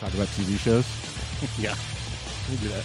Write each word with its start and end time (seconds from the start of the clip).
Talk 0.00 0.14
about 0.14 0.28
TV 0.28 0.58
shows. 0.58 0.86
Yeah, 1.56 1.76
we'll 2.48 2.58
do 2.58 2.68
that. 2.68 2.82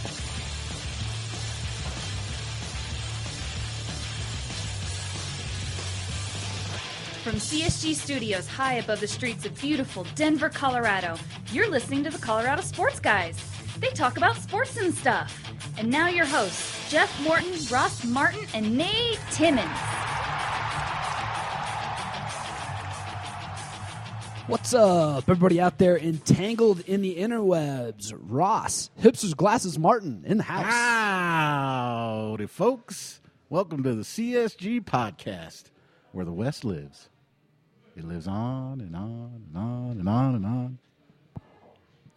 From 7.24 7.36
CSG 7.36 7.96
Studios 7.96 8.48
high 8.48 8.76
above 8.76 9.00
the 9.00 9.08
streets 9.08 9.46
of 9.46 9.60
beautiful 9.60 10.06
Denver, 10.14 10.50
Colorado, 10.50 11.16
you're 11.52 11.70
listening 11.70 12.04
to 12.04 12.10
the 12.12 12.20
Colorado 12.20 12.62
Sports 12.62 13.00
Guys. 13.00 13.38
They 13.80 13.90
talk 13.90 14.18
about 14.18 14.36
sports 14.36 14.78
and 14.78 14.94
stuff. 14.94 15.34
And 15.80 15.90
now 15.90 16.10
your 16.10 16.26
hosts, 16.26 16.92
Jeff 16.92 17.12
Morton, 17.24 17.54
Ross 17.72 18.04
Martin, 18.06 18.46
and 18.54 18.78
Nate 18.78 19.20
Timmons. 19.32 19.72
What's 24.48 24.74
up, 24.74 25.24
everybody 25.30 25.62
out 25.62 25.78
there 25.78 25.98
entangled 25.98 26.82
in 26.82 27.02
the 27.02 27.16
interwebs? 27.16 28.14
Ross, 28.18 28.90
Hipsters 29.02 29.36
Glasses 29.36 29.80
Martin 29.80 30.24
in 30.26 30.38
the 30.38 30.44
house. 30.44 30.66
Howdy, 30.66 32.48
folks. 32.48 33.22
Welcome 33.50 33.84
to 33.84 33.94
the 33.94 34.02
CSG 34.04 34.84
podcast, 34.84 35.66
where 36.12 36.26
the 36.26 36.34
West 36.34 36.66
lives. 36.66 37.08
It 37.96 38.04
lives 38.06 38.28
on 38.28 38.82
and 38.82 38.96
on 38.96 39.44
and 39.48 39.58
on 39.58 39.92
and 40.00 40.10
on 40.10 40.36
and 40.36 40.46
on. 40.46 40.78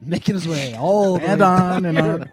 Making 0.00 0.34
his 0.34 0.48
way 0.48 0.74
all 0.74 1.19
the 1.19 1.27
And 1.28 1.41
way 1.41 1.47
on 1.47 1.84
and 1.84 1.98
on. 1.98 2.30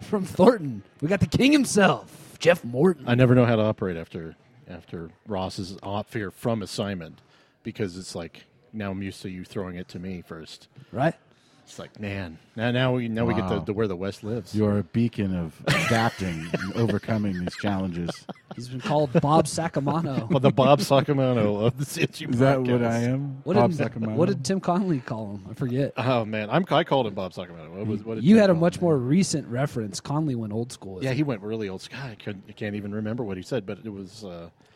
from 0.00 0.24
Thornton. 0.24 0.82
We 1.02 1.08
got 1.08 1.20
the 1.20 1.26
king 1.26 1.52
himself, 1.52 2.36
Jeff 2.38 2.64
Morton. 2.64 3.04
I 3.06 3.14
never 3.14 3.34
know 3.34 3.44
how 3.44 3.56
to 3.56 3.62
operate 3.62 3.96
after 3.98 4.36
after 4.68 5.10
Ross 5.26 5.58
is 5.58 5.76
off 5.82 6.14
here 6.14 6.30
from 6.30 6.62
assignment 6.62 7.20
because 7.62 7.98
it's 7.98 8.14
like 8.14 8.46
now 8.74 8.90
I'm 8.90 9.02
used 9.02 9.22
to 9.22 9.30
you 9.30 9.44
throwing 9.44 9.76
it 9.76 9.88
to 9.88 9.98
me 9.98 10.22
first. 10.26 10.68
right? 10.92 11.14
It's 11.66 11.78
like 11.78 11.98
man, 11.98 12.36
now 12.56 12.70
now 12.72 12.92
we 12.94 13.08
now 13.08 13.24
we 13.24 13.32
get 13.32 13.44
Wow. 13.44 13.60
to, 13.60 13.64
to 13.64 13.72
where 13.72 13.88
the 13.88 13.96
West 13.96 14.22
lives. 14.22 14.54
You're 14.54 14.76
a 14.80 14.82
beacon 14.82 15.34
of 15.34 15.54
adapting 15.66 16.46
and 16.52 16.72
overcoming 16.74 17.40
these 17.40 17.56
challenges. 17.56 18.10
He's 18.54 18.68
been 18.68 18.82
called 18.82 19.12
Bob 19.22 19.46
Sacamano. 19.46 20.28
well, 20.30 20.40
the 20.40 20.50
Bob 20.50 20.80
Sacamano 20.80 21.64
of 21.64 21.78
the 21.78 21.86
CSG 21.86 22.34
Is 22.34 22.38
that 22.40 22.60
what. 22.60 22.82
I 22.84 22.98
am? 23.04 23.40
What 23.44 23.56
Bob 23.56 23.70
did, 23.72 23.80
Sacamano? 23.80 24.14
what 24.14 24.28
did 24.28 24.44
Tim 24.44 24.60
Connelly 24.60 25.00
call 25.00 25.36
him? 25.36 25.46
I 25.50 25.54
forget. 25.54 25.94
Oh 25.96 26.26
man, 26.26 26.50
I'm 26.50 26.66
I 26.70 26.84
called 26.84 27.06
him 27.06 27.14
Bob 27.14 27.32
Sacamano. 27.32 27.70
What 27.70 27.86
was 27.86 28.04
what 28.04 28.14
did 28.16 28.24
You 28.24 28.34
Tim 28.34 28.40
had 28.42 28.50
a 28.50 28.52
call 28.52 28.60
much 28.60 28.76
him? 28.76 28.82
more 28.82 28.98
recent 28.98 29.48
reference. 29.48 30.00
Connelly 30.00 30.34
went 30.34 30.52
old 30.52 30.70
school. 30.70 30.96
with 30.96 31.04
Yeah, 31.04 31.12
it. 31.12 31.16
he 31.16 31.22
went 31.22 31.40
really 31.40 31.70
old. 31.70 31.80
school. 31.80 31.98
I, 31.98 32.14
couldn't, 32.16 32.44
I 32.46 32.52
can't 32.52 32.74
even 32.76 32.94
remember 32.94 33.24
what 33.24 33.38
he 33.38 33.42
said, 33.42 33.64
but 33.64 33.78
it 33.84 33.88
was 33.90 34.22
uh, 34.22 34.50
He 34.50 34.73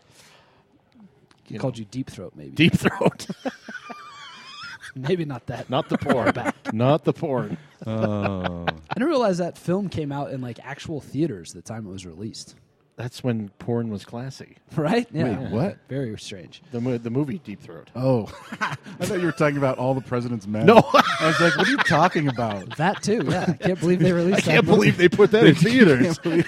you 1.50 1.58
called 1.58 1.76
know, 1.76 1.80
you 1.80 1.86
deep 1.90 2.10
throat, 2.10 2.32
maybe. 2.36 2.50
deep 2.50 2.74
throat, 2.74 3.26
Maybe 4.94 5.24
not 5.24 5.46
that. 5.46 5.70
not 5.70 5.88
the 5.88 5.98
porn, 5.98 6.32
Back. 6.32 6.72
not 6.72 7.04
the 7.04 7.12
porn. 7.12 7.56
Oh. 7.86 8.66
I 8.68 8.94
didn't 8.94 9.08
realize 9.08 9.38
that 9.38 9.56
film 9.56 9.88
came 9.88 10.10
out 10.10 10.32
in 10.32 10.40
like 10.40 10.58
actual 10.64 11.00
theaters 11.00 11.52
the 11.52 11.62
time 11.62 11.86
it 11.86 11.90
was 11.90 12.04
released. 12.04 12.56
That's 12.98 13.22
when 13.22 13.48
porn 13.60 13.90
was 13.90 14.04
classy. 14.04 14.56
Right? 14.76 15.08
Yeah. 15.12 15.38
Wait, 15.40 15.50
what? 15.50 15.78
Very 15.88 16.16
strange. 16.18 16.60
The 16.72 16.80
mo- 16.82 16.98
the 16.98 17.08
movie 17.08 17.38
Deep 17.38 17.62
Throat. 17.62 17.88
Oh, 17.96 18.30
I 18.60 18.76
thought 19.00 19.18
you 19.18 19.24
were 19.24 19.32
talking 19.32 19.56
about 19.56 19.78
all 19.78 19.94
the 19.94 20.02
president's 20.02 20.46
men. 20.46 20.66
No. 20.66 20.76
I 20.92 21.26
was 21.26 21.40
like, 21.40 21.56
what 21.56 21.66
are 21.66 21.70
you 21.70 21.76
talking 21.78 22.28
about? 22.28 22.58
That 22.76 23.02
too. 23.02 23.24
Yeah. 23.26 23.46
I 23.48 23.52
can't 23.54 23.80
believe 23.80 24.00
they 24.00 24.12
released. 24.12 24.38
I 24.38 24.40
can't 24.42 24.66
movie. 24.66 24.76
believe 24.76 24.96
they 24.98 25.08
put 25.08 25.30
that 25.30 25.46
in 25.46 25.54
theaters. 25.54 26.18
two, 26.18 26.44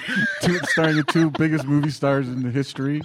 starring 0.65 0.97
the 0.99 1.05
two 1.05 1.31
biggest 1.31 1.65
movie 1.65 1.89
stars 1.91 2.29
in 2.29 2.43
the 2.43 2.51
history. 2.51 3.01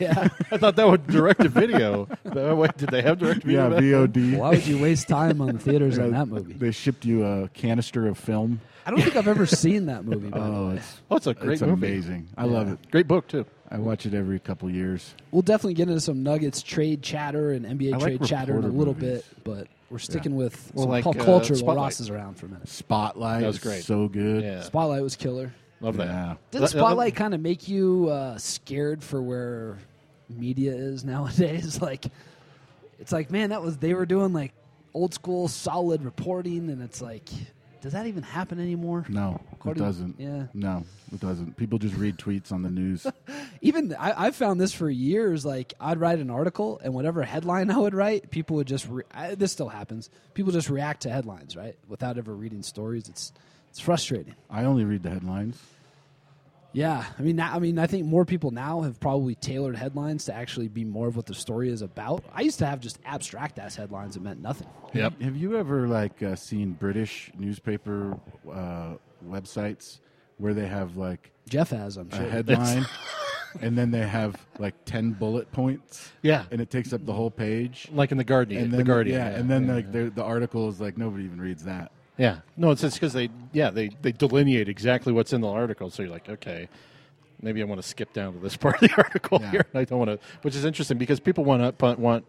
Yeah. 0.00 0.28
I 0.50 0.56
thought 0.56 0.76
that 0.76 0.88
would 0.88 1.06
direct 1.06 1.42
to 1.42 1.48
video. 1.50 2.08
Wait, 2.24 2.76
did 2.78 2.88
they 2.88 3.02
have 3.02 3.18
direct 3.18 3.42
to 3.42 3.50
Yeah, 3.52 3.68
video? 3.68 4.06
VOD. 4.06 4.38
Why 4.38 4.50
would 4.50 4.66
you 4.66 4.78
waste 4.80 5.06
time 5.06 5.40
on 5.42 5.48
the 5.48 5.58
theaters 5.58 5.98
on 5.98 6.12
that 6.12 6.28
movie? 6.28 6.54
They 6.54 6.70
shipped 6.70 7.04
you 7.04 7.24
a 7.26 7.48
canister 7.48 8.08
of 8.08 8.16
film. 8.16 8.60
I 8.86 8.90
don't 8.90 9.00
think 9.02 9.16
I've 9.16 9.26
ever 9.28 9.46
seen 9.46 9.86
that 9.86 10.04
movie. 10.04 10.28
By 10.28 10.38
the 10.38 10.44
Oh, 10.44 10.68
way. 10.68 10.76
it's, 10.76 11.00
Oh, 11.10 11.16
it's 11.16 11.26
a 11.26 11.34
great 11.34 11.54
it's 11.54 11.62
movie. 11.62 11.86
amazing. 11.88 12.28
I 12.36 12.44
love 12.44 12.70
it. 12.72 12.78
Great 12.90 13.08
book 13.08 13.26
too. 13.26 13.44
I 13.68 13.78
watch 13.78 14.06
it 14.06 14.14
every 14.14 14.38
couple 14.38 14.70
years. 14.70 15.14
We'll 15.32 15.42
definitely 15.42 15.74
get 15.74 15.88
into 15.88 16.00
some 16.00 16.22
Nuggets 16.22 16.62
trade 16.62 17.02
chatter 17.02 17.50
and 17.50 17.66
NBA 17.66 17.94
I 17.94 17.96
like 17.96 18.02
trade 18.18 18.24
chatter 18.24 18.52
in 18.52 18.58
a 18.64 18.68
reporter 18.68 18.78
little 18.78 18.94
movies. 18.94 19.22
bit, 19.34 19.44
but 19.44 19.66
we're 19.90 19.98
sticking 19.98 20.36
with 20.36 20.70
Well, 20.74 20.84
some 20.84 20.90
like, 20.90 21.02
pop 21.04 21.16
uh, 21.18 21.24
culture 21.24 21.54
while 21.54 21.58
Spotlight. 21.58 21.76
Ross 21.84 22.00
is 22.00 22.10
around 22.10 22.34
for 22.38 22.46
a 22.46 22.48
minute. 22.50 22.68
Spotlight 22.68 23.40
That 23.40 23.46
was 23.48 23.56
is 23.56 23.62
great. 23.62 23.82
so 23.84 24.06
good. 24.08 24.44
Yeah, 24.44 24.62
Spotlight 24.62 25.02
was 25.02 25.16
killer. 25.16 25.52
love 25.80 25.96
that. 25.96 26.06
Yeah. 26.06 26.34
Did 26.52 26.62
That- 26.62 26.68
Spotlight 26.70 27.16
kind 27.16 27.34
of 27.34 27.40
make 27.40 27.68
you 27.68 28.08
uh, 28.08 28.38
scared 28.38 29.02
for 29.02 29.20
where 29.20 29.78
media 30.30 30.72
is 30.72 31.04
nowadays? 31.04 31.80
Like, 31.82 32.06
it's 33.00 33.10
like, 33.10 33.32
man, 33.32 33.50
that 33.50 33.62
was 33.62 33.78
they 33.78 33.94
were 33.94 34.06
doing 34.06 34.32
like 34.32 34.52
old 34.94 35.12
school 35.12 35.48
solid 35.48 36.04
reporting, 36.04 36.70
and 36.70 36.80
it's 36.82 37.02
like, 37.02 37.28
does 37.86 37.92
that 37.92 38.06
even 38.08 38.24
happen 38.24 38.58
anymore? 38.58 39.04
No, 39.08 39.40
According- 39.52 39.80
it 39.80 39.86
doesn't. 39.86 40.14
yeah. 40.18 40.46
No, 40.52 40.82
it 41.12 41.20
doesn't. 41.20 41.56
People 41.56 41.78
just 41.78 41.94
read 41.94 42.18
tweets 42.18 42.50
on 42.50 42.62
the 42.62 42.68
news. 42.68 43.06
Even 43.60 43.94
I, 43.94 44.26
I've 44.26 44.34
found 44.34 44.60
this 44.60 44.72
for 44.72 44.90
years. 44.90 45.46
Like, 45.46 45.72
I'd 45.80 46.00
write 46.00 46.18
an 46.18 46.28
article, 46.28 46.80
and 46.82 46.94
whatever 46.94 47.22
headline 47.22 47.70
I 47.76 47.78
would 47.78 47.94
write, 47.94 48.30
people 48.32 48.56
would 48.56 48.66
just. 48.66 48.88
Re- 48.88 49.04
I, 49.14 49.36
this 49.36 49.52
still 49.52 49.68
happens. 49.68 50.10
People 50.34 50.50
just 50.52 50.68
react 50.68 51.02
to 51.02 51.10
headlines, 51.10 51.56
right, 51.56 51.76
without 51.86 52.18
ever 52.18 52.34
reading 52.34 52.64
stories. 52.64 53.08
It's 53.08 53.32
it's 53.70 53.78
frustrating. 53.78 54.34
I 54.50 54.64
only 54.64 54.84
read 54.84 55.04
the 55.04 55.10
headlines. 55.10 55.62
Yeah, 56.76 57.06
I 57.18 57.22
mean, 57.22 57.36
now, 57.36 57.54
I 57.54 57.58
mean, 57.58 57.78
I 57.78 57.86
think 57.86 58.04
more 58.04 58.26
people 58.26 58.50
now 58.50 58.82
have 58.82 59.00
probably 59.00 59.34
tailored 59.34 59.76
headlines 59.76 60.26
to 60.26 60.34
actually 60.34 60.68
be 60.68 60.84
more 60.84 61.08
of 61.08 61.16
what 61.16 61.24
the 61.24 61.32
story 61.32 61.70
is 61.70 61.80
about. 61.80 62.22
I 62.34 62.42
used 62.42 62.58
to 62.58 62.66
have 62.66 62.80
just 62.80 62.98
abstract 63.06 63.58
ass 63.58 63.74
headlines 63.76 64.12
that 64.12 64.22
meant 64.22 64.42
nothing. 64.42 64.68
Yep. 64.92 65.22
Have 65.22 65.36
you 65.38 65.56
ever 65.56 65.88
like 65.88 66.22
uh, 66.22 66.36
seen 66.36 66.72
British 66.72 67.32
newspaper 67.38 68.18
uh, 68.52 68.96
websites 69.26 70.00
where 70.36 70.52
they 70.52 70.66
have 70.66 70.98
like 70.98 71.32
Jeff 71.48 71.70
has, 71.70 71.96
I'm 71.96 72.10
a 72.12 72.16
headline 72.16 72.84
and 73.62 73.78
then 73.78 73.90
they 73.90 74.06
have 74.06 74.36
like 74.58 74.74
10 74.84 75.12
bullet 75.12 75.50
points 75.52 76.12
Yeah, 76.20 76.44
and 76.50 76.60
it 76.60 76.68
takes 76.70 76.92
up 76.92 77.06
the 77.06 77.14
whole 77.14 77.30
page? 77.30 77.88
like 77.90 78.12
in 78.12 78.18
the 78.18 78.24
Guardian. 78.24 78.64
And 78.64 78.70
the 78.70 78.76
then, 78.76 78.86
Guardian. 78.86 79.16
yeah, 79.18 79.28
and 79.28 79.50
then 79.50 79.66
like 79.66 79.92
the, 79.92 80.10
the 80.10 80.22
article 80.22 80.68
is 80.68 80.78
like 80.78 80.98
nobody 80.98 81.24
even 81.24 81.40
reads 81.40 81.64
that. 81.64 81.90
Yeah, 82.18 82.38
no, 82.56 82.70
it's 82.70 82.80
just 82.80 82.96
because 82.96 83.12
they, 83.12 83.28
yeah, 83.52 83.70
they 83.70 83.90
they 84.02 84.12
delineate 84.12 84.68
exactly 84.68 85.12
what's 85.12 85.32
in 85.32 85.40
the 85.42 85.48
article. 85.48 85.90
So 85.90 86.02
you're 86.02 86.12
like, 86.12 86.28
okay, 86.28 86.68
maybe 87.42 87.60
I 87.60 87.64
want 87.66 87.80
to 87.82 87.86
skip 87.86 88.12
down 88.12 88.32
to 88.32 88.38
this 88.38 88.56
part 88.64 88.82
of 88.82 88.88
the 88.88 88.96
article 88.96 89.38
Yeah. 89.42 89.50
here. 89.50 89.66
I 89.74 89.84
don't 89.84 89.98
want 89.98 90.10
to, 90.10 90.18
which 90.42 90.54
is 90.56 90.64
interesting 90.64 90.96
because 90.98 91.20
people 91.20 91.44
want 91.44 91.78
to 91.78 91.94
want 91.98 92.24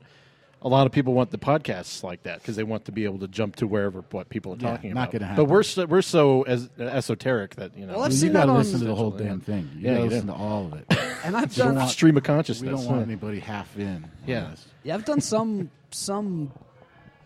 a 0.63 0.67
lot 0.67 0.87
of 0.87 0.91
people 0.91 1.13
want 1.13 1.29
the 1.29 1.37
podcasts 1.37 2.01
like 2.03 2.23
that 2.23 2.39
because 2.41 2.55
they 2.55 2.63
want 2.63 2.83
to 2.85 2.91
be 2.91 3.03
able 3.05 3.19
to 3.19 3.27
jump 3.27 3.55
to 3.57 3.67
wherever 3.67 4.03
what 4.09 4.27
people 4.27 4.53
are 4.53 4.57
Yeah, 4.59 4.71
talking 4.71 4.93
not 4.95 5.03
about. 5.09 5.11
gonna 5.13 5.25
happen. 5.27 5.35
But 5.35 5.41
happen. 5.43 5.53
we're 5.53 5.63
so, 5.63 5.85
we're 5.85 6.01
so 6.01 6.41
as, 6.43 6.69
esoteric 6.79 7.55
that 7.57 7.77
you 7.77 7.85
know 7.85 7.93
Well, 7.93 8.03
I've 8.03 8.13
seen 8.13 8.29
you 8.29 8.33
got 8.33 8.45
to 8.45 8.53
listen 8.53 8.79
to 8.79 8.85
the 8.85 8.95
whole 8.95 9.13
Essentially, 9.15 9.29
damn 9.29 9.39
yeah. 9.39 9.45
thing. 9.45 9.69
You 9.77 9.81
Yeah, 9.81 9.91
got 9.91 9.97
to 9.97 10.03
you 10.03 10.09
listen 10.09 10.27
do. 10.27 10.33
to 10.33 10.37
all 10.39 10.65
of 10.65 10.73
it. 10.73 10.85
and 11.23 11.37
I've 11.37 11.53
done, 11.55 11.75
want- 11.75 11.91
stream 11.91 12.17
of 12.17 12.23
consciousness. 12.23 12.63
we 12.63 12.69
consciousness. 12.69 12.87
don't 12.89 12.97
want 12.97 13.07
anybody 13.07 13.39
half 13.39 13.77
in. 13.77 13.87
on 14.03 14.11
Yeah. 14.25 14.49
this. 14.49 14.65
yeah, 14.83 14.95
I've 14.95 15.05
done 15.05 15.21
some 15.21 15.69
some 15.91 16.51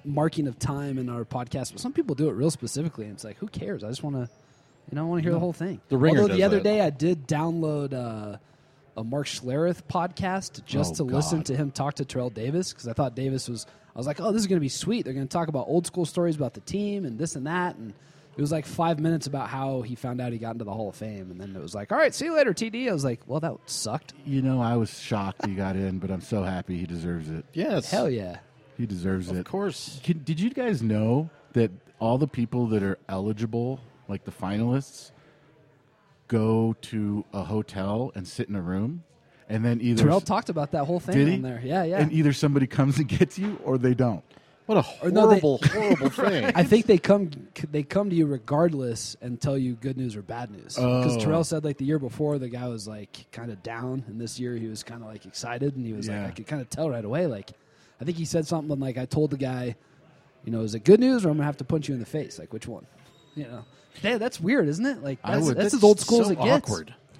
marking 0.05 0.47
of 0.47 0.57
time 0.59 0.97
in 0.97 1.09
our 1.09 1.25
podcast, 1.25 1.71
but 1.71 1.79
some 1.79 1.93
people 1.93 2.15
do 2.15 2.29
it 2.29 2.33
real 2.33 2.51
specifically, 2.51 3.05
and 3.05 3.13
it's 3.13 3.23
like, 3.23 3.37
who 3.37 3.47
cares? 3.47 3.83
I 3.83 3.89
just 3.89 4.03
want 4.03 4.15
to, 4.15 4.29
you 4.91 4.95
know, 4.95 5.01
I 5.05 5.09
want 5.09 5.19
to 5.19 5.23
hear 5.23 5.33
the 5.33 5.39
whole 5.39 5.53
thing. 5.53 5.79
The 5.89 5.97
Ringer 5.97 6.21
Although 6.21 6.35
the 6.35 6.43
other 6.43 6.57
that. 6.57 6.63
day 6.63 6.81
I 6.81 6.89
did 6.89 7.27
download 7.27 7.93
uh, 7.93 8.37
a 8.97 9.03
Mark 9.03 9.27
Schlereth 9.27 9.83
podcast 9.89 10.65
just 10.65 10.93
Oh, 10.93 10.95
to 10.95 11.03
listen 11.03 11.43
to 11.43 11.55
him 11.55 11.71
talk 11.71 11.95
to 11.95 12.05
Terrell 12.05 12.29
Davis 12.29 12.71
because 12.73 12.87
I 12.87 12.93
thought 12.93 13.15
Davis 13.15 13.47
was. 13.47 13.65
I 13.93 13.99
was 13.99 14.07
like, 14.07 14.21
oh, 14.21 14.31
this 14.31 14.41
is 14.41 14.47
going 14.47 14.55
to 14.57 14.61
be 14.61 14.69
sweet. 14.69 15.03
They're 15.03 15.13
going 15.13 15.27
to 15.27 15.31
talk 15.31 15.49
about 15.49 15.65
old 15.67 15.85
school 15.85 16.05
stories 16.05 16.37
about 16.37 16.53
the 16.53 16.61
team 16.61 17.03
and 17.03 17.19
this 17.19 17.35
and 17.35 17.45
that, 17.45 17.75
and 17.75 17.93
it 18.37 18.41
was 18.41 18.49
like 18.49 18.65
five 18.65 18.99
minutes 19.01 19.27
about 19.27 19.49
how 19.49 19.81
he 19.81 19.95
found 19.95 20.21
out 20.21 20.31
he 20.31 20.37
got 20.37 20.51
into 20.51 20.63
the 20.63 20.71
Hall 20.73 20.87
of 20.87 20.95
Fame, 20.95 21.29
and 21.29 21.39
then 21.41 21.53
it 21.57 21.61
was 21.61 21.75
like, 21.75 21.91
all 21.91 21.97
right, 21.97 22.15
see 22.15 22.23
you 22.25 22.33
later, 22.33 22.53
TD. 22.53 22.89
I 22.89 22.93
was 22.93 23.03
like, 23.03 23.19
well, 23.27 23.41
that 23.41 23.53
sucked. 23.65 24.13
You 24.25 24.41
know, 24.41 24.61
I 24.61 24.77
was 24.77 24.97
shocked 24.97 25.45
he 25.45 25.55
got 25.55 25.75
in, 25.75 25.99
but 25.99 26.09
I'm 26.09 26.21
so 26.21 26.41
happy 26.41 26.77
he 26.77 26.85
deserves 26.85 27.29
it. 27.29 27.43
Yes, 27.53 27.91
Hell 27.91 28.09
yeah. 28.09 28.37
He 28.77 28.85
deserves 28.85 29.29
of 29.29 29.35
it. 29.37 29.39
Of 29.41 29.45
course. 29.45 29.99
Can, 30.03 30.23
did 30.23 30.39
you 30.39 30.49
guys 30.49 30.81
know 30.81 31.29
that 31.53 31.71
all 31.99 32.17
the 32.17 32.27
people 32.27 32.67
that 32.67 32.81
are 32.83 32.97
eligible, 33.09 33.79
like 34.07 34.23
the 34.23 34.31
finalists, 34.31 35.11
go 36.27 36.75
to 36.81 37.25
a 37.33 37.43
hotel 37.43 38.11
and 38.15 38.27
sit 38.27 38.47
in 38.49 38.55
a 38.55 38.61
room, 38.61 39.03
and 39.49 39.63
then 39.65 39.81
either 39.81 40.03
Terrell 40.03 40.21
talked 40.21 40.49
about 40.49 40.71
that 40.71 40.85
whole 40.85 40.99
thing 40.99 41.15
did 41.15 41.27
he? 41.27 41.33
on 41.35 41.41
there. 41.41 41.61
Yeah, 41.63 41.83
yeah. 41.83 41.99
and 41.99 42.11
either 42.11 42.33
somebody 42.33 42.67
comes 42.77 42.97
and 42.97 43.07
gets 43.07 43.37
you 43.37 43.59
or 43.63 43.77
they 43.77 43.93
don't. 43.93 44.23
What 44.67 44.77
a 44.85 45.05
Or 45.05 45.11
no, 45.11 45.27
they- 45.27 45.39
horrible, 45.39 45.59
horrible 45.67 46.09
thing. 46.09 46.45
I 46.55 46.63
think 46.63 46.85
they 46.85 46.97
come 46.97 47.29
they 47.71 47.83
come 47.83 48.09
to 48.09 48.15
you 48.15 48.25
regardless 48.27 49.17
and 49.21 49.41
tell 49.41 49.57
you 49.57 49.73
good 49.73 49.97
news 49.97 50.15
or 50.15 50.21
bad 50.21 50.49
news. 50.51 50.75
Because 50.75 51.17
Oh. 51.17 51.19
Terrell 51.19 51.43
said 51.43 51.65
like 51.65 51.77
the 51.77 51.83
year 51.85 51.99
before 51.99 52.37
the 52.39 52.47
guy 52.47 52.67
was 52.69 52.87
like 52.87 53.25
kind 53.31 53.51
of 53.51 53.61
down, 53.63 54.05
and 54.07 54.21
this 54.21 54.39
year 54.39 54.55
he 54.55 54.67
was 54.67 54.83
kind 54.83 55.01
of 55.01 55.09
like 55.09 55.25
excited, 55.25 55.75
and 55.75 55.85
he 55.85 55.91
was 55.93 56.07
Yeah. 56.07 56.21
like 56.21 56.27
I 56.29 56.31
could 56.31 56.47
kind 56.47 56.61
of 56.61 56.69
tell 56.69 56.89
right 56.89 57.03
away. 57.03 57.27
Like 57.27 57.51
I 58.01 58.03
think 58.03 58.17
he 58.17 58.25
said 58.25 58.47
something 58.47 58.79
like 58.79 58.97
I 58.97 59.05
told 59.05 59.29
the 59.29 59.37
guy, 59.37 59.75
you 60.43 60.51
know, 60.51 60.61
is 60.61 60.73
it 60.73 60.83
good 60.83 60.99
news 60.99 61.23
or 61.23 61.29
I'm 61.29 61.35
gonna 61.35 61.45
have 61.45 61.57
to 61.57 61.63
punch 61.63 61.87
you 61.87 61.93
in 61.93 61.99
the 61.99 62.05
face? 62.05 62.39
Like 62.39 62.51
which 62.51 62.67
one? 62.67 62.85
You 63.35 63.43
know, 63.43 63.65
yeah, 64.01 64.17
that's 64.17 64.39
weird, 64.41 64.67
isn't 64.67 64.85
it? 64.85 65.03
Like 65.03 65.19
that's, 65.35 65.45
would- 65.45 65.55
that's 65.57 65.65
That's 65.65 65.73
as 65.75 65.83
old 65.83 65.99
school 65.99 66.17
so 66.19 66.23
as 66.25 66.31
it 66.31 66.39
gets. 66.41 66.69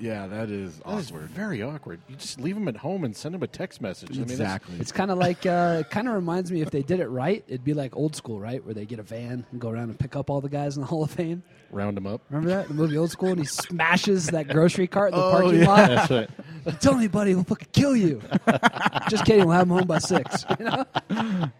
Awkward. 0.02 0.08
Yeah, 0.08 0.28
that 0.28 0.50
is 0.50 0.80
That 0.80 0.98
is 0.98 1.12
awkward. 1.12 1.30
very 1.30 1.62
awkward. 1.62 2.00
You 2.10 2.16
just 2.16 2.40
leave 2.40 2.56
them 2.56 2.68
at 2.68 2.78
home 2.78 3.04
and 3.04 3.16
send 3.16 3.36
them 3.36 3.44
a 3.44 3.48
text 3.48 3.82
message. 3.82 4.12
I 4.12 4.14
mean, 4.22 4.24
exactly. 4.24 4.76
It's 4.80 4.92
kind 4.92 5.12
of 5.12 5.18
like, 5.18 5.46
uh, 5.46 5.84
kind 5.84 6.08
of 6.08 6.16
reminds 6.16 6.52
me 6.52 6.62
if 6.62 6.72
they 6.72 6.82
did 6.82 7.00
it 7.00 7.08
right, 7.08 7.44
it'd 7.48 7.64
be 7.64 7.74
like 7.74 7.96
old 7.96 8.16
school, 8.16 8.40
right? 8.40 8.64
Where 8.64 8.74
they 8.74 8.86
get 8.86 9.00
a 9.00 9.04
van 9.04 9.46
and 9.52 9.62
go 9.62 9.70
around 9.70 9.90
and 9.90 10.00
pick 10.00 10.16
up 10.16 10.30
all 10.30 10.42
the 10.42 10.50
guys 10.50 10.76
in 10.76 10.82
the 10.82 10.88
Hall 10.92 11.04
of 11.04 11.12
Fame. 11.12 11.44
round 11.72 11.96
them 11.98 12.08
up. 12.08 12.22
Remember 12.30 12.50
that? 12.56 12.68
The 12.68 12.74
movie 12.74 12.98
Old 12.98 13.12
School? 13.12 13.30
And 13.30 13.40
he 13.40 13.46
smashes 13.46 14.28
that 14.28 14.48
grocery 14.48 14.88
cart 14.88 15.14
in 15.14 15.20
the 15.20 15.26
Oh, 15.26 15.32
parking 15.32 15.60
yeah. 15.62 15.68
lot. 15.68 15.90
That's 15.90 16.12
right. 16.12 16.80
Tell 16.82 16.96
me, 16.96 17.08
buddy, 17.08 17.34
we'll 17.36 17.44
fucking 17.44 17.68
kill 17.72 17.96
you. 17.96 18.22
Just 19.10 19.26
kidding. 19.26 19.46
We'll 19.46 19.56
have 19.58 19.64
him 19.68 19.70
home 19.78 19.88
by 19.88 20.00
six. 20.00 20.46
You 20.60 20.66
know? 20.66 20.86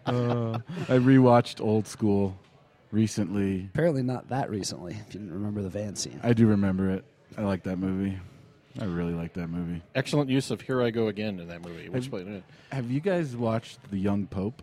Uh, 0.06 0.58
I 0.88 0.98
rewatched 0.98 1.60
Old 1.60 1.86
School 1.86 2.36
recently. 2.90 3.68
Apparently 3.74 4.02
not 4.02 4.28
that 4.28 4.50
recently, 4.50 4.92
if 4.92 5.14
you 5.14 5.20
didn't 5.20 5.32
remember 5.32 5.62
the 5.62 5.68
van 5.70 5.96
scene. 5.96 6.20
I 6.22 6.32
do 6.32 6.46
remember 6.46 6.90
it. 6.90 7.04
I 7.36 7.42
like 7.42 7.62
that 7.64 7.78
movie. 7.78 8.18
I 8.80 8.84
really 8.84 9.12
like 9.12 9.34
that 9.34 9.48
movie. 9.48 9.82
Excellent 9.94 10.30
use 10.30 10.50
of 10.50 10.60
"Here 10.62 10.80
I 10.82 10.90
Go 10.90 11.08
Again" 11.08 11.38
in 11.40 11.48
that 11.48 11.62
movie. 11.64 11.88
Which 11.88 12.04
Have- 12.04 12.10
played 12.10 12.26
in 12.26 12.36
it. 12.36 12.44
Have 12.70 12.90
you 12.90 13.00
guys 13.00 13.36
watched 13.36 13.78
The 13.90 13.98
Young 13.98 14.26
Pope? 14.26 14.62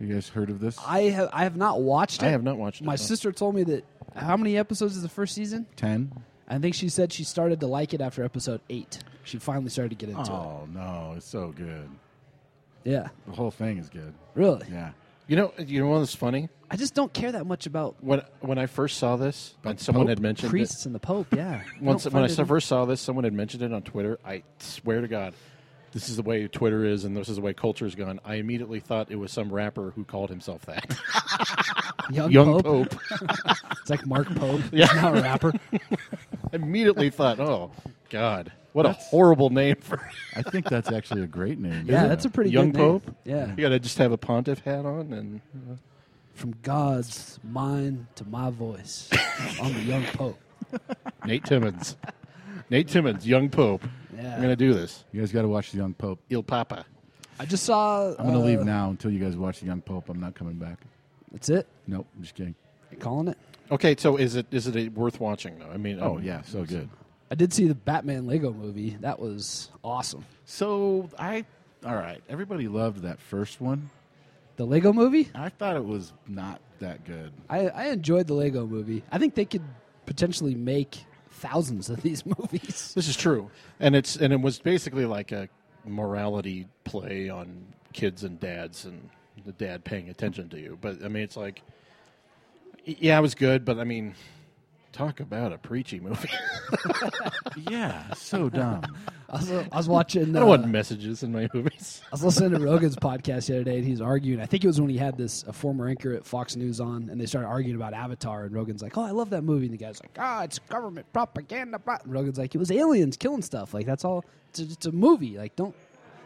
You 0.00 0.12
guys 0.12 0.28
heard 0.28 0.50
of 0.50 0.58
this? 0.60 0.76
I 0.84 1.02
have, 1.02 1.30
I 1.32 1.44
have 1.44 1.56
not 1.56 1.80
watched 1.80 2.22
it. 2.22 2.26
I 2.26 2.30
have 2.30 2.42
not 2.42 2.58
watched 2.58 2.80
it. 2.80 2.84
My 2.84 2.94
no. 2.94 2.96
sister 2.96 3.30
told 3.32 3.54
me 3.54 3.62
that. 3.64 3.84
How 4.16 4.36
many 4.36 4.56
episodes 4.56 4.96
is 4.96 5.02
the 5.02 5.08
first 5.08 5.34
season? 5.34 5.66
Ten. 5.76 6.12
I 6.46 6.58
think 6.58 6.74
she 6.74 6.88
said 6.88 7.12
she 7.12 7.24
started 7.24 7.60
to 7.60 7.66
like 7.66 7.94
it 7.94 8.00
after 8.00 8.22
episode 8.24 8.60
eight. 8.70 8.98
She 9.24 9.38
finally 9.38 9.70
started 9.70 9.90
to 9.90 9.96
get 9.96 10.08
into 10.10 10.22
it. 10.30 10.34
Oh 10.34 10.68
no, 10.72 11.14
it's 11.16 11.26
so 11.26 11.52
good. 11.56 11.88
Yeah, 12.84 13.08
The 13.26 13.32
whole 13.32 13.50
thing 13.50 13.78
is 13.78 13.88
good. 13.88 14.12
really. 14.34 14.66
Yeah. 14.70 14.90
You 15.26 15.36
know, 15.36 15.52
you 15.58 15.80
know 15.80 15.88
what's 15.88 16.14
funny? 16.14 16.48
I 16.70 16.76
just 16.76 16.94
don't 16.94 17.12
care 17.12 17.32
that 17.32 17.46
much 17.46 17.66
about 17.66 17.96
When 18.02 18.20
when 18.40 18.58
I 18.58 18.66
first 18.66 18.98
saw 18.98 19.16
this, 19.16 19.54
and 19.64 19.80
someone 19.80 20.04
Pope? 20.04 20.08
had 20.10 20.20
mentioned 20.20 20.48
it, 20.48 20.50
priests 20.50 20.84
and 20.86 20.94
the 20.94 20.98
Pope. 20.98 21.28
Yeah. 21.34 21.62
once 21.80 22.04
when 22.04 22.22
I 22.22 22.26
it- 22.26 22.46
first 22.46 22.68
saw 22.68 22.84
this, 22.84 23.00
someone 23.00 23.24
had 23.24 23.32
mentioned 23.32 23.62
it 23.62 23.72
on 23.72 23.82
Twitter. 23.82 24.18
I 24.24 24.42
swear 24.58 25.00
to 25.00 25.08
God, 25.08 25.32
this 25.92 26.08
is 26.10 26.16
the 26.16 26.22
way 26.22 26.46
Twitter 26.48 26.84
is, 26.84 27.04
and 27.04 27.16
this 27.16 27.28
is 27.30 27.36
the 27.36 27.42
way 27.42 27.54
culture's 27.54 27.94
gone. 27.94 28.20
I 28.24 28.34
immediately 28.34 28.80
thought 28.80 29.10
it 29.10 29.16
was 29.16 29.32
some 29.32 29.50
rapper 29.50 29.92
who 29.96 30.04
called 30.04 30.28
himself 30.28 30.66
that, 30.66 30.84
young, 32.10 32.30
Young 32.30 32.60
Pope. 32.62 32.90
Pope. 32.90 33.00
It's 33.80 33.90
like 33.90 34.06
Mark 34.06 34.34
Pope. 34.34 34.62
Yeah. 34.72 34.86
He's 34.86 34.96
now 34.96 35.14
a 35.14 35.20
rapper. 35.22 35.52
I 35.72 35.78
immediately 36.54 37.10
thought, 37.10 37.38
oh 37.38 37.70
God, 38.08 38.50
what 38.74 38.82
That's- 38.82 39.06
a 39.06 39.08
horrible 39.08 39.50
name 39.50 39.76
for. 39.76 40.00
I 40.34 40.42
think 40.42 40.68
that's 40.68 40.90
actually 40.90 41.22
a 41.22 41.26
great 41.26 41.58
name. 41.58 41.86
yeah, 41.88 42.06
that's 42.08 42.24
a 42.24 42.28
pretty 42.30 42.50
Young 42.50 42.72
good 42.72 42.78
name. 42.78 43.00
Pope? 43.00 43.16
Yeah. 43.24 43.46
You 43.50 43.62
got 43.62 43.68
to 43.70 43.78
just 43.78 43.96
have 43.98 44.10
a 44.12 44.18
pontiff 44.18 44.58
hat 44.58 44.84
on, 44.84 45.12
and 45.12 45.40
From 46.34 46.56
God's 46.62 47.38
mind 47.44 48.08
to 48.16 48.24
my 48.26 48.50
voice, 48.50 49.08
I'm 49.62 49.72
the 49.72 49.80
young 49.82 50.04
Pope. 50.06 50.38
Nate 51.24 51.44
Timmons, 51.44 51.96
Nate 52.68 52.88
Timmons, 52.88 53.24
Young 53.24 53.48
Pope. 53.48 53.84
Yeah. 54.16 54.34
I'm 54.34 54.42
gonna 54.42 54.56
do 54.56 54.74
this. 54.74 55.04
You 55.12 55.20
guys 55.20 55.30
got 55.30 55.42
to 55.42 55.48
watch 55.48 55.70
The 55.70 55.76
Young 55.78 55.94
Pope. 55.94 56.18
Il 56.30 56.42
Papa. 56.42 56.84
I 57.38 57.46
just 57.46 57.64
saw. 57.64 58.08
I'm 58.10 58.26
going 58.26 58.32
to 58.34 58.40
uh, 58.40 58.42
leave 58.42 58.60
now 58.60 58.90
until 58.90 59.10
you 59.12 59.18
guys 59.18 59.36
watch 59.36 59.60
The 59.60 59.66
Young 59.66 59.80
Pope. 59.80 60.08
I'm 60.08 60.20
not 60.20 60.34
coming 60.34 60.54
back. 60.54 60.78
That's 61.32 61.48
it. 61.48 61.66
Nope, 61.86 62.06
I'm 62.16 62.22
just 62.22 62.34
kidding. 62.34 62.54
You 62.90 62.96
calling 62.96 63.28
it? 63.28 63.38
Okay, 63.70 63.94
so 63.98 64.16
is 64.16 64.34
it 64.36 64.46
is 64.50 64.66
it 64.66 64.76
a, 64.76 64.88
worth 64.88 65.20
watching 65.20 65.58
though? 65.60 65.70
I 65.72 65.76
mean, 65.76 65.98
Oh 66.00 66.16
um, 66.16 66.22
yeah, 66.24 66.42
so 66.42 66.64
good. 66.64 66.88
I 67.30 67.34
did 67.34 67.52
see 67.52 67.66
the 67.66 67.74
Batman 67.74 68.26
Lego 68.26 68.52
movie. 68.52 68.96
That 69.00 69.18
was 69.18 69.70
awesome. 69.82 70.24
So 70.44 71.08
I, 71.18 71.44
all 71.84 71.96
right. 71.96 72.22
Everybody 72.28 72.68
loved 72.68 73.02
that 73.02 73.20
first 73.20 73.60
one. 73.60 73.90
The 74.56 74.64
Lego 74.64 74.92
movie? 74.92 75.30
I 75.34 75.48
thought 75.48 75.76
it 75.76 75.84
was 75.84 76.12
not 76.28 76.60
that 76.78 77.04
good. 77.04 77.32
I, 77.50 77.68
I 77.68 77.84
enjoyed 77.86 78.26
the 78.26 78.34
Lego 78.34 78.66
movie. 78.66 79.02
I 79.10 79.18
think 79.18 79.34
they 79.34 79.44
could 79.44 79.64
potentially 80.06 80.54
make 80.54 80.98
thousands 81.30 81.90
of 81.90 82.02
these 82.02 82.24
movies. 82.38 82.92
This 82.94 83.08
is 83.08 83.16
true, 83.16 83.50
and 83.80 83.96
it's 83.96 84.16
and 84.16 84.32
it 84.32 84.40
was 84.40 84.60
basically 84.60 85.06
like 85.06 85.32
a 85.32 85.48
morality 85.84 86.68
play 86.84 87.28
on 87.28 87.66
kids 87.92 88.24
and 88.24 88.38
dads 88.40 88.84
and 88.84 89.10
the 89.44 89.52
dad 89.52 89.84
paying 89.84 90.08
attention 90.08 90.48
to 90.50 90.60
you. 90.60 90.78
But 90.80 91.04
I 91.04 91.08
mean, 91.08 91.22
it's 91.22 91.36
like, 91.36 91.62
yeah, 92.84 93.18
it 93.18 93.22
was 93.22 93.34
good, 93.34 93.64
but 93.64 93.78
I 93.78 93.84
mean, 93.84 94.14
talk 94.94 95.20
about 95.20 95.52
a 95.52 95.58
preachy 95.58 96.00
movie. 96.00 96.30
Yeah, 97.70 98.12
so 98.14 98.48
dumb. 98.48 98.82
I 99.30 99.36
was, 99.36 99.50
I 99.52 99.76
was 99.76 99.88
watching. 99.88 100.34
I 100.34 100.38
Uh, 100.38 100.40
don't 100.40 100.48
want 100.48 100.68
messages 100.68 101.22
in 101.22 101.32
my 101.32 101.48
movies. 101.54 102.02
I 102.06 102.08
was 102.10 102.24
listening 102.24 102.50
to 102.50 102.58
Rogan's 102.58 102.96
podcast 102.96 103.46
the 103.46 103.54
other 103.54 103.64
day, 103.64 103.76
and 103.78 103.86
he's 103.86 104.00
arguing. 104.00 104.40
I 104.40 104.46
think 104.46 104.64
it 104.64 104.66
was 104.66 104.80
when 104.80 104.90
he 104.90 104.96
had 104.98 105.16
this 105.16 105.44
a 105.44 105.52
former 105.52 105.86
anchor 105.88 106.12
at 106.14 106.26
Fox 106.26 106.56
News 106.56 106.80
on, 106.80 107.08
and 107.10 107.20
they 107.20 107.26
started 107.26 107.46
arguing 107.48 107.76
about 107.76 107.94
Avatar. 107.94 108.44
And 108.44 108.52
Rogan's 108.54 108.82
like, 108.82 108.98
"Oh, 108.98 109.02
I 109.02 109.12
love 109.12 109.30
that 109.30 109.42
movie," 109.42 109.66
and 109.66 109.72
the 109.72 109.78
guy's 109.78 110.00
like, 110.02 110.16
"Ah, 110.18 110.42
it's 110.42 110.58
government 110.58 111.06
propaganda." 111.12 111.80
And 111.86 112.12
Rogan's 112.12 112.38
like, 112.38 112.54
"It 112.54 112.58
was 112.58 112.72
aliens 112.72 113.16
killing 113.16 113.42
stuff. 113.42 113.72
Like 113.72 113.86
that's 113.86 114.04
all. 114.04 114.24
It's 114.50 114.58
a, 114.60 114.62
it's 114.64 114.86
a 114.86 114.92
movie. 114.92 115.38
Like 115.38 115.54
don't 115.54 115.74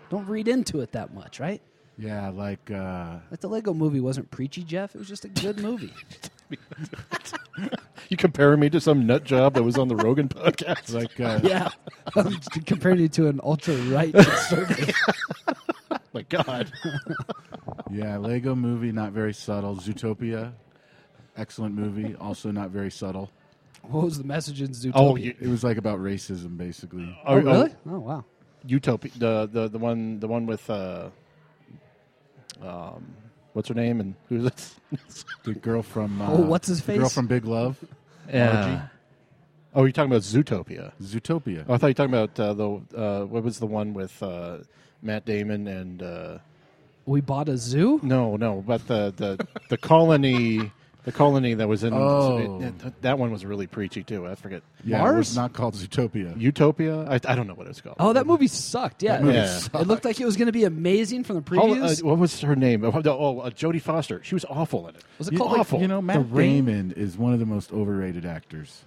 don't 0.09 0.27
read 0.27 0.49
into 0.49 0.81
it 0.81 0.93
that 0.93 1.13
much, 1.13 1.41
right?" 1.41 1.61
Yeah, 1.99 2.31
like 2.31 2.71
uh, 2.71 3.17
Like 3.31 3.41
the 3.41 3.49
Lego 3.49 3.75
movie 3.75 4.01
wasn't 4.01 4.31
preachy, 4.31 4.63
Jeff. 4.65 4.95
It 4.95 4.99
was 4.99 5.09
just 5.09 5.25
a 5.27 5.29
good 5.29 5.59
movie. 5.61 5.93
You 8.11 8.17
comparing 8.17 8.59
me 8.61 8.71
to 8.71 8.81
some 8.81 9.07
nut 9.07 9.25
job 9.25 9.53
that 9.55 9.63
was 9.63 9.77
on 9.77 9.89
the 9.89 9.97
Rogan 9.97 10.29
podcast? 10.31 10.95
like 10.95 11.21
uh, 11.21 11.41
yeah, 11.47 11.69
I'm 12.17 12.39
comparing 12.65 13.01
you 13.01 13.09
to 13.11 13.29
an 13.29 13.39
ultra 13.43 13.75
right 13.75 14.15
conservative. 14.15 14.95
my 16.15 16.23
God, 16.23 16.73
yeah, 17.91 18.17
Lego 18.17 18.55
movie, 18.55 18.93
not 18.93 19.13
very 19.13 19.35
subtle. 19.35 19.77
Zootopia, 19.77 20.53
excellent 21.37 21.75
movie, 21.75 22.15
also 22.15 22.51
not 22.51 22.71
very 22.71 22.91
subtle. 22.91 23.31
What 23.83 24.05
was 24.05 24.17
the 24.17 24.25
message 24.25 24.63
in 24.63 24.69
Zootopia? 24.69 24.93
oh, 24.95 25.17
you, 25.17 25.35
It 25.39 25.49
was 25.49 25.63
like 25.63 25.77
about 25.77 25.99
racism, 25.99 26.57
basically. 26.57 27.15
oh, 27.27 27.37
really? 27.37 27.75
Oh, 27.87 27.99
wow. 27.99 28.25
Utopia, 28.65 29.11
the 29.19 29.49
the 29.53 29.69
the 29.69 29.79
one 29.79 30.19
the 30.21 30.29
one 30.29 30.47
with 30.47 30.69
uh, 30.71 31.11
um, 32.63 33.15
what's 33.59 33.69
her 33.69 33.75
name 33.75 33.99
and 34.01 34.15
who's 34.29 34.45
it? 34.47 34.71
The 35.43 35.53
girl 35.55 35.83
from 35.83 36.23
uh, 36.23 36.31
Oh, 36.33 36.41
what's 36.43 36.69
his 36.69 36.81
the 36.81 36.97
girl 36.97 37.09
from 37.09 37.27
Big 37.27 37.45
Love, 37.45 37.77
Yeah. 38.33 38.87
Oh, 39.75 39.83
you're 39.83 39.91
talking 39.93 40.13
about 40.13 40.23
Zootopia. 40.23 40.93
Zootopia. 41.03 41.65
Oh, 41.69 41.75
I 41.75 41.77
thought 41.79 41.89
you 41.89 41.91
were 41.91 41.95
talking 41.95 42.15
about 42.15 42.39
uh, 42.41 42.55
the 42.55 42.69
uh, 42.97 43.25
what 43.27 43.43
was 43.43 43.59
the 43.59 43.67
one 43.67 43.95
with 43.95 44.23
uh, 44.23 44.59
Matt 45.03 45.25
Damon 45.25 45.67
and 45.67 46.03
uh, 46.03 46.39
We 47.05 47.21
bought 47.21 47.49
a 47.49 47.59
zoo. 47.59 47.99
no, 48.05 48.37
no, 48.37 48.63
but 48.65 48.87
the 48.87 49.13
the 49.17 49.45
the 49.71 49.77
colony, 49.77 50.71
the 51.05 51.13
colony 51.13 51.55
that 51.55 51.67
was 51.69 51.85
in 51.85 51.95
Oh. 51.95 52.61
it- 52.61 52.85
it- 52.87 53.03
that 53.03 53.19
one 53.19 53.31
was 53.33 53.45
really 53.45 53.67
preachy 53.67 54.03
too. 54.03 54.27
I 54.27 54.35
forget 54.35 54.63
yeah, 54.85 54.97
it 54.97 55.01
Mars? 55.01 55.17
was 55.31 55.37
not 55.37 55.53
called 55.55 55.75
Zootopia. 55.75 56.39
Utopia. 56.39 57.03
I, 57.09 57.15
I 57.15 57.35
don't 57.35 57.47
know 57.47 57.55
what 57.55 57.67
it's 57.67 57.81
called. 57.81 57.97
Oh, 57.99 58.13
that 58.13 58.27
movie 58.27 58.47
sucked. 58.49 59.03
Yeah, 59.03 59.13
That 59.17 59.23
movie 59.25 59.37
Yeah. 59.37 59.47
sucked. 59.47 59.75
it 59.77 59.87
looked 59.89 60.05
like 60.05 60.21
it 60.21 60.27
was 60.27 60.37
going 60.37 60.47
to 60.47 60.53
be 60.53 60.65
amazing 60.65 61.25
from 61.25 61.43
the 61.43 61.57
How- 61.57 61.63
uh, 61.63 61.67
previews. 61.67 62.03
what 62.03 62.19
was 62.19 62.41
her 62.43 62.55
name? 62.57 62.85
Oh, 62.85 62.91
oh, 62.95 63.41
uh, 63.41 63.51
Jodie 63.51 63.81
Foster. 63.81 64.21
She 64.23 64.35
was 64.35 64.45
awful 64.51 64.87
in 64.89 64.97
it. 64.97 65.05
was 65.19 65.29
it 65.29 65.33
You- 65.33 65.39
called 65.39 65.53
like, 65.53 65.61
awful. 65.61 65.81
You 65.81 65.89
know, 65.89 66.03
Matt 66.03 66.27
Ring? 66.31 66.65
Damon 66.67 66.93
is 66.93 67.17
one 67.17 67.33
of 67.33 67.39
the 67.39 67.47
most 67.47 67.73
overrated 67.73 68.27
actors. 68.27 68.85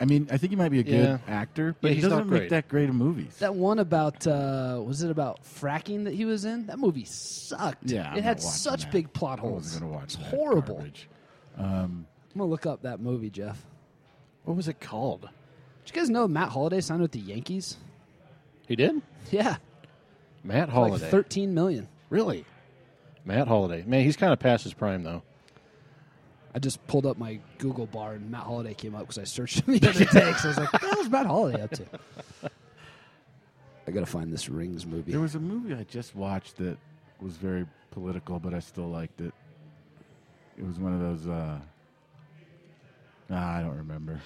I 0.00 0.04
mean, 0.04 0.26
I 0.32 0.38
think 0.38 0.50
he 0.50 0.56
might 0.56 0.70
be 0.70 0.80
a 0.80 0.82
good 0.82 0.94
Yeah. 0.94 1.18
actor, 1.28 1.76
but 1.80 1.88
Yeah, 1.88 1.90
he 1.90 1.94
he's 1.96 2.04
doesn't 2.04 2.18
not 2.18 2.26
make 2.26 2.40
great. 2.40 2.50
that 2.50 2.66
great 2.68 2.88
of 2.88 2.94
movies. 2.96 3.36
that 3.38 3.54
one 3.54 3.78
about 3.78 4.26
uh, 4.26 4.82
was 4.84 5.02
it 5.04 5.10
about 5.12 5.44
fracking 5.44 6.04
that 6.04 6.14
he 6.14 6.24
was 6.24 6.44
in? 6.44 6.66
That 6.66 6.80
movie 6.80 7.04
sucked. 7.04 7.84
yeah, 7.88 8.10
I'm 8.10 8.16
it 8.18 8.24
had 8.24 8.38
not 8.38 8.44
watching 8.44 8.50
such 8.50 8.82
that. 8.84 8.90
big 8.92 9.12
plot 9.12 9.38
I 9.38 9.42
holes. 9.42 9.62
wasn't 9.64 9.82
going 9.82 9.92
to 9.92 9.98
watch 9.98 10.04
It's 10.04 10.16
that 10.16 10.24
horrible. 10.36 10.74
garbage. 10.76 11.08
I'm 11.58 12.06
gonna 12.36 12.50
look 12.50 12.66
up 12.66 12.82
that 12.82 13.00
movie, 13.00 13.30
Jeff. 13.30 13.62
What 14.44 14.56
was 14.56 14.68
it 14.68 14.80
called? 14.80 15.28
Did 15.84 15.94
you 15.94 16.00
guys 16.00 16.10
know 16.10 16.26
Matt 16.28 16.48
Holliday 16.50 16.80
signed 16.80 17.02
with 17.02 17.12
the 17.12 17.18
Yankees? 17.20 17.76
He 18.66 18.76
did. 18.76 19.02
Yeah, 19.30 19.56
Matt 20.44 20.68
for 20.68 20.74
Holliday. 20.74 21.02
like 21.02 21.10
thirteen 21.10 21.54
million. 21.54 21.88
really? 22.10 22.44
Matt 23.24 23.46
Holliday. 23.48 23.84
Man, 23.86 24.02
he's 24.04 24.16
kind 24.16 24.32
of 24.32 24.38
past 24.40 24.64
his 24.64 24.74
prime 24.74 25.02
though. 25.04 25.22
I 26.54 26.58
just 26.58 26.84
pulled 26.86 27.06
up 27.06 27.16
my 27.18 27.38
Google 27.58 27.86
bar 27.86 28.12
and 28.14 28.30
Matt 28.30 28.42
Holliday 28.42 28.74
came 28.74 28.94
up 28.94 29.02
because 29.02 29.18
I 29.18 29.24
searched 29.24 29.60
him 29.66 29.78
the 29.78 29.88
other 29.88 30.04
day. 30.04 30.32
So 30.34 30.44
I 30.44 30.48
was 30.48 30.56
like, 30.58 30.72
"What 30.82 30.98
was 30.98 31.08
Matt 31.10 31.26
Holliday 31.26 31.62
up 31.62 31.70
to?" 31.72 31.84
I 33.86 33.90
gotta 33.90 34.06
find 34.06 34.32
this 34.32 34.48
Rings 34.48 34.86
movie. 34.86 35.12
There 35.12 35.20
was 35.20 35.34
a 35.34 35.40
movie 35.40 35.74
I 35.74 35.84
just 35.84 36.14
watched 36.14 36.56
that 36.58 36.78
was 37.20 37.36
very 37.36 37.66
political, 37.90 38.38
but 38.38 38.54
I 38.54 38.60
still 38.60 38.88
liked 38.88 39.20
it. 39.20 39.32
It 40.58 40.66
was 40.66 40.78
one 40.78 40.94
of 40.94 41.00
those. 41.00 41.26
Uh, 41.26 41.58
nah, 43.28 43.58
I 43.58 43.60
don't 43.62 43.76
remember. 43.76 44.20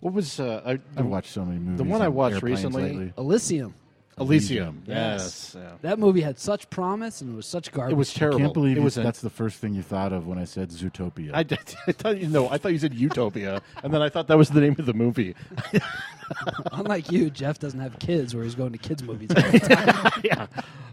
What 0.00 0.14
was 0.14 0.40
uh, 0.40 0.62
I, 0.64 0.78
I've 0.96 1.06
watched 1.06 1.30
so 1.32 1.44
many 1.44 1.58
movies. 1.58 1.78
The 1.78 1.84
one 1.84 2.02
I 2.02 2.08
watched 2.08 2.34
airplanes 2.34 2.64
recently- 2.64 2.82
lately. 2.82 3.12
Elysium. 3.18 3.74
Elysium? 4.18 4.82
Yes. 4.86 5.54
Yes. 5.54 5.56
Yeah. 5.58 5.72
That 5.82 5.98
movie 5.98 6.20
had 6.20 6.38
such 6.38 6.68
promise 6.70 7.20
and 7.22 7.32
it 7.32 7.36
was 7.36 7.46
such 7.46 7.72
garbage. 7.72 7.92
It 7.92 7.96
was 7.96 8.12
terrible. 8.12 8.36
I 8.36 8.38
terrible. 8.40 8.46
can't 8.48 8.54
believe 8.54 8.76
it 8.76 8.80
you- 8.80 8.84
was. 8.84 8.98
a- 8.98 9.02
that's 9.02 9.20
the 9.22 9.30
first 9.30 9.58
thing 9.58 9.74
you 9.74 9.82
thought 9.82 10.12
of 10.12 10.26
when 10.26 10.38
I 10.38 10.44
said 10.44 10.68
Zootopia. 10.70 11.30
I, 11.32 11.42
did, 11.42 11.58
I 11.86 11.92
thought 11.92 12.18
you 12.18 12.28
know. 12.28 12.48
I 12.50 12.58
thought 12.58 12.72
you 12.72 12.78
said 12.78 12.94
Utopia, 12.94 13.62
and 13.82 13.92
then 13.92 14.02
I 14.02 14.08
thought 14.08 14.28
that 14.28 14.36
was 14.38 14.50
the 14.50 14.60
name 14.60 14.76
of 14.78 14.86
the 14.86 14.92
movie. 14.94 15.34
Unlike 16.72 17.12
you, 17.12 17.30
Jeff 17.30 17.58
doesn't 17.58 17.80
have 17.80 17.98
kids 17.98 18.34
where 18.34 18.44
he's 18.44 18.54
going 18.54 18.72
to 18.72 18.78
kids 18.78 19.02
movies. 19.02 19.30
all 19.36 19.42
the 19.50 19.58
time. 19.60 20.20
yeah. 20.24 20.46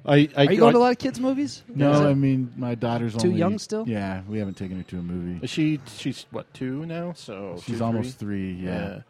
I, 0.06 0.30
I, 0.36 0.46
Are 0.48 0.52
you 0.52 0.60
going 0.60 0.74
to 0.74 0.80
a 0.80 0.80
lot 0.80 0.92
of 0.92 0.98
kids 0.98 1.20
movies? 1.20 1.64
Is 1.70 1.76
no, 1.76 1.92
it- 1.92 2.10
I 2.12 2.14
mean 2.14 2.52
my 2.58 2.76
daughter's 2.76 3.16
Too 3.16 3.28
only 3.28 3.40
young 3.40 3.60
still? 3.60 3.88
Yeah, 3.88 4.22
we 4.28 4.40
haven't 4.40 4.56
taken 4.58 4.78
her 4.78 4.84
to 4.84 4.98
a 4.98 5.02
movie. 5.02 5.46
She 5.48 5.80
she's 5.98 6.26
what 6.32 6.52
two 6.54 6.86
now? 6.86 7.14
So 7.14 7.60
She's 7.64 7.78
two, 7.80 7.84
almost 7.84 8.18
three. 8.18 8.54
Yeah. 8.54 9.02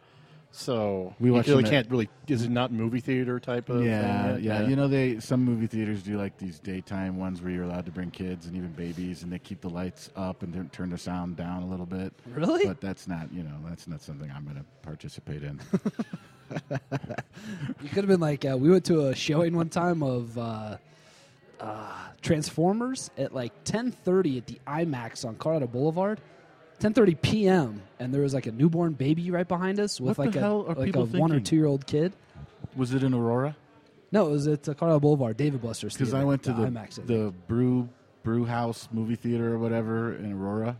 So 0.52 1.14
We 1.20 1.30
you 1.30 1.40
really 1.42 1.62
can't 1.62 1.88
really. 1.90 2.08
Is 2.26 2.42
it 2.42 2.50
not 2.50 2.72
movie 2.72 3.00
theater 3.00 3.38
type 3.38 3.68
of? 3.68 3.84
Yeah, 3.84 4.34
thing? 4.34 4.44
yeah. 4.44 4.66
You 4.66 4.74
know, 4.74 4.88
they 4.88 5.20
some 5.20 5.44
movie 5.44 5.68
theaters 5.68 6.02
do 6.02 6.18
like 6.18 6.38
these 6.38 6.58
daytime 6.58 7.18
ones 7.18 7.40
where 7.40 7.52
you're 7.52 7.62
allowed 7.64 7.86
to 7.86 7.92
bring 7.92 8.10
kids 8.10 8.46
and 8.46 8.56
even 8.56 8.72
babies, 8.72 9.22
and 9.22 9.32
they 9.32 9.38
keep 9.38 9.60
the 9.60 9.70
lights 9.70 10.10
up 10.16 10.42
and 10.42 10.72
turn 10.72 10.90
the 10.90 10.98
sound 10.98 11.36
down 11.36 11.62
a 11.62 11.66
little 11.66 11.86
bit. 11.86 12.12
Really? 12.26 12.66
But 12.66 12.80
that's 12.80 13.06
not, 13.06 13.32
you 13.32 13.44
know, 13.44 13.56
that's 13.68 13.86
not 13.86 14.02
something 14.02 14.30
I'm 14.34 14.44
going 14.44 14.56
to 14.56 14.64
participate 14.82 15.42
in. 15.42 15.60
You 17.80 17.88
could 17.88 17.98
have 18.04 18.08
been 18.08 18.20
like, 18.20 18.44
uh, 18.44 18.56
we 18.58 18.70
went 18.70 18.84
to 18.86 19.06
a 19.06 19.14
showing 19.14 19.56
one 19.56 19.68
time 19.68 20.02
of 20.02 20.36
uh, 20.36 20.76
uh, 21.60 21.92
Transformers 22.22 23.10
at 23.16 23.34
like 23.34 23.64
10:30 23.64 24.38
at 24.38 24.46
the 24.46 24.58
IMAX 24.66 25.24
on 25.24 25.36
Colorado 25.36 25.66
Boulevard. 25.66 26.20
10:30 26.80 27.20
p.m. 27.22 27.82
and 27.98 28.12
there 28.12 28.22
was 28.22 28.34
like 28.34 28.46
a 28.46 28.52
newborn 28.52 28.92
baby 28.94 29.30
right 29.30 29.46
behind 29.46 29.78
us 29.78 30.00
with 30.00 30.18
What 30.18 30.26
like 30.26 30.32
the 30.34 30.38
a 30.40 30.42
hell 30.42 30.62
are 30.66 30.74
like 30.74 30.78
a 30.78 30.82
people 30.84 31.06
one 31.06 31.30
or 31.30 31.34
thinking? 31.36 31.44
two 31.44 31.56
year 31.56 31.66
old 31.66 31.86
kid. 31.86 32.12
Was 32.76 32.94
it 32.94 33.02
in 33.02 33.14
Aurora? 33.14 33.56
No, 34.12 34.26
it 34.28 34.30
was 34.30 34.46
at 34.48 34.68
uh, 34.68 34.74
Colorado 34.74 34.98
Boulevard, 35.00 35.36
David 35.36 35.62
Buster's. 35.62 35.94
Because 35.94 36.14
I 36.14 36.24
went 36.24 36.42
to 36.44 36.52
the 36.52 36.62
IMAX. 36.64 36.76
I 36.76 36.86
think. 36.88 37.06
the 37.06 37.34
Brew 37.46 37.88
Brew 38.22 38.44
House 38.44 38.88
movie 38.92 39.14
theater 39.16 39.54
or 39.54 39.58
whatever 39.58 40.14
in 40.16 40.32
Aurora. 40.32 40.76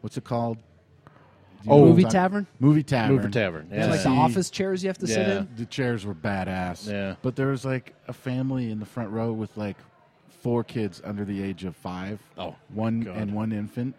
What's 0.00 0.16
it 0.16 0.24
called? 0.24 0.56
Do 0.56 0.62
you 1.64 1.72
Oh, 1.72 1.76
know 1.76 1.82
what 1.82 1.88
movie 1.88 2.04
I'm 2.04 2.10
talking- 2.10 2.12
tavern. 2.20 2.46
Movie 2.60 2.82
tavern. 2.82 3.16
Movie 3.16 3.30
tavern. 3.30 3.66
It's 3.70 3.76
Yeah. 3.78 3.86
like 3.86 4.02
the 4.02 4.10
See- 4.10 4.16
office 4.16 4.50
chairs 4.50 4.82
you 4.82 4.88
have 4.88 4.98
to 4.98 5.06
sit 5.06 5.26
Yeah. 5.26 5.38
in. 5.40 5.48
The 5.56 5.66
chairs 5.66 6.06
were 6.06 6.14
badass. 6.14 6.90
Yeah. 6.90 7.16
But 7.22 7.36
there 7.36 7.48
was 7.48 7.64
like 7.64 7.94
a 8.06 8.12
family 8.12 8.70
in 8.70 8.78
the 8.80 8.86
front 8.86 9.10
row 9.10 9.32
with 9.32 9.56
like 9.56 9.76
four 10.40 10.62
kids 10.62 11.02
under 11.04 11.24
the 11.24 11.42
age 11.42 11.64
of 11.64 11.74
five. 11.76 12.20
Oh, 12.38 12.54
one 12.72 13.00
God. 13.00 13.16
and 13.16 13.34
one 13.34 13.52
infant. 13.52 13.94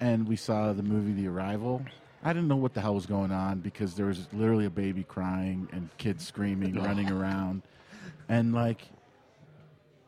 And 0.00 0.28
we 0.28 0.36
saw 0.36 0.72
the 0.72 0.82
movie 0.82 1.12
The 1.12 1.28
Arrival. 1.28 1.82
I 2.22 2.32
didn't 2.32 2.48
know 2.48 2.56
what 2.56 2.74
the 2.74 2.80
hell 2.80 2.94
was 2.94 3.06
going 3.06 3.30
on 3.30 3.60
because 3.60 3.94
there 3.94 4.06
was 4.06 4.26
literally 4.32 4.66
a 4.66 4.70
baby 4.70 5.04
crying 5.04 5.68
and 5.72 5.88
kids 5.98 6.26
screaming, 6.26 6.74
running 6.82 7.10
around. 7.10 7.62
And 8.28 8.52
like 8.52 8.82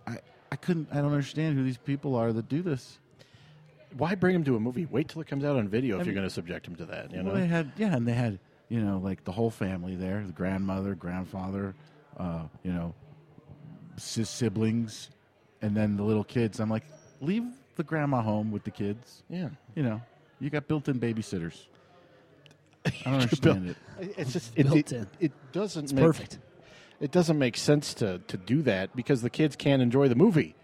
I 0.06 0.18
I 0.50 0.56
couldn't 0.56 0.88
I 0.92 0.97
don't 0.97 1.12
understand 1.12 1.56
who 1.56 1.64
these 1.64 1.78
people 1.78 2.16
are 2.16 2.32
that 2.32 2.49
do 2.49 2.62
this. 2.62 2.99
Why 3.97 4.14
bring 4.14 4.35
him 4.35 4.44
to 4.44 4.56
a 4.56 4.61
movie? 4.61 4.87
Wait 4.87 5.09
till 5.09 5.20
it 5.20 5.26
comes 5.26 5.44
out 5.44 5.56
on 5.56 5.68
video 5.68 5.99
if 5.99 6.06
you're 6.06 6.14
going 6.14 6.26
to 6.26 6.32
subject 6.32 6.66
him 6.66 6.76
to 6.76 6.87
that. 6.87 7.11
You 7.11 7.18
know. 7.18 7.32
Well, 7.32 7.40
they 7.40 7.47
had 7.47 7.73
yeah, 7.76 7.94
and 7.94 8.06
they 8.06 8.12
had 8.12 8.38
you 8.68 8.80
know 8.80 8.99
like 8.99 9.25
the 9.25 9.32
whole 9.32 9.50
family 9.50 9.97
there, 9.97 10.23
the 10.25 10.32
grandmother, 10.32 10.94
grandfather, 10.94 11.75
uh, 12.16 12.44
you 12.62 12.73
know, 12.73 12.94
siblings, 13.97 15.11
and 15.62 15.76
then 15.76 15.97
the 15.97 16.04
little 16.04 16.25
kids. 16.25 16.61
I'm 16.61 16.70
like, 16.70 16.85
leave 17.20 17.44
the 17.80 17.84
grandma 17.84 18.20
home 18.20 18.50
with 18.52 18.64
the 18.64 18.70
kids. 18.70 19.22
yeah. 19.30 19.49
You 19.75 19.82
know, 19.82 20.02
you 20.38 20.50
got 20.50 20.68
built-in 20.68 21.00
babysitters. 21.00 21.56
I 22.84 22.90
don't 23.04 23.14
understand 23.14 23.70
it. 23.70 24.14
It's 24.18 24.32
just 24.34 24.52
it, 24.56 24.64
Built 24.64 24.76
it, 24.78 24.92
in. 24.92 25.06
it 25.18 25.32
doesn't 25.52 25.84
It's 25.84 25.92
make, 25.92 26.04
perfect. 26.04 26.38
It 27.00 27.10
doesn't 27.10 27.38
make 27.38 27.56
sense 27.56 27.94
to 27.94 28.18
to 28.28 28.37
do 28.37 28.62
that 28.62 28.94
because 28.94 29.22
the 29.22 29.30
kids 29.30 29.56
can't 29.56 29.80
enjoy 29.82 30.08
the 30.08 30.14
movie. 30.14 30.54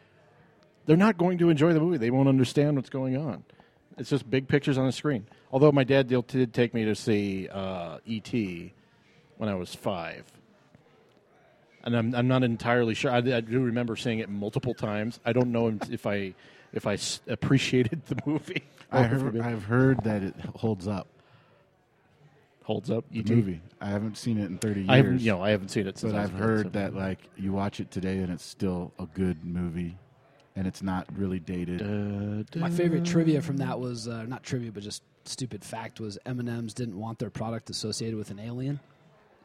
They're 0.84 0.96
not 0.96 1.16
going 1.18 1.38
to 1.38 1.48
enjoy 1.50 1.72
the 1.72 1.80
movie. 1.80 1.96
They 1.96 2.10
won't 2.10 2.28
understand 2.28 2.76
what's 2.76 2.90
going 2.90 3.16
on. 3.16 3.44
It's 3.98 4.10
just 4.10 4.28
big 4.30 4.46
pictures 4.46 4.76
on 4.78 4.86
the 4.86 4.92
screen. 4.92 5.26
Although 5.50 5.72
my 5.72 5.84
dad 5.84 6.08
did 6.08 6.26
did 6.26 6.52
take 6.52 6.74
me 6.74 6.84
to 6.84 6.94
see 6.94 7.48
uh, 7.48 7.98
E.T. 8.04 8.72
when 9.38 9.48
I 9.48 9.54
was 9.54 9.74
five, 9.74 10.24
and 11.84 11.96
I'm 11.96 12.14
I'm 12.14 12.28
not 12.28 12.42
entirely 12.44 12.94
sure. 12.94 13.10
I, 13.10 13.18
I 13.18 13.40
do 13.40 13.60
remember 13.60 13.96
seeing 13.96 14.18
it 14.18 14.28
multiple 14.28 14.74
times. 14.74 15.18
I 15.24 15.32
don't 15.32 15.50
know 15.52 15.78
if 15.90 16.06
I 16.06 16.34
if 16.76 16.86
I 16.86 16.92
s- 16.94 17.20
appreciated 17.26 18.06
the 18.06 18.16
movie. 18.24 18.62
I 18.92 19.02
heard, 19.02 19.40
I've 19.40 19.64
heard 19.64 20.04
that 20.04 20.22
it 20.22 20.34
holds 20.54 20.86
up. 20.86 21.08
holds 22.64 22.90
up. 22.90 23.04
The 23.10 23.18
E.T. 23.20 23.34
movie. 23.34 23.60
I 23.80 23.86
haven't 23.88 24.16
seen 24.16 24.38
it 24.38 24.44
in 24.46 24.58
30 24.58 24.80
years. 24.80 24.90
I 24.90 24.96
haven't, 24.98 25.20
you 25.20 25.32
know, 25.32 25.42
I 25.42 25.50
haven't 25.50 25.70
seen 25.70 25.86
it 25.88 25.98
since. 25.98 26.12
but 26.12 26.18
I 26.18 26.22
was 26.22 26.30
I've 26.30 26.36
a 26.36 26.38
kid, 26.38 26.44
heard 26.46 26.66
so- 26.66 26.70
that 26.70 26.94
like 26.94 27.18
you 27.36 27.52
watch 27.52 27.80
it 27.80 27.90
today 27.90 28.18
and 28.18 28.32
it's 28.32 28.44
still 28.44 28.92
a 28.98 29.06
good 29.06 29.44
movie, 29.44 29.96
and 30.54 30.66
it's 30.66 30.82
not 30.82 31.06
really 31.16 31.40
dated. 31.40 31.80
My 32.56 32.70
favorite 32.70 33.04
trivia 33.04 33.42
from 33.42 33.56
that 33.58 33.80
was 33.80 34.06
uh, 34.08 34.22
not 34.24 34.42
trivia, 34.44 34.70
but 34.70 34.82
just 34.82 35.02
stupid 35.24 35.64
fact 35.64 35.98
was 35.98 36.18
M 36.26 36.38
and 36.38 36.48
M's 36.48 36.72
didn't 36.74 36.98
want 36.98 37.18
their 37.18 37.30
product 37.30 37.70
associated 37.70 38.16
with 38.16 38.30
an 38.30 38.38
alien, 38.38 38.78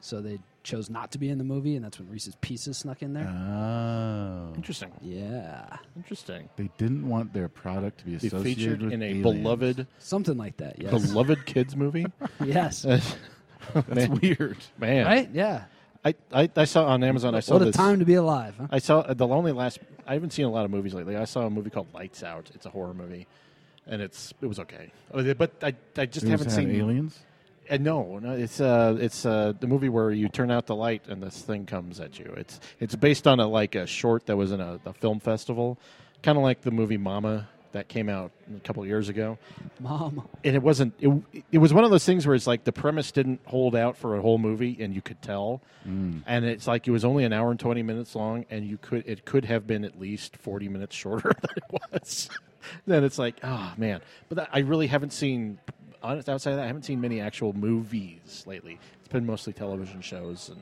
so 0.00 0.20
they 0.20 0.38
chose 0.62 0.88
not 0.90 1.10
to 1.12 1.18
be 1.18 1.28
in 1.28 1.38
the 1.38 1.44
movie, 1.44 1.74
and 1.76 1.84
that's 1.84 1.98
when 1.98 2.08
Reese's 2.08 2.36
Pieces 2.40 2.78
snuck 2.78 3.02
in 3.02 3.12
there. 3.14 3.26
Oh. 3.26 4.52
Interesting. 4.54 4.92
yeah, 5.02 5.76
Interesting. 5.96 6.48
They 6.56 6.70
didn't 6.78 7.08
want 7.08 7.32
their 7.32 7.48
product 7.48 7.98
to 7.98 8.04
be 8.04 8.12
Be 8.16 8.26
associated 8.28 8.42
featured 8.56 8.82
with 8.82 8.92
in 8.92 9.02
a 9.02 9.06
aliens. 9.06 9.22
beloved, 9.22 9.86
something 9.98 10.36
like 10.36 10.56
that. 10.58 10.80
Yes, 10.80 11.06
beloved 11.10 11.46
kids 11.46 11.74
movie. 11.76 12.06
yes, 12.44 12.82
That's 13.74 13.88
man, 13.88 14.18
weird. 14.20 14.58
man. 14.78 15.06
right? 15.06 15.30
Yeah. 15.32 15.64
I, 16.04 16.14
I, 16.32 16.50
I 16.56 16.64
saw 16.64 16.86
on 16.86 17.04
Amazon. 17.04 17.34
I 17.36 17.40
saw 17.40 17.54
What 17.54 17.62
a 17.62 17.66
this. 17.66 17.76
time 17.76 18.00
to 18.00 18.04
be 18.04 18.14
alive, 18.14 18.54
huh? 18.58 18.66
I 18.72 18.78
saw 18.80 19.00
uh, 19.00 19.14
the 19.14 19.26
only 19.28 19.52
last. 19.52 19.78
I 20.04 20.14
haven't 20.14 20.32
seen 20.32 20.46
a 20.46 20.50
lot 20.50 20.64
of 20.64 20.70
movies 20.72 20.94
lately. 20.94 21.16
I 21.16 21.24
saw 21.26 21.42
a 21.46 21.50
movie 21.50 21.70
called 21.70 21.86
Lights 21.94 22.24
Out. 22.24 22.50
It's 22.56 22.66
a 22.66 22.70
horror 22.70 22.92
movie, 22.92 23.28
and 23.86 24.02
it's 24.02 24.34
it 24.42 24.46
was 24.46 24.58
okay. 24.58 24.90
Uh, 25.14 25.32
But 25.34 25.52
I 25.62 25.74
I 25.96 26.06
just 26.06 26.24
It 26.26 26.30
was 26.30 26.30
haven't 26.30 26.50
had 26.50 26.54
seen 26.56 26.70
aliens. 26.72 27.20
Uh, 27.72 27.78
no, 27.78 28.18
no, 28.18 28.32
it's 28.32 28.60
uh, 28.60 28.94
it's 29.00 29.24
uh, 29.24 29.54
the 29.58 29.66
movie 29.66 29.88
where 29.88 30.10
you 30.10 30.28
turn 30.28 30.50
out 30.50 30.66
the 30.66 30.76
light 30.76 31.08
and 31.08 31.22
this 31.22 31.40
thing 31.40 31.64
comes 31.64 32.00
at 32.00 32.18
you. 32.18 32.34
It's 32.36 32.60
it's 32.80 32.94
based 32.94 33.26
on 33.26 33.40
a 33.40 33.46
like 33.46 33.74
a 33.74 33.86
short 33.86 34.26
that 34.26 34.36
was 34.36 34.52
in 34.52 34.60
a, 34.60 34.78
a 34.84 34.92
film 34.92 35.20
festival, 35.20 35.78
kind 36.22 36.36
of 36.36 36.44
like 36.44 36.60
the 36.60 36.70
movie 36.70 36.98
Mama 36.98 37.48
that 37.72 37.88
came 37.88 38.10
out 38.10 38.30
a 38.54 38.60
couple 38.60 38.84
years 38.84 39.08
ago. 39.08 39.38
Mom, 39.80 40.28
And 40.44 40.54
it 40.54 40.62
wasn't. 40.62 40.92
It, 41.00 41.10
it 41.50 41.58
was 41.58 41.72
one 41.72 41.84
of 41.84 41.90
those 41.90 42.04
things 42.04 42.26
where 42.26 42.36
it's 42.36 42.46
like 42.46 42.64
the 42.64 42.72
premise 42.72 43.10
didn't 43.10 43.40
hold 43.46 43.74
out 43.74 43.96
for 43.96 44.16
a 44.16 44.20
whole 44.20 44.36
movie, 44.36 44.76
and 44.78 44.94
you 44.94 45.00
could 45.00 45.22
tell. 45.22 45.62
And 46.26 46.44
it's 46.44 46.66
like 46.66 46.86
it 46.86 46.90
was 46.90 47.06
only 47.06 47.24
an 47.24 47.32
hour 47.32 47.50
and 47.50 47.58
twenty 47.58 47.82
minutes 47.82 48.14
long, 48.14 48.44
and 48.50 48.66
you 48.66 48.76
could 48.76 49.04
it 49.06 49.24
could 49.24 49.46
have 49.46 49.66
been 49.66 49.84
at 49.84 49.98
least 49.98 50.36
forty 50.36 50.68
minutes 50.68 50.94
shorter 50.94 51.32
than 51.40 51.50
it 51.56 51.80
was. 51.90 52.28
then 52.86 53.02
it's 53.02 53.18
like, 53.18 53.36
oh 53.42 53.72
man! 53.78 54.00
But 54.28 54.36
that, 54.36 54.50
I 54.52 54.58
really 54.60 54.88
haven't 54.88 55.12
seen. 55.14 55.58
Honest- 56.02 56.28
Outside 56.28 56.50
of 56.52 56.56
that, 56.58 56.64
I 56.64 56.66
haven't 56.66 56.84
seen 56.84 57.00
many 57.00 57.20
actual 57.20 57.52
movies 57.52 58.44
lately. 58.46 58.78
It's 59.00 59.08
been 59.08 59.26
mostly 59.26 59.52
television 59.52 60.00
shows, 60.00 60.48
and 60.48 60.60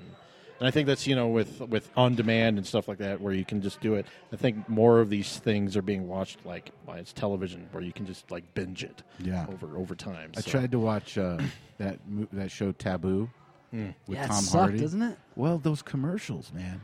and 0.58 0.68
I 0.68 0.70
think 0.70 0.86
that's 0.86 1.06
you 1.06 1.14
know 1.14 1.28
with 1.28 1.60
with 1.60 1.90
on 1.96 2.14
demand 2.14 2.58
and 2.58 2.66
stuff 2.66 2.86
like 2.88 2.98
that 2.98 3.20
where 3.20 3.32
you 3.32 3.44
can 3.44 3.62
just 3.62 3.80
do 3.80 3.94
it. 3.94 4.06
I 4.32 4.36
think 4.36 4.68
more 4.68 5.00
of 5.00 5.08
these 5.10 5.38
things 5.38 5.76
are 5.76 5.82
being 5.82 6.06
watched 6.08 6.44
like 6.44 6.70
by 6.86 6.98
its 6.98 7.12
television 7.12 7.66
where 7.72 7.82
you 7.82 7.92
can 7.92 8.04
just 8.06 8.30
like 8.30 8.44
binge 8.54 8.84
it 8.84 9.02
Yeah. 9.18 9.46
over 9.48 9.76
over 9.76 9.94
time. 9.94 10.32
I 10.36 10.40
So- 10.40 10.50
tried 10.50 10.70
to 10.72 10.78
watch 10.78 11.16
uh, 11.16 11.38
that 11.78 11.98
mo- 12.08 12.28
that 12.32 12.50
show 12.50 12.72
Taboo 12.72 13.30
Hmm. 13.70 13.86
with 14.06 14.18
yeah, 14.18 14.24
it 14.24 14.28
Tom 14.28 14.42
sucked, 14.42 14.60
Hardy. 14.62 14.80
doesn't 14.80 15.02
it? 15.02 15.18
Well, 15.36 15.58
those 15.58 15.80
commercials, 15.80 16.52
man. 16.52 16.80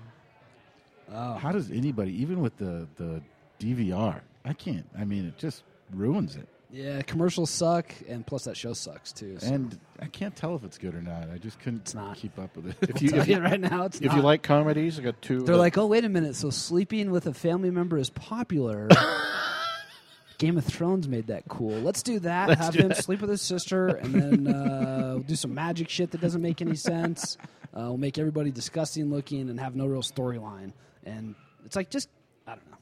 Oh, 1.12 1.34
How 1.34 1.52
does 1.52 1.70
anybody, 1.70 2.12
even 2.22 2.40
with 2.40 2.56
the 2.56 2.88
the 2.96 3.22
DVR, 3.58 4.20
I 4.44 4.52
can't. 4.52 4.86
I 4.98 5.04
mean, 5.04 5.26
it 5.26 5.36
just 5.38 5.62
ruins 5.92 6.36
it. 6.36 6.48
Yeah. 6.70 7.02
Commercials 7.02 7.50
suck, 7.50 7.92
and 8.08 8.26
plus 8.26 8.44
that 8.44 8.56
show 8.56 8.72
sucks 8.72 9.12
too. 9.12 9.38
So. 9.38 9.46
And 9.52 9.78
I 10.00 10.06
can't 10.06 10.34
tell 10.34 10.54
if 10.56 10.64
it's 10.64 10.78
good 10.78 10.94
or 10.94 11.02
not. 11.02 11.30
I 11.32 11.38
just 11.38 11.58
couldn't 11.60 11.80
It's 11.82 11.94
not. 11.94 12.16
keep 12.16 12.38
up 12.38 12.56
with 12.56 12.66
it. 12.68 12.76
If 12.96 13.02
you, 13.02 13.10
if 13.14 13.28
you, 13.28 13.38
right 13.40 13.60
now, 13.60 13.84
it's 13.84 13.98
if 14.00 14.06
not. 14.06 14.16
you 14.16 14.22
like 14.22 14.42
comedies, 14.42 14.98
I 14.98 15.02
got 15.02 15.20
two. 15.22 15.40
They're 15.42 15.54
uh, 15.54 15.58
like, 15.58 15.78
oh, 15.78 15.86
wait 15.86 16.04
a 16.04 16.08
minute. 16.08 16.36
So 16.36 16.50
sleeping 16.50 17.10
with 17.10 17.26
a 17.26 17.34
family 17.34 17.70
member 17.70 17.98
is 17.98 18.10
popular. 18.10 18.88
Game 20.38 20.58
of 20.58 20.64
Thrones 20.66 21.08
made 21.08 21.28
that 21.28 21.48
cool. 21.48 21.80
Let's 21.80 22.02
do 22.02 22.18
that. 22.20 22.48
Let's 22.48 22.60
Have 22.60 22.74
do 22.74 22.80
him 22.80 22.88
that. 22.88 23.02
sleep 23.02 23.22
with 23.22 23.30
his 23.30 23.40
sister, 23.40 23.88
and 23.88 24.14
then 24.14 24.54
uh, 24.54 25.12
we'll 25.14 25.22
do 25.22 25.34
some 25.34 25.54
magic 25.54 25.88
shit 25.88 26.10
that 26.10 26.20
doesn't 26.20 26.42
make 26.42 26.60
any 26.60 26.76
sense. 26.76 27.38
Uh, 27.72 27.84
we'll 27.88 27.96
make 27.96 28.18
everybody 28.18 28.50
disgusting 28.50 29.10
looking 29.10 29.48
and 29.48 29.58
have 29.58 29.74
no 29.74 29.86
real 29.86 30.02
storyline. 30.02 30.72
And 31.04 31.34
it's 31.64 31.74
like 31.74 31.88
just 31.88 32.10
I 32.46 32.50
don't 32.54 32.70
know. 32.70 32.76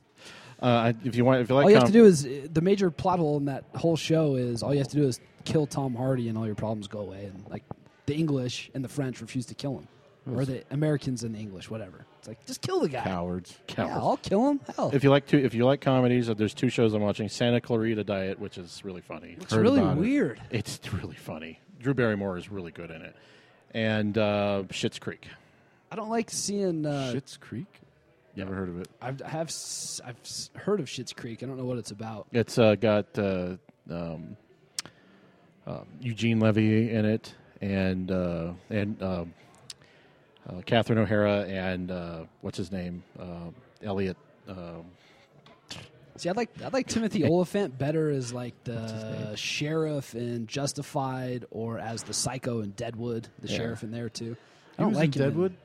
Uh, 0.65 0.93
if 1.05 1.15
you 1.17 1.25
want, 1.25 1.41
if 1.43 1.49
you 1.49 1.55
like, 1.55 1.65
all 1.65 1.71
you 1.71 1.77
have 1.77 1.85
com- 1.85 1.93
to 1.93 1.99
do 1.99 2.05
is 2.07 2.25
uh, 2.27 2.47
the 2.53 2.61
major 2.61 2.91
plot 2.91 3.19
hole 3.19 3.37
in 3.37 3.45
that 3.47 3.65
whole 3.77 3.97
show 3.97 4.35
is 4.37 4.63
all 4.63 4.73
you 4.73 4.79
have 4.79 4.89
to 4.89 4.97
do 4.97 5.05
is 5.07 5.21
kill 5.45 5.67
Tom 5.67 5.95
Hardy, 5.95 6.29
and 6.29 6.39
all 6.39 6.47
your 6.47 6.55
problems 6.55 6.89
go 6.89 7.01
away. 7.01 7.25
And 7.27 7.45
like 7.51 7.63
the 8.07 8.15
English 8.15 8.71
and 8.75 8.83
the 8.85 8.89
French 8.89 9.21
refuse 9.21 9.47
to 9.47 9.55
kill 9.55 9.79
him, 9.79 9.89
or 10.35 10.45
the 10.45 10.65
Americans 10.71 11.23
and 11.23 11.35
the 11.35 11.39
English, 11.39 11.71
whatever. 11.71 12.07
It's 12.19 12.29
like 12.29 12.45
just 12.47 12.63
kill 12.63 12.81
the 12.81 12.89
guy. 12.89 13.03
Cowards. 13.05 13.59
Yeah, 13.77 13.95
I'll 13.99 14.17
kill 14.17 14.49
him. 14.53 14.61
Hell, 14.75 14.91
If 14.95 15.05
you 15.05 15.11
like 15.11 15.27
two, 15.27 15.37
if 15.39 15.53
you 15.53 15.67
like 15.67 15.83
comedies, 15.83 16.31
uh, 16.31 16.35
there's 16.35 16.55
two 16.55 16.71
shows 16.71 16.95
I'm 16.95 17.03
watching: 17.03 17.29
Santa 17.29 17.61
Clarita 17.61 18.03
Diet, 18.05 18.39
which 18.41 18.57
is 18.57 18.83
really 18.85 19.03
funny. 19.03 19.37
it's 19.39 19.53
Heard 19.53 19.61
really 19.63 19.81
about 19.81 19.99
it. 19.99 20.01
weird. 20.01 20.41
It's 20.51 20.81
really 20.93 21.17
funny. 21.17 21.61
Drew 21.81 21.93
Barrymore 21.93 22.39
is 22.39 22.51
really 22.51 22.73
good 22.73 22.91
in 22.91 23.03
it, 23.03 23.15
and 23.73 24.17
uh, 24.17 24.63
Schitt's 24.71 24.99
Creek. 24.99 25.29
I 25.93 25.97
don't 25.97 26.09
like 26.09 26.31
seeing. 26.31 26.87
Uh, 26.87 27.13
Schitt's 27.15 27.37
Creek. 27.37 27.67
Never 28.37 28.55
heard 28.55 28.69
of 28.69 28.81
it. 28.81 28.89
I've, 29.01 29.23
I 29.23 29.29
have 29.29 29.53
I've 30.05 30.17
heard 30.57 30.81
of 30.81 30.87
Schitt's 30.87 31.13
Creek. 31.13 31.43
I 31.43 31.47
don't 31.47 31.57
know 31.57 31.65
what 31.65 31.79
it's 31.79 31.93
about. 31.93 32.27
It's 32.33 32.59
uh, 32.59 32.75
got 32.75 33.17
uh, 33.19 33.57
um, 33.91 34.37
uh, 35.67 35.81
Eugene 36.01 36.41
Levy 36.41 36.91
in 36.91 37.05
it, 37.05 37.33
and 37.61 38.11
uh, 38.11 38.53
and 38.71 39.01
uh, 39.03 39.25
uh, 40.49 40.61
Catherine 40.67 40.99
O'Hara, 40.99 41.43
and 41.43 41.91
uh, 41.93 42.25
what's 42.41 42.59
his 42.59 42.73
name, 42.73 43.03
uh, 43.19 43.51
Elliot. 43.83 44.17
Um, 44.49 44.85
See, 46.17 46.29
I'd 46.29 46.37
like 46.37 46.51
I'd 46.65 46.73
like 46.73 46.87
Timothy 46.87 47.25
Oliphant 47.25 47.77
better 47.77 48.09
as 48.11 48.33
like 48.33 48.55
the 48.65 49.35
sheriff 49.37 50.15
in 50.15 50.47
Justified, 50.47 51.45
or 51.51 51.79
as 51.79 52.03
the 52.05 52.15
psycho 52.15 52.61
in 52.61 52.71
Deadwood, 52.71 53.27
the 53.41 53.49
Yeah. 53.49 53.57
sheriff 53.57 53.83
in 53.83 53.91
there 53.91 54.09
too. 54.09 54.37
I 54.79 54.83
don't 54.83 54.93
like 54.93 55.17
in 55.17 55.23
Deadwood. 55.23 55.57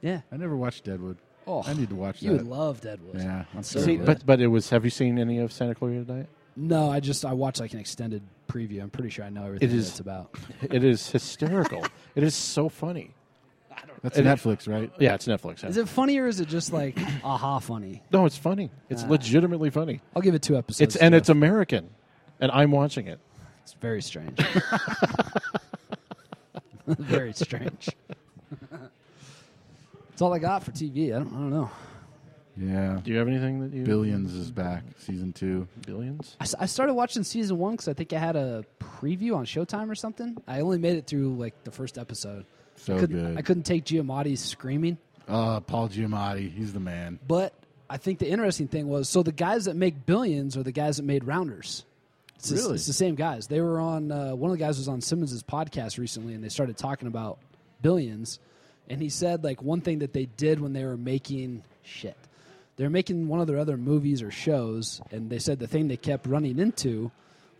yeah. 0.00 0.20
I 0.30 0.36
never 0.36 0.56
watched 0.56 0.84
Deadwood. 0.84 1.18
Oh, 1.46 1.62
I 1.66 1.72
need 1.74 1.88
to 1.88 1.94
watch 1.96 2.20
that. 2.20 2.26
You 2.26 2.32
that. 2.32 2.38
would 2.44 2.46
love 2.46 2.80
Deadwood. 2.80 3.16
yeah, 3.16 3.44
I'm 3.54 3.62
So. 3.62 3.80
See, 3.80 3.94
it. 3.94 4.04
but 4.04 4.24
but 4.24 4.40
it 4.40 4.46
was. 4.48 4.70
Have 4.70 4.84
you 4.84 4.90
seen 4.90 5.18
any 5.18 5.38
of 5.38 5.52
Santa 5.52 5.74
Clarita 5.74 6.04
Diet? 6.04 6.28
No, 6.56 6.90
I 6.90 7.00
just 7.00 7.24
I 7.24 7.32
watched 7.32 7.60
like 7.60 7.72
an 7.72 7.80
extended 7.80 8.22
preview. 8.48 8.82
I'm 8.82 8.90
pretty 8.90 9.10
sure 9.10 9.24
I 9.24 9.30
know 9.30 9.46
everything 9.46 9.70
It 9.70 9.74
is- 9.74 9.86
that 9.86 9.90
it's 9.92 10.00
about. 10.00 10.36
It 10.72 10.84
is 10.84 11.10
hysterical. 11.10 11.84
it 12.14 12.22
is 12.22 12.34
so 12.34 12.68
funny. 12.68 13.14
that's 14.02 14.18
and 14.18 14.26
Netflix, 14.26 14.68
right? 14.68 14.92
Yeah, 15.00 15.14
it's 15.14 15.26
Netflix. 15.26 15.64
Is 15.64 15.76
it 15.78 15.88
funny 15.88 16.18
or 16.18 16.26
is 16.28 16.40
it 16.40 16.48
just 16.48 16.72
like 16.72 16.98
aha 17.24 17.58
funny? 17.58 18.02
No, 18.12 18.26
it's 18.26 18.36
funny. 18.36 18.70
It's 18.90 19.02
Ah. 19.04 19.08
legitimately 19.08 19.70
funny. 19.70 20.00
I'll 20.14 20.22
give 20.22 20.34
it 20.34 20.42
two 20.42 20.56
episodes. 20.58 20.94
It's 20.94 21.02
and 21.02 21.12
too. 21.12 21.16
it's 21.16 21.28
American, 21.30 21.88
and 22.40 22.52
I'm 22.52 22.70
watching 22.70 23.06
it. 23.08 23.18
It's 23.62 23.72
very 23.74 24.02
strange. 24.02 24.38
very 26.86 27.32
strange. 27.32 27.88
That's 30.22 30.28
all 30.28 30.34
I 30.34 30.38
got 30.38 30.62
for 30.62 30.70
TV. 30.70 31.06
I 31.12 31.18
don't, 31.18 31.28
I 31.34 31.36
don't 31.36 31.50
know. 31.50 31.68
Yeah. 32.56 33.00
Do 33.02 33.10
you 33.10 33.18
have 33.18 33.26
anything 33.26 33.58
that 33.68 33.76
you 33.76 33.82
Billions 33.82 34.32
is 34.34 34.52
back, 34.52 34.84
season 34.98 35.32
two. 35.32 35.66
Billions? 35.84 36.36
I, 36.38 36.44
s- 36.44 36.54
I 36.60 36.66
started 36.66 36.94
watching 36.94 37.24
season 37.24 37.58
one 37.58 37.72
because 37.72 37.88
I 37.88 37.94
think 37.94 38.12
I 38.12 38.18
had 38.20 38.36
a 38.36 38.64
preview 38.78 39.34
on 39.34 39.46
Showtime 39.46 39.90
or 39.90 39.96
something. 39.96 40.36
I 40.46 40.60
only 40.60 40.78
made 40.78 40.96
it 40.96 41.08
through 41.08 41.34
like 41.38 41.64
the 41.64 41.72
first 41.72 41.98
episode. 41.98 42.44
So 42.76 42.94
I 42.96 43.00
couldn't, 43.00 43.20
good. 43.20 43.36
I 43.36 43.42
couldn't 43.42 43.64
take 43.64 43.84
Giamatti's 43.84 44.38
screaming. 44.38 44.96
Uh, 45.26 45.58
Paul 45.58 45.88
Giamatti, 45.88 46.54
he's 46.54 46.72
the 46.72 46.78
man. 46.78 47.18
But 47.26 47.52
I 47.90 47.96
think 47.96 48.20
the 48.20 48.28
interesting 48.28 48.68
thing 48.68 48.86
was 48.86 49.08
so 49.08 49.24
the 49.24 49.32
guys 49.32 49.64
that 49.64 49.74
make 49.74 50.06
billions 50.06 50.56
are 50.56 50.62
the 50.62 50.70
guys 50.70 50.98
that 50.98 51.04
made 51.04 51.24
Rounders. 51.24 51.84
It's, 52.36 52.48
the- 52.50 52.56
Really? 52.56 52.74
it's 52.74 52.86
the 52.86 52.92
same 52.92 53.16
guys. 53.16 53.48
They 53.48 53.60
were 53.60 53.80
on 53.80 54.12
uh, 54.12 54.36
one 54.36 54.52
of 54.52 54.56
the 54.56 54.62
guys 54.64 54.78
was 54.78 54.86
on 54.86 55.00
Simmons' 55.00 55.42
podcast 55.42 55.98
recently, 55.98 56.34
and 56.34 56.44
they 56.44 56.48
started 56.48 56.76
talking 56.76 57.08
about 57.08 57.40
billions. 57.80 58.38
And 58.92 59.00
he 59.02 59.08
said 59.08 59.42
like 59.42 59.62
one 59.62 59.80
thing 59.80 60.00
that 60.00 60.12
they 60.12 60.26
did 60.26 60.60
when 60.60 60.72
they 60.72 60.84
were 60.84 60.96
making 60.96 61.62
shit. 61.82 62.16
They're 62.76 62.90
making 62.90 63.28
one 63.28 63.40
of 63.40 63.46
their 63.46 63.58
other 63.58 63.76
movies 63.76 64.22
or 64.22 64.30
shows, 64.30 65.00
and 65.10 65.28
they 65.30 65.38
said 65.38 65.58
the 65.58 65.66
thing 65.66 65.88
they 65.88 65.96
kept 65.96 66.26
running 66.26 66.58
into 66.58 67.10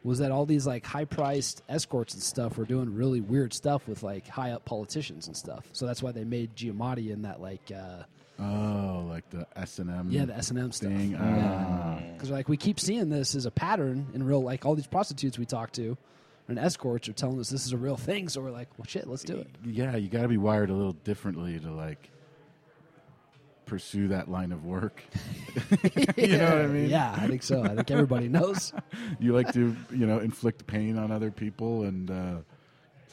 was 0.05 0.19
that 0.19 0.31
all 0.33 0.47
these 0.47 0.67
like 0.67 0.85
high 0.85 1.05
priced 1.05 1.63
escorts 1.69 2.13
and 2.15 2.23
stuff 2.23 2.59
were 2.59 2.65
doing 2.65 2.95
really 2.95 3.21
weird 3.21 3.53
stuff 3.55 3.87
with 3.87 4.03
like 4.03 4.27
high 4.27 4.51
up 4.51 4.65
politicians 4.65 5.27
and 5.29 5.37
stuff. 5.37 5.65
So 5.73 5.87
that's 5.87 6.03
why 6.03 6.13
they 6.13 6.25
made 6.25 6.57
Giamatti 6.57 7.11
in 7.11 7.23
that 7.23 7.41
like 7.41 7.71
uh, 7.75 8.03
Oh, 8.41 9.07
like 9.09 9.29
the 9.31 9.47
S 9.55 9.79
and 9.79 9.91
M. 9.91 10.09
yeah, 10.11 10.25
the 10.25 10.35
S 10.37 10.51
and 10.51 10.59
M 10.59 10.73
stuff. 10.73 10.91
thing. 10.91 11.13
Yeah, 11.13 11.19
Ah. 11.23 12.01
because 12.15 12.31
like 12.31 12.49
we 12.49 12.57
keep 12.57 12.81
seeing 12.81 13.09
this 13.11 13.35
as 13.37 13.47
a 13.47 13.51
pattern 13.53 14.07
in 14.15 14.23
real, 14.25 14.43
like 14.43 14.65
all 14.67 14.75
these 14.75 14.87
prostitutes 14.89 15.39
we 15.39 15.45
talk 15.47 15.71
to 15.73 15.97
and 16.49 16.59
escorts 16.59 17.09
are 17.09 17.13
telling 17.13 17.39
us 17.41 17.49
this 17.51 17.65
is 17.67 17.73
a 17.73 17.77
real 17.77 17.97
thing. 17.97 18.29
So 18.29 18.41
we're 18.41 18.51
like, 18.51 18.69
well, 18.79 18.87
shit, 18.87 19.07
let's 19.07 19.23
do 19.25 19.37
it. 19.37 19.49
yeah, 19.65 19.97
you 19.97 20.09
got 20.09 20.23
to 20.23 20.29
be 20.29 20.37
wired 20.39 20.71
a 20.71 20.75
little 20.75 20.93
differently 20.93 21.59
to 21.61 21.71
like 21.73 22.11
pursue 23.65 24.09
that 24.09 24.29
line 24.31 24.53
of 24.53 24.65
work. 24.65 25.03
you 26.17 26.37
know 26.37 26.45
what 26.45 26.59
I 26.65 26.67
mean? 26.67 26.91
Yeah, 26.91 27.15
I 27.17 27.27
think 27.27 27.43
so. 27.43 27.63
I 27.63 27.75
think 27.75 27.91
everybody 27.91 28.29
knows. 28.29 28.73
You 29.21 29.35
like 29.35 29.53
to, 29.53 29.77
you 29.91 30.07
know, 30.07 30.19
inflict 30.19 30.67
pain 30.67 30.99
on 30.99 31.13
other 31.13 31.31
people, 31.31 31.85
and 31.85 32.11
uh, 32.11 32.37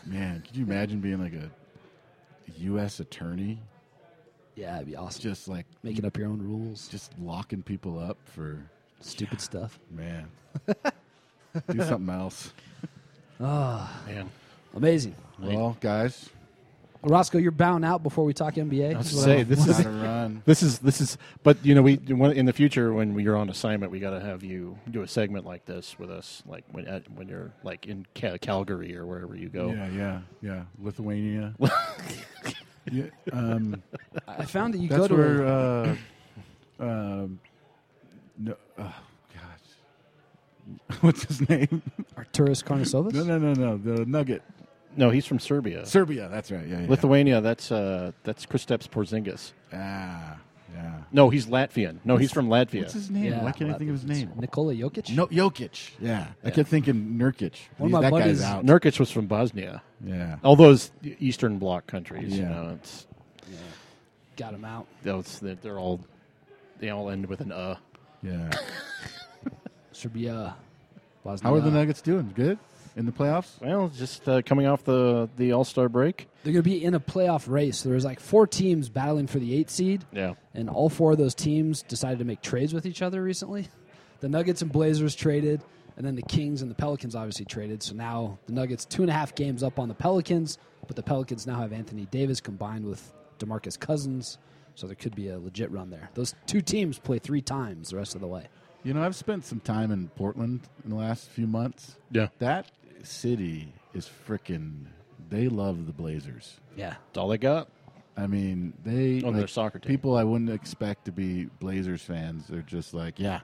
man, 0.05 0.41
could 0.41 0.55
you 0.55 0.65
imagine 0.65 0.99
being 1.01 1.21
like 1.21 1.33
a 1.33 1.51
U.S. 2.57 2.99
attorney, 2.99 3.59
Yeah, 4.55 4.75
it'd 4.77 4.87
be 4.87 4.95
awesome. 4.95 5.21
just 5.21 5.47
like 5.47 5.65
Making 5.83 6.05
up 6.05 6.17
your 6.17 6.27
own 6.27 6.41
rules, 6.41 6.87
just 6.87 7.11
locking 7.19 7.61
people 7.61 7.99
up 7.99 8.17
for 8.25 8.57
stupid 9.01 9.39
stuff. 9.39 9.79
man? 9.91 10.29
Do 11.69 11.83
something 11.83 12.09
else. 12.13 12.53
Ah, 13.39 14.01
Man. 14.07 14.29
amazing. 14.75 15.15
Well, 15.39 15.77
guys, 15.79 16.29
Well, 17.01 17.11
Roscoe, 17.13 17.37
you're 17.37 17.51
bowing 17.51 17.85
out 17.85 18.03
before 18.03 18.25
we 18.25 18.33
talk 18.33 18.55
NBA. 18.55 18.93
I 18.93 18.97
was 18.97 19.05
Is 19.07 19.11
to 19.13 19.17
what 19.17 19.23
say, 19.23 19.39
I- 19.39 19.43
this 19.43 19.65
is 19.67 19.77
gotta 19.77 19.89
run. 19.89 20.41
this 20.45 20.61
is 20.61 20.79
this 20.79 20.99
is 20.99 21.17
but 21.43 21.63
you 21.65 21.73
know 21.73 21.81
we 21.81 21.95
when- 21.95 22.33
in 22.33 22.45
the 22.45 22.51
future 22.51 22.91
when 22.93 23.17
you're 23.17 23.37
on 23.37 23.49
assignment 23.49 23.89
we 23.91 24.01
got 24.01 24.09
to 24.09 24.19
have 24.19 24.43
you 24.43 24.77
do 24.91 25.01
a 25.01 25.07
segment 25.07 25.45
like 25.45 25.65
this 25.65 25.97
with 25.97 26.11
us 26.11 26.43
like 26.45 26.65
when 26.73 26.85
at, 26.87 27.09
when 27.11 27.29
you're 27.29 27.53
like 27.63 27.85
in 27.87 28.05
Cal- 28.13 28.37
Calgary 28.37 28.97
or 28.97 29.05
wherever 29.05 29.33
you 29.37 29.47
go 29.47 29.69
Yeah, 29.71 29.87
yeah, 29.89 30.19
yeah. 30.41 30.63
Lithuania. 30.77 31.53
yeah, 32.91 33.03
um, 33.31 33.81
I 34.27 34.43
found 34.43 34.73
that 34.73 34.79
you 34.79 34.89
that's 34.89 35.07
go 35.07 35.07
to. 35.07 35.15
where. 35.15 35.43
a- 35.45 35.97
Uh, 36.81 36.83
um, 36.83 37.39
no, 38.37 38.55
oh, 38.77 38.83
gosh, 38.83 38.93
what's 41.01 41.23
his 41.23 41.47
name? 41.49 41.81
Arturas 42.17 42.63
Karnisovas. 42.63 43.13
no, 43.13 43.23
no, 43.23 43.37
no, 43.37 43.53
no. 43.53 43.77
The 43.77 44.05
Nugget, 44.05 44.41
no 44.97 45.09
he's 45.09 45.25
from 45.25 45.39
Serbia 45.39 45.85
Serbia. 45.85 46.27
That's 46.29 46.51
right. 46.51 46.65
Yeah, 46.67 46.81
yeah. 46.81 46.89
Lithuania 46.89 47.41
that's 47.41 47.71
uh 47.71 48.11
that's 48.23 48.45
Kristaps 48.45 48.87
Porzingis 48.89 49.53
Ah, 49.71 50.37
yeah. 50.73 51.01
no 51.11 51.29
he's 51.29 51.45
Latvian 51.45 51.99
no 52.03 52.17
he's 52.17 52.31
from 52.31 52.47
Latvia 52.49 52.81
What's 52.81 52.93
his 52.93 53.09
name? 53.11 53.25
Yeah, 53.25 53.43
Why 53.43 53.51
can't 53.51 53.69
I 53.71 53.73
think 53.77 53.89
of 53.91 54.01
his 54.01 54.05
name? 54.05 54.31
Nikola 54.37 54.73
Jokic. 54.73 55.15
No, 55.15 55.27
Jokic. 55.27 55.91
Yeah, 55.99 56.27
I 56.43 56.47
Yeah. 56.47 56.53
kept 56.53 56.69
thinking 56.69 56.95
Nurkic. 57.19 57.53
One 57.77 57.87
of 57.87 57.89
He's- 57.89 57.91
my 57.91 58.01
that 58.01 58.11
buddies- 58.11 58.41
guy's 58.41 58.49
out. 58.49 58.65
Nurkic 58.65 58.99
was 58.99 59.11
from 59.11 59.27
Bosnia 59.27 59.81
yeah. 60.03 60.37
all 60.43 60.55
those 60.55 60.91
Eastern 61.19 61.59
Bloc 61.59 61.85
countries 61.87 62.35
you 62.35 62.43
Yeah. 62.43 62.49
know 62.49 62.69
it's 62.81 63.05
got 64.37 64.53
him 64.53 64.65
out. 64.65 64.87
those 65.03 65.39
they're 65.39 65.55
they're 65.55 65.79
all 65.79 65.99
they 66.79 66.89
all 66.89 67.09
end 67.09 67.25
with 67.27 67.41
an 67.41 67.51
uh 67.51 67.75
Yeah. 68.23 68.49
Serbia. 69.99 70.55
Bosnia. 71.23 71.49
How 71.49 71.55
are 71.55 71.61
the 71.61 71.71
Nuggets 71.71 72.01
doing? 72.01 72.31
Good 72.33 72.57
in 72.95 73.05
the 73.05 73.11
playoffs? 73.11 73.61
well 73.61 73.89
just 73.89 74.27
uh, 74.27 74.41
coming 74.41 74.65
off 74.65 74.83
the 74.83 75.29
the 75.37 75.51
All 75.51 75.63
Star 75.63 75.89
break 75.89 76.27
They're 76.43 76.53
going 76.53 76.63
to 76.63 76.69
be 76.69 76.83
in 76.83 76.93
a 76.93 76.99
playoff 76.99 77.49
race. 77.49 77.81
There's 77.81 78.05
like 78.05 78.19
four 78.19 78.47
teams 78.47 78.89
battling 78.89 79.27
for 79.27 79.39
the 79.39 79.55
eight 79.55 79.69
seed, 79.69 80.05
yeah 80.11 80.33
and 80.53 80.69
all 80.69 80.89
four 80.89 81.11
of 81.11 81.17
those 81.17 81.35
teams 81.35 81.81
decided 81.83 82.19
to 82.19 82.25
make 82.25 82.41
trades 82.41 82.73
with 82.73 82.85
each 82.85 83.01
other 83.01 83.21
recently. 83.21 83.67
The 84.21 84.29
Nuggets 84.29 84.61
and 84.61 84.71
Blazers 84.71 85.15
traded, 85.15 85.61
and 85.97 86.05
then 86.05 86.15
the 86.15 86.21
Kings 86.23 86.61
and 86.61 86.69
the 86.71 86.75
Pelicans 86.75 87.15
obviously 87.15 87.45
traded. 87.45 87.83
So 87.83 87.93
now 87.93 88.37
the 88.47 88.53
Nuggets 88.53 88.85
two 88.85 89.01
and 89.01 89.09
a 89.09 89.13
half 89.13 89.35
games 89.35 89.63
up 89.63 89.79
on 89.79 89.87
the 89.87 89.93
Pelicans, 89.93 90.57
but 90.87 90.95
the 90.95 91.03
Pelicans 91.03 91.45
now 91.45 91.59
have 91.59 91.73
Anthony 91.73 92.05
Davis 92.11 92.41
combined 92.41 92.85
with 92.85 93.13
DeMarcus 93.39 93.79
Cousins, 93.79 94.37
so 94.75 94.87
there 94.87 94.95
could 94.95 95.15
be 95.15 95.29
a 95.29 95.39
legit 95.39 95.71
run 95.71 95.89
there. 95.89 96.09
Those 96.13 96.35
two 96.47 96.61
teams 96.61 96.99
play 96.99 97.19
three 97.19 97.41
times 97.41 97.89
the 97.89 97.97
rest 97.97 98.15
of 98.15 98.21
the 98.21 98.27
way. 98.27 98.47
You 98.83 98.93
know, 98.93 99.03
I've 99.03 99.15
spent 99.15 99.45
some 99.45 99.59
time 99.59 99.91
in 99.91 100.07
Portland 100.09 100.61
in 100.83 100.89
the 100.89 100.95
last 100.95 101.29
few 101.29 101.47
months. 101.47 101.97
yeah 102.11 102.27
That 102.39 102.71
city 103.03 103.73
is 103.93 104.09
freaking. 104.27 104.85
They 105.29 105.47
love 105.47 105.85
the 105.85 105.93
Blazers. 105.93 106.59
Yeah, 106.75 106.95
that's 107.07 107.17
all 107.17 107.27
they 107.27 107.37
got 107.37 107.67
I 108.19 108.27
mean, 108.27 108.73
they 108.83 109.21
On 109.23 109.33
their 109.33 109.47
soccer 109.47 109.79
team. 109.79 109.89
People 109.89 110.17
I 110.17 110.23
wouldn't 110.23 110.49
expect 110.49 111.05
to 111.05 111.11
be 111.11 111.45
Blazers 111.59 112.01
fans. 112.01 112.47
They're 112.47 112.61
just 112.61 112.93
like, 112.93 113.17
yeah, 113.17 113.41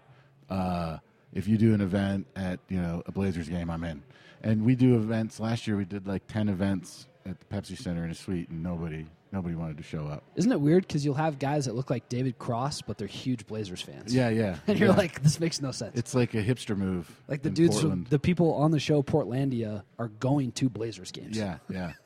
uh, 0.50 0.98
if 1.34 1.48
you 1.48 1.58
do 1.58 1.74
an 1.74 1.80
event 1.80 2.28
at 2.36 2.60
you 2.68 2.82
know 2.82 3.02
a 3.06 3.12
Blazers 3.12 3.48
game, 3.48 3.70
I'm 3.70 3.84
in. 3.86 4.04
And 4.44 4.66
we 4.66 4.76
do 4.76 4.96
events. 4.96 5.40
Last 5.40 5.66
year 5.66 5.78
we 5.78 5.86
did 5.86 6.08
like 6.08 6.28
ten 6.28 6.50
events 6.50 7.08
at 7.26 7.40
the 7.40 7.46
Pepsi 7.46 7.78
Center 7.78 8.04
in 8.04 8.12
a 8.12 8.16
suite, 8.16 8.50
and 8.50 8.62
nobody 8.62 9.06
nobody 9.36 9.56
wanted 9.56 9.78
to 9.78 9.84
show 9.84 10.08
up. 10.08 10.24
isn't 10.36 10.52
it 10.52 10.60
weird 10.60 10.88
because 10.88 11.06
you'll 11.06 11.14
have 11.14 11.38
guys 11.38 11.66
that 11.66 11.76
look 11.76 11.90
like 11.90 12.10
David 12.10 12.40
Cross, 12.40 12.82
but 12.84 12.98
they're 12.98 13.08
huge 13.08 13.46
Blazers 13.46 13.82
fans. 13.82 14.16
Yeah, 14.16 14.30
yeah. 14.30 14.58
and 14.68 14.80
you're 14.80 14.90
yeah. 14.90 14.96
like, 14.96 15.22
this 15.22 15.40
makes 15.40 15.62
no 15.62 15.72
sense. 15.72 15.98
it's 15.98 16.16
like 16.16 16.34
a 16.34 16.42
hipster 16.42 16.76
move. 16.76 17.14
Like 17.28 17.44
the 17.44 17.50
in 17.50 17.54
dudes, 17.54 17.82
from, 17.82 18.06
the 18.10 18.20
people 18.20 18.54
on 18.54 18.72
the 18.72 18.80
show 18.80 19.04
Portlandia 19.04 19.84
are 20.00 20.08
going 20.08 20.54
to 20.54 20.70
Blazers 20.70 21.12
games. 21.12 21.38
yeah, 21.38 21.58
yeah. 21.70 21.94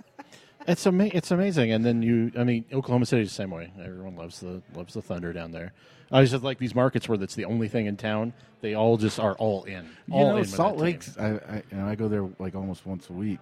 It's 0.67 0.85
ama- 0.85 1.09
It's 1.13 1.31
amazing, 1.31 1.71
and 1.71 1.83
then 1.85 2.03
you. 2.03 2.31
I 2.37 2.43
mean, 2.43 2.65
Oklahoma 2.71 3.05
City's 3.05 3.29
the 3.29 3.33
same 3.33 3.49
way. 3.49 3.71
Everyone 3.81 4.15
loves 4.15 4.39
the 4.39 4.61
loves 4.75 4.93
the 4.93 5.01
Thunder 5.01 5.33
down 5.33 5.51
there. 5.51 5.73
I 6.11 6.23
just 6.23 6.43
like 6.43 6.59
these 6.59 6.75
markets 6.75 7.07
where 7.07 7.17
that's 7.17 7.33
the 7.33 7.45
only 7.45 7.69
thing 7.69 7.85
in 7.85 7.97
town. 7.97 8.33
They 8.61 8.73
all 8.73 8.97
just 8.97 9.19
are 9.19 9.35
all 9.35 9.63
in. 9.63 9.89
You 10.07 10.13
all 10.13 10.31
know, 10.31 10.37
in 10.37 10.45
Salt 10.45 10.77
that 10.77 10.83
team. 10.83 10.91
Lake's. 10.91 11.17
I, 11.17 11.27
I 11.27 11.63
you 11.71 11.77
know 11.77 11.87
I 11.87 11.95
go 11.95 12.07
there 12.07 12.27
like 12.39 12.55
almost 12.55 12.85
once 12.85 13.09
a 13.09 13.13
week. 13.13 13.39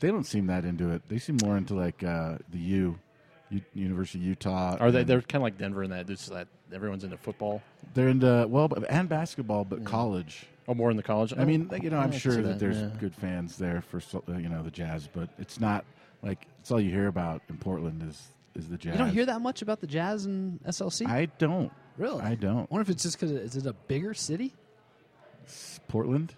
They 0.00 0.08
don't 0.08 0.24
seem 0.24 0.46
that 0.46 0.64
into 0.64 0.90
it. 0.92 1.02
They 1.08 1.18
seem 1.18 1.38
more 1.42 1.56
into 1.56 1.74
like 1.74 2.02
uh, 2.04 2.36
the 2.50 2.58
U, 2.58 2.98
U, 3.50 3.60
University 3.74 4.18
of 4.18 4.24
Utah. 4.24 4.76
Are 4.78 4.90
they? 4.90 5.04
They're 5.04 5.20
kind 5.20 5.36
of 5.36 5.42
like 5.42 5.58
Denver 5.58 5.82
in 5.82 5.90
that. 5.90 6.10
It's 6.10 6.26
that 6.26 6.48
everyone's 6.72 7.04
into 7.04 7.16
football. 7.16 7.62
They're 7.94 8.08
into 8.08 8.46
well, 8.48 8.68
but- 8.68 8.90
and 8.90 9.08
basketball, 9.08 9.64
but 9.64 9.84
college. 9.84 10.46
Oh, 10.68 10.74
more 10.74 10.90
in 10.90 10.96
the 10.96 11.02
college. 11.02 11.32
I 11.36 11.44
mean, 11.44 11.70
you 11.80 11.90
know, 11.90 11.98
I 11.98 12.02
I'm 12.02 12.10
can 12.10 12.18
sure 12.18 12.32
see 12.32 12.40
that, 12.40 12.58
there's 12.58 12.78
yeah. 12.78 12.90
good 12.98 13.14
fans 13.14 13.56
there 13.56 13.82
for 13.82 13.98
uh, 13.98 14.36
you 14.36 14.48
know 14.48 14.64
the 14.64 14.70
Jazz, 14.70 15.08
but 15.12 15.28
it's 15.38 15.60
not 15.60 15.84
like 16.22 16.46
it's 16.60 16.72
all 16.72 16.80
you 16.80 16.90
hear 16.90 17.06
about 17.06 17.40
in 17.48 17.56
Portland 17.56 18.02
is 18.08 18.20
is 18.56 18.68
the 18.68 18.76
Jazz. 18.76 18.94
You 18.94 18.98
don't 18.98 19.10
hear 19.10 19.26
that 19.26 19.40
much 19.40 19.62
about 19.62 19.80
the 19.80 19.86
Jazz 19.86 20.26
and 20.26 20.60
SLC? 20.64 21.06
I 21.06 21.26
don't. 21.38 21.70
really? 21.96 22.20
I 22.20 22.34
don't. 22.34 22.62
I 22.62 22.66
wonder 22.70 22.82
if 22.82 22.90
it's 22.90 23.04
just 23.04 23.20
because 23.20 23.30
is 23.30 23.56
it 23.56 23.66
a 23.66 23.74
bigger 23.74 24.12
city? 24.12 24.54
Portland 25.86 26.34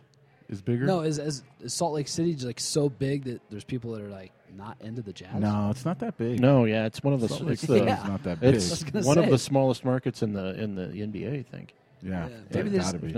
is 0.48 0.60
bigger. 0.60 0.84
No, 0.84 1.00
is, 1.00 1.18
is, 1.18 1.42
is 1.60 1.72
Salt 1.72 1.94
Lake 1.94 2.08
City 2.08 2.34
just 2.34 2.46
like 2.46 2.60
so 2.60 2.88
big 2.88 3.24
that 3.24 3.40
there's 3.50 3.64
people 3.64 3.92
that 3.92 4.02
are 4.02 4.08
like 4.10 4.32
not 4.56 4.76
into 4.80 5.02
the 5.02 5.12
Jazz? 5.12 5.34
no, 5.40 5.68
it's 5.70 5.84
not 5.84 5.98
that 6.00 6.16
big. 6.18 6.40
No, 6.40 6.64
yeah, 6.64 6.86
it's 6.86 7.02
one 7.02 7.14
of 7.14 7.20
the. 7.20 7.28
Salt 7.28 7.42
Lake 7.42 7.52
It's 7.54 7.62
the. 7.62 7.84
Yeah. 7.84 8.02
is 8.02 8.08
not 8.08 8.22
that 8.24 8.40
big. 8.40 8.54
It's 8.54 8.82
gonna 8.84 9.04
one 9.06 9.16
say. 9.16 9.24
of 9.24 9.30
the 9.30 9.38
smallest 9.38 9.84
markets 9.84 10.22
in 10.22 10.32
the 10.32 10.54
in 10.60 10.74
the 10.74 10.86
NBA. 10.88 11.38
I 11.40 11.42
think. 11.42 11.74
Yeah, 12.00 12.28
Yeah, 12.28 12.36
maybe 12.54 12.68
there's- 12.68 12.92
gotta 12.92 13.04
be. 13.04 13.12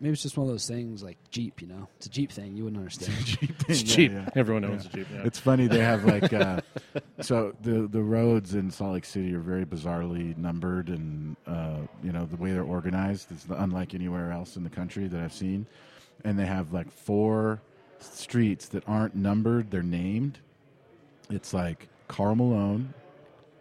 Maybe 0.00 0.12
it's 0.14 0.22
just 0.22 0.38
one 0.38 0.46
of 0.46 0.52
those 0.52 0.66
things 0.66 1.02
like 1.02 1.18
Jeep. 1.30 1.60
You 1.60 1.68
know, 1.68 1.88
it's 1.98 2.06
a 2.06 2.10
Jeep 2.10 2.32
thing. 2.32 2.56
You 2.56 2.64
wouldn't 2.64 2.78
understand. 2.78 3.12
It's 3.68 3.82
Yeah, 3.82 3.94
cheap. 3.96 4.12
yeah. 4.12 4.28
Everyone 4.34 4.64
owns 4.64 4.86
a 4.86 4.88
Jeep. 4.88 5.06
Yeah. 5.12 5.22
It's 5.24 5.38
funny 5.38 5.66
they 5.66 5.80
have 5.80 6.04
like 6.06 6.32
uh, 6.32 6.60
so 7.20 7.54
the 7.62 7.86
the 7.86 8.02
roads 8.02 8.54
in 8.54 8.70
Salt 8.70 8.94
Lake 8.94 9.04
City 9.04 9.34
are 9.34 9.40
very 9.40 9.66
bizarrely 9.66 10.36
numbered 10.38 10.88
and 10.88 11.36
uh, 11.46 11.80
you 12.02 12.12
know 12.12 12.24
the 12.24 12.36
way 12.36 12.52
they're 12.52 12.62
organized 12.64 13.30
is 13.30 13.44
unlike 13.50 13.94
anywhere 13.94 14.30
else 14.32 14.56
in 14.56 14.64
the 14.64 14.70
country 14.70 15.06
that 15.06 15.20
I've 15.20 15.32
seen, 15.34 15.66
and 16.24 16.38
they 16.38 16.46
have 16.46 16.72
like 16.72 16.90
four 16.90 17.60
streets 18.00 18.68
that 18.68 18.84
aren't 18.86 19.14
numbered; 19.14 19.70
they're 19.70 19.82
named. 19.82 20.38
It's 21.34 21.52
like 21.52 21.88
Karl 22.08 22.36
Malone 22.36 22.94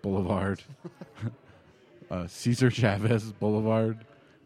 Boulevard, 0.02 0.62
uh, 2.12 2.28
Cesar 2.28 2.70
Chavez 2.70 3.32
Boulevard, 3.34 4.06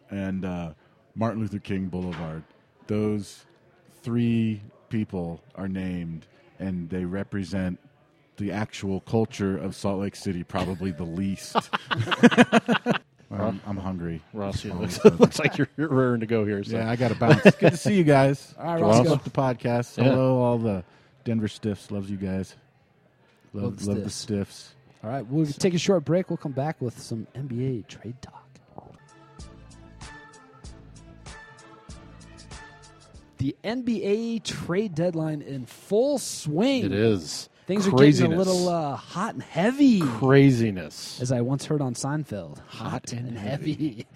and 0.09 0.45
uh, 0.45 0.73
Martin 1.15 1.41
Luther 1.41 1.59
King 1.59 1.87
Boulevard. 1.87 2.43
Those 2.87 3.45
three 4.01 4.61
people 4.89 5.41
are 5.55 5.67
named, 5.67 6.25
and 6.59 6.89
they 6.89 7.03
represent 7.05 7.79
the 8.37 8.51
actual 8.51 9.01
culture 9.01 9.57
of 9.57 9.75
Salt 9.75 9.99
Lake 9.99 10.15
City, 10.15 10.43
probably 10.43 10.91
the 10.91 11.03
least. 11.03 11.57
I'm, 13.29 13.59
I'm 13.65 13.77
hungry. 13.77 14.21
Ross, 14.31 14.65
Oh, 14.65 14.69
looks, 14.75 15.03
looks 15.19 15.37
like 15.39 15.57
you're, 15.57 15.67
you're 15.75 15.89
raring 15.89 16.21
to 16.21 16.25
go 16.27 16.45
here. 16.45 16.63
So. 16.63 16.77
Yeah, 16.77 16.89
I 16.89 16.95
got 16.95 17.09
to 17.09 17.15
bounce. 17.15 17.41
Good 17.41 17.71
to 17.71 17.77
see 17.77 17.95
you 17.95 18.03
guys. 18.05 18.55
All 18.57 18.73
right, 18.75 18.81
Ross. 18.81 19.05
Love 19.05 19.23
the 19.25 19.29
podcast. 19.31 19.97
Yeah. 19.97 20.05
Hello, 20.05 20.37
all 20.37 20.57
the 20.57 20.83
Denver 21.25 21.49
Stiffs. 21.49 21.91
Loves 21.91 22.09
you 22.09 22.15
guys. 22.17 22.55
Love, 23.57 23.63
Love 23.63 23.79
the 23.79 23.91
love 23.91 24.03
the 24.03 24.09
Stiffs. 24.09 24.75
All 25.03 25.09
right, 25.09 25.25
we'll 25.25 25.45
take 25.47 25.73
a 25.73 25.79
short 25.79 26.05
break. 26.05 26.29
We'll 26.29 26.37
come 26.37 26.51
back 26.51 26.79
with 26.81 26.99
some 26.99 27.27
NBA 27.35 27.87
trade 27.87 28.21
talk. 28.21 28.43
The 33.37 33.55
NBA 33.63 34.43
trade 34.43 34.95
deadline 34.95 35.41
in 35.41 35.65
full 35.65 36.17
swing. 36.17 36.85
It 36.85 36.91
is. 36.91 37.49
Things 37.67 37.87
are 37.87 37.91
getting 37.91 38.31
a 38.31 38.35
little 38.35 38.69
uh, 38.69 38.95
hot 38.95 39.33
and 39.33 39.43
heavy, 39.43 39.99
Craziness. 40.01 41.21
as 41.21 41.31
I 41.31 41.41
once 41.41 41.65
heard 41.65 41.81
on 41.81 41.93
Seinfeld. 41.95 42.59
Hot, 42.67 43.11
and 43.11 43.37
heavy. 43.37 44.07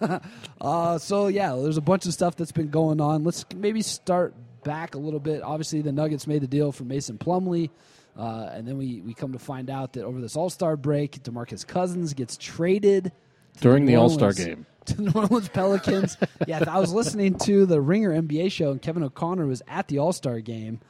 uh, 0.60 0.98
so 0.98 1.26
yeah, 1.26 1.54
there's 1.56 1.76
a 1.76 1.82
bunch 1.82 2.06
of 2.06 2.12
stuff 2.12 2.36
that's 2.36 2.52
been 2.52 2.70
going 2.70 3.00
on. 3.00 3.24
Let's 3.24 3.44
maybe 3.54 3.82
start 3.82 4.34
back 4.62 4.94
a 4.94 4.98
little 4.98 5.20
bit. 5.20 5.42
Obviously, 5.42 5.82
the 5.82 5.92
Nuggets 5.92 6.26
made 6.26 6.42
the 6.42 6.46
deal 6.46 6.70
for 6.70 6.84
Mason 6.84 7.18
Plumlee, 7.18 7.70
uh, 8.16 8.50
and 8.52 8.66
then 8.66 8.76
we 8.76 9.00
we 9.00 9.14
come 9.14 9.32
to 9.32 9.38
find 9.38 9.70
out 9.70 9.94
that 9.94 10.04
over 10.04 10.20
this 10.20 10.36
All 10.36 10.50
Star 10.50 10.76
break, 10.76 11.22
Demarcus 11.22 11.66
Cousins 11.66 12.14
gets 12.14 12.36
traded 12.36 13.12
During 13.60 13.86
the 13.86 13.92
New 13.92 13.98
All-Star 13.98 14.32
game. 14.32 14.66
to 14.86 14.96
the 14.96 15.02
New 15.02 15.12
Orleans 15.14 15.48
Pelicans. 15.48 16.16
yeah, 16.46 16.64
I 16.68 16.80
was 16.80 16.92
listening 16.92 17.38
to 17.40 17.66
the 17.66 17.80
Ringer 17.80 18.10
NBA 18.10 18.50
show, 18.50 18.70
and 18.70 18.82
Kevin 18.82 19.02
O'Connor 19.02 19.46
was 19.46 19.62
at 19.68 19.88
the 19.88 19.98
All 19.98 20.12
Star 20.12 20.40
game, 20.40 20.80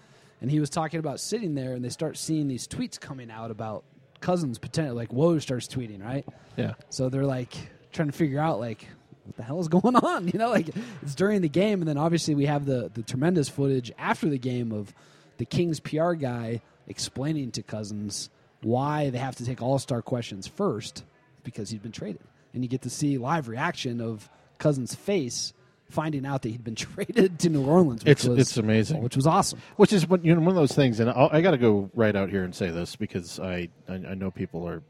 and 0.41 0.51
he 0.51 0.59
was 0.59 0.71
talking 0.71 0.99
about 0.99 1.21
sitting 1.21 1.55
there, 1.55 1.75
and 1.75 1.85
they 1.85 1.91
start 1.91 2.17
seeing 2.17 2.49
these 2.49 2.67
tweets 2.67 2.99
coming 2.99 3.31
out 3.31 3.51
about 3.51 3.85
Cousins 4.21 4.59
potentially. 4.59 4.97
Like 4.97 5.11
Woj 5.11 5.43
starts 5.43 5.69
tweeting, 5.69 6.03
right? 6.03 6.27
Yeah. 6.57 6.75
So 6.89 7.09
they're 7.09 7.27
like 7.27 7.55
trying 7.93 8.09
to 8.09 8.17
figure 8.17 8.41
out 8.41 8.59
like 8.59 8.89
what 9.25 9.37
the 9.37 9.43
hell 9.45 9.61
is 9.61 9.69
going 9.69 9.95
on? 9.97 10.27
You 10.27 10.39
know, 10.39 10.51
like 10.51 10.71
it's 11.03 11.15
during 11.15 11.41
the 11.41 11.49
game, 11.49 11.83
and 11.83 11.89
then 11.89 11.99
obviously 11.99 12.35
we 12.35 12.47
have 12.47 12.67
the 12.67 12.91
the 12.93 13.03
tremendous 13.03 13.49
footage 13.49 13.93
after 13.97 14.29
the 14.29 14.39
game 14.39 14.73
of 14.73 14.93
the 15.37 15.45
Kings 15.45 15.79
PR 15.79 16.13
guy 16.13 16.63
explaining 16.87 17.51
to 17.53 17.63
Cousins 17.63 18.31
why 18.63 19.11
they 19.11 19.19
have 19.19 19.37
to 19.37 19.45
take 19.45 19.61
All 19.63 19.79
Star 19.79 20.03
questions 20.03 20.47
first 20.47 21.05
because 21.45 21.71
he's 21.71 21.81
been 21.81 21.93
traded, 21.93 22.23
and 22.55 22.63
you 22.63 22.69
get 22.69 22.83
to 22.83 22.91
see 22.91 23.19
live 23.19 23.49
reaction 23.49 24.01
of 24.01 24.29
Cousins' 24.59 24.95
face 24.95 25.53
finding 25.89 26.25
out 26.25 26.43
that 26.43 26.49
he'd 26.51 26.65
been 26.65 26.75
traded 26.77 27.39
to 27.41 27.49
New 27.51 27.65
Orleans. 27.65 28.05
Which 28.05 28.11
It's- 28.25 28.27
was, 28.29 28.39
it's 28.39 28.57
amazing. 28.57 29.03
which 29.03 29.17
was 29.17 29.27
awesome. 29.27 29.61
Which 29.77 29.93
is 29.93 30.09
one, 30.09 30.25
you 30.25 30.35
know, 30.35 30.41
one 30.41 30.51
of 30.51 30.55
those 30.55 30.73
things, 30.73 31.01
and 31.01 31.11
I'll, 31.11 31.29
I 31.33 31.41
got 31.41 31.51
to 31.53 31.59
go 31.59 31.91
right 31.95 32.15
out 32.15 32.31
here 32.31 32.45
and 32.45 32.55
say 32.55 32.71
this 32.71 32.97
because 32.97 33.39
I, 33.39 33.69
I, 33.89 33.95
I 33.95 34.15
know 34.15 34.31
people 34.31 34.67
are 34.67 34.83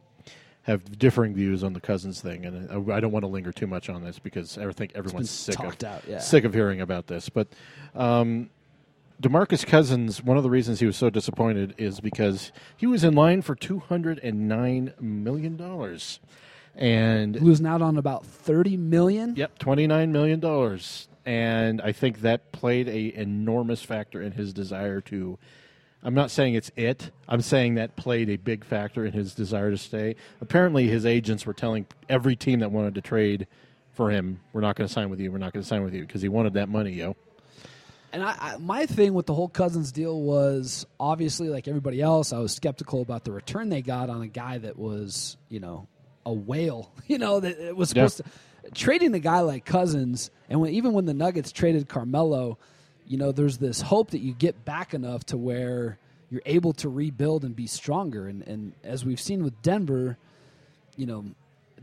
have 0.65 0.97
differing 0.97 1.35
views 1.35 1.65
on 1.65 1.73
the 1.73 1.81
Cousins 1.81 2.21
thing, 2.21 2.47
and 2.47 2.71
I, 2.71 2.97
I 2.97 3.01
don't 3.01 3.11
want 3.11 3.25
to 3.25 3.27
linger 3.27 3.51
too 3.51 3.67
much 3.67 3.89
on 3.89 4.05
this 4.05 4.19
because 4.21 4.57
I 4.59 4.71
think 4.73 4.93
everyone's 4.95 5.31
sick 5.31 5.59
of 5.59 5.83
out, 5.83 6.03
yeah. 6.07 6.21
sick 6.21 6.45
of 6.45 6.55
hearing 6.55 6.81
about 6.81 7.09
this. 7.09 7.29
But 7.29 7.49
um, 7.97 8.49
Demarcus 9.21 9.67
Cousins, 9.67 10.23
one 10.23 10.37
of 10.37 10.43
the 10.43 10.51
reasons 10.51 10.81
he 10.81 10.87
was 10.87 10.97
so 10.97 11.11
disappointed 11.11 11.75
is 11.79 12.01
because 12.01 12.53
he 12.77 12.87
was 12.87 13.05
in 13.05 13.15
line 13.15 13.43
for 13.43 13.55
two 13.55 13.79
hundred 13.79 14.19
and 14.21 14.49
nine 14.49 14.95
million 15.01 15.57
dollars, 15.57 16.21
and 16.75 17.41
Losing 17.41 17.67
out 17.67 17.83
on 17.83 17.97
about 17.97 18.27
thirty 18.27 18.77
million. 18.77 19.37
Yep, 19.37 19.59
twenty 19.59 19.87
nine 19.87 20.13
million 20.13 20.41
dollars, 20.41 21.09
and 21.25 21.81
I 21.81 21.93
think 21.93 22.23
that 22.23 22.53
played 22.53 22.89
a 22.89 23.15
enormous 23.15 23.83
factor 23.83 24.21
in 24.21 24.33
his 24.33 24.53
desire 24.53 25.01
to. 25.03 25.39
I'm 26.05 26.15
not 26.15 26.33
saying 26.33 26.55
it's 26.55 26.73
it. 26.75 27.13
I'm 27.29 27.43
saying 27.43 27.77
that 27.77 27.95
played 27.95 28.29
a 28.29 28.37
big 28.37 28.65
factor 28.65 29.07
in 29.07 29.13
his 29.13 29.35
desire 29.35 29.71
to 29.71 29.79
stay. 29.79 30.17
Apparently, 30.41 30.89
his 30.89 31.07
agents 31.07 31.47
were 31.47 31.55
telling 31.55 31.87
every 32.09 32.35
team 32.35 32.59
that 32.59 32.73
wanted 32.73 32.97
to 32.97 33.01
trade 33.01 33.47
for 33.93 34.11
him, 34.11 34.41
"We're 34.53 34.63
not 34.63 34.75
going 34.75 34.89
to 34.89 34.93
sign 34.93 35.11
with 35.11 35.21
you. 35.21 35.31
We're 35.31 35.39
not 35.39 35.53
going 35.53 35.63
to 35.63 35.69
sign 35.69 35.85
with 35.85 35.95
you," 35.95 36.01
because 36.01 36.23
he 36.23 36.29
wanted 36.29 36.55
that 36.55 36.69
money, 36.69 36.93
yo. 36.95 37.15
And 38.13 38.23
I, 38.23 38.37
I, 38.39 38.57
my 38.59 38.87
thing 38.87 39.15
with 39.15 39.27
the 39.27 39.35
whole 39.35 39.49
Cousins 39.49 39.91
deal 39.93 40.21
was 40.21 40.87
obviously, 41.01 41.49
like 41.49 41.67
everybody 41.67 42.01
else, 42.03 42.33
I 42.33 42.39
was 42.41 42.53
skeptical 42.53 43.01
about 43.01 43.25
the 43.25 43.33
return 43.33 43.71
they 43.71 43.81
got 43.83 44.11
on 44.11 44.21
a 44.23 44.29
guy 44.29 44.59
that 44.59 44.79
was, 44.79 45.37
you 45.49 45.61
know, 45.61 45.89
a 46.27 46.33
whale. 46.33 46.93
You 47.09 47.19
know, 47.19 47.41
that 47.41 47.59
it 47.59 47.77
was 47.77 47.91
Yeah. 47.95 48.07
supposed 48.07 48.19
to 48.19 48.71
trading 48.75 49.15
a 49.15 49.19
guy 49.19 49.41
like 49.41 49.65
Cousins, 49.65 50.31
and 50.49 50.61
when, 50.61 50.73
even 50.73 50.93
when 50.93 51.05
the 51.05 51.15
Nuggets 51.15 51.53
traded 51.53 51.89
Carmelo, 51.89 52.59
you 53.07 53.17
know, 53.19 53.33
there's 53.33 53.59
this 53.59 53.81
hope 53.81 54.11
that 54.13 54.21
you 54.21 54.33
get 54.33 54.65
back 54.65 54.95
enough 54.95 55.25
to 55.27 55.37
where 55.37 55.99
you're 56.31 56.43
able 56.47 56.73
to 56.75 56.89
rebuild 56.89 57.45
and 57.45 57.55
be 57.57 57.67
stronger. 57.67 58.29
And, 58.29 58.43
and 58.47 58.73
as 58.85 59.05
we've 59.05 59.21
seen 59.21 59.43
with 59.43 59.61
Denver, 59.63 60.17
you 60.97 61.07
know, 61.07 61.25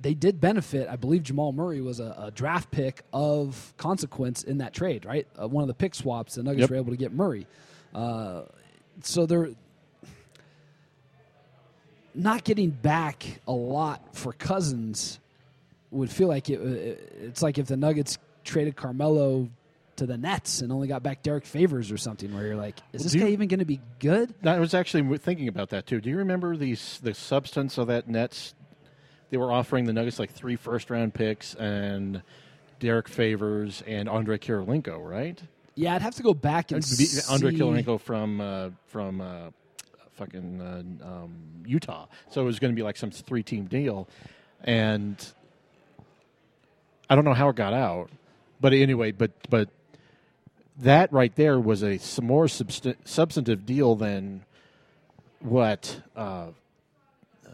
they 0.01 0.13
did 0.13 0.39
benefit. 0.39 0.87
I 0.87 0.95
believe 0.95 1.23
Jamal 1.23 1.51
Murray 1.51 1.81
was 1.81 1.99
a, 1.99 2.15
a 2.17 2.31
draft 2.31 2.71
pick 2.71 3.03
of 3.11 3.73
consequence 3.77 4.43
in 4.43 4.59
that 4.59 4.73
trade, 4.73 5.05
right? 5.05 5.27
Uh, 5.41 5.47
one 5.47 5.61
of 5.63 5.67
the 5.67 5.73
pick 5.73 5.93
swaps, 5.95 6.35
the 6.35 6.43
Nuggets 6.43 6.61
Yep. 6.61 6.69
were 6.69 6.75
able 6.77 6.91
to 6.91 6.97
get 6.97 7.11
Murray. 7.11 7.45
Uh, 7.93 8.43
so 9.01 9.25
they're 9.25 9.49
not 12.15 12.43
getting 12.43 12.69
back 12.69 13.25
a 13.47 13.51
lot 13.51 14.15
for 14.15 14.33
Cousins. 14.33 15.19
Would 15.91 16.09
feel 16.11 16.27
like 16.27 16.49
it, 16.49 16.59
it- 16.61 17.13
it's 17.21 17.41
like 17.41 17.57
if 17.57 17.67
the 17.67 17.77
Nuggets 17.77 18.17
traded 18.43 18.75
Carmelo 18.75 19.49
to 19.95 20.05
the 20.05 20.17
Nets 20.17 20.61
and 20.61 20.71
only 20.71 20.87
got 20.87 21.03
back 21.03 21.23
Derrick 21.23 21.45
Favors 21.45 21.91
or 21.91 21.97
something, 21.97 22.33
where 22.33 22.45
you're 22.47 22.55
like, 22.55 22.77
is 22.93 23.03
this 23.03 23.11
do 23.11 23.19
you- 23.19 23.25
guy 23.25 23.31
even 23.31 23.47
going 23.47 23.59
to 23.59 23.65
be 23.65 23.79
good? 23.99 24.33
I 24.45 24.59
was 24.59 24.73
actually 24.73 25.17
thinking 25.17 25.47
about 25.47 25.69
that 25.69 25.87
too. 25.87 25.99
Do 25.99 26.09
you 26.09 26.17
remember 26.17 26.55
the 26.55 26.77
the 27.01 27.13
substance 27.13 27.77
of 27.77 27.87
that 27.87 28.07
Nets? 28.07 28.53
They 29.29 29.37
were 29.37 29.51
offering 29.51 29.85
the 29.85 29.93
Nuggets 29.93 30.19
like 30.19 30.31
three 30.31 30.55
first 30.55 30.89
round 30.89 31.13
picks 31.13 31.53
and 31.55 32.21
Derrick 32.79 33.07
Favors 33.07 33.83
and 33.85 34.09
Andre 34.09 34.37
Kirilenko, 34.37 34.97
right? 35.07 35.41
Yeah, 35.75 35.95
I'd 35.95 36.01
have 36.01 36.15
to 36.15 36.23
go 36.23 36.33
back 36.33 36.71
and 36.71 36.83
Be- 36.97 37.07
Andre 37.29 37.51
Kirilenko 37.51 37.99
from 38.01 38.41
uh, 38.41 38.69
from 38.87 39.21
uh, 39.21 39.49
fucking 40.13 40.61
uh, 40.61 41.07
um, 41.07 41.63
Utah. 41.65 42.07
So 42.29 42.41
it 42.41 42.45
was 42.45 42.59
going 42.59 42.73
to 42.73 42.75
be 42.75 42.83
like 42.83 42.97
some 42.97 43.11
three 43.11 43.43
team 43.43 43.65
deal, 43.65 44.07
and 44.63 45.15
I 47.09 47.15
don't 47.15 47.25
know 47.25 47.33
how 47.33 47.49
it 47.49 47.55
got 47.55 47.73
out, 47.73 48.09
but 48.59 48.73
anyway, 48.73 49.11
but 49.11 49.31
but 49.49 49.69
that 50.79 51.11
right 51.13 51.35
there 51.35 51.59
was 51.59 51.83
a 51.83 51.99
more 52.21 52.45
subst- 52.45 52.95
substantive 53.05 53.65
deal 53.65 53.95
than 53.95 54.43
what 55.39 56.01
uh, 56.15 56.47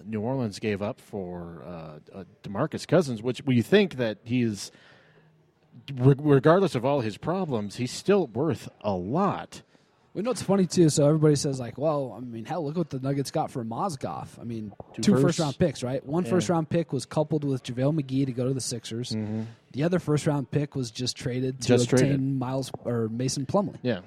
New 0.05 0.21
Orleans 0.21 0.59
gave 0.59 0.81
up 0.81 0.99
for 1.01 1.63
uh, 1.65 2.17
uh, 2.19 2.23
Demarcus 2.43 2.87
Cousins, 2.87 3.21
which 3.23 3.41
we 3.45 3.61
think 3.61 3.95
that 3.95 4.19
he's 4.23 4.71
re- 5.95 6.15
regardless 6.17 6.75
of 6.75 6.85
all 6.85 7.01
his 7.01 7.17
problems, 7.17 7.75
he's 7.77 7.91
still 7.91 8.27
worth 8.27 8.69
a 8.81 8.93
lot. 8.93 9.61
We 10.13 10.21
know 10.21 10.31
it's 10.31 10.41
funny 10.41 10.65
too. 10.65 10.87
So 10.89 11.05
everybody 11.05 11.35
says 11.35 11.59
like, 11.59 11.77
"Well, 11.77 12.13
I 12.15 12.21
mean, 12.21 12.45
hell, 12.45 12.63
look 12.63 12.77
what 12.77 12.89
the 12.89 12.99
Nuggets 13.01 13.31
got 13.31 13.51
for 13.51 13.65
Mozgov. 13.65 14.27
I 14.39 14.45
mean, 14.45 14.71
Two 14.93 15.01
two, 15.01 15.17
first 15.17 15.39
round 15.39 15.59
picks, 15.59 15.83
right? 15.83 16.05
One 16.05 16.23
Yeah. 16.23 16.29
first 16.29 16.47
round 16.47 16.69
pick 16.69 16.93
was 16.93 17.05
coupled 17.05 17.43
with 17.43 17.63
JaVale 17.63 17.99
McGee 18.01 18.25
to 18.25 18.31
go 18.31 18.47
to 18.47 18.53
the 18.53 18.61
Sixers. 18.61 19.13
The 19.73 19.83
other 19.83 19.99
first 19.99 20.25
round 20.25 20.49
pick 20.51 20.73
was 20.73 20.89
just 20.89 21.17
traded 21.17 21.59
to 21.61 21.73
Mm-hmm. 21.73 21.73
Just 21.81 21.91
obtain 21.91 22.07
traded. 22.07 22.21
Miles 22.39 22.71
or 22.85 23.09
Mason 23.09 23.45
Plumlee. 23.45 23.75
Yeah, 23.81 23.99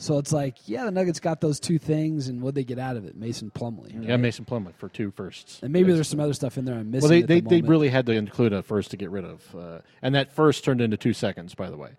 So 0.00 0.16
it's 0.16 0.32
like, 0.32 0.56
yeah, 0.66 0.86
the 0.86 0.90
Nuggets 0.90 1.20
got 1.20 1.42
those 1.42 1.60
two 1.60 1.78
things, 1.78 2.28
and 2.28 2.40
what 2.40 2.54
they 2.54 2.64
get 2.64 2.78
out 2.78 2.96
of 2.96 3.04
it? 3.04 3.16
Mason 3.16 3.50
Plumlee. 3.50 4.06
yeah, 4.08 4.16
Mason 4.16 4.46
Plumlee 4.46 4.74
for 4.74 4.88
two 4.88 5.10
firsts. 5.10 5.60
And 5.62 5.74
maybe 5.74 5.92
there's 5.92 6.08
some 6.08 6.20
other 6.20 6.32
stuff 6.32 6.56
in 6.56 6.64
there 6.64 6.76
I'm 6.76 6.90
missing. 6.90 7.02
Well, 7.02 7.10
they 7.10 7.22
at 7.22 7.28
they, 7.28 7.40
the 7.40 7.60
they 7.60 7.68
really 7.68 7.90
had 7.90 8.06
to 8.06 8.12
include 8.12 8.54
a 8.54 8.62
first 8.62 8.90
to 8.92 8.96
get 8.96 9.10
rid 9.10 9.26
of, 9.26 9.54
uh, 9.54 9.78
and 10.00 10.14
that 10.14 10.32
first 10.32 10.64
turned 10.64 10.80
into 10.80 10.96
two 10.96 11.12
seconds. 11.12 11.54
By 11.54 11.68
the 11.68 11.76
way, 11.76 11.90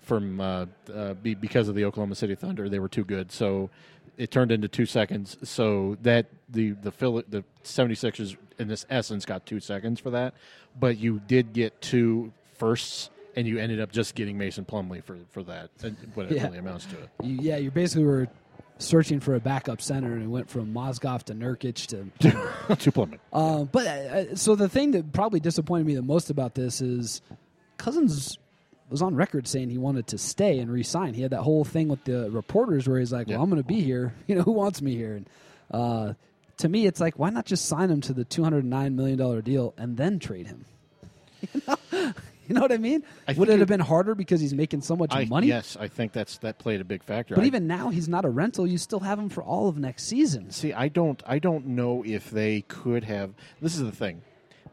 from 0.00 0.40
uh, 0.40 0.66
uh, 0.94 1.14
be, 1.14 1.34
because 1.34 1.66
of 1.68 1.74
the 1.74 1.84
Oklahoma 1.84 2.14
City 2.14 2.36
Thunder, 2.36 2.68
they 2.68 2.78
were 2.78 2.88
too 2.88 3.04
good, 3.04 3.32
so 3.32 3.70
it 4.16 4.30
turned 4.30 4.52
into 4.52 4.68
two 4.68 4.86
seconds. 4.86 5.36
So 5.42 5.98
that 6.02 6.26
the 6.48 6.70
the 6.70 6.92
Philly, 6.92 7.24
the 7.28 7.42
76ers 7.64 8.36
in 8.60 8.68
this 8.68 8.86
essence 8.88 9.24
got 9.24 9.46
two 9.46 9.58
seconds 9.58 9.98
for 9.98 10.10
that, 10.10 10.34
but 10.78 10.96
you 10.96 11.20
did 11.26 11.52
get 11.52 11.80
two 11.80 12.32
firsts, 12.56 13.10
and 13.38 13.46
you 13.46 13.58
ended 13.58 13.80
up 13.80 13.92
just 13.92 14.14
getting 14.16 14.36
Mason 14.36 14.64
Plumlee 14.64 15.02
for 15.02 15.16
for 15.30 15.42
that. 15.44 15.70
What 16.14 16.26
it 16.26 16.32
Yeah. 16.36 16.46
really 16.46 16.58
amounts 16.58 16.86
to. 16.86 16.96
It. 16.98 17.08
You, 17.22 17.38
yeah, 17.40 17.56
you 17.56 17.70
basically 17.70 18.04
were 18.04 18.26
searching 18.78 19.20
for 19.20 19.34
a 19.34 19.40
backup 19.40 19.80
center 19.80 20.12
and 20.12 20.22
it 20.24 20.26
went 20.26 20.48
from 20.50 20.72
Mozgov 20.74 21.22
to 21.24 21.34
Nurkic 21.34 21.86
to. 21.86 22.10
to 22.76 22.92
Plumlee. 22.92 23.18
uh, 23.32 23.64
but 23.64 23.86
uh, 23.86 24.34
so 24.36 24.54
the 24.56 24.68
thing 24.68 24.90
that 24.92 25.12
probably 25.12 25.40
disappointed 25.40 25.86
me 25.86 25.94
the 25.94 26.02
most 26.02 26.30
about 26.30 26.54
this 26.54 26.80
is 26.80 27.22
Cousins 27.76 28.38
was 28.90 29.02
on 29.02 29.14
record 29.14 29.46
saying 29.46 29.70
he 29.70 29.78
wanted 29.78 30.06
to 30.08 30.18
stay 30.18 30.58
and 30.58 30.70
resign. 30.70 31.14
He 31.14 31.22
had 31.22 31.30
that 31.32 31.42
whole 31.42 31.64
thing 31.64 31.88
with 31.88 32.02
the 32.04 32.30
reporters 32.30 32.88
where 32.88 32.98
he's 32.98 33.12
like, 33.12 33.26
"Well, 33.28 33.36
Yeah. 33.36 33.42
I'm 33.42 33.50
going 33.50 33.62
to 33.62 33.66
be 33.68 33.82
here. 33.82 34.14
You 34.26 34.34
know, 34.36 34.42
who 34.42 34.52
wants 34.52 34.82
me 34.82 34.96
here?" 34.96 35.14
And 35.16 35.26
uh, 35.70 36.14
to 36.58 36.68
me, 36.68 36.86
it's 36.86 36.98
like, 37.00 37.18
why 37.18 37.30
not 37.30 37.44
just 37.46 37.66
sign 37.66 37.88
him 37.90 38.00
to 38.02 38.12
the 38.12 38.24
209 38.24 38.96
million 38.96 39.18
dollar 39.18 39.42
deal 39.42 39.74
and 39.78 39.96
then 39.96 40.18
trade 40.18 40.46
him? 40.48 40.64
You 41.54 41.62
know 41.68 42.12
what 42.60 42.72
I 42.72 42.78
mean? 42.78 43.04
I 43.26 43.32
Would 43.34 43.48
it 43.48 43.58
have 43.58 43.68
been 43.68 43.80
harder 43.80 44.14
because 44.14 44.40
he's 44.40 44.54
making 44.54 44.80
so 44.80 44.96
much 44.96 45.10
I, 45.12 45.24
money? 45.26 45.48
Yes, 45.48 45.76
I 45.78 45.88
think 45.88 46.12
that's 46.12 46.38
that 46.38 46.58
played 46.58 46.80
a 46.80 46.84
big 46.84 47.02
factor. 47.02 47.34
But 47.34 47.44
I- 47.44 47.46
even 47.46 47.66
now, 47.66 47.90
he's 47.90 48.08
not 48.08 48.24
a 48.24 48.30
rental. 48.30 48.66
You 48.66 48.78
still 48.78 49.00
have 49.00 49.18
him 49.18 49.28
for 49.28 49.42
all 49.42 49.68
of 49.68 49.76
next 49.76 50.04
season. 50.04 50.50
See, 50.50 50.72
I 50.72 50.88
don't, 50.88 51.22
I 51.26 51.38
don't 51.38 51.66
know 51.66 52.02
if 52.06 52.30
they 52.30 52.62
could 52.62 53.04
have. 53.04 53.34
This 53.60 53.74
is 53.74 53.82
the 53.82 53.92
thing, 53.92 54.22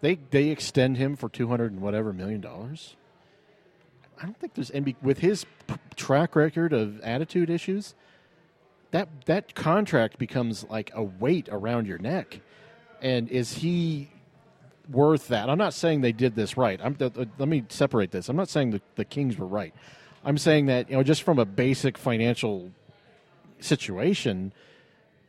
they 0.02 0.20
they 0.30 0.50
extend 0.50 0.98
him 0.98 1.16
for 1.16 1.30
two 1.30 1.48
hundred 1.48 1.72
and 1.72 1.82
whatever 1.82 2.14
million 2.14 2.42
dollars. 2.42 2.96
I 4.22 4.24
don't 4.24 4.40
think 4.40 4.54
there's 4.54 4.72
any 4.72 4.96
with 5.02 5.20
his 5.20 5.46
track 5.96 6.36
record 6.36 6.74
of 6.74 7.02
attitude 7.02 7.50
issues. 7.50 7.96
That 8.92 9.26
that 9.26 9.56
contract 9.56 10.18
becomes 10.18 10.64
like 10.70 10.92
a 10.94 11.04
weight 11.04 11.50
around 11.52 11.88
your 11.88 11.98
neck, 11.98 12.40
and 13.02 13.28
is 13.28 13.54
he 13.56 14.10
worth 14.90 15.28
that? 15.30 15.50
I'm 15.50 15.58
not 15.58 15.74
saying 15.74 16.02
they 16.02 16.12
did 16.12 16.36
this 16.36 16.58
right. 16.58 16.80
I'm, 16.84 16.96
th- 16.96 17.14
th- 17.14 17.28
let 17.38 17.48
me 17.48 17.64
separate 17.70 18.12
this. 18.12 18.30
I'm 18.30 18.36
not 18.36 18.50
saying 18.50 18.72
the, 18.72 18.82
the 18.96 19.06
Kings 19.06 19.38
were 19.38 19.48
right. 19.48 19.74
I'm 20.24 20.38
saying 20.38 20.66
that 20.68 20.90
you 20.90 20.98
know 20.98 21.04
just 21.04 21.24
from 21.24 21.38
a 21.38 21.46
basic 21.46 21.98
financial 21.98 22.72
situation, 23.60 24.54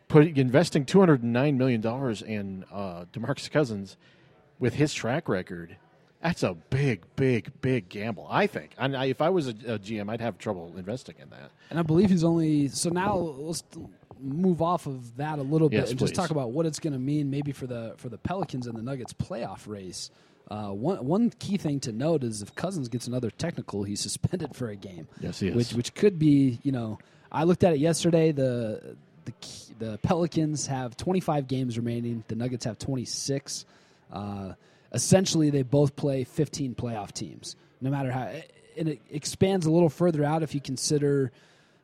putting 0.09 0.37
investing 0.37 0.85
two 0.85 1.01
hundred 1.01 1.23
and 1.23 1.33
nine 1.33 1.59
million 1.59 1.81
dollars 1.81 2.23
in 2.23 2.64
uh, 2.73 3.05
Demarcus 3.12 3.51
Cousins 3.51 3.97
with 4.59 4.75
his 4.75 4.95
track 4.95 5.29
record, 5.29 5.77
that's 6.23 6.42
a 6.42 6.55
big, 6.55 7.03
big, 7.14 7.53
big 7.61 7.88
gamble. 7.90 8.27
I 8.31 8.47
think. 8.47 8.73
And 8.79 8.97
I, 8.97 9.07
if 9.07 9.21
I 9.21 9.29
was 9.29 9.49
a, 9.49 9.51
a 9.51 9.79
GM, 9.79 10.11
I'd 10.11 10.23
have 10.23 10.38
trouble 10.38 10.73
investing 10.77 11.16
in 11.21 11.29
that. 11.31 11.51
And 11.69 11.79
I 11.79 11.83
believe 11.83 12.11
he's 12.11 12.25
only 12.25 12.69
so 12.69 12.88
now. 12.90 13.16
Let's 13.16 13.62
move 14.20 14.62
off 14.62 14.87
of 14.87 15.16
that 15.16 15.38
a 15.38 15.42
little 15.42 15.68
bit 15.68 15.81
Yes, 15.81 15.90
and 15.90 15.98
just 15.98 16.14
talk 16.14 16.31
about 16.31 16.50
what 16.52 16.66
it's 16.66 16.79
going 16.79 16.92
to 16.92 16.98
mean 16.98 17.31
maybe 17.31 17.52
for 17.52 17.66
the 17.66 17.94
for 17.96 18.09
the 18.09 18.18
Pelicans 18.18 18.66
and 18.66 18.76
the 18.76 18.83
Nuggets 18.83 19.12
playoff 19.12 19.66
race. 19.66 20.11
Uh, 20.50 20.68
one 20.68 21.05
one 21.05 21.31
key 21.31 21.57
thing 21.57 21.81
to 21.81 21.92
note 21.92 22.22
is 22.22 22.40
if 22.42 22.55
Cousins 22.55 22.88
gets 22.88 23.07
another 23.07 23.31
technical, 23.31 23.83
he's 23.83 24.00
suspended 24.00 24.55
for 24.55 24.68
a 24.68 24.76
game. 24.76 25.09
Yes, 25.20 25.40
he 25.40 25.48
is. 25.48 25.55
Which 25.55 25.72
which 25.72 25.94
could 25.94 26.18
be 26.18 26.61
you 26.62 26.72
know 26.72 26.98
I 27.33 27.44
looked 27.44 27.64
at 27.64 27.72
it 27.72 27.81
yesterday. 27.81 28.33
The 28.33 28.96
the 29.24 29.33
the 29.79 29.98
Pelicans 29.98 30.66
have 30.68 30.96
25 30.96 31.48
games 31.48 31.76
remaining. 31.76 32.24
The 32.29 32.37
Nuggets 32.37 32.64
have 32.64 32.79
26. 32.79 33.66
Uh, 34.12 34.52
essentially, 34.92 35.50
they 35.50 35.62
both 35.62 35.96
play 35.96 36.24
15 36.24 36.74
playoff 36.74 37.12
teams. 37.12 37.57
No 37.81 37.90
matter 37.90 38.11
how, 38.11 38.31
and 38.79 38.88
it 38.88 39.00
expands 39.11 39.66
a 39.66 39.70
little 39.70 39.88
further 39.88 40.24
out 40.24 40.42
if 40.42 40.55
you 40.55 40.61
consider, 40.61 41.33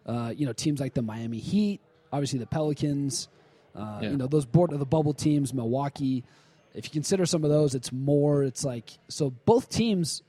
uh, 0.07 0.33
you 0.35 0.47
know, 0.47 0.53
teams 0.53 0.81
like 0.81 0.95
the 0.95 1.03
Miami 1.03 1.39
Heat, 1.39 1.81
obviously 2.13 2.39
the 2.39 2.47
Pelicans, 2.47 3.29
uh, 3.75 4.01
Yeah. 4.03 4.11
you 4.11 4.17
know, 4.17 4.27
those 4.27 4.45
board 4.45 4.73
of 4.73 4.79
the 4.79 4.87
bubble 4.87 5.15
teams, 5.15 5.53
Milwaukee. 5.55 6.25
If 6.75 6.87
you 6.87 6.91
consider 6.91 7.27
some 7.27 7.45
of 7.45 7.51
those, 7.51 7.75
it's 7.75 7.93
more. 7.93 8.43
It's 8.43 8.65
like 8.65 8.91
so 9.09 9.31
both 9.45 9.69
teams 9.69 10.23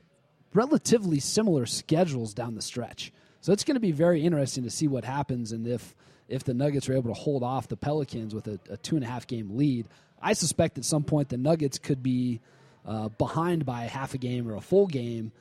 relatively 0.52 1.18
similar 1.20 1.66
schedules 1.66 2.34
down 2.34 2.54
the 2.54 2.62
stretch. 2.62 3.12
So 3.40 3.52
it's 3.52 3.64
going 3.64 3.74
to 3.74 3.80
be 3.80 3.92
very 3.92 4.22
interesting 4.24 4.64
to 4.64 4.70
see 4.70 4.88
what 4.88 5.04
happens 5.04 5.52
and 5.52 5.66
if 5.66 5.94
if 6.28 6.44
the 6.44 6.54
Nuggets 6.54 6.88
are 6.88 6.94
able 6.94 7.12
to 7.14 7.20
hold 7.20 7.42
off 7.42 7.68
the 7.68 7.76
Pelicans 7.76 8.34
with 8.34 8.46
a, 8.48 8.58
a 8.70 8.76
two 8.78 8.96
and 8.96 9.04
a 9.04 9.08
half 9.08 9.26
game 9.26 9.56
lead. 9.56 9.86
I 10.22 10.32
suspect 10.32 10.78
at 10.78 10.84
some 10.86 11.04
point 11.04 11.28
the 11.28 11.36
Nuggets 11.36 11.78
could 11.78 12.02
be 12.02 12.40
uh, 12.86 13.08
behind 13.10 13.66
by 13.66 13.82
half 13.82 14.14
a 14.14 14.18
game 14.18 14.48
or 14.48 14.54
a 14.56 14.60
full 14.62 14.86
game 14.86 15.32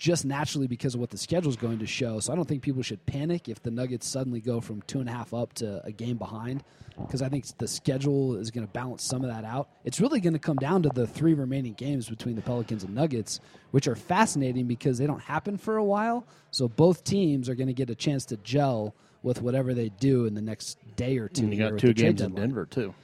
just 0.00 0.24
naturally 0.24 0.66
because 0.66 0.94
of 0.94 1.00
what 1.00 1.10
the 1.10 1.18
schedule 1.18 1.50
is 1.50 1.56
going 1.56 1.78
to 1.78 1.86
show. 1.86 2.18
So 2.20 2.32
I 2.32 2.36
don't 2.36 2.48
think 2.48 2.62
people 2.62 2.82
should 2.82 3.04
panic 3.04 3.50
if 3.50 3.62
the 3.62 3.70
Nuggets 3.70 4.08
suddenly 4.08 4.40
go 4.40 4.58
from 4.60 4.80
two 4.82 4.98
and 4.98 5.08
a 5.08 5.12
half 5.12 5.34
up 5.34 5.52
to 5.54 5.84
a 5.84 5.92
game 5.92 6.16
behind, 6.16 6.64
because 6.96 7.20
I 7.20 7.28
think 7.28 7.46
the 7.58 7.68
schedule 7.68 8.36
is 8.36 8.50
going 8.50 8.66
to 8.66 8.72
balance 8.72 9.04
some 9.04 9.22
of 9.22 9.28
that 9.28 9.44
out. 9.44 9.68
It's 9.84 10.00
really 10.00 10.18
going 10.20 10.32
to 10.32 10.38
come 10.38 10.56
down 10.56 10.82
to 10.84 10.88
the 10.88 11.06
three 11.06 11.34
remaining 11.34 11.74
games 11.74 12.08
between 12.08 12.34
the 12.34 12.40
Pelicans 12.40 12.82
and 12.82 12.94
Nuggets, 12.94 13.40
which 13.72 13.86
are 13.86 13.94
fascinating 13.94 14.66
because 14.66 14.96
they 14.96 15.06
don't 15.06 15.20
happen 15.20 15.58
for 15.58 15.76
a 15.76 15.84
while. 15.84 16.26
So 16.50 16.66
both 16.66 17.04
teams 17.04 17.50
are 17.50 17.54
going 17.54 17.68
to 17.68 17.74
get 17.74 17.90
a 17.90 17.94
chance 17.94 18.24
to 18.26 18.38
gel 18.38 18.94
with 19.22 19.42
whatever 19.42 19.74
they 19.74 19.90
do 19.90 20.24
in 20.24 20.32
the 20.34 20.40
next 20.40 20.78
day 20.96 21.18
or 21.18 21.28
two. 21.28 21.42
And 21.42 21.52
you 21.52 21.58
got 21.58 21.78
two 21.78 21.92
games 21.92 22.22
in. 22.22 22.34
Denver 22.34 22.64
too. 22.64 22.94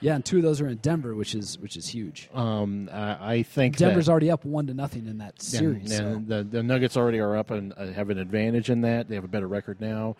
Yeah, 0.00 0.14
and 0.14 0.24
two 0.24 0.36
of 0.36 0.42
those 0.44 0.60
are 0.60 0.68
in 0.68 0.76
Denver, 0.78 1.14
which 1.14 1.34
is 1.34 1.58
which 1.58 1.76
is 1.76 1.88
huge. 1.88 2.30
Um, 2.32 2.88
I, 2.92 3.34
I 3.34 3.42
think 3.42 3.76
Denver's 3.76 4.06
that, 4.06 4.12
already 4.12 4.30
up 4.30 4.44
one 4.44 4.66
to 4.68 4.74
nothing 4.74 5.06
in 5.06 5.18
that 5.18 5.42
series. 5.42 5.96
so- 5.96 6.06
And, 6.06 6.28
the, 6.28 6.44
the 6.44 6.62
Nuggets 6.62 6.96
already 6.96 7.18
are 7.18 7.36
up 7.36 7.50
and 7.50 7.72
uh, 7.76 7.86
have 7.88 8.10
an 8.10 8.18
advantage 8.18 8.70
in 8.70 8.82
that. 8.82 9.08
They 9.08 9.16
have 9.16 9.24
a 9.24 9.28
better 9.28 9.48
record 9.48 9.80
now. 9.80 10.16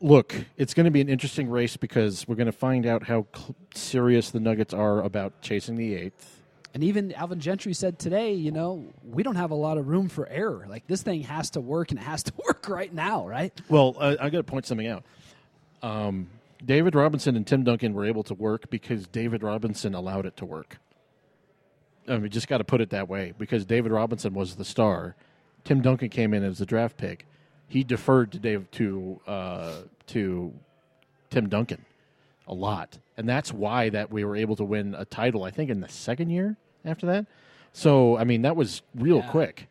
Look, 0.00 0.34
it's 0.56 0.74
going 0.74 0.84
to 0.84 0.90
be 0.90 1.00
an 1.00 1.08
interesting 1.08 1.48
race 1.48 1.76
because 1.76 2.28
we're 2.28 2.34
going 2.34 2.46
to 2.46 2.52
find 2.52 2.84
out 2.86 3.04
how 3.04 3.26
cl- 3.34 3.54
serious 3.74 4.30
the 4.30 4.40
Nuggets 4.40 4.74
are 4.74 5.00
about 5.02 5.40
chasing 5.40 5.76
the 5.76 5.94
eighth. 5.94 6.42
And 6.74 6.82
even 6.84 7.12
Alvin 7.14 7.38
Gentry 7.40 7.72
said 7.72 7.98
today, 8.00 8.34
you 8.34 8.50
know, 8.50 8.84
we 9.04 9.22
don't 9.22 9.36
have 9.36 9.50
a 9.52 9.54
lot 9.56 9.78
of 9.78 9.86
room 9.88 10.08
for 10.08 10.28
error. 10.28 10.66
Like 10.68 10.86
this 10.88 11.02
thing 11.02 11.22
has 11.22 11.50
to 11.50 11.60
work 11.60 11.90
and 11.92 11.98
it 12.00 12.02
has 12.02 12.22
to 12.24 12.32
work 12.46 12.68
right 12.68 12.92
now, 12.92 13.26
right? 13.26 13.52
Well, 13.68 13.96
uh, 13.98 14.16
I 14.20 14.28
got 14.30 14.38
to 14.38 14.44
point 14.44 14.66
something 14.66 14.86
out. 14.86 15.04
Um, 15.82 16.28
David 16.64 16.94
Robinson 16.94 17.36
and 17.36 17.46
Tim 17.46 17.64
Duncan 17.64 17.94
were 17.94 18.04
able 18.04 18.22
to 18.24 18.34
work 18.34 18.68
because 18.70 19.06
David 19.06 19.42
Robinson 19.42 19.94
allowed 19.94 20.26
it 20.26 20.36
to 20.38 20.44
work. 20.44 20.78
I 22.08 22.18
mean, 22.18 22.30
just 22.30 22.48
got 22.48 22.58
to 22.58 22.64
put 22.64 22.80
it 22.80 22.90
that 22.90 23.08
way 23.08 23.32
because 23.38 23.64
David 23.64 23.90
Robinson 23.92 24.34
was 24.34 24.56
the 24.56 24.64
star. 24.64 25.16
Tim 25.64 25.80
Duncan 25.80 26.10
came 26.10 26.34
in 26.34 26.44
as 26.44 26.58
the 26.58 26.66
draft 26.66 26.96
pick. 26.98 27.26
He 27.66 27.82
deferred 27.82 28.32
to 28.32 28.38
Dave 28.38 28.70
to 28.72 29.20
uh, 29.26 29.72
to 30.08 30.52
Tim 31.30 31.48
Duncan 31.48 31.84
a 32.46 32.52
lot, 32.52 32.98
and 33.16 33.26
that's 33.26 33.52
why 33.52 33.88
that 33.88 34.10
we 34.10 34.22
were 34.24 34.36
able 34.36 34.54
to 34.56 34.64
win 34.64 34.94
a 34.94 35.06
title. 35.06 35.44
I 35.44 35.50
think 35.50 35.70
in 35.70 35.80
the 35.80 35.88
second 35.88 36.28
year 36.28 36.56
after 36.84 37.06
that. 37.06 37.26
So 37.72 38.18
I 38.18 38.24
mean, 38.24 38.42
that 38.42 38.54
was 38.54 38.82
real 38.94 39.18
Yeah. 39.18 39.30
quick. 39.30 39.68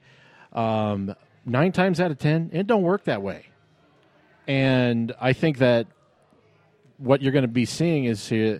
Um, 0.54 1.16
nine 1.46 1.72
times 1.72 2.00
out 2.00 2.10
of 2.10 2.18
ten, 2.18 2.50
it 2.52 2.66
don't 2.66 2.82
work 2.82 3.04
that 3.04 3.22
way. 3.22 3.46
And 4.48 5.14
I 5.22 5.34
think 5.34 5.60
that 5.60 5.88
what 7.04 7.22
you're 7.22 7.32
going 7.32 7.44
to 7.44 7.48
be 7.48 7.66
seeing 7.66 8.06
is 8.06 8.32
uh, 8.32 8.60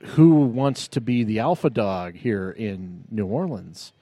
who 0.00 0.34
wants 0.36 0.88
to 0.88 1.00
be 1.00 1.24
the 1.24 1.38
alpha 1.38 1.70
dog 1.70 2.14
here 2.16 2.50
in 2.50 3.04
New 3.10 3.26
Orleans. 3.26 3.92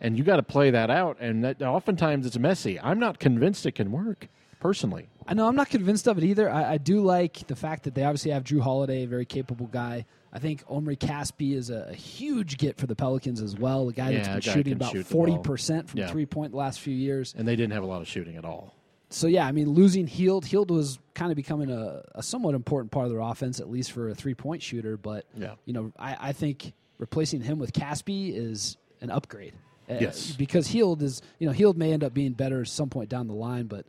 And 0.00 0.18
you 0.18 0.24
got 0.24 0.36
to 0.36 0.42
play 0.42 0.70
that 0.70 0.90
out. 0.90 1.16
And 1.20 1.44
that, 1.44 1.62
oftentimes 1.62 2.26
it's 2.26 2.38
messy. 2.38 2.78
I'm 2.80 2.98
not 2.98 3.18
convinced 3.18 3.64
it 3.64 3.72
can 3.72 3.90
work, 3.90 4.28
personally. 4.60 5.08
I 5.26 5.32
know 5.34 5.46
I'm 5.48 5.56
not 5.56 5.70
convinced 5.70 6.06
of 6.06 6.18
it 6.18 6.24
either. 6.24 6.50
I, 6.50 6.74
I 6.74 6.78
do 6.78 7.00
like 7.00 7.46
the 7.46 7.56
fact 7.56 7.84
that 7.84 7.94
they 7.94 8.04
obviously 8.04 8.32
have 8.32 8.44
Jrue 8.44 8.60
Holiday, 8.60 9.04
a 9.04 9.06
very 9.08 9.24
capable 9.24 9.66
guy. 9.66 10.04
I 10.32 10.40
think 10.40 10.64
Omri 10.68 10.96
Caspi 10.96 11.54
is 11.54 11.70
a, 11.70 11.86
a 11.90 11.94
huge 11.94 12.58
get 12.58 12.76
for 12.76 12.86
the 12.86 12.96
Pelicans 12.96 13.40
as 13.40 13.56
well. 13.56 13.88
A 13.88 13.92
guy 13.92 14.10
Yeah, 14.10 14.16
that's 14.18 14.28
been 14.28 14.40
guy 14.40 14.52
shooting 14.58 14.72
about 14.74 14.92
shoot 14.92 15.06
40% 15.08 15.88
from 15.88 16.00
Yeah. 16.00 16.08
three 16.08 16.26
point 16.26 16.50
the 16.50 16.58
last 16.58 16.80
few 16.80 16.94
years. 16.94 17.34
And 17.38 17.46
they 17.46 17.54
didn't 17.56 17.72
have 17.72 17.84
a 17.84 17.86
lot 17.86 18.02
of 18.02 18.08
shooting 18.08 18.36
at 18.36 18.44
all. 18.44 18.74
So 19.14 19.28
yeah, 19.28 19.46
I 19.46 19.52
mean, 19.52 19.68
losing 19.70 20.06
Hield, 20.08 20.44
Hield 20.44 20.70
was 20.70 20.98
kind 21.14 21.30
of 21.30 21.36
becoming 21.36 21.70
a, 21.70 22.02
a 22.16 22.22
somewhat 22.22 22.54
important 22.56 22.90
part 22.90 23.06
of 23.06 23.12
their 23.12 23.20
offense, 23.20 23.60
at 23.60 23.70
least 23.70 23.92
for 23.92 24.08
a 24.08 24.14
three 24.14 24.34
point 24.34 24.60
shooter. 24.62 24.96
But 24.96 25.24
Yeah. 25.36 25.54
you 25.66 25.72
know, 25.72 25.92
I, 25.98 26.16
I 26.28 26.32
think 26.32 26.72
replacing 26.98 27.40
him 27.40 27.58
with 27.60 27.72
Caspi 27.72 28.34
is 28.34 28.76
an 29.00 29.10
upgrade. 29.10 29.54
Uh, 29.88 29.98
Yes. 30.00 30.32
because 30.32 30.66
Hield 30.66 31.02
is 31.02 31.22
you 31.38 31.46
know 31.46 31.52
Hield 31.52 31.76
may 31.78 31.92
end 31.92 32.02
up 32.02 32.12
being 32.12 32.32
better 32.32 32.62
at 32.62 32.68
some 32.68 32.90
point 32.90 33.08
down 33.08 33.28
the 33.28 33.34
line, 33.34 33.66
but 33.66 33.86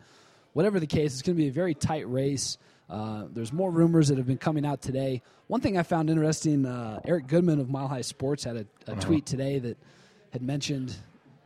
whatever 0.54 0.80
the 0.80 0.88
case, 0.88 1.14
it's 1.14 1.22
going 1.24 1.36
to 1.36 1.42
be 1.42 1.48
a 1.50 1.52
very 1.54 1.74
tight 1.74 2.08
race. 2.10 2.58
Uh, 2.88 3.26
there's 3.34 3.52
more 3.52 3.72
rumors 3.72 4.10
that 4.10 4.18
have 4.20 4.28
been 4.28 4.38
coming 4.38 4.64
out 4.64 4.80
today. 4.82 5.24
One 5.48 5.60
thing 5.60 5.76
I 5.76 5.82
found 5.84 6.10
interesting: 6.12 6.68
uh, 6.68 7.00
Eric 7.04 7.26
Goodman 7.28 7.60
of 7.60 7.68
Mile 7.70 7.88
High 7.88 8.02
Sports 8.02 8.44
had 8.44 8.58
a, 8.58 8.66
a 8.86 8.96
tweet 8.98 9.26
today 9.26 9.58
that 9.58 9.78
had 10.34 10.44
mentioned 10.44 10.96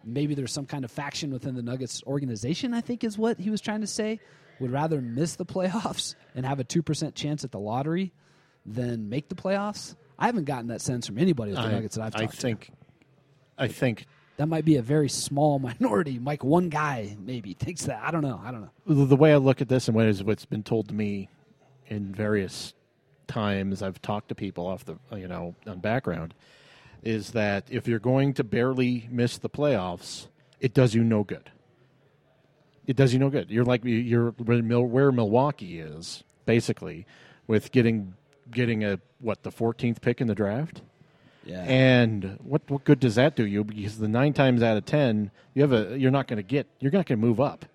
maybe 0.03 0.33
there's 0.35 0.51
some 0.51 0.65
kind 0.65 0.83
of 0.85 0.91
faction 0.91 1.31
within 1.31 1.55
the 1.55 1.61
Nuggets 1.61 2.03
organization. 2.05 2.73
I 2.73 2.81
think 2.81 3.03
is 3.03 3.17
what 3.17 3.39
he 3.39 3.49
was 3.49 3.61
trying 3.61 3.81
to 3.81 3.87
say. 3.87 4.19
Would 4.59 4.71
rather 4.71 4.99
miss 4.99 5.35
the 5.35 5.45
playoffs 5.45 6.15
and 6.35 6.45
have 6.45 6.59
a 6.59 6.63
two 6.63 6.83
percent 6.83 7.15
chance 7.15 7.43
at 7.43 7.51
the 7.51 7.59
lottery 7.59 8.11
than 8.65 9.09
make 9.09 9.29
the 9.29 9.35
playoffs. 9.35 9.95
I 10.17 10.25
haven't 10.25 10.43
gotten 10.45 10.67
that 10.67 10.81
sense 10.81 11.07
from 11.07 11.17
anybody 11.17 11.51
with 11.51 11.61
the 11.61 11.67
I, 11.67 11.71
Nuggets 11.71 11.95
that 11.95 12.03
I've 12.03 12.15
I 12.15 12.25
talked 12.25 12.35
to. 12.35 12.41
think, 12.41 12.71
I 13.57 13.67
think 13.69 14.05
That 14.35 14.47
might 14.47 14.65
be 14.65 14.75
a 14.75 14.81
very 14.81 15.07
small 15.07 15.59
minority. 15.79 16.19
Like 16.19 16.43
one 16.43 16.67
guy 16.67 17.15
maybe 17.19 17.53
thinks 17.53 17.85
that. 17.85 18.01
I 18.03 18.11
don't 18.11 18.21
know. 18.21 18.41
I 18.43 18.51
don't 18.51 18.61
know. 18.61 18.71
the 18.85 19.05
the 19.05 19.15
way 19.15 19.31
I 19.31 19.37
look 19.37 19.61
at 19.61 19.69
this 19.69 19.87
and 19.87 19.95
what 19.95 20.07
is 20.07 20.21
what's 20.23 20.45
been 20.45 20.63
told 20.63 20.89
to 20.89 20.93
me 20.93 21.29
in 21.87 22.13
various 22.13 22.73
times 23.27 23.81
I've 23.81 24.01
talked 24.01 24.29
to 24.29 24.35
people 24.35 24.67
off 24.67 24.83
the 24.85 24.97
you 25.15 25.27
know 25.27 25.55
on 25.67 25.79
background 25.79 26.33
is 27.03 27.31
that 27.31 27.65
if 27.69 27.87
you're 27.87 27.99
going 27.99 28.33
to 28.33 28.43
barely 28.43 29.07
miss 29.11 29.37
the 29.37 29.49
playoffs 29.49 30.27
it 30.59 30.73
does 30.73 30.93
you 30.93 31.03
no 31.03 31.23
good. 31.23 31.49
It 32.85 32.95
does 32.95 33.13
you 33.13 33.19
no 33.19 33.29
good. 33.29 33.49
You're 33.49 33.65
like 33.65 33.81
you're 33.83 34.31
where 34.31 35.11
Milwaukee 35.11 35.79
is 35.79 36.23
basically 36.45 37.05
with 37.47 37.71
getting 37.71 38.15
getting 38.51 38.83
a 38.83 38.99
what 39.19 39.43
the 39.43 39.51
14th 39.51 40.01
pick 40.01 40.21
in 40.21 40.27
the 40.27 40.35
draft. 40.35 40.81
Yeah. 41.45 41.63
And 41.63 42.37
what 42.43 42.63
what 42.67 42.83
good 42.83 42.99
does 42.99 43.15
that 43.15 43.35
do 43.35 43.45
you? 43.45 43.63
Because 43.63 43.99
the 43.99 44.07
nine 44.07 44.33
times 44.33 44.61
out 44.61 44.75
of 44.75 44.85
ten, 44.85 45.31
you 45.53 45.61
have 45.61 45.71
a 45.71 45.97
you're 45.97 46.11
not 46.11 46.27
going 46.27 46.37
to 46.37 46.43
get 46.43 46.67
you're 46.79 46.91
not 46.91 47.05
going 47.05 47.19
to 47.19 47.25
move 47.25 47.39
up. 47.39 47.65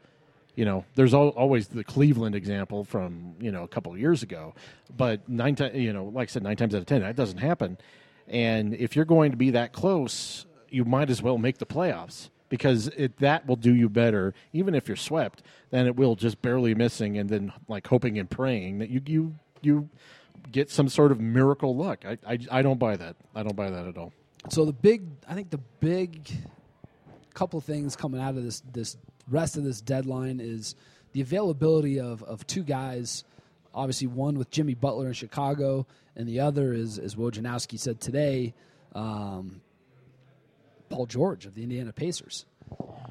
You 0.57 0.65
know, 0.65 0.85
there's 0.95 1.15
al- 1.15 1.31
always 1.31 1.69
the 1.69 1.83
Cleveland 1.83 2.37
example 2.37 2.85
from 2.85 3.35
you 3.41 3.51
know 3.51 3.63
a 3.63 3.69
couple 3.69 3.93
of 3.93 3.99
years 3.99 4.23
ago, 4.23 4.55
but 4.97 5.29
nine 5.29 5.55
times 5.57 5.77
you 5.77 5.93
know, 5.93 6.05
like 6.05 6.29
I 6.29 6.33
said, 6.33 6.43
nine 6.43 6.57
times 6.57 6.75
out 6.75 6.81
of 6.81 6.87
ten 6.87 7.01
that 7.01 7.17
doesn't 7.17 7.39
happen. 7.39 7.79
And 8.29 8.75
if 8.75 8.97
you're 8.97 9.05
going 9.05 9.31
to 9.31 9.37
be 9.37 9.51
that 9.51 9.73
close, 9.73 10.47
you 10.71 10.85
might 10.85 11.11
as 11.11 11.23
well 11.23 11.39
make 11.39 11.59
the 11.59 11.67
playoffs 11.67 12.31
because 12.49 12.89
it, 12.89 13.19
that 13.19 13.47
will 13.47 13.57
do 13.57 13.75
you 13.75 13.89
better, 13.89 14.35
even 14.53 14.75
if 14.75 14.89
you're 14.89 14.97
swept, 14.97 15.43
than 15.71 15.87
it 15.87 15.97
will 15.97 16.15
just 16.15 16.41
barely 16.41 16.75
missing 16.75 17.19
and 17.19 17.29
then 17.29 17.53
like 17.69 17.87
hoping 17.87 18.19
and 18.19 18.31
praying 18.31 18.79
that 18.79 18.91
you 18.91 19.01
you 19.07 19.35
you 19.63 19.89
get 20.53 20.71
some 20.71 20.89
sort 20.89 21.11
of 21.11 21.21
miracle 21.21 21.75
luck. 21.75 22.05
I, 22.05 22.19
I, 22.27 22.39
I 22.51 22.63
don't 22.63 22.79
buy 22.79 22.97
that. 22.97 23.17
I 23.35 23.43
don't 23.43 23.57
buy 23.57 23.71
that 23.71 23.87
at 23.87 23.97
all. 23.97 24.13
So 24.51 24.65
the 24.65 24.73
big, 24.73 25.03
I 25.27 25.35
think 25.35 25.51
the 25.51 25.61
big 25.81 26.31
couple 27.33 27.61
things 27.61 27.97
coming 27.97 28.21
out 28.21 28.37
of 28.37 28.45
this 28.45 28.63
this 28.73 28.97
rest 29.29 29.57
of 29.57 29.65
this 29.65 29.81
deadline 29.81 30.39
is 30.41 30.77
the 31.13 31.21
availability 31.21 31.99
of 31.99 32.23
of 32.23 32.47
two 32.47 32.63
guys. 32.63 33.25
Obviously, 33.75 34.07
one 34.07 34.39
with 34.39 34.51
Jimmy 34.51 34.75
Butler 34.75 35.09
in 35.09 35.15
Chicago, 35.15 35.87
and 36.17 36.29
the 36.29 36.41
other 36.41 36.73
is, 36.73 36.99
as 36.99 37.15
Wojnarowski 37.15 37.79
said 37.79 38.01
today, 38.01 38.55
um, 38.95 39.61
Paul 40.89 41.07
George 41.07 41.47
of 41.47 41.55
the 41.55 41.63
Indiana 41.63 41.93
Pacers. 41.93 42.47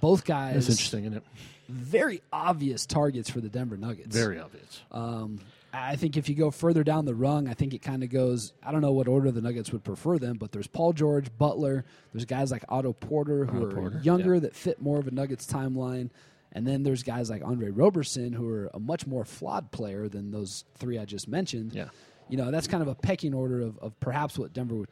Both 0.02 0.26
guys, 0.26 0.54
That's 0.54 0.70
interesting, 0.70 1.06
isn't 1.06 1.18
it? 1.18 1.24
very 1.70 2.22
obvious 2.32 2.86
targets 2.86 3.30
for 3.30 3.42
the 3.42 3.50
Denver 3.50 3.78
Nuggets. 3.78 4.16
Very 4.16 4.40
obvious. 4.40 4.82
Um, 4.92 5.40
I 5.74 5.96
think 5.96 6.18
if 6.18 6.30
you 6.30 6.36
go 6.36 6.52
further 6.52 6.84
down 6.84 7.06
the 7.06 7.16
rung, 7.16 7.48
I 7.48 7.56
think 7.56 7.74
it 7.74 7.82
kind 7.82 8.04
of 8.04 8.10
goes. 8.10 8.54
I 8.62 8.72
don't 8.72 8.82
know 8.82 8.92
what 8.92 9.08
order 9.08 9.32
the 9.32 9.42
Nuggets 9.42 9.72
would 9.72 9.84
prefer 9.84 10.20
them, 10.20 10.38
but 10.38 10.52
there's 10.52 10.68
Paul 10.68 10.94
George, 10.94 11.36
Butler. 11.38 11.84
There's 12.14 12.26
guys 12.26 12.52
like 12.52 12.64
Otto 12.70 12.94
Porter 12.94 13.46
who 13.46 13.58
Otto 13.58 13.68
are 13.68 13.72
Porter, 13.72 14.00
younger 14.04 14.36
yeah. 14.36 14.42
that 14.42 14.56
fit 14.56 14.82
more 14.82 15.00
of 15.00 15.08
a 15.08 15.12
Nuggets 15.12 15.48
timeline, 15.48 16.12
and 16.52 16.68
then 16.68 16.84
there's 16.84 17.02
guys 17.02 17.30
like 17.30 17.44
Andre 17.44 17.70
Roberson 17.70 18.34
who 18.34 18.48
are 18.50 18.70
a 18.74 18.80
much 18.80 19.08
more 19.08 19.26
flawed 19.26 19.72
player 19.72 20.08
than 20.08 20.30
those 20.32 20.64
three 20.76 21.00
I 21.00 21.06
just 21.06 21.28
mentioned. 21.28 21.74
Yeah. 21.74 21.90
You 22.30 22.38
know 22.38 22.52
that's 22.52 22.68
kind 22.68 22.82
of 22.82 22.90
a 22.90 22.96
pecking 22.96 23.34
order 23.34 23.62
of, 23.62 23.78
of 23.80 24.00
perhaps 24.00 24.38
what 24.38 24.54
Denver 24.54 24.76
would. 24.76 24.90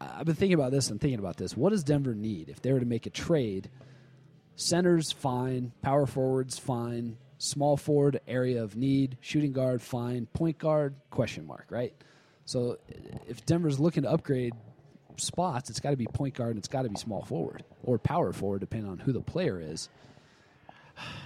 I've 0.00 0.24
been 0.24 0.34
thinking 0.34 0.54
about 0.54 0.70
this 0.70 0.90
and 0.90 1.00
thinking 1.00 1.18
about 1.18 1.36
this. 1.36 1.56
What 1.56 1.70
does 1.70 1.84
Denver 1.84 2.14
need 2.14 2.48
if 2.48 2.62
they 2.62 2.72
were 2.72 2.80
to 2.80 2.86
make 2.86 3.06
a 3.06 3.10
trade? 3.10 3.68
Centers 4.56 5.12
fine, 5.12 5.72
power 5.82 6.06
forwards 6.06 6.58
fine, 6.58 7.16
small 7.38 7.76
forward 7.76 8.20
area 8.26 8.62
of 8.62 8.76
need, 8.76 9.16
shooting 9.20 9.52
guard 9.52 9.82
fine, 9.82 10.26
point 10.26 10.58
guard 10.58 10.94
question 11.10 11.46
mark, 11.46 11.66
right? 11.70 11.94
So 12.44 12.78
if 13.28 13.44
Denver's 13.46 13.78
looking 13.78 14.02
to 14.02 14.10
upgrade 14.10 14.54
spots, 15.16 15.70
it's 15.70 15.80
got 15.80 15.90
to 15.90 15.96
be 15.96 16.06
point 16.06 16.34
guard 16.34 16.50
and 16.50 16.58
it's 16.58 16.68
got 16.68 16.82
to 16.82 16.88
be 16.88 16.96
small 16.96 17.24
forward 17.24 17.64
or 17.82 17.98
power 17.98 18.32
forward 18.32 18.60
depending 18.60 18.90
on 18.90 18.98
who 18.98 19.12
the 19.12 19.20
player 19.20 19.60
is. 19.60 19.88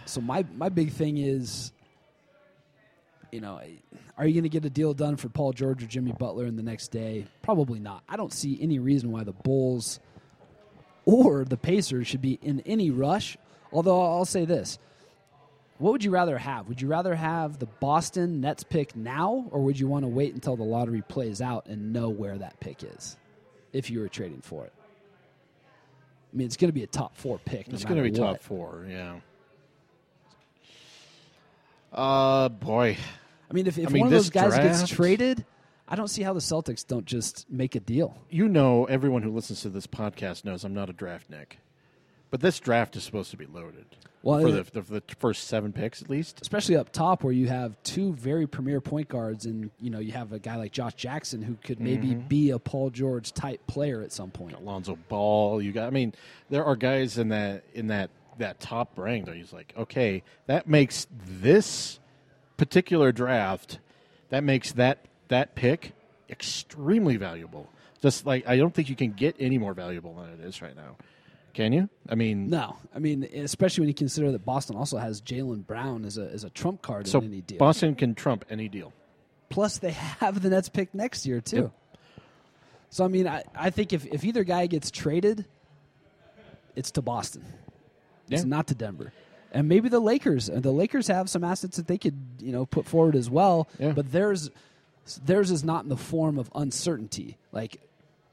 So 0.05 0.21
my 0.21 0.45
my 0.55 0.69
big 0.69 0.93
thing 0.93 1.19
is 1.19 1.73
you 3.35 3.41
know, 3.41 3.61
are 4.17 4.27
you 4.27 4.33
going 4.33 4.45
to 4.45 4.49
get 4.49 4.65
a 4.65 4.71
deal 4.71 4.95
done 4.95 5.17
for 5.17 5.29
Paul 5.29 5.53
George 5.53 5.83
or 5.83 5.87
Jimmy 5.87 6.13
Butler 6.13 6.47
in 6.47 6.55
the 6.55 6.63
next 6.63 6.89
day? 6.89 7.27
Probably 7.43 7.81
not. 7.81 8.05
I 8.09 8.17
don't 8.17 8.33
see 8.33 8.57
any 8.63 8.79
reason 8.79 9.11
why 9.11 9.25
the 9.25 9.33
Bulls 9.33 9.99
or 11.05 11.45
the 11.45 11.57
Pacers 11.57 12.07
should 12.07 12.23
be 12.23 12.39
in 12.41 12.61
any 12.61 12.91
rush. 12.91 13.37
Although 13.73 14.01
I'll 14.01 14.25
say 14.25 14.45
this. 14.45 14.79
What 15.79 15.91
would 15.91 16.05
you 16.05 16.13
rather 16.13 16.39
have? 16.39 16.69
Would 16.69 16.81
you 16.81 16.87
rather 16.87 17.17
have 17.17 17.59
the 17.59 17.67
Boston 17.67 18.41
Nets 18.41 18.63
pick 18.63 18.95
now, 18.95 19.47
or 19.51 19.61
would 19.63 19.81
you 19.81 19.89
want 19.89 20.05
to 20.05 20.09
wait 20.09 20.33
until 20.33 20.55
the 20.55 20.63
lottery 20.63 21.03
plays 21.03 21.41
out 21.41 21.67
and 21.67 21.93
know 21.93 22.09
where 22.09 22.39
that 22.39 22.61
pick 22.61 22.85
is 22.85 23.17
if 23.73 23.91
you 23.91 23.99
were 23.99 24.09
trading 24.09 24.41
for 24.41 24.65
it? 24.65 24.73
I 26.33 26.37
mean, 26.37 26.47
it's 26.47 26.57
going 26.57 26.69
to 26.69 26.73
be 26.73 26.85
a 26.85 26.87
top 26.87 27.17
four 27.17 27.41
pick. 27.45 27.67
No 27.67 27.75
It's 27.75 27.85
going 27.85 27.97
to 27.97 28.09
be 28.09 28.17
what. 28.17 28.35
top 28.35 28.43
four, 28.43 28.87
yeah. 28.89 29.17
Uh, 31.93 32.49
boy. 32.49 32.97
I 33.55 33.57
mean, 33.57 33.67
if, 33.69 33.79
if 33.79 33.87
I 33.89 33.91
mean, 33.93 34.01
one 34.01 34.07
of 34.09 34.13
those 34.13 34.31
guys 34.31 34.57
gets 34.57 34.89
traded, 34.89 35.45
I 35.87 35.95
don't 35.95 36.09
see 36.09 36.23
how 36.23 36.33
the 36.33 36.41
Celtics 36.41 36.85
don't 36.85 37.05
just 37.07 37.49
make 37.49 37.77
a 37.77 37.81
deal. 37.81 38.17
You 38.29 38.49
know, 38.49 38.85
everyone 38.87 39.23
who 39.23 39.31
listens 39.31 39.63
to 39.63 39.69
this 39.69 39.87
podcast 39.87 40.45
knows 40.45 40.65
I'm 40.65 40.75
not 40.75 40.91
a 40.91 40.93
draft 40.93 41.31
Nick. 41.31 41.59
But 42.33 42.41
this 42.41 42.59
draft 42.59 42.97
is 42.97 43.05
supposed 43.05 43.31
to 43.31 43.37
be 43.37 43.47
loaded. 43.47 43.85
Well, 44.25 44.41
for 44.41 44.49
it- 44.49 44.73
the, 44.73 44.81
the, 44.81 44.93
the 44.95 45.03
first 45.21 45.47
seven 45.47 45.73
picks, 45.73 46.03
at 46.03 46.11
least. 46.11 46.41
especially 46.43 46.75
up 46.77 46.91
top 46.91 47.23
where 47.23 47.33
you 47.33 47.47
have 47.47 47.81
two 47.85 48.13
very 48.15 48.49
premier 48.49 48.81
point 48.81 49.09
guards 49.09 49.47
and 49.47 49.71
you 49.79 49.91
know 49.91 50.01
you 50.01 50.11
have 50.13 50.33
a 50.33 50.41
guy 50.41 50.57
like 50.57 50.73
Josh 50.73 50.95
Jackson 50.95 51.43
who 51.43 51.57
could 51.63 51.79
maybe 51.79 52.09
Mm-hmm. 52.09 52.27
be 52.27 52.51
a 52.51 52.59
Paul 52.59 52.91
George 52.91 53.33
type 53.33 53.65
player 53.69 54.03
at 54.03 54.11
some 54.11 54.33
point. 54.33 54.55
Alonzo 54.57 54.99
Ball. 55.09 55.63
You 55.63 55.71
got. 55.71 55.87
I 55.87 55.91
mean, 55.91 56.13
there 56.51 56.65
are 56.65 56.75
guys 56.75 57.19
in 57.19 57.29
that 57.29 57.63
in 57.73 57.87
that 57.89 58.11
that 58.39 58.59
top 58.59 58.99
rank 58.99 59.27
that 59.27 59.37
he's 59.37 59.53
like, 59.53 59.73
okay, 59.77 60.25
that 60.47 60.67
makes 60.67 61.07
this 61.25 62.01
particular 62.57 63.13
draft, 63.13 63.79
that 64.31 64.45
makes 64.45 64.73
that 64.73 65.07
that 65.29 65.55
pick 65.55 65.93
extremely 66.29 67.17
valuable. 67.17 67.69
Just 68.03 68.27
like 68.27 68.47
I 68.47 68.57
don't 68.57 68.75
think 68.75 68.89
you 68.89 68.97
can 68.97 69.13
get 69.13 69.37
any 69.39 69.59
more 69.59 69.75
valuable 69.75 70.15
than 70.15 70.31
it 70.31 70.41
is 70.41 70.61
right 70.61 70.77
now. 70.77 70.97
Can 71.55 71.73
you? 71.73 71.89
I 72.09 72.17
mean, 72.17 72.51
No, 72.51 72.77
I 72.95 72.99
mean 72.99 73.23
especially 73.23 73.83
when 73.83 73.89
you 73.89 73.95
consider 73.95 74.33
that 74.33 74.45
Boston 74.45 74.77
also 74.77 74.99
has 74.99 75.21
Jaylen 75.21 75.67
Brown 75.67 76.05
as 76.05 76.19
a 76.19 76.29
as 76.31 76.45
a 76.45 76.51
trump 76.51 76.83
card 76.83 77.07
so 77.07 77.21
in 77.21 77.27
any 77.27 77.41
deal. 77.41 77.59
Boston 77.59 77.95
can 77.95 78.15
trump 78.15 78.45
any 78.51 78.69
deal. 78.69 78.93
Plus 79.51 79.79
they 79.79 79.93
have 79.93 80.43
the 80.43 80.51
Nets 80.51 80.69
pick 80.69 80.93
next 80.95 81.27
year 81.27 81.41
too. 81.41 81.71
So 82.91 83.05
I 83.05 83.09
mean 83.09 83.27
I, 83.29 83.45
I 83.55 83.71
think 83.71 83.93
if, 83.93 84.05
if 84.07 84.25
either 84.25 84.45
guy 84.45 84.67
gets 84.67 84.91
traded, 84.91 85.47
it's 86.77 86.91
to 86.93 87.03
Boston. 87.03 87.45
It's 88.29 88.45
not 88.45 88.67
to 88.69 88.75
Denver. 88.75 89.13
And 89.55 89.69
maybe 89.69 89.89
the 89.89 90.01
Lakers. 90.01 90.47
The 90.53 90.73
Lakers 90.73 91.07
have 91.07 91.31
some 91.31 91.45
assets 91.45 91.77
that 91.79 91.87
they 91.87 91.97
could, 91.97 92.17
you 92.41 92.53
know, 92.53 92.67
put 92.67 92.87
forward 92.87 93.15
as 93.17 93.31
well. 93.31 93.69
Yeah. 93.79 93.93
But 93.93 94.13
theirs 94.13 94.51
theirs 95.25 95.51
is 95.51 95.63
not 95.65 95.85
in 95.85 95.89
the 95.91 95.97
form 95.97 96.39
of 96.39 96.51
uncertainty. 96.55 97.37
Like 97.53 97.81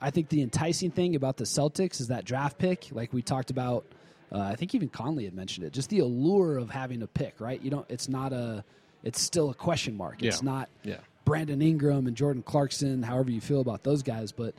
I 0.01 0.10
think 0.10 0.29
the 0.29 0.41
enticing 0.41 0.89
thing 0.91 1.15
about 1.15 1.38
the 1.38 1.43
Celtics 1.43 2.01
is 2.01 2.07
that 2.07 2.25
draft 2.25 2.57
pick, 2.57 2.88
like 2.91 3.13
we 3.13 3.21
talked 3.21 3.51
about. 3.51 3.86
Uh, 4.34 4.39
I 4.39 4.55
think 4.55 4.73
even 4.73 4.88
Connelly 4.89 5.25
had 5.25 5.34
mentioned 5.34 5.65
it. 5.67 5.73
Just 5.73 5.89
the 5.89 5.99
allure 5.99 6.57
of 6.57 6.69
having 6.69 7.01
a 7.03 7.07
pick, 7.07 7.39
right? 7.39 7.62
You 7.62 7.69
don't. 7.69 7.86
It's 7.89 8.10
not 8.10 8.34
a. 8.34 8.63
It's 9.03 9.21
still 9.21 9.49
a 9.49 9.53
question 9.53 9.95
mark. 9.95 10.23
It's 10.23 10.41
Yeah. 10.41 10.45
not 10.51 10.69
Yeah. 10.84 10.97
Brandon 11.25 11.62
Ingram 11.62 12.07
and 12.07 12.15
Jordan 12.17 12.41
Clarkson. 12.41 13.03
However 13.03 13.29
you 13.29 13.41
feel 13.41 13.62
about 13.62 13.84
those 13.84 14.01
guys, 14.01 14.31
but 14.31 14.55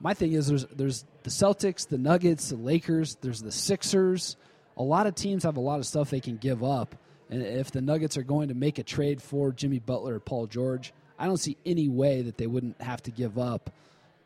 my 0.00 0.12
thing 0.14 0.32
is 0.34 0.46
there's 0.46 0.66
there's 0.66 1.04
the 1.24 1.30
Celtics, 1.30 1.88
the 1.88 1.98
Nuggets, 1.98 2.50
the 2.50 2.56
Lakers. 2.56 3.16
There's 3.22 3.42
the 3.42 3.50
Sixers. 3.50 4.36
A 4.76 4.82
lot 4.82 5.06
of 5.06 5.14
teams 5.14 5.44
have 5.44 5.56
a 5.56 5.60
lot 5.60 5.78
of 5.78 5.86
stuff 5.86 6.10
they 6.10 6.20
can 6.20 6.36
give 6.36 6.62
up, 6.62 6.94
and 7.30 7.42
if 7.42 7.70
the 7.70 7.80
Nuggets 7.80 8.16
are 8.16 8.22
going 8.22 8.48
to 8.48 8.54
make 8.54 8.78
a 8.78 8.82
trade 8.82 9.22
for 9.22 9.52
Jimmy 9.52 9.78
Butler 9.78 10.16
or 10.16 10.20
Paul 10.20 10.46
George, 10.46 10.92
I 11.18 11.26
don't 11.26 11.38
see 11.38 11.56
any 11.64 11.88
way 11.88 12.22
that 12.22 12.36
they 12.36 12.46
wouldn't 12.46 12.80
have 12.82 13.02
to 13.04 13.10
give 13.10 13.38
up, 13.38 13.70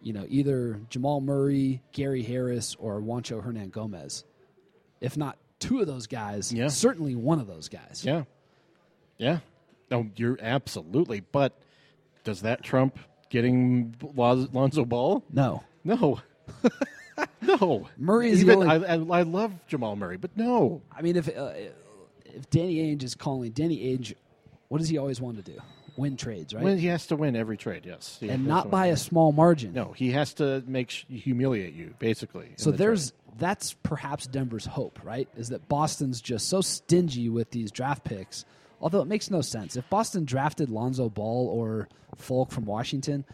you 0.03 0.13
know, 0.13 0.27
either 0.29 0.81
Jamal 0.91 1.21
Murray, 1.21 1.83
Gary 1.93 2.23
Harris, 2.23 2.75
or 2.81 3.01
Juancho 3.01 3.45
Hernangomez. 3.45 4.25
If 5.01 5.17
not 5.17 5.39
two 5.61 5.81
of 5.81 5.87
those 5.87 6.07
guys, 6.09 6.53
Yeah. 6.53 6.67
certainly 6.69 7.15
one 7.15 7.39
of 7.39 7.47
those 7.47 7.69
guys. 7.69 8.03
Yeah. 8.05 8.25
Yeah. 9.19 9.39
No, 9.91 10.09
you're 10.17 10.39
absolutely. 10.41 11.21
But 11.21 11.57
does 12.25 12.41
that 12.43 12.63
trump 12.65 12.99
getting 13.29 13.95
Lonzo 14.15 14.85
Ball? 14.85 15.23
No, 15.33 15.63
No. 15.85 16.21
no. 17.43 17.89
Murray 17.97 18.31
is 18.31 18.41
Even 18.41 18.59
only- 18.69 18.87
I, 18.87 18.95
I, 18.95 19.21
I 19.21 19.23
love 19.23 19.53
Jamal 19.67 19.97
Murray, 19.97 20.17
but 20.17 20.37
no. 20.37 20.83
I 20.95 21.03
mean, 21.03 21.17
if 21.17 21.29
uh, 21.29 21.53
if 22.25 22.49
Danny 22.51 22.77
Ainge 22.77 23.03
is 23.03 23.15
calling, 23.15 23.51
Danny 23.53 23.79
Ainge, 23.97 24.15
what 24.69 24.79
does 24.79 24.89
he 24.89 24.99
always 24.99 25.21
want 25.21 25.45
to 25.45 25.53
do? 25.53 25.59
Win 25.97 26.17
trades, 26.17 26.55
right? 26.55 26.63
When 26.63 26.79
he 26.79 26.87
has 26.87 27.07
to 27.09 27.17
win 27.17 27.35
every 27.37 27.57
trade, 27.57 27.85
yes. 27.85 28.17
He 28.21 28.29
and 28.29 28.47
not 28.47 28.71
by 28.71 28.87
a 28.87 28.97
small 28.97 29.33
margin. 29.33 29.73
No, 29.73 29.93
he 29.93 30.13
has 30.13 30.35
to 30.35 30.63
make 30.67 30.91
sh- 30.91 31.05
humiliate 31.09 31.75
you, 31.75 31.95
basically. 31.99 32.53
So 32.57 32.71
the 32.71 32.77
there's 32.79 33.11
trade. 33.11 33.39
that's 33.39 33.75
perhaps 33.83 34.27
Denver's 34.27 34.65
hope, 34.67 35.01
right? 35.03 35.29
Is 35.37 35.49
that 35.49 35.69
Boston's 35.69 36.21
just 36.21 36.49
so 36.49 36.61
stingy 36.61 37.29
with 37.29 37.51
these 37.51 37.71
draft 37.71 38.05
picks. 38.05 38.45
Although 38.81 39.03
it 39.03 39.09
makes 39.09 39.31
no 39.31 39.43
sense. 39.43 39.77
If 39.77 39.91
Boston 39.91 40.25
drafted 40.25 40.71
Lonzo 40.71 41.11
Ball 41.11 41.49
or 41.49 41.89
Fultz 42.17 42.51
from 42.53 42.65
Washington, 42.65 43.27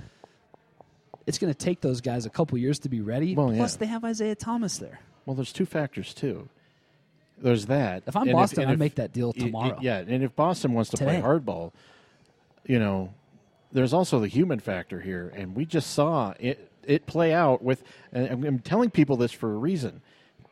it's 1.26 1.38
going 1.38 1.52
to 1.52 1.58
take 1.58 1.80
those 1.80 2.00
guys 2.00 2.26
a 2.26 2.30
couple 2.30 2.56
years 2.58 2.78
to 2.80 2.88
be 2.88 3.00
ready. 3.00 3.34
Well, 3.34 3.52
Plus, 3.54 3.74
yeah. 3.74 3.78
they 3.80 3.86
have 3.86 4.04
Isaiah 4.04 4.34
Thomas 4.34 4.78
there. 4.78 5.00
Well, 5.24 5.34
there's 5.34 5.52
two 5.52 5.66
factors 5.66 6.14
too. 6.14 6.48
There's 7.38 7.66
that. 7.66 8.04
If 8.06 8.16
I'm 8.16 8.22
And 8.28 8.32
Boston, 8.32 8.62
and 8.62 8.72
I'd 8.72 8.78
make 8.78 8.94
that 8.94 9.12
deal 9.12 9.28
y- 9.28 9.34
y- 9.36 9.46
tomorrow. 9.46 9.78
Yeah, 9.82 9.98
and 9.98 10.22
if 10.22 10.34
Boston 10.36 10.72
wants 10.72 10.90
to 10.90 10.96
Today. 10.96 11.20
play 11.20 11.28
hardball, 11.28 11.72
you 12.64 12.78
know, 12.78 13.12
there's 13.72 13.92
also 13.92 14.20
the 14.20 14.28
human 14.28 14.58
factor 14.60 15.00
here, 15.00 15.32
and 15.36 15.54
we 15.54 15.64
just 15.66 15.90
saw 15.92 16.32
it 16.40 16.70
it 16.84 17.04
play 17.06 17.34
out 17.34 17.62
with. 17.62 17.82
And 18.12 18.28
I'm- 18.28 18.44
I'm 18.44 18.58
telling 18.60 18.90
people 18.90 19.16
this 19.16 19.32
for 19.32 19.52
a 19.52 19.56
reason. 19.58 20.00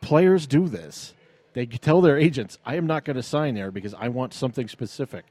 players 0.01 0.45
do 0.45 0.67
this. 0.67 1.13
They 1.53 1.65
tell 1.65 2.01
their 2.01 2.17
agents, 2.17 2.59
"I 2.65 2.75
am 2.75 2.85
not 2.85 3.05
going 3.05 3.15
to 3.15 3.23
sign 3.23 3.55
there 3.55 3.71
because 3.71 3.93
I 3.95 4.09
want 4.09 4.33
something 4.33 4.67
specific." 4.67 5.25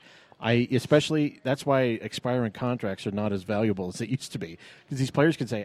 I 0.45 0.69
especially 0.71 1.41
that's 1.43 1.65
why 1.65 1.83
expiring 1.83 2.53
contracts 2.53 3.07
are 3.07 3.11
not 3.11 3.33
as 3.33 3.45
valuable 3.45 3.89
as 3.89 3.95
they 3.95 4.07
used 4.07 4.31
to 4.33 4.39
be 4.39 4.59
because 4.85 4.99
these 4.99 5.11
players 5.11 5.39
can 5.39 5.49
say, 5.49 5.65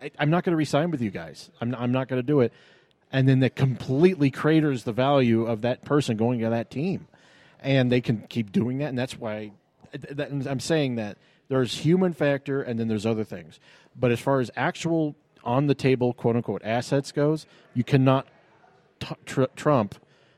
I, 0.00 0.12
"I'm 0.16 0.30
not 0.30 0.44
going 0.44 0.52
to 0.52 0.56
resign 0.56 0.92
with 0.92 1.02
you 1.02 1.10
guys. 1.10 1.50
I'm 1.60 1.72
not, 1.72 1.80
I'm 1.80 1.90
not 1.90 2.06
going 2.06 2.22
to 2.22 2.26
do 2.26 2.40
it," 2.40 2.52
and 3.10 3.28
then 3.28 3.40
that 3.40 3.56
completely 3.56 4.30
craters 4.30 4.84
the 4.84 4.92
value 4.92 5.44
of 5.44 5.62
that 5.62 5.84
person 5.84 6.16
going 6.16 6.38
to 6.38 6.50
that 6.50 6.70
team, 6.70 7.08
and 7.60 7.90
they 7.90 8.00
can 8.00 8.24
keep 8.28 8.52
doing 8.52 8.78
that, 8.78 8.90
and 8.90 8.98
that's 8.98 9.18
why 9.18 9.50
that, 9.90 10.30
I'm 10.30 10.60
saying 10.60 10.94
that 10.94 11.18
there's 11.48 11.78
human 11.78 12.12
factor 12.12 12.62
and 12.62 12.78
then 12.78 12.86
there's 12.86 13.04
other 13.04 13.24
things, 13.24 13.58
but 13.98 14.12
as 14.12 14.20
far 14.20 14.38
as 14.38 14.52
actual 14.54 15.16
on 15.42 15.66
the 15.66 15.74
table 15.74 16.12
quote 16.12 16.36
unquote 16.36 16.62
assets 16.64 17.10
goes, 17.10 17.44
you 17.74 17.82
cannot 17.82 18.28
t- 19.00 19.16
tr- 19.26 19.42
trump 19.56 19.96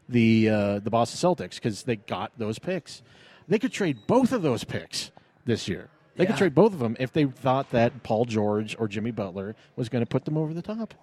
the 0.08 0.48
uh, 0.48 0.78
the 0.78 0.88
Boston 0.90 1.18
Celtics 1.18 1.56
because 1.56 1.82
they 1.82 1.96
got 1.96 2.32
those 2.38 2.58
picks. 2.58 3.02
They 3.48 3.58
could 3.58 3.72
trade 3.72 4.06
both 4.06 4.32
of 4.32 4.42
those 4.42 4.64
picks 4.64 5.10
this 5.44 5.68
year. 5.68 5.88
They 6.16 6.26
could 6.26 6.36
trade 6.36 6.54
both 6.54 6.72
of 6.72 6.78
them 6.78 6.96
if 7.00 7.12
they 7.12 7.24
thought 7.24 7.70
that 7.70 8.04
Paul 8.04 8.24
George 8.24 8.76
or 8.78 8.86
Jimmy 8.86 9.10
Butler 9.10 9.56
was 9.74 9.88
going 9.88 10.02
to 10.04 10.08
put 10.08 10.24
them 10.24 10.36
over 10.36 10.54
the 10.54 10.62
top. 10.62 10.94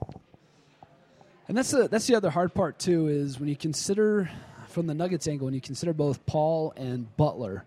And 1.47 1.57
that's 1.57 1.71
the 1.71 1.89
that's 1.89 2.07
the 2.07 2.15
other 2.15 2.29
hard 2.29 2.53
part 2.53 2.79
too 2.79 3.07
is 3.07 3.37
when 3.37 3.49
you 3.49 3.57
consider 3.57 4.29
from 4.71 4.87
the 4.87 4.93
Nuggets 4.93 5.27
angle 5.27 5.45
when 5.45 5.53
you 5.53 5.61
consider 5.61 5.93
both 5.93 6.25
Paul 6.25 6.73
and 6.77 7.15
Butler. 7.17 7.65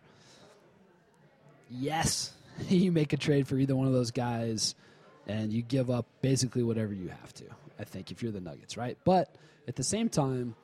Yes, 1.70 2.32
you 2.68 2.90
make 2.90 3.12
a 3.12 3.16
trade 3.16 3.46
for 3.46 3.58
either 3.58 3.76
one 3.76 3.86
of 3.86 3.92
those 3.92 4.10
guys, 4.10 4.74
and 5.26 5.52
you 5.52 5.62
give 5.62 5.90
up 5.90 6.06
basically 6.22 6.62
whatever 6.62 6.94
you 6.94 7.08
have 7.08 7.32
to. 7.34 7.44
I 7.78 7.84
think 7.84 8.10
if 8.10 8.22
you're 8.22 8.32
the 8.32 8.40
Nuggets, 8.40 8.76
right? 8.76 8.96
But 9.04 9.34
at 9.68 9.76
the 9.76 9.84
same 9.84 10.08
time, 10.08 10.54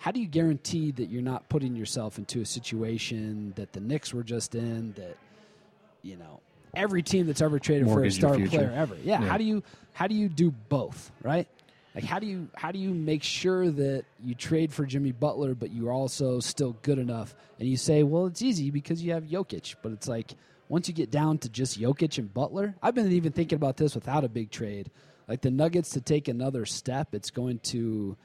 how 0.00 0.10
do 0.10 0.18
you 0.18 0.26
guarantee 0.26 0.92
that 0.92 1.10
you're 1.10 1.20
not 1.22 1.48
putting 1.50 1.76
yourself 1.76 2.16
into 2.16 2.40
a 2.40 2.46
situation 2.46 3.52
that 3.56 3.72
the 3.74 3.80
Knicks 3.80 4.14
were 4.14 4.22
just 4.22 4.54
in? 4.54 4.94
That 4.94 5.16
you 6.02 6.16
know 6.16 6.40
every 6.74 7.02
team 7.02 7.26
that's 7.26 7.42
ever 7.42 7.58
traded 7.58 7.86
Mortgage 7.86 8.18
for 8.18 8.26
a 8.32 8.34
star 8.34 8.48
player 8.48 8.72
ever. 8.74 8.96
Yeah, 8.96 9.20
Yeah. 9.20 9.28
How 9.28 9.36
do 9.36 9.44
you 9.44 9.62
how 9.92 10.06
do 10.06 10.14
you 10.14 10.28
do 10.30 10.50
both? 10.50 11.12
Right. 11.22 11.46
Like 11.94 12.04
how 12.04 12.18
do 12.18 12.26
you 12.26 12.48
how 12.54 12.72
do 12.72 12.78
you 12.78 12.94
make 12.94 13.22
sure 13.22 13.70
that 13.70 14.04
you 14.24 14.34
trade 14.34 14.72
for 14.72 14.86
Jimmy 14.86 15.12
Butler, 15.12 15.54
but 15.54 15.70
you're 15.70 15.92
also 15.92 16.40
still 16.40 16.76
good 16.80 16.98
enough? 16.98 17.34
And 17.58 17.68
you 17.68 17.76
say, 17.76 18.02
well, 18.02 18.24
it's 18.24 18.40
easy 18.40 18.70
because 18.70 19.02
you 19.02 19.12
have 19.12 19.24
Jokic, 19.24 19.74
but 19.82 19.92
it's 19.92 20.08
like 20.08 20.32
once 20.70 20.88
you 20.88 20.94
get 20.94 21.10
down 21.10 21.36
to 21.38 21.50
just 21.50 21.78
Jokic 21.78 22.16
and 22.16 22.32
Butler, 22.32 22.74
I've 22.82 22.94
been 22.94 23.12
even 23.12 23.32
thinking 23.32 23.56
about 23.56 23.76
this 23.76 23.94
without 23.94 24.24
a 24.24 24.30
big 24.30 24.50
trade. 24.50 24.90
Like 25.28 25.42
the 25.42 25.50
Nuggets 25.50 25.90
to 25.90 26.00
take 26.00 26.28
another 26.28 26.64
step, 26.64 27.14
it's 27.14 27.30
going 27.30 27.58
to. 27.64 28.16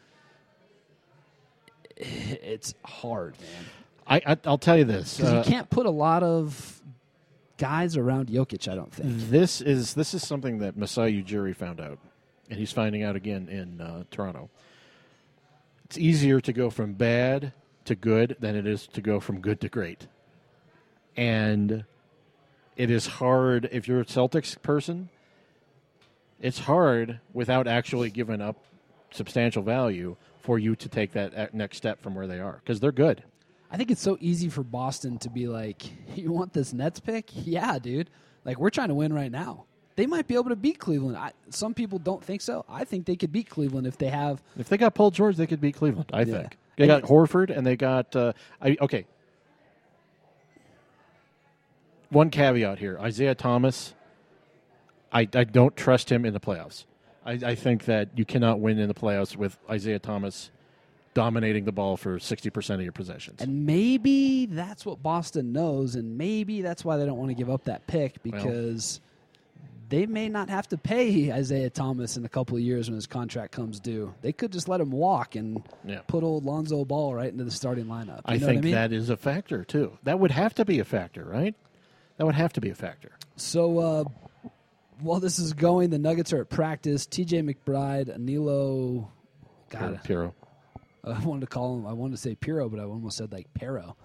It's 2.45 2.73
hard, 2.83 3.35
man. 3.39 3.65
I, 4.07 4.33
I 4.33 4.37
I'll 4.45 4.57
tell 4.57 4.77
you 4.77 4.83
this. 4.83 5.17
Because 5.17 5.33
uh, 5.33 5.37
you 5.37 5.43
can't 5.43 5.69
put 5.69 5.85
a 5.85 5.91
lot 5.91 6.23
of 6.23 6.81
guys 7.57 7.97
around 7.97 8.27
Jokic. 8.27 8.71
I 8.71 8.75
don't 8.75 8.93
think. 8.93 9.29
This 9.29 9.61
is 9.61 9.93
this 9.93 10.13
is 10.13 10.25
something 10.25 10.59
that 10.59 10.77
Masai 10.77 11.23
Ujiri 11.23 11.55
found 11.55 11.79
out, 11.79 11.99
and 12.49 12.59
he's 12.59 12.71
finding 12.71 13.03
out 13.03 13.15
again 13.15 13.47
in 13.49 13.81
uh, 13.81 14.03
Toronto. 14.11 14.49
It's 15.85 15.97
easier 15.97 16.41
to 16.41 16.53
go 16.53 16.69
from 16.69 16.93
bad 16.93 17.53
to 17.85 17.95
good 17.95 18.35
than 18.39 18.55
it 18.55 18.65
is 18.65 18.87
to 18.87 19.01
go 19.01 19.19
from 19.19 19.39
good 19.39 19.61
to 19.61 19.69
great, 19.69 20.07
and 21.15 21.85
it 22.75 22.91
is 22.91 23.07
hard 23.07 23.69
if 23.71 23.87
you're 23.87 24.01
a 24.01 24.05
Celtics 24.05 24.61
person. 24.61 25.09
It's 26.41 26.59
hard 26.59 27.21
without 27.33 27.67
actually 27.67 28.09
giving 28.09 28.41
up 28.41 28.57
substantial 29.11 29.63
value 29.63 30.17
for 30.45 30.59
you 30.59 30.75
to 30.75 30.87
take 30.87 31.11
that 31.13 31.53
next 31.53 31.77
step 31.77 32.01
from 32.01 32.13
where 32.13 32.27
they 32.27 32.39
are 32.39 32.61
because 32.63 32.79
they're 32.79 32.91
good. 32.91 33.23
I 33.71 33.77
think 33.77 33.89
it's 33.91 34.01
so 34.01 34.15
easy 34.21 34.47
for 34.47 34.63
Boston 34.63 35.17
to 35.19 35.29
be 35.29 35.47
like, 35.47 35.83
"You 36.15 36.31
want 36.31 36.53
this 36.53 36.71
Nets 36.71 36.99
pick? 36.99 37.29
Yeah, 37.33 37.79
dude. 37.79 38.09
Like 38.45 38.59
we're 38.59 38.69
trying 38.69 38.89
to 38.89 38.93
win 38.95 39.11
right 39.11 39.31
now. 39.31 39.65
They 39.95 40.05
might 40.05 40.27
be 40.27 40.35
able 40.35 40.49
to 40.49 40.55
beat 40.55 40.77
Cleveland. 40.77 41.17
I, 41.17 41.31
some 41.49 41.73
people 41.73 41.97
don't 41.99 42.23
think 42.23 42.41
so. 42.41 42.63
I 42.69 42.83
think 42.83 43.05
they 43.05 43.15
could 43.15 43.31
beat 43.31 43.49
Cleveland 43.49 43.87
if 43.87 43.97
they 43.97 44.09
have. 44.09 44.41
If 44.57 44.69
they 44.69 44.77
got 44.77 44.93
Paul 44.93 45.09
George, 45.09 45.35
they 45.37 45.47
could 45.47 45.61
beat 45.61 45.75
Cleveland. 45.75 46.09
I 46.13 46.21
Yeah. 46.21 46.25
think 46.41 46.57
they 46.77 46.85
got 46.85 47.03
Horford 47.03 47.55
and 47.55 47.65
they 47.65 47.75
got. 47.75 48.15
Uh, 48.15 48.33
I, 48.61 48.77
okay. 48.81 49.05
One 52.09 52.29
caveat 52.29 52.77
here: 52.79 52.97
Isaiah 52.99 53.35
Thomas. 53.35 53.93
I, 55.11 55.21
I 55.33 55.43
don't 55.45 55.75
trust 55.77 56.11
him 56.11 56.25
in 56.25 56.33
the 56.33 56.39
playoffs. 56.41 56.83
I, 57.25 57.31
I 57.33 57.55
think 57.55 57.85
that 57.85 58.09
you 58.17 58.25
cannot 58.25 58.59
win 58.59 58.77
in 58.79 58.87
the 58.87 58.93
playoffs 58.93 59.35
with 59.35 59.57
Isaiah 59.69 59.99
Thomas 59.99 60.51
dominating 61.13 61.63
the 61.65 61.71
ball 61.71 61.97
for 61.97 62.19
sixty 62.19 62.49
percent 62.49 62.79
of 62.81 62.83
your 62.83 62.91
possessions. 62.91 63.41
And 63.41 63.65
maybe 63.65 64.45
that's 64.45 64.85
what 64.85 65.01
Boston 65.01 65.51
knows, 65.53 65.95
and 65.95 66.17
maybe 66.17 66.61
that's 66.61 66.83
why 66.85 66.97
they 66.97 67.05
don't 67.05 67.17
want 67.17 67.29
to 67.31 67.35
give 67.35 67.49
up 67.49 67.63
that 67.65 67.87
pick 67.87 68.21
because 68.21 68.99
they 69.87 70.05
may 70.07 70.27
not 70.29 70.49
have 70.49 70.67
to 70.69 70.77
pay 70.77 71.31
Isaiah 71.31 71.69
Thomas 71.69 72.17
in 72.17 72.25
a 72.25 72.29
couple 72.29 72.57
of 72.57 72.63
years 72.63 72.89
when 72.89 72.95
his 72.95 73.05
contract 73.07 73.51
comes 73.53 73.79
due. 73.79 74.13
They 74.21 74.33
could 74.33 74.51
just 74.51 74.67
let 74.67 74.81
him 74.81 74.89
walk 74.91 75.35
and 75.35 75.61
Yeah. 75.85 75.99
put 76.07 76.23
old 76.23 76.43
Lonzo 76.43 76.83
Ball 76.85 77.13
right 77.13 77.31
into 77.31 77.43
the 77.43 77.51
starting 77.51 77.85
lineup. 77.85 78.17
You 78.17 78.21
I 78.25 78.37
know 78.37 78.47
think 78.47 78.57
what 78.57 78.57
I 78.57 78.61
mean? 78.61 78.71
that 78.73 78.91
is 78.91 79.09
a 79.11 79.15
factor 79.17 79.63
too. 79.63 79.97
That 80.03 80.19
would 80.19 80.31
have 80.31 80.55
to 80.55 80.65
be 80.65 80.79
a 80.79 80.85
factor, 80.85 81.23
right? 81.23 81.53
That 82.17 82.25
would 82.25 82.35
have 82.35 82.51
to 82.53 82.61
be 82.61 82.69
a 82.71 82.75
factor. 82.75 83.11
So 83.35 83.77
uh, 83.77 84.03
while 85.01 85.19
this 85.19 85.39
is 85.39 85.53
going, 85.53 85.89
the 85.89 85.99
Nuggets 85.99 86.33
are 86.33 86.41
at 86.41 86.49
practice. 86.49 87.05
T.J. 87.05 87.41
McBride, 87.41 88.17
Anilo, 88.17 89.07
God, 89.69 89.99
Piro. 90.03 90.33
I 91.03 91.19
wanted 91.19 91.41
to 91.41 91.47
call 91.47 91.77
him. 91.77 91.85
I 91.85 91.93
wanted 91.93 92.15
to 92.15 92.21
say 92.21 92.35
Piro, 92.35 92.67
but 92.69 92.79
I 92.79 92.83
almost 92.83 93.17
said 93.17 93.31
like 93.31 93.47
Pero. 93.53 93.95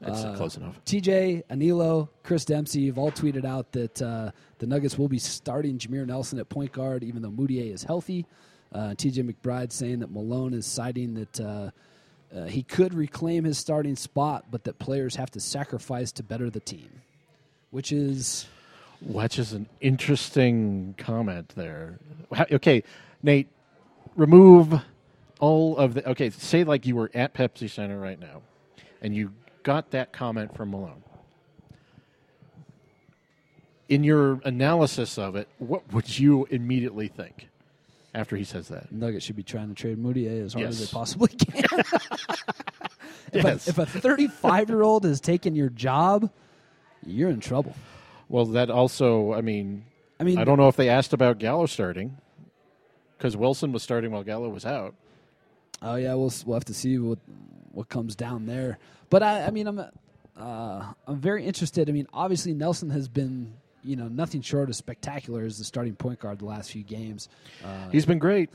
That's 0.00 0.22
Uh, 0.22 0.36
close 0.36 0.56
enough. 0.56 0.80
TJ, 0.84 1.44
Anilo, 1.46 2.08
Chris 2.22 2.44
Dempsey 2.44 2.80
you've 2.82 2.98
all 2.98 3.10
tweeted 3.10 3.44
out 3.44 3.72
that 3.72 4.00
uh, 4.00 4.30
the 4.58 4.66
Nuggets 4.66 4.96
will 4.96 5.08
be 5.08 5.18
starting 5.18 5.78
Jameer 5.78 6.06
Nelson 6.06 6.38
at 6.38 6.48
point 6.48 6.70
guard, 6.72 7.02
even 7.02 7.22
though 7.22 7.30
Mudiay 7.30 7.72
is 7.72 7.82
healthy. 7.82 8.24
Uh, 8.72 8.90
TJ 8.90 9.28
McBride 9.28 9.72
saying 9.72 10.00
that 10.00 10.10
Malone 10.12 10.54
is 10.54 10.66
citing 10.66 11.14
that 11.14 11.40
uh, 11.40 11.70
uh, 12.36 12.44
he 12.44 12.62
could 12.62 12.94
reclaim 12.94 13.44
his 13.44 13.58
starting 13.58 13.96
spot, 13.96 14.44
but 14.50 14.64
that 14.64 14.78
players 14.78 15.16
have 15.16 15.30
to 15.32 15.40
sacrifice 15.40 16.12
to 16.12 16.22
better 16.22 16.48
the 16.50 16.60
team, 16.60 16.90
which 17.70 17.90
is 17.90 18.46
Which 19.00 19.38
is 19.38 19.52
an 19.52 19.68
interesting 19.80 20.94
comment 20.98 21.52
there. 21.56 21.98
Okay, 22.50 22.82
Nate, 23.22 23.48
remove 24.16 24.80
all 25.38 25.76
of 25.76 25.94
the. 25.94 26.08
Okay, 26.10 26.30
say 26.30 26.64
like 26.64 26.84
you 26.84 26.96
were 26.96 27.10
at 27.14 27.32
Pepsi 27.32 27.70
Center 27.70 27.98
right 27.98 28.18
now, 28.18 28.42
and 29.00 29.14
you 29.14 29.32
got 29.62 29.92
that 29.92 30.12
comment 30.12 30.54
from 30.56 30.72
Malone. 30.72 31.02
In 33.88 34.04
your 34.04 34.40
analysis 34.44 35.16
of 35.16 35.36
it, 35.36 35.48
what 35.58 35.90
would 35.92 36.18
you 36.18 36.46
immediately 36.50 37.08
think 37.08 37.48
after 38.14 38.36
he 38.36 38.44
says 38.44 38.68
that? 38.68 38.92
Nuggets 38.92 39.24
should 39.24 39.36
be 39.36 39.42
trying 39.42 39.68
to 39.68 39.74
trade 39.74 39.96
Mudiay 39.96 40.44
as 40.44 40.52
hard 40.54 40.66
as 40.66 40.80
they 40.80 40.92
possibly 40.92 41.28
can. 41.28 41.62
if, 43.32 43.44
Yes. 43.44 43.66
a, 43.66 43.70
if 43.70 43.78
a 43.78 43.86
35 43.86 44.68
year 44.68 44.82
old 44.82 45.04
has 45.04 45.20
taken 45.20 45.54
your 45.54 45.70
job, 45.70 46.30
you're 47.06 47.30
in 47.30 47.40
trouble. 47.40 47.74
Well, 48.28 48.44
that 48.46 48.70
also, 48.70 49.32
I 49.32 49.40
mean, 49.40 49.84
I 50.20 50.24
mean, 50.24 50.38
I 50.38 50.44
don't 50.44 50.58
know 50.58 50.68
if 50.68 50.76
they 50.76 50.88
asked 50.88 51.12
about 51.12 51.38
Gallo 51.38 51.66
starting 51.66 52.18
because 53.16 53.36
Wilson 53.36 53.72
was 53.72 53.82
starting 53.82 54.10
while 54.10 54.22
Gallo 54.24 54.48
was 54.48 54.66
out. 54.66 54.94
Oh 55.80 55.94
yeah, 55.96 56.14
we'll 56.14 56.32
we'll 56.44 56.54
have 56.56 56.64
to 56.66 56.74
see 56.74 56.98
what 56.98 57.18
what 57.72 57.88
comes 57.88 58.14
down 58.16 58.46
there. 58.46 58.78
But 59.10 59.22
I, 59.22 59.46
I 59.46 59.50
mean, 59.50 59.66
I'm 59.66 59.78
uh, 59.78 60.84
I'm 61.06 61.20
very 61.20 61.44
interested. 61.44 61.88
I 61.88 61.92
mean, 61.92 62.06
obviously 62.12 62.52
Nelson 62.52 62.90
has 62.90 63.08
been 63.08 63.54
you 63.84 63.96
know 63.96 64.08
nothing 64.08 64.40
short 64.42 64.68
of 64.68 64.76
spectacular 64.76 65.44
as 65.44 65.56
the 65.58 65.64
starting 65.64 65.94
point 65.94 66.18
guard 66.18 66.40
the 66.40 66.44
last 66.46 66.72
few 66.72 66.82
games, 66.82 67.28
uh, 67.64 67.88
He's 67.90 68.04
been 68.04 68.18
great. 68.18 68.50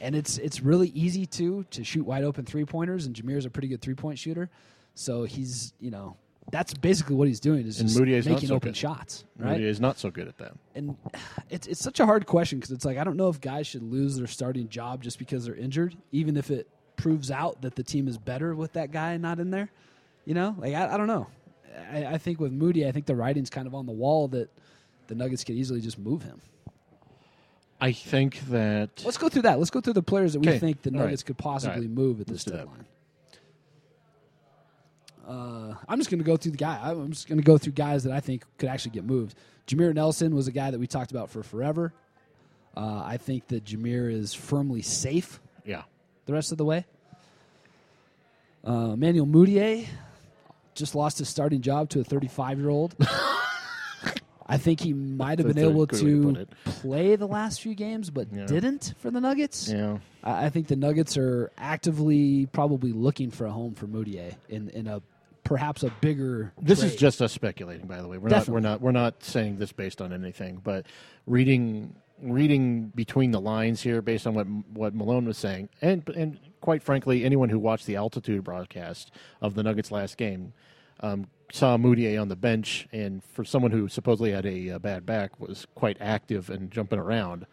and 0.00 0.14
it's 0.16 0.38
it's 0.38 0.60
really 0.60 0.88
easy 0.88 1.24
to 1.26 1.64
to 1.70 1.84
shoot 1.84 2.04
wide 2.04 2.24
open 2.24 2.44
three 2.44 2.64
pointers. 2.64 3.06
And 3.06 3.14
Jameer's 3.14 3.46
a 3.46 3.50
pretty 3.50 3.68
good 3.68 3.80
three 3.80 3.94
point 3.94 4.18
shooter, 4.18 4.50
so 4.94 5.22
he's 5.22 5.72
you 5.80 5.90
know 5.92 6.16
that's 6.50 6.74
basically 6.74 7.16
what 7.16 7.26
he's 7.28 7.40
doing 7.40 7.66
is 7.66 7.80
And 7.80 7.88
just 7.88 8.00
Mudiay's 8.00 8.26
making 8.26 8.48
so 8.48 8.54
open 8.54 8.68
good. 8.70 8.76
shots, 8.76 9.24
right? 9.38 9.58
Mudiay 9.60 9.64
is 9.66 9.80
not 9.80 9.98
so 9.98 10.10
good 10.10 10.28
at 10.28 10.38
that. 10.38 10.52
and 10.74 10.96
it's 11.50 11.66
it's 11.66 11.80
such 11.80 12.00
a 12.00 12.06
hard 12.06 12.26
question 12.26 12.58
because 12.58 12.70
it's 12.70 12.84
like 12.84 12.98
I 12.98 13.04
don't 13.04 13.16
know 13.16 13.28
if 13.28 13.40
guys 13.40 13.66
should 13.66 13.82
lose 13.82 14.16
their 14.16 14.26
starting 14.26 14.68
job 14.68 15.02
just 15.02 15.18
because 15.18 15.44
they're 15.44 15.56
injured, 15.56 15.96
even 16.12 16.36
if 16.36 16.50
it 16.50 16.68
proves 16.96 17.30
out 17.30 17.60
that 17.62 17.74
the 17.74 17.82
team 17.82 18.08
is 18.08 18.16
better 18.18 18.54
with 18.54 18.72
that 18.74 18.90
guy 18.92 19.16
not 19.16 19.38
in 19.40 19.50
there. 19.50 19.70
You 20.24 20.34
know, 20.34 20.54
like 20.58 20.74
I, 20.74 20.94
I 20.94 20.96
don't 20.96 21.06
know. 21.08 21.26
I, 21.92 22.06
I 22.06 22.18
think 22.18 22.40
with 22.40 22.52
Moody, 22.52 22.86
I 22.86 22.92
think 22.92 23.06
the 23.06 23.14
writing's 23.16 23.50
kind 23.50 23.66
of 23.66 23.74
on 23.74 23.86
the 23.86 23.92
wall 23.92 24.28
that 24.28 24.48
the 25.08 25.14
Nuggets 25.14 25.44
could 25.44 25.56
easily 25.56 25.80
just 25.80 25.98
move 25.98 26.22
him. 26.22 26.40
I 27.80 27.92
think 27.92 28.40
that 28.48 29.02
Let's 29.04 29.18
go 29.18 29.28
through 29.28 29.42
that. 29.42 29.58
Let's 29.58 29.70
go 29.70 29.80
through 29.82 29.92
the 29.92 30.02
players 30.02 30.32
that 30.32 30.40
we 30.40 30.58
think 30.58 30.82
the 30.82 30.90
All 30.90 30.96
right. 30.96 31.04
Nuggets 31.04 31.22
could 31.22 31.36
possibly 31.36 31.82
right. 31.82 31.90
move 31.90 32.20
at 32.20 32.26
this 32.26 32.46
Let's 32.46 32.58
deadline. 32.58 32.86
Uh, 35.26 35.74
I'm 35.88 35.98
just 35.98 36.08
going 36.10 36.20
to 36.20 36.24
go 36.24 36.36
through 36.36 36.52
the 36.52 36.56
guy. 36.58 36.78
I'm 36.82 37.10
just 37.12 37.28
going 37.28 37.38
to 37.38 37.44
go 37.44 37.58
through 37.58 37.72
guys 37.72 38.04
that 38.04 38.12
I 38.12 38.20
think 38.20 38.44
could 38.58 38.68
actually 38.68 38.92
get 38.92 39.04
moved. 39.04 39.34
Jameer 39.66 39.92
Nelson 39.94 40.34
was 40.34 40.46
a 40.46 40.52
guy 40.52 40.70
that 40.70 40.78
we 40.78 40.86
talked 40.86 41.10
about 41.10 41.30
for 41.30 41.42
forever. 41.42 41.92
Uh, 42.76 43.02
I 43.04 43.16
think 43.16 43.48
that 43.48 43.64
Jameer 43.64 44.12
is 44.12 44.34
firmly 44.34 44.82
safe. 44.82 45.40
yeah, 45.64 45.82
the 46.26 46.32
rest 46.32 46.52
of 46.52 46.58
the 46.58 46.64
way. 46.64 46.84
Uh, 48.64 48.96
Manuel 48.96 49.26
Mudiay 49.26 49.86
just 50.74 50.94
lost 50.94 51.18
his 51.18 51.28
starting 51.28 51.60
job 51.62 51.88
to 51.90 52.00
a 52.00 52.04
35 52.04 52.58
year 52.58 52.68
old. 52.68 52.94
I 54.48 54.58
think 54.58 54.80
he 54.80 54.92
might 54.92 55.38
have 55.40 55.48
That's 55.48 55.56
been 55.56 55.68
able 55.70 55.86
to 55.88 56.34
to 56.34 56.46
play 56.64 57.16
the 57.16 57.26
last 57.26 57.60
few 57.60 57.74
games, 57.74 58.10
but 58.10 58.28
Yeah. 58.32 58.46
didn't 58.46 58.94
for 58.98 59.10
the 59.10 59.20
Nuggets. 59.20 59.68
Yeah. 59.68 59.98
I 60.22 60.46
I 60.46 60.50
think 60.50 60.68
the 60.68 60.76
Nuggets 60.76 61.16
are 61.16 61.50
actively 61.58 62.46
probably 62.46 62.92
looking 62.92 63.30
for 63.32 63.46
a 63.46 63.50
home 63.50 63.74
for 63.74 63.86
Mudiay 63.88 64.36
in, 64.48 64.68
in 64.70 64.86
a 64.86 65.02
perhaps 65.46 65.82
a 65.82 65.90
bigger. 66.00 66.52
This 66.60 66.82
is 66.82 66.96
just 66.96 67.22
us 67.22 67.32
speculating, 67.32 67.86
by 67.86 68.00
the 68.00 68.08
way. 68.08 68.18
We're 68.18 68.28
Definitely. 68.28 68.62
not. 68.62 68.80
We're 68.80 68.92
not. 68.92 69.04
We're 69.04 69.10
not 69.14 69.22
saying 69.22 69.56
this 69.56 69.72
based 69.72 70.00
on 70.00 70.12
anything, 70.12 70.60
but 70.62 70.86
reading 71.26 71.94
reading 72.20 72.92
between 72.94 73.30
the 73.30 73.40
lines 73.40 73.82
here, 73.82 74.02
based 74.02 74.26
on 74.26 74.34
what 74.34 74.46
what 74.72 74.94
Malone 74.94 75.26
was 75.26 75.38
saying, 75.38 75.68
and 75.80 76.08
and 76.10 76.38
quite 76.60 76.82
frankly, 76.82 77.24
anyone 77.24 77.48
who 77.48 77.58
watched 77.58 77.86
the 77.86 77.96
altitude 77.96 78.44
broadcast 78.44 79.10
of 79.40 79.54
the 79.54 79.62
Nuggets 79.62 79.90
last 79.90 80.16
game 80.16 80.52
um, 81.00 81.28
saw 81.52 81.76
Mudiay 81.76 82.20
on 82.20 82.28
the 82.28 82.36
bench, 82.36 82.88
and 82.92 83.22
for 83.22 83.44
someone 83.44 83.70
who 83.70 83.88
supposedly 83.88 84.32
had 84.32 84.46
a, 84.46 84.70
uh 84.70 84.78
bad 84.78 85.06
back, 85.06 85.38
was 85.40 85.66
quite 85.74 85.96
active 86.00 86.50
and 86.50 86.70
jumping 86.70 86.98
around. 86.98 87.46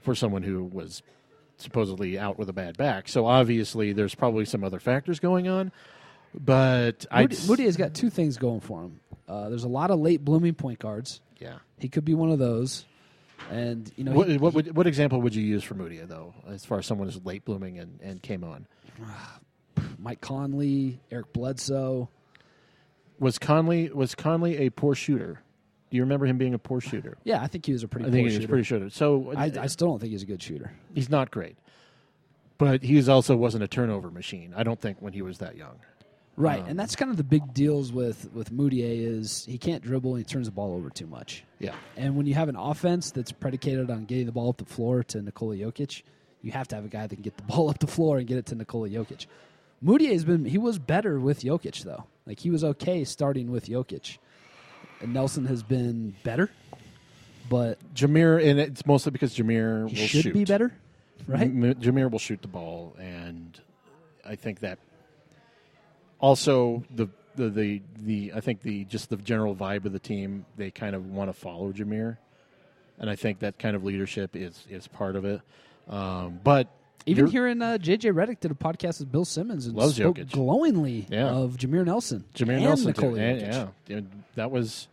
For 0.00 0.14
someone 0.14 0.42
who 0.42 0.64
was 0.64 1.02
supposedly 1.56 2.18
out 2.18 2.38
with 2.38 2.50
a 2.50 2.52
bad 2.52 2.76
back, 2.76 3.08
so 3.08 3.24
obviously 3.24 3.94
there's 3.94 4.14
probably 4.14 4.44
some 4.44 4.62
other 4.62 4.78
factors 4.78 5.18
going 5.18 5.48
on. 5.48 5.72
But 6.38 7.06
I 7.10 7.22
Moody, 7.22 7.36
Mudiay's 7.46 7.76
got 7.76 7.94
two 7.94 8.10
things 8.10 8.36
going 8.36 8.60
for 8.60 8.82
him. 8.82 9.00
Uh, 9.28 9.48
there's 9.48 9.64
a 9.64 9.68
lot 9.68 9.90
of 9.90 10.00
late 10.00 10.24
blooming 10.24 10.54
point 10.54 10.78
guards. 10.78 11.20
yeah. 11.38 11.58
He 11.78 11.88
could 11.88 12.04
be 12.04 12.14
one 12.14 12.30
of 12.30 12.38
those. 12.38 12.84
And 13.50 13.90
you 13.96 14.04
know, 14.04 14.12
What, 14.12 14.28
he- 14.28 14.38
what, 14.38 14.54
would, 14.54 14.76
what 14.76 14.86
example 14.86 15.20
would 15.20 15.34
you 15.34 15.42
use 15.42 15.62
for 15.64 15.74
Moody, 15.74 15.98
though, 15.98 16.34
as 16.48 16.64
far 16.64 16.78
as 16.78 16.86
someone 16.86 17.08
who's 17.08 17.24
late 17.24 17.44
blooming 17.44 17.78
and, 17.78 17.98
and 18.02 18.22
came 18.22 18.42
on? 18.44 18.66
Mike 19.98 20.20
Conley, 20.20 21.00
Eric 21.10 21.32
Bledsoe. 21.32 22.08
Was 23.18 23.38
Conley 23.38 23.90
was 23.90 24.14
Conley 24.14 24.58
a 24.58 24.70
poor 24.70 24.94
shooter? 24.94 25.40
Do 25.90 25.96
you 25.96 26.02
remember 26.02 26.26
him 26.26 26.36
being 26.38 26.54
a 26.54 26.58
poor 26.58 26.80
shooter? 26.80 27.16
Yeah, 27.24 27.40
I 27.42 27.46
think 27.46 27.64
he 27.66 27.72
was 27.72 27.82
a 27.82 27.88
pretty. 27.88 28.06
I 28.08 28.10
think 28.10 28.14
poor 28.14 28.18
he 28.18 28.24
was 28.24 28.34
shooter. 28.34 28.48
pretty 28.48 28.64
shooter. 28.64 28.90
So 28.90 29.32
I, 29.36 29.52
I 29.60 29.66
still 29.68 29.88
don't 29.88 30.00
think 30.00 30.12
he's 30.12 30.22
a 30.22 30.26
good 30.26 30.42
shooter. 30.42 30.72
he's 30.94 31.08
not 31.10 31.30
great, 31.30 31.56
but 32.58 32.82
he 32.82 33.08
also 33.08 33.36
wasn't 33.36 33.62
a 33.62 33.68
turnover 33.68 34.10
machine. 34.10 34.52
I 34.56 34.62
don't 34.64 34.80
think 34.80 34.98
when 35.00 35.12
he 35.12 35.22
was 35.22 35.38
that 35.38 35.56
young. 35.56 35.76
Right, 36.36 36.60
Um, 36.62 36.68
and 36.70 36.78
that's 36.78 36.96
kind 36.96 37.10
of 37.12 37.16
the 37.16 37.22
big 37.24 37.54
deals 37.54 37.92
with 37.92 38.28
with 38.34 38.52
Mudiay 38.52 39.06
is 39.06 39.44
he 39.48 39.56
can't 39.58 39.82
dribble 39.82 40.16
and 40.16 40.18
he 40.18 40.24
turns 40.24 40.46
the 40.46 40.52
ball 40.52 40.74
over 40.74 40.90
too 40.90 41.06
much. 41.06 41.44
Yeah, 41.60 41.74
And 41.96 42.16
when 42.16 42.26
you 42.26 42.34
have 42.34 42.48
an 42.48 42.56
offense 42.56 43.10
that's 43.12 43.30
predicated 43.32 43.90
on 43.90 44.04
getting 44.04 44.26
the 44.26 44.32
ball 44.32 44.48
up 44.48 44.56
the 44.56 44.64
floor 44.64 45.04
to 45.04 45.22
Nikola 45.22 45.54
Jokic, 45.56 46.02
you 46.42 46.50
have 46.52 46.66
to 46.68 46.74
have 46.76 46.84
a 46.84 46.88
guy 46.88 47.06
that 47.06 47.14
can 47.14 47.22
get 47.22 47.36
the 47.36 47.42
ball 47.54 47.70
up 47.70 47.78
the 47.78 47.86
floor 47.86 48.18
and 48.18 48.26
get 48.26 48.36
it 48.38 48.46
to 48.46 48.54
Nikola 48.56 48.88
Jokic. 48.88 49.26
Mudiay 49.84 50.12
has 50.12 50.24
been 50.24 50.44
he 50.44 50.58
was 50.58 50.78
better 50.78 51.20
with 51.20 51.42
Jokic 51.42 51.84
though. 51.84 52.04
Like 52.26 52.40
he 52.40 52.50
was 52.50 52.64
okay 52.64 53.04
starting 53.04 53.50
with 53.52 53.66
Jokic. 53.66 54.18
And 55.00 55.12
Nelson 55.12 55.44
has 55.46 55.62
been 55.62 56.14
better, 56.24 56.50
but 57.50 57.78
Jameer, 57.94 58.42
and 58.48 58.58
it's 58.58 58.86
mostly 58.86 59.12
because 59.12 59.36
Jameer 59.36 59.94
should 59.94 60.22
shoot. 60.22 60.34
be 60.34 60.44
better, 60.44 60.72
right? 61.26 61.42
M- 61.42 61.74
Jameer 61.74 62.10
will 62.10 62.18
shoot 62.18 62.40
the 62.40 62.48
ball, 62.48 62.94
and 62.98 63.60
I 64.24 64.36
think 64.36 64.60
that 64.60 64.78
also 66.24 66.82
the, 66.94 67.08
the 67.36 67.50
the 67.50 67.82
the 67.98 68.32
I 68.34 68.40
think 68.40 68.62
the 68.62 68.84
just 68.84 69.10
the 69.10 69.16
general 69.16 69.54
vibe 69.54 69.84
of 69.84 69.92
the 69.92 69.98
team 69.98 70.46
they 70.56 70.70
kind 70.70 70.94
of 70.96 71.06
want 71.10 71.28
to 71.28 71.34
follow 71.38 71.70
Jameer, 71.72 72.16
and 72.98 73.10
I 73.10 73.16
think 73.16 73.40
that 73.40 73.58
kind 73.58 73.76
of 73.76 73.84
leadership 73.84 74.34
is 74.34 74.64
is 74.70 74.86
part 74.88 75.16
of 75.16 75.24
it. 75.26 75.40
Um, 75.88 76.40
but 76.42 76.68
Even 77.04 77.26
hearing 77.26 77.60
uh, 77.60 77.76
JJ 77.78 78.14
Redick 78.14 78.40
did 78.40 78.50
a 78.50 78.54
podcast 78.54 79.00
with 79.00 79.12
Bill 79.12 79.26
Simmons 79.26 79.66
and 79.66 79.76
Loves 79.76 79.96
spoke 79.96 80.16
Jokic. 80.16 80.30
glowingly 80.32 81.06
Yeah. 81.10 81.28
of 81.28 81.58
Jameer 81.58 81.84
Nelson, 81.84 82.24
Jameer 82.34 82.62
Nelson, 82.62 82.86
Nikola. 82.88 83.18
And- 83.20 83.40
Jokic. 83.42 83.68
yeah, 83.88 83.96
and 83.98 84.24
that 84.36 84.50
was 84.50 84.88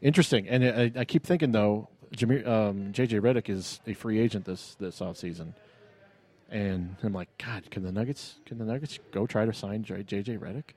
interesting. 0.00 0.48
And 0.48 0.64
I, 0.64 1.00
I 1.00 1.04
keep 1.04 1.24
thinking 1.26 1.50
though, 1.50 1.88
Jameer, 2.16 2.46
um, 2.46 2.92
JJ 2.92 3.20
Redick 3.20 3.48
is 3.48 3.80
a 3.88 3.94
free 3.94 4.20
agent 4.20 4.44
this 4.44 4.76
this 4.78 5.00
offseason. 5.00 5.54
And 6.50 6.96
I'm 7.02 7.12
like, 7.12 7.28
God, 7.38 7.70
can 7.70 7.82
the 7.82 7.92
Nuggets 7.92 8.36
can 8.46 8.58
the 8.58 8.64
Nuggets 8.64 8.98
go 9.12 9.26
try 9.26 9.44
to 9.46 9.52
sign 9.52 9.82
J- 9.82 10.02
JJ 10.04 10.38
Redick 10.38 10.74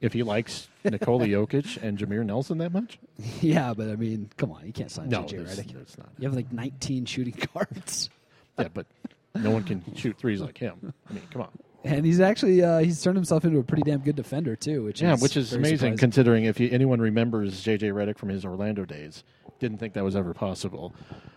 if 0.00 0.12
he 0.12 0.22
likes 0.22 0.68
Nikola 0.84 1.26
Jokic 1.26 1.82
and 1.82 1.98
Jameer 1.98 2.24
Nelson 2.24 2.58
that 2.58 2.72
much? 2.72 2.98
Yeah, 3.40 3.74
but 3.74 3.88
I 3.88 3.96
mean, 3.96 4.30
come 4.36 4.50
on, 4.52 4.66
you 4.66 4.72
can't 4.72 4.90
sign 4.90 5.08
No, 5.08 5.22
JJ 5.24 5.30
there's, 5.30 5.58
Redick. 5.60 5.72
there's 5.72 5.98
not. 5.98 6.08
You 6.18 6.28
have 6.28 6.36
like 6.36 6.52
19 6.52 7.04
shooting 7.04 7.34
guards, 7.54 8.10
Yeah, 8.58 8.68
but 8.72 8.86
no 9.34 9.50
one 9.50 9.64
can 9.64 9.82
shoot 9.94 10.16
threes 10.18 10.40
like 10.40 10.58
him. 10.58 10.92
I 11.08 11.12
mean, 11.12 11.22
come 11.30 11.42
on. 11.42 11.50
and 11.84 12.04
he's 12.04 12.20
actually 12.20 12.62
uh, 12.62 12.78
he's 12.78 13.00
turned 13.02 13.16
himself 13.16 13.44
into 13.44 13.58
a 13.58 13.62
pretty 13.62 13.82
damn 13.82 14.00
good 14.00 14.16
defender 14.16 14.56
too. 14.56 14.84
Which 14.84 15.00
Yeah, 15.02 15.14
is 15.14 15.22
which 15.22 15.36
is 15.36 15.50
very 15.50 15.60
amazing 15.60 15.76
surprising. 15.78 15.96
considering 15.98 16.44
if 16.44 16.60
you, 16.60 16.68
anyone 16.72 17.00
remembers 17.00 17.62
JJ 17.64 17.92
Redick 17.92 18.18
from 18.18 18.28
his 18.28 18.44
Orlando 18.44 18.84
days, 18.84 19.24
didn't 19.58 19.78
think 19.78 19.94
that 19.94 20.04
was 20.04 20.16
ever 20.16 20.32
possible. 20.34 20.94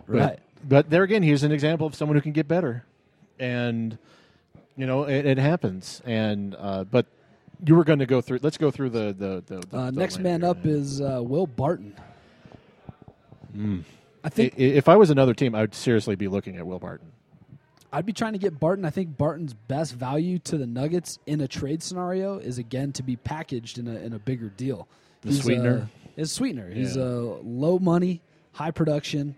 But, 0.07 0.15
Right. 0.15 0.39
But 0.67 0.89
there 0.89 1.03
again, 1.03 1.23
he's 1.23 1.43
an 1.43 1.51
example 1.51 1.85
of 1.87 1.93
someone 1.95 2.15
who 2.15 2.21
can 2.21 2.31
get 2.31 2.47
better, 2.47 2.85
and 3.39 3.97
you 4.77 4.85
know 4.85 5.03
it, 5.03 5.25
it 5.25 5.37
happens. 5.37 6.01
And 6.05 6.55
uh, 6.57 6.83
but 6.85 7.05
you 7.65 7.75
were 7.75 7.83
going 7.83 7.99
to 7.99 8.05
go 8.05 8.21
through. 8.21 8.39
Let's 8.41 8.57
go 8.57 8.71
through 8.71 8.89
the 8.91 9.13
the, 9.17 9.43
the, 9.45 9.65
the 9.67 9.77
Uh, 9.77 9.85
the 9.85 9.91
next 9.99 10.19
man 10.19 10.41
here. 10.41 10.49
up 10.49 10.65
is 10.65 11.01
uh, 11.01 11.21
Will 11.23 11.47
Barton. 11.47 11.95
Hmm. 13.53 13.79
I 14.23 14.27
I- 14.27 14.29
think 14.29 14.53
if 14.57 14.87
I 14.89 14.95
was 14.95 15.09
another 15.09 15.33
team, 15.33 15.53
I 15.55 15.61
would 15.61 15.75
seriously 15.75 16.15
be 16.15 16.27
looking 16.27 16.57
at 16.57 16.65
Will 16.65 16.79
Barton. 16.79 17.11
I'd 17.91 18.05
be 18.07 18.13
trying 18.13 18.33
to 18.33 18.39
get 18.39 18.59
Barton. 18.59 18.85
I 18.85 18.89
think 18.89 19.17
Barton's 19.17 19.53
best 19.53 19.93
value 19.93 20.39
to 20.39 20.57
the 20.57 20.65
Nuggets 20.65 21.19
in 21.27 21.41
a 21.41 21.47
trade 21.47 21.83
scenario 21.83 22.39
is 22.39 22.57
again 22.57 22.91
to 22.93 23.03
be 23.03 23.15
packaged 23.17 23.77
in 23.77 23.87
a 23.87 23.95
in 23.97 24.13
a 24.13 24.19
bigger 24.19 24.49
deal. 24.49 24.87
The 25.21 25.33
sweetener? 25.33 25.87
Uh, 26.17 26.21
is 26.21 26.31
sweetener. 26.31 26.69
He's 26.71 26.95
Yeah. 26.95 27.03
uh, 27.03 27.37
low 27.43 27.77
money, 27.79 28.21
high 28.53 28.71
production, 28.71 29.35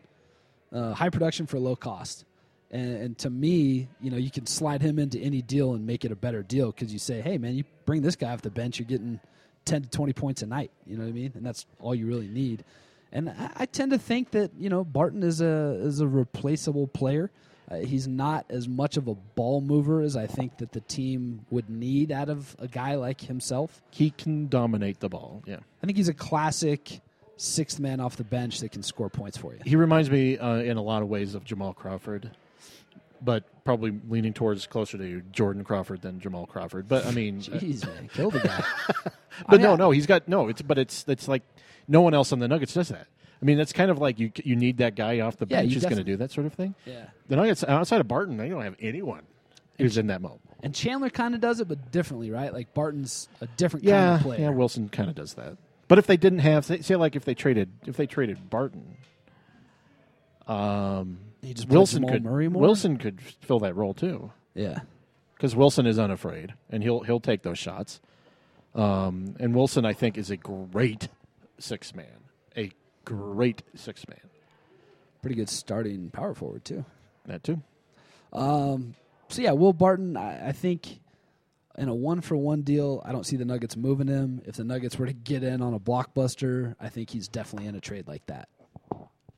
uh, 0.71 0.93
high 0.93 1.09
production 1.09 1.45
for 1.47 1.59
low 1.59 1.75
cost. 1.75 2.23
And, 2.71 2.95
and 2.97 3.17
to 3.19 3.29
me, 3.29 3.87
you 4.01 4.11
know, 4.11 4.17
you 4.17 4.31
can 4.31 4.45
slide 4.47 4.81
him 4.81 4.99
into 4.99 5.19
any 5.19 5.41
deal 5.41 5.73
and 5.73 5.85
make 5.85 6.03
it 6.03 6.11
a 6.11 6.15
better 6.15 6.43
deal 6.43 6.71
because 6.71 6.91
you 6.91 6.99
say, 6.99 7.21
"Hey, 7.21 7.37
man, 7.37 7.55
you 7.55 7.63
bring 7.85 8.01
this 8.01 8.15
guy 8.15 8.33
off 8.33 8.41
the 8.41 8.49
bench, 8.49 8.79
you're 8.79 8.87
getting 8.87 9.19
ten 9.65 9.83
to 9.83 9.89
twenty 9.89 10.13
points 10.13 10.41
a 10.41 10.47
night." 10.47 10.71
You 10.85 10.97
know 10.97 11.03
what 11.03 11.09
I 11.09 11.13
mean? 11.13 11.31
And 11.35 11.45
that's 11.45 11.65
all 11.79 11.93
you 11.95 12.07
really 12.07 12.27
need. 12.27 12.63
And 13.11 13.29
I, 13.29 13.51
I 13.55 13.65
tend 13.65 13.91
to 13.91 13.97
think 13.99 14.31
that 14.31 14.51
you 14.59 14.69
know 14.69 14.83
Barton 14.83 15.23
is 15.23 15.41
a 15.41 15.77
is 15.81 15.99
a 15.99 16.07
replaceable 16.07 16.87
player. 16.87 17.31
Uh, 17.69 17.77
he's 17.77 18.07
not 18.07 18.45
as 18.49 18.67
much 18.67 18.95
of 18.95 19.07
a 19.07 19.15
ball 19.15 19.59
mover 19.59 20.01
as 20.01 20.15
I 20.15 20.27
think 20.27 20.57
that 20.57 20.71
the 20.71 20.81
team 20.81 21.45
would 21.49 21.67
need 21.67 22.11
out 22.11 22.29
of 22.29 22.55
a 22.59 22.67
guy 22.67 22.93
like 22.93 23.21
himself. 23.21 23.81
He 23.89 24.11
can 24.11 24.47
dominate 24.49 24.99
the 24.99 25.09
ball. 25.09 25.41
Yeah, 25.47 25.57
I 25.81 25.85
think 25.85 25.97
he's 25.97 26.09
a 26.09 26.13
classic 26.13 27.01
sixth 27.37 27.79
man 27.79 27.99
off 27.99 28.15
the 28.17 28.23
bench 28.23 28.59
that 28.59 28.71
can 28.71 28.83
score 28.83 29.09
points 29.09 29.37
for 29.37 29.53
you. 29.53 29.59
he 29.65 29.75
reminds 29.75 30.09
me 30.09 30.37
uh, 30.37 30.55
in 30.57 30.77
a 30.77 30.81
lot 30.81 31.01
of 31.01 31.09
ways 31.09 31.35
of 31.35 31.43
Jamal 31.43 31.73
Crawford, 31.73 32.31
but 33.23 33.43
probably 33.63 33.93
leaning 34.09 34.33
towards 34.33 34.67
closer 34.67 34.97
to 34.97 35.21
Jordan 35.31 35.63
Crawford 35.63 36.01
than 36.01 36.19
Jamal 36.19 36.45
Crawford. 36.45 36.87
But 36.87 37.05
I 37.05 37.11
mean, 37.11 37.37
uh, 37.39 37.57
Jeez, 37.57 37.85
man, 37.85 38.09
kill 38.13 38.29
the 38.31 38.39
guy. 38.39 38.63
but 39.49 39.59
I- 39.59 39.63
no, 39.63 39.75
no, 39.75 39.91
he's 39.91 40.05
got 40.05 40.27
no. 40.27 40.47
It's 40.47 40.61
but 40.61 40.77
it's 40.77 41.05
it's 41.07 41.27
like 41.27 41.43
no 41.87 42.01
one 42.01 42.13
else 42.13 42.31
on 42.31 42.39
the 42.39 42.47
Nuggets 42.47 42.73
does 42.73 42.89
that. 42.89 43.07
I 43.41 43.45
mean, 43.45 43.57
that's 43.57 43.73
kind 43.73 43.91
of 43.91 43.97
like 43.99 44.19
you 44.19 44.31
you 44.43 44.55
need 44.55 44.77
that 44.77 44.95
guy 44.95 45.19
off 45.19 45.37
the 45.37 45.45
Yeah, 45.49 45.57
bench 45.57 45.69
you 45.69 45.73
who's 45.75 45.83
going 45.83 45.91
to 45.91 46.03
definitely- 46.03 46.13
do 46.13 46.17
that 46.17 46.31
sort 46.31 46.47
of 46.47 46.53
thing. 46.53 46.75
Yeah. 46.85 47.05
The 47.27 47.35
Nuggets 47.35 47.63
outside 47.63 48.01
of 48.01 48.07
Barton, 48.07 48.37
they 48.37 48.49
don't 48.49 48.61
have 48.63 48.75
anyone 48.79 49.23
who's 49.77 49.97
in 49.97 50.07
that 50.07 50.21
mode. 50.21 50.39
And 50.63 50.73
Chandler 50.73 51.09
kind 51.09 51.35
of 51.35 51.41
does 51.41 51.59
it, 51.59 51.67
but 51.67 51.91
differently, 51.91 52.31
right? 52.31 52.51
Like 52.53 52.73
Barton's 52.73 53.27
a 53.41 53.47
different 53.57 53.83
Yeah, 53.85 54.05
kind 54.05 54.15
of 54.15 54.21
player. 54.21 54.39
yeah. 54.41 54.49
Wilson 54.49 54.89
kind 54.89 55.09
of 55.09 55.15
does 55.15 55.33
that. 55.35 55.57
But 55.87 55.99
if 55.99 56.07
they 56.07 56.17
didn't 56.17 56.39
have, 56.39 56.65
say, 56.65 56.81
say 56.81 56.95
like 56.95 57.15
if 57.15 57.25
they 57.25 57.35
traded, 57.35 57.69
if 57.85 57.97
they 57.97 58.07
traded 58.07 58.49
Barton, 58.49 58.95
um, 60.47 60.47
He 60.47 60.53
just 60.53 61.17
plays 61.17 61.34
Wilson 61.67 62.07
could 62.07 62.23
Murray 62.23 62.47
more? 62.47 62.61
Wilson 62.61 62.97
could 62.97 63.21
fill 63.21 63.59
that 63.59 63.75
role 63.75 63.93
too 63.93 64.31
yeah. 64.53 64.79
because 65.35 65.55
Wilson 65.55 65.85
is 65.85 65.99
unafraid 65.99 66.53
and 66.69 66.83
he'll 66.83 67.01
he'll 67.01 67.19
take 67.19 67.43
those 67.43 67.59
shots. 67.59 68.01
Um, 68.75 69.35
and 69.39 69.55
Wilson, 69.55 69.85
I 69.85 69.93
think, 69.93 70.17
is 70.17 70.29
a 70.29 70.37
great 70.37 71.07
six 71.59 71.95
man, 71.95 72.25
a 72.57 72.71
great 73.05 73.63
six 73.73 74.07
man. 74.07 74.19
Pretty 75.21 75.37
good 75.37 75.49
starting 75.49 76.09
power 76.11 76.33
forward, 76.33 76.65
too. 76.65 76.85
That 77.25 77.43
too. 77.43 77.61
Um, 78.33 78.95
so, 79.29 79.41
yeah, 79.41 79.53
Will 79.53 79.73
Barton, 79.73 80.17
I, 80.17 80.49
I 80.49 80.51
think 80.51 80.99
in 81.77 81.87
a 81.87 81.95
one 81.95 82.21
for 82.21 82.35
one 82.35 82.61
deal, 82.61 83.01
I 83.05 83.11
don't 83.11 83.25
see 83.25 83.37
the 83.37 83.45
Nuggets 83.45 83.77
moving 83.77 84.07
him. 84.07 84.41
If 84.45 84.57
the 84.57 84.63
Nuggets 84.65 84.99
were 84.99 85.05
to 85.05 85.13
get 85.13 85.41
in 85.41 85.61
on 85.61 85.73
a 85.73 85.79
blockbuster, 85.79 86.75
I 86.79 86.89
think 86.89 87.09
he's 87.09 87.27
definitely 87.27 87.67
in 87.67 87.75
a 87.75 87.81
trade 87.81 88.07
like 88.07 88.25
that. 88.27 88.49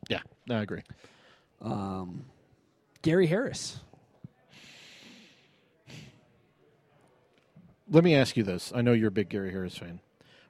Yeah, 0.09 0.21
I 0.49 0.61
agree. 0.61 0.81
Um, 1.61 2.25
Gary 3.01 3.27
Harris. 3.27 3.79
Let 7.89 8.03
me 8.03 8.15
ask 8.15 8.35
you 8.35 8.43
this. 8.43 8.71
I 8.75 8.81
know 8.81 8.91
you're 8.93 9.07
a 9.07 9.11
big 9.11 9.29
Gary 9.29 9.51
Harris 9.51 9.77
fan. 9.77 10.01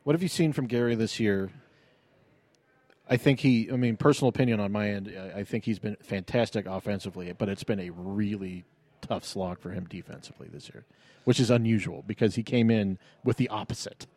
What 0.04 0.14
have 0.14 0.24
you 0.24 0.30
seen 0.30 0.54
from 0.54 0.66
Gary 0.68 0.96
this 0.96 1.20
year? 1.20 1.52
I 3.10 3.18
think 3.18 3.40
he, 3.42 3.70
I 3.72 3.76
mean, 3.76 3.96
personal 3.96 4.30
opinion 4.30 4.60
on 4.60 4.72
my 4.72 4.90
end, 4.90 5.14
I- 5.36 5.44
think 5.44 5.66
he's 5.66 5.80
been 5.80 5.96
fantastic 6.02 6.66
offensively, 6.66 7.32
but 7.34 7.48
it's 7.48 7.64
been 7.64 7.80
a 7.80 7.90
really 7.92 8.66
tough 9.02 9.24
slog 9.24 9.60
for 9.60 9.70
him 9.70 9.86
defensively 9.86 10.48
this 10.52 10.70
year, 10.74 10.86
which 11.24 11.40
is 11.40 11.50
unusual 11.50 12.04
because 12.06 12.36
he 12.36 12.44
came 12.44 12.70
in 12.72 12.98
with 13.24 13.38
the 13.38 13.48
opposite. 13.50 14.08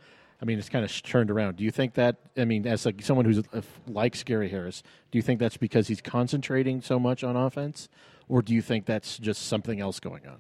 I 0.43 0.47
mean, 0.47 0.59
it's 0.59 0.69
kind 0.71 0.85
of 0.85 1.03
turned 1.03 1.31
around. 1.31 1.57
Do 1.57 1.65
you 1.65 1.71
think 1.71 1.95
that? 1.95 2.17
I 2.37 2.45
mean, 2.47 2.67
as 2.67 2.87
like 2.87 3.03
someone 3.03 3.27
who's 3.27 3.39
uh, 3.53 3.61
likes 3.87 4.23
Gary 4.25 4.49
Harris, 4.49 4.83
do 5.11 5.19
you 5.19 5.23
think 5.23 5.39
that's 5.41 5.57
because 5.59 5.89
he's 5.89 6.01
concentrating 6.01 6.81
so 6.81 6.99
much 6.99 7.23
on 7.23 7.37
offense, 7.37 7.89
or 8.29 8.41
do 8.43 8.55
you 8.55 8.63
think 8.63 8.87
that's 8.87 9.19
just 9.19 9.43
something 9.49 9.81
else 9.81 10.01
going 10.01 10.27
on? 10.27 10.39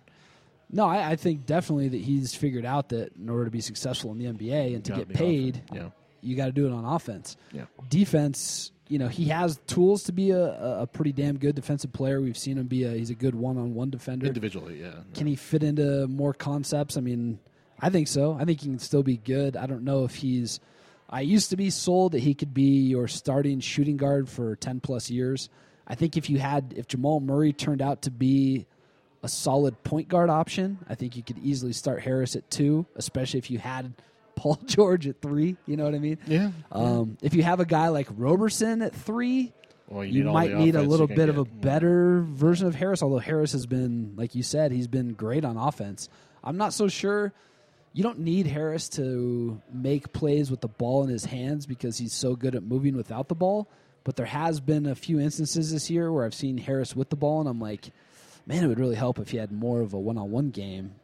No, 0.72 0.86
I, 0.86 1.10
I 1.10 1.16
think 1.16 1.44
definitely 1.46 1.88
that 1.88 2.00
he's 2.00 2.34
figured 2.34 2.64
out 2.64 2.88
that 2.90 3.14
in 3.16 3.28
order 3.28 3.44
to 3.44 3.50
be 3.50 3.60
successful 3.60 4.12
in 4.12 4.18
the 4.18 4.26
NBA 4.26 4.74
and 4.76 4.84
to 4.84 4.92
get 4.92 5.08
paid. 5.08 5.62
Yeah. 5.74 5.90
you 6.22 6.36
got 6.36 6.46
to 6.46 6.52
do 6.52 6.66
it 6.66 6.72
on 6.72 6.84
offense. 6.84 7.36
Yeah. 7.52 7.64
Defense, 7.88 8.70
you 8.88 8.98
know, 8.98 9.08
he 9.08 9.26
has 9.26 9.58
tools 9.66 10.04
to 10.04 10.12
be 10.12 10.30
a, 10.30 10.38
a- 10.44 10.82
a 10.82 10.86
pretty 10.86 11.12
damn 11.12 11.38
good 11.38 11.54
defensive 11.56 11.92
player. 11.92 12.20
We've 12.22 12.38
seen 12.38 12.56
him 12.56 12.66
be 12.68 12.84
a 12.84 12.90
he's 12.92 13.10
a 13.10 13.14
good 13.14 13.34
one 13.34 13.58
on 13.58 13.74
one 13.74 13.90
defender. 13.90 14.26
Individually, 14.26 14.80
yeah. 14.80 14.94
Can 15.12 15.26
he 15.26 15.36
fit 15.36 15.62
into 15.62 16.06
more 16.06 16.32
concepts? 16.32 16.96
I 16.96 17.00
mean, 17.00 17.38
I 17.80 17.90
think 17.90 18.08
so. 18.08 18.36
I 18.38 18.44
think 18.44 18.60
he 18.60 18.68
can 18.68 18.78
still 18.78 19.02
be 19.02 19.16
good. 19.16 19.56
I 19.56 19.66
don't 19.66 19.84
know 19.84 20.04
if 20.04 20.16
he's. 20.16 20.60
I 21.08 21.22
used 21.22 21.50
to 21.50 21.56
be 21.56 21.70
sold 21.70 22.12
that 22.12 22.20
he 22.20 22.34
could 22.34 22.54
be 22.54 22.82
your 22.82 23.08
starting 23.08 23.60
shooting 23.60 23.96
guard 23.96 24.28
for 24.28 24.54
10 24.56 24.80
plus 24.80 25.10
years. 25.10 25.48
I 25.86 25.96
think 25.96 26.16
if 26.16 26.30
you 26.30 26.38
had, 26.38 26.72
if 26.76 26.86
Jamal 26.86 27.18
Murray 27.18 27.52
turned 27.52 27.82
out 27.82 28.02
to 28.02 28.10
be 28.12 28.66
a 29.22 29.28
solid 29.28 29.82
point 29.82 30.08
guard 30.08 30.30
option, 30.30 30.78
I 30.88 30.94
think 30.94 31.16
you 31.16 31.22
could 31.24 31.38
easily 31.38 31.72
start 31.72 32.02
Harris 32.02 32.36
at 32.36 32.48
two, 32.50 32.86
especially 32.94 33.38
if 33.38 33.50
you 33.50 33.58
had 33.58 33.92
Paul 34.36 34.58
George 34.66 35.08
at 35.08 35.20
three. 35.20 35.56
You 35.66 35.76
know 35.76 35.84
what 35.84 35.94
I 35.94 35.98
mean? 35.98 36.18
Yeah. 36.26 36.52
Um, 36.70 37.18
if 37.22 37.34
you 37.34 37.42
have 37.42 37.58
a 37.58 37.66
guy 37.66 37.88
like 37.88 38.06
Roberson 38.16 38.80
at 38.80 38.94
three, 38.94 39.52
Well, 39.88 40.04
you 40.04 40.22
need 40.24 40.32
might 40.32 40.54
need 40.54 40.76
a 40.76 40.82
little 40.82 41.10
you 41.10 41.16
bit 41.16 41.28
of 41.28 41.38
a 41.38 41.44
better 41.44 42.20
version 42.22 42.68
of 42.68 42.76
Harris. 42.76 43.02
Although 43.02 43.18
Harris 43.18 43.50
has 43.52 43.66
been, 43.66 44.14
like 44.16 44.36
you 44.36 44.44
said, 44.44 44.70
he's 44.70 44.86
been 44.86 45.12
great 45.14 45.44
on 45.44 45.56
offense. 45.56 46.08
I'm 46.44 46.56
not 46.56 46.72
so 46.72 46.86
sure. 46.86 47.32
You 47.92 48.02
don't 48.04 48.20
need 48.20 48.46
Harris 48.46 48.88
to 48.90 49.60
make 49.72 50.12
plays 50.12 50.50
with 50.50 50.60
the 50.60 50.68
ball 50.68 51.02
in 51.02 51.10
his 51.10 51.24
hands 51.24 51.66
because 51.66 51.98
he's 51.98 52.12
so 52.12 52.36
good 52.36 52.54
at 52.54 52.62
moving 52.62 52.96
without 52.96 53.28
the 53.28 53.34
ball. 53.34 53.68
But 54.04 54.16
there 54.16 54.26
has 54.26 54.60
been 54.60 54.86
a 54.86 54.94
few 54.94 55.18
instances 55.20 55.72
this 55.72 55.90
year 55.90 56.12
where 56.12 56.24
I've 56.24 56.34
seen 56.34 56.56
Harris 56.56 56.94
with 56.96 57.10
the 57.10 57.16
ball, 57.16 57.40
and 57.40 57.48
I'm 57.48 57.60
like, 57.60 57.90
man, 58.46 58.64
it 58.64 58.68
would 58.68 58.78
really 58.78 58.94
help 58.94 59.18
if 59.18 59.30
he 59.30 59.36
had 59.38 59.52
more 59.52 59.80
of 59.80 59.92
a 59.92 59.98
one-on-one 59.98 60.50
game. 60.50 60.94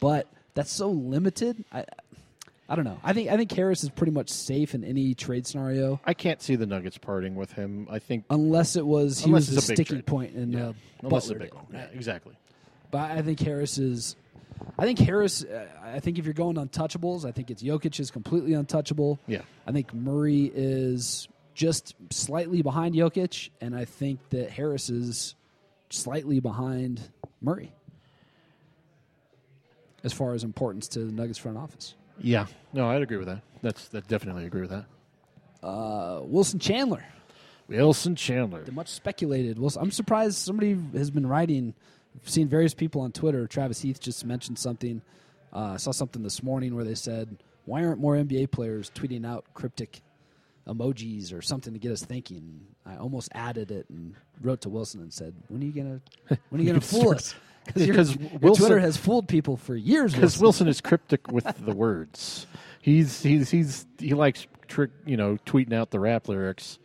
But 0.00 0.28
that's 0.54 0.70
so 0.70 0.88
limited. 0.88 1.64
I, 1.72 1.84
I 2.68 2.76
don't 2.76 2.84
know. 2.84 2.98
I 3.04 3.12
think 3.12 3.28
I 3.30 3.36
think 3.36 3.52
Harris 3.52 3.82
is 3.84 3.90
pretty 3.90 4.12
much 4.12 4.28
safe 4.30 4.74
in 4.74 4.84
any 4.84 5.14
trade 5.14 5.46
scenario 5.46 6.00
I 6.04 6.14
can't 6.14 6.42
see 6.42 6.56
the 6.56 6.66
Nuggets 6.66 6.98
parting 6.98 7.34
with 7.36 7.52
him. 7.52 7.86
I 7.90 7.98
think 8.00 8.24
unless 8.30 8.74
it 8.74 8.84
was 8.84 9.20
he 9.20 9.30
was 9.30 9.48
the 9.50 9.58
a 9.58 9.60
sticking 9.60 9.84
trade. 9.86 10.06
point 10.06 10.34
in 10.34 10.52
yeah, 10.52 10.68
uh, 10.68 10.72
unless 11.02 11.24
it's 11.24 11.30
a 11.30 11.34
Butler 11.34 11.38
big 11.38 11.50
deal. 11.52 11.66
one. 11.70 11.80
Yeah, 11.80 11.86
exactly. 11.92 12.36
But 12.90 13.10
I 13.10 13.22
think 13.22 13.40
Harris 13.40 13.78
is. 13.78 14.16
I 14.78 14.84
think 14.84 14.98
Harris. 14.98 15.44
Uh, 15.44 15.66
I 15.82 16.00
think 16.00 16.18
if 16.18 16.24
you're 16.24 16.34
going 16.34 16.56
untouchables, 16.56 17.24
I 17.24 17.32
think 17.32 17.50
it's 17.50 17.62
Jokic 17.62 17.98
is 18.00 18.10
completely 18.10 18.54
untouchable. 18.54 19.18
Yeah. 19.26 19.42
I 19.66 19.72
think 19.72 19.92
Murray 19.94 20.50
is 20.54 21.28
just 21.54 21.94
slightly 22.10 22.62
behind 22.62 22.94
Jokic, 22.94 23.50
and 23.60 23.74
I 23.74 23.84
think 23.84 24.20
that 24.30 24.50
Harris 24.50 24.90
is 24.90 25.34
slightly 25.90 26.40
behind 26.40 27.00
Murray 27.40 27.72
as 30.04 30.12
far 30.12 30.34
as 30.34 30.44
importance 30.44 30.88
to 30.88 31.00
the 31.00 31.12
Nuggets 31.12 31.38
front 31.38 31.58
office. 31.58 31.94
Yeah. 32.18 32.46
No, 32.72 32.88
I'd 32.90 33.02
agree 33.02 33.16
with 33.16 33.28
that. 33.28 33.42
That's 33.62 33.88
that 33.88 34.06
definitely 34.06 34.44
agree 34.44 34.60
with 34.62 34.70
that. 34.70 34.84
Uh, 35.62 36.20
Wilson 36.22 36.58
Chandler, 36.60 37.04
Wilson 37.68 38.14
Chandler. 38.14 38.62
the 38.62 38.72
much 38.72 38.88
speculated. 38.88 39.58
Wilson, 39.58 39.82
I'm 39.82 39.90
surprised 39.90 40.36
somebody 40.36 40.78
has 40.94 41.10
been 41.10 41.26
writing. 41.26 41.74
I've 42.22 42.28
seen 42.28 42.48
various 42.48 42.74
people 42.74 43.00
on 43.02 43.12
Twitter. 43.12 43.46
Travis 43.46 43.80
Heath 43.80 44.00
just 44.00 44.24
mentioned 44.24 44.58
something. 44.58 45.02
Uh, 45.52 45.72
I 45.74 45.76
saw 45.76 45.90
something 45.92 46.22
this 46.22 46.42
morning 46.42 46.74
where 46.74 46.84
they 46.84 46.94
said, 46.94 47.36
"Why 47.64 47.84
aren't 47.84 48.00
more 48.00 48.14
NBA 48.16 48.50
players 48.50 48.90
tweeting 48.94 49.26
out 49.26 49.44
cryptic 49.54 50.00
emojis 50.66 51.32
or 51.32 51.42
something 51.42 51.72
to 51.72 51.78
get 51.78 51.92
us 51.92 52.02
thinking?" 52.04 52.60
I 52.84 52.96
almost 52.96 53.28
added 53.32 53.70
it 53.70 53.86
and 53.90 54.14
wrote 54.40 54.60
to 54.62 54.68
Wilson 54.68 55.00
and 55.00 55.12
said, 55.12 55.34
"When 55.48 55.62
are 55.62 55.66
you 55.66 55.72
gonna 55.72 56.00
when 56.50 56.60
are 56.60 56.64
you 56.64 56.70
gonna 56.70 56.80
fool 56.80 57.10
us?" 57.14 57.34
Because 57.74 58.14
your, 58.16 58.30
your 58.30 58.38
Wilson- 58.40 58.66
Twitter 58.66 58.80
has 58.80 58.96
fooled 58.96 59.28
people 59.28 59.56
for 59.56 59.74
years. 59.74 60.12
Because 60.14 60.38
Wilson. 60.38 60.66
Wilson 60.66 60.68
is 60.68 60.80
cryptic 60.80 61.30
with 61.32 61.46
the 61.64 61.74
words. 61.74 62.46
He's 62.80 63.22
he's 63.22 63.50
he's 63.50 63.86
he 63.98 64.14
likes 64.14 64.46
trick 64.68 64.90
you 65.04 65.16
know 65.16 65.38
tweeting 65.46 65.72
out 65.72 65.90
the 65.90 66.00
rap 66.00 66.28
lyrics, 66.28 66.78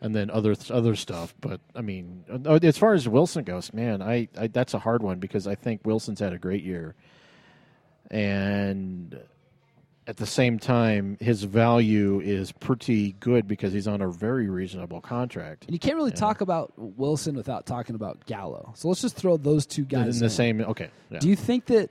and 0.00 0.14
then 0.14 0.30
other 0.30 0.54
other 0.70 0.94
stuff. 0.96 1.34
But 1.40 1.60
I 1.74 1.80
mean, 1.80 2.24
uh, 2.46 2.58
as 2.62 2.78
far 2.78 2.94
as 2.94 3.08
Wilson 3.08 3.44
goes, 3.44 3.72
man, 3.72 4.02
I, 4.02 4.28
I 4.38 4.48
that's 4.48 4.74
a 4.74 4.78
hard 4.78 5.02
one 5.02 5.18
because 5.18 5.46
I 5.46 5.54
think 5.54 5.80
Wilson's 5.84 6.20
had 6.20 6.32
a 6.32 6.38
great 6.38 6.62
year, 6.62 6.94
and 8.10 9.18
at 10.06 10.16
the 10.16 10.26
same 10.26 10.58
time, 10.58 11.16
his 11.20 11.42
value 11.42 12.20
is 12.20 12.52
pretty 12.52 13.12
good 13.18 13.48
because 13.48 13.72
he's 13.72 13.88
on 13.88 14.00
a 14.00 14.08
very 14.08 14.48
reasonable 14.48 15.00
contract. 15.00 15.64
and 15.64 15.72
you 15.72 15.80
can't 15.80 15.96
really 15.96 16.12
talk 16.12 16.40
about 16.40 16.72
Wilson 16.76 17.34
without 17.34 17.66
talking 17.66 17.96
about 17.96 18.24
Gallo. 18.26 18.72
So 18.76 18.88
let's 18.88 19.02
just 19.02 19.16
throw 19.16 19.36
those 19.36 19.66
two 19.66 19.82
In 19.82 19.88
guys 19.88 20.18
the 20.20 20.24
in. 20.24 20.28
The 20.28 20.34
same, 20.34 20.60
okay, 20.60 20.90
yeah. 21.10 21.18
Do 21.18 21.28
you 21.28 21.34
think 21.34 21.66
that 21.66 21.90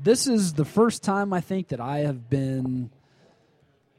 this 0.00 0.26
is 0.26 0.52
the 0.52 0.64
first 0.64 1.02
time 1.02 1.32
I 1.32 1.40
think 1.40 1.68
that 1.68 1.80
I 1.80 2.00
have 2.00 2.30
been 2.30 2.90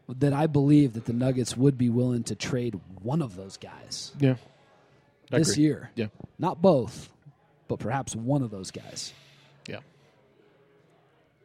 that 0.07 0.33
I 0.33 0.47
believe 0.47 0.93
that 0.93 1.05
the 1.05 1.13
Nuggets 1.13 1.57
would 1.57 1.77
be 1.77 1.89
willing 1.89 2.23
to 2.25 2.35
trade 2.35 2.79
one 3.01 3.21
of 3.21 3.35
those 3.35 3.57
guys 3.57 4.11
yeah, 4.19 4.35
I 5.31 5.39
this 5.39 5.51
agree. 5.53 5.63
year? 5.63 5.89
Yeah, 5.95 6.07
Not 6.37 6.61
both, 6.61 7.09
but 7.67 7.79
perhaps 7.79 8.15
one 8.15 8.43
of 8.43 8.51
those 8.51 8.71
guys. 8.71 9.13
yeah. 9.67 9.79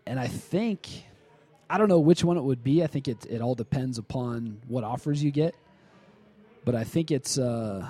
And 0.07 0.19
I 0.21 0.27
think 0.27 0.89
I 1.69 1.79
don't 1.79 1.89
know 1.89 2.01
which 2.01 2.25
one 2.25 2.37
it 2.37 2.43
would 2.43 2.65
be. 2.65 2.83
I 2.83 2.87
think 2.89 3.07
it 3.09 3.25
it 3.27 3.41
all 3.41 3.55
depends 3.55 3.97
upon 3.97 4.61
what 4.69 4.83
offers 4.85 5.23
you 5.23 5.31
get. 5.31 5.55
But 6.65 6.75
I 6.75 6.85
think 6.85 7.11
it's 7.11 7.39
uh 7.39 7.87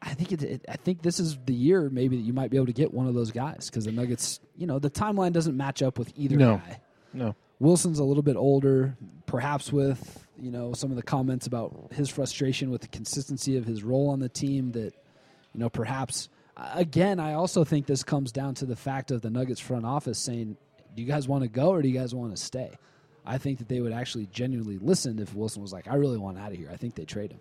I 0.00 0.14
think 0.14 0.32
it, 0.32 0.42
it 0.42 0.64
I 0.68 0.76
think 0.76 1.02
this 1.02 1.18
is 1.18 1.36
the 1.46 1.54
year 1.54 1.88
maybe 1.90 2.16
that 2.16 2.22
you 2.22 2.32
might 2.32 2.50
be 2.50 2.56
able 2.56 2.66
to 2.66 2.72
get 2.72 2.94
one 2.94 3.06
of 3.08 3.14
those 3.14 3.32
guys 3.32 3.68
because 3.68 3.84
the 3.86 3.92
Nuggets, 3.92 4.40
you 4.56 4.66
know, 4.66 4.78
the 4.78 4.90
timeline 4.90 5.32
doesn't 5.32 5.56
match 5.56 5.82
up 5.82 5.98
with 5.98 6.12
either 6.16 6.36
No. 6.36 6.56
guy. 6.58 6.80
No, 7.12 7.34
Wilson's 7.58 7.98
a 7.98 8.04
little 8.04 8.22
bit 8.22 8.36
older, 8.36 8.96
perhaps 9.26 9.72
with 9.72 10.26
you 10.38 10.50
know 10.50 10.72
some 10.72 10.90
of 10.90 10.96
the 10.96 11.02
comments 11.02 11.46
about 11.46 11.92
his 11.92 12.08
frustration 12.08 12.70
with 12.70 12.82
the 12.82 12.88
consistency 12.88 13.56
of 13.56 13.64
his 13.64 13.82
role 13.82 14.10
on 14.10 14.20
the 14.20 14.28
team. 14.28 14.72
That 14.72 14.94
you 15.54 15.60
know 15.60 15.70
perhaps 15.70 16.28
again, 16.74 17.20
I 17.20 17.34
also 17.34 17.64
think 17.64 17.86
this 17.86 18.02
comes 18.02 18.32
down 18.32 18.54
to 18.56 18.66
the 18.66 18.76
fact 18.76 19.10
of 19.10 19.22
the 19.22 19.30
Nuggets 19.30 19.60
front 19.60 19.86
office 19.86 20.18
saying, 20.18 20.56
"Do 20.94 21.02
you 21.02 21.08
guys 21.08 21.26
want 21.28 21.42
to 21.42 21.48
go 21.48 21.70
or 21.70 21.82
do 21.82 21.88
you 21.88 21.98
guys 21.98 22.14
want 22.14 22.36
to 22.36 22.42
stay?" 22.42 22.70
I 23.24 23.38
think 23.38 23.58
that 23.58 23.68
they 23.68 23.80
would 23.80 23.92
actually 23.92 24.26
genuinely 24.26 24.78
listen 24.78 25.18
if 25.18 25.34
Wilson 25.34 25.62
was 25.62 25.72
like, 25.72 25.88
"I 25.88 25.94
really 25.94 26.18
want 26.18 26.38
out 26.38 26.52
of 26.52 26.58
here." 26.58 26.70
I 26.72 26.76
think 26.76 26.94
they 26.94 27.04
trade 27.04 27.32
him, 27.32 27.40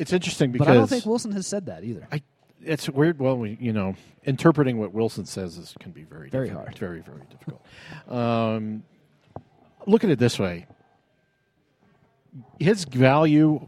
it's 0.00 0.12
interesting 0.14 0.50
because 0.50 0.66
but 0.66 0.72
I 0.72 0.76
don't 0.76 0.88
think 0.88 1.04
Wilson 1.04 1.32
has 1.32 1.46
said 1.46 1.66
that 1.66 1.84
either. 1.84 2.08
I, 2.10 2.22
it's 2.62 2.88
weird. 2.88 3.18
Well, 3.18 3.36
we, 3.36 3.56
you 3.60 3.72
know, 3.72 3.94
interpreting 4.24 4.78
what 4.78 4.92
Wilson 4.92 5.24
says 5.26 5.56
is 5.58 5.74
can 5.80 5.92
be 5.92 6.04
very, 6.04 6.28
Very 6.30 6.46
difficult. 6.48 6.66
hard. 6.68 6.78
very, 6.78 7.00
very 7.00 7.22
difficult. 7.30 7.64
Um, 8.08 8.82
look 9.86 10.04
at 10.04 10.10
it 10.10 10.18
this 10.18 10.38
way: 10.38 10.66
his 12.58 12.84
value, 12.84 13.66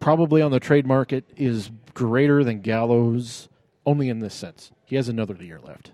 probably 0.00 0.42
on 0.42 0.50
the 0.50 0.60
trade 0.60 0.86
market, 0.86 1.24
is 1.36 1.70
greater 1.94 2.44
than 2.44 2.60
Gallo's. 2.60 3.48
Only 3.84 4.08
in 4.08 4.18
this 4.18 4.34
sense, 4.34 4.72
he 4.84 4.96
has 4.96 5.08
another 5.08 5.34
year 5.34 5.60
left 5.62 5.92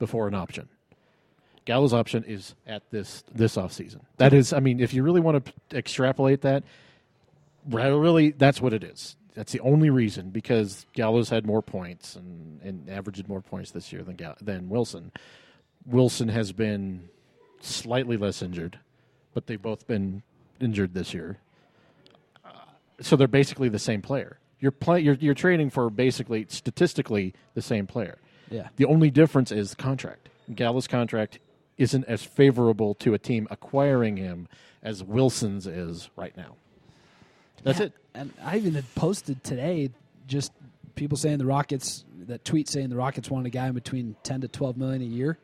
before 0.00 0.26
an 0.26 0.34
option. 0.34 0.68
Gallo's 1.64 1.92
option 1.92 2.24
is 2.24 2.54
at 2.66 2.82
this 2.90 3.22
this 3.32 3.54
offseason. 3.56 4.00
That 4.16 4.32
is, 4.32 4.52
I 4.52 4.58
mean, 4.60 4.80
if 4.80 4.92
you 4.94 5.02
really 5.04 5.20
want 5.20 5.44
to 5.44 5.76
extrapolate 5.76 6.40
that, 6.40 6.64
really, 7.68 8.30
that's 8.30 8.60
what 8.60 8.72
it 8.72 8.82
is. 8.82 9.14
That's 9.38 9.52
the 9.52 9.60
only 9.60 9.88
reason 9.88 10.30
because 10.30 10.84
Gallo's 10.94 11.28
had 11.28 11.46
more 11.46 11.62
points 11.62 12.16
and, 12.16 12.60
and 12.60 12.90
averaged 12.90 13.28
more 13.28 13.40
points 13.40 13.70
this 13.70 13.92
year 13.92 14.02
than 14.02 14.16
Gall- 14.16 14.34
than 14.42 14.68
Wilson. 14.68 15.12
Wilson 15.86 16.26
has 16.26 16.50
been 16.50 17.08
slightly 17.60 18.16
less 18.16 18.42
injured, 18.42 18.80
but 19.34 19.46
they've 19.46 19.62
both 19.62 19.86
been 19.86 20.24
injured 20.58 20.92
this 20.92 21.14
year. 21.14 21.38
Uh, 22.44 22.48
so 23.00 23.14
they're 23.14 23.28
basically 23.28 23.68
the 23.68 23.78
same 23.78 24.02
player. 24.02 24.40
You're, 24.58 24.72
play, 24.72 25.02
you're 25.02 25.14
you're 25.14 25.34
trading 25.34 25.70
for 25.70 25.88
basically 25.88 26.46
statistically 26.48 27.32
the 27.54 27.62
same 27.62 27.86
player. 27.86 28.18
Yeah. 28.50 28.70
The 28.74 28.86
only 28.86 29.12
difference 29.12 29.52
is 29.52 29.70
the 29.70 29.76
contract. 29.76 30.30
Gallo's 30.52 30.88
contract 30.88 31.38
isn't 31.76 32.04
as 32.06 32.24
favorable 32.24 32.92
to 32.96 33.14
a 33.14 33.18
team 33.20 33.46
acquiring 33.52 34.16
him 34.16 34.48
as 34.82 35.04
Wilson's 35.04 35.68
is 35.68 36.10
right 36.16 36.36
now. 36.36 36.56
That's 37.62 37.78
Yeah, 37.80 37.86
it. 37.86 37.92
And 38.14 38.32
I 38.42 38.56
even 38.56 38.74
had 38.74 38.94
posted 38.94 39.42
today 39.44 39.90
just 40.26 40.52
people 40.94 41.16
saying 41.16 41.38
the 41.38 41.46
Rockets 41.46 42.04
that 42.26 42.44
tweet 42.44 42.68
saying 42.68 42.88
the 42.90 42.96
Rockets 42.96 43.30
wanted 43.30 43.46
a 43.46 43.50
guy 43.50 43.68
in 43.68 43.74
between 43.74 44.16
ten 44.22 44.40
to 44.42 44.48
twelve 44.48 44.76
million 44.76 45.02
a 45.02 45.04
year. 45.04 45.38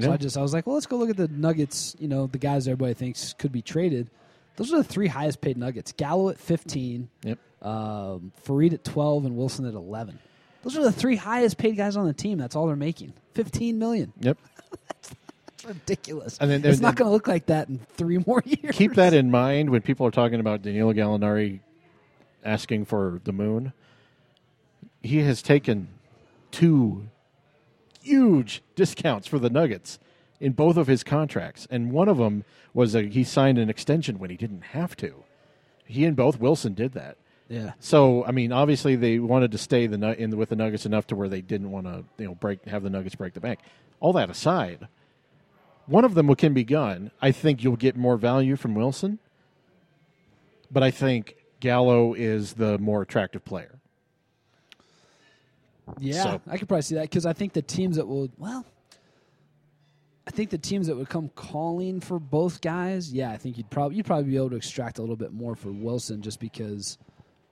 So 0.00 0.12
I 0.12 0.16
just 0.16 0.36
I 0.36 0.42
was 0.42 0.52
like, 0.52 0.66
well, 0.66 0.74
let's 0.74 0.86
go 0.86 0.96
look 0.96 1.10
at 1.10 1.16
the 1.16 1.28
Nuggets. 1.28 1.94
You 2.00 2.08
know, 2.08 2.26
the 2.26 2.38
guys 2.38 2.66
everybody 2.66 2.94
thinks 2.94 3.32
could 3.34 3.52
be 3.52 3.62
traded. 3.62 4.10
Those 4.56 4.72
are 4.72 4.78
the 4.78 4.84
three 4.84 5.06
highest 5.08 5.40
paid 5.40 5.56
Nuggets: 5.56 5.92
Gallo 5.92 6.30
at 6.30 6.38
fifteen, 6.38 7.08
Yep. 7.22 7.38
um, 7.62 8.32
Faried 8.44 8.72
at 8.72 8.82
twelve, 8.84 9.24
and 9.24 9.36
Wilson 9.36 9.66
at 9.66 9.74
eleven. 9.74 10.18
Those 10.64 10.76
are 10.76 10.82
the 10.82 10.90
three 10.92 11.16
highest 11.16 11.58
paid 11.58 11.76
guys 11.76 11.96
on 11.96 12.06
the 12.06 12.12
team. 12.12 12.38
That's 12.38 12.56
all 12.56 12.66
they're 12.66 12.74
making. 12.76 13.12
Fifteen 13.34 13.78
million. 13.78 14.12
Yep. 14.20 14.38
Ridiculous. 15.68 16.38
And 16.38 16.50
then- 16.50 16.64
it's 16.64 16.76
and 16.76 16.82
not 16.82 16.96
going 16.96 17.08
to 17.08 17.12
look 17.12 17.28
like 17.28 17.46
that 17.46 17.68
in 17.68 17.78
three 17.78 18.18
more 18.26 18.42
years. 18.44 18.76
Keep 18.76 18.94
that 18.94 19.14
in 19.14 19.30
mind 19.30 19.70
when 19.70 19.82
people 19.82 20.06
are 20.06 20.10
talking 20.10 20.40
about 20.40 20.62
Danilo 20.62 20.92
Gallinari 20.92 21.60
asking 22.44 22.84
for 22.84 23.20
the 23.24 23.32
moon. 23.32 23.72
He 25.02 25.18
has 25.18 25.42
taken 25.42 25.88
two 26.50 27.08
huge 28.02 28.62
discounts 28.74 29.26
for 29.26 29.38
the 29.38 29.50
Nuggets 29.50 29.98
in 30.40 30.52
both 30.52 30.76
of 30.76 30.86
his 30.86 31.02
contracts, 31.02 31.66
and 31.70 31.90
one 31.92 32.08
of 32.08 32.18
them 32.18 32.44
was 32.72 32.94
a, 32.94 33.02
he 33.02 33.24
signed 33.24 33.58
an 33.58 33.70
extension 33.70 34.18
when 34.18 34.30
he 34.30 34.36
didn't 34.36 34.62
have 34.62 34.96
to. 34.96 35.24
He 35.86 36.04
and 36.04 36.16
both 36.16 36.38
Wilson 36.38 36.74
did 36.74 36.92
that. 36.92 37.16
Yeah. 37.48 37.72
So 37.78 38.24
I 38.24 38.30
mean, 38.30 38.52
obviously 38.52 38.96
they 38.96 39.18
wanted 39.18 39.52
to 39.52 39.58
stay 39.58 39.86
the 39.86 40.20
in 40.20 40.36
with 40.36 40.48
the 40.48 40.56
Nuggets 40.56 40.86
enough 40.86 41.06
to 41.08 41.16
where 41.16 41.28
they 41.28 41.40
didn't 41.40 41.70
want 41.70 41.86
to 41.86 42.04
you 42.18 42.28
know 42.28 42.34
break 42.34 42.64
have 42.66 42.82
the 42.82 42.90
Nuggets 42.90 43.14
break 43.14 43.34
the 43.34 43.40
bank. 43.40 43.60
All 44.00 44.12
that 44.14 44.30
aside, 44.30 44.88
one 45.86 46.04
of 46.04 46.14
them 46.14 46.34
can 46.34 46.54
be 46.54 46.64
gone. 46.64 47.10
I 47.20 47.30
think 47.32 47.62
you'll 47.62 47.76
get 47.76 47.96
more 47.96 48.16
value 48.16 48.56
from 48.56 48.74
Wilson, 48.74 49.18
but 50.70 50.82
I 50.82 50.90
think 50.90 51.36
Gallo 51.60 52.14
is 52.14 52.54
the 52.54 52.78
more 52.78 53.02
attractive 53.02 53.44
player. 53.44 53.78
Yeah, 56.00 56.22
So- 56.22 56.40
I 56.46 56.56
could 56.56 56.68
probably 56.68 56.82
see 56.82 56.94
that 56.94 57.02
because 57.02 57.26
I 57.26 57.32
think 57.34 57.52
the 57.52 57.62
teams 57.62 57.96
that 57.96 58.06
will 58.08 58.30
well, 58.38 58.64
I 60.26 60.30
think 60.30 60.48
the 60.48 60.56
teams 60.58 60.86
that 60.86 60.96
would 60.96 61.10
come 61.10 61.28
calling 61.34 62.00
for 62.00 62.18
both 62.18 62.62
guys, 62.62 63.12
yeah, 63.12 63.30
I 63.30 63.36
think 63.36 63.58
you'd 63.58 63.68
probably 63.68 63.96
you'd 63.98 64.06
probably 64.06 64.30
be 64.30 64.36
able 64.36 64.50
to 64.50 64.56
extract 64.56 64.98
a 64.98 65.02
little 65.02 65.16
bit 65.16 65.32
more 65.34 65.54
for 65.54 65.70
Wilson 65.70 66.22
just 66.22 66.40
because 66.40 66.96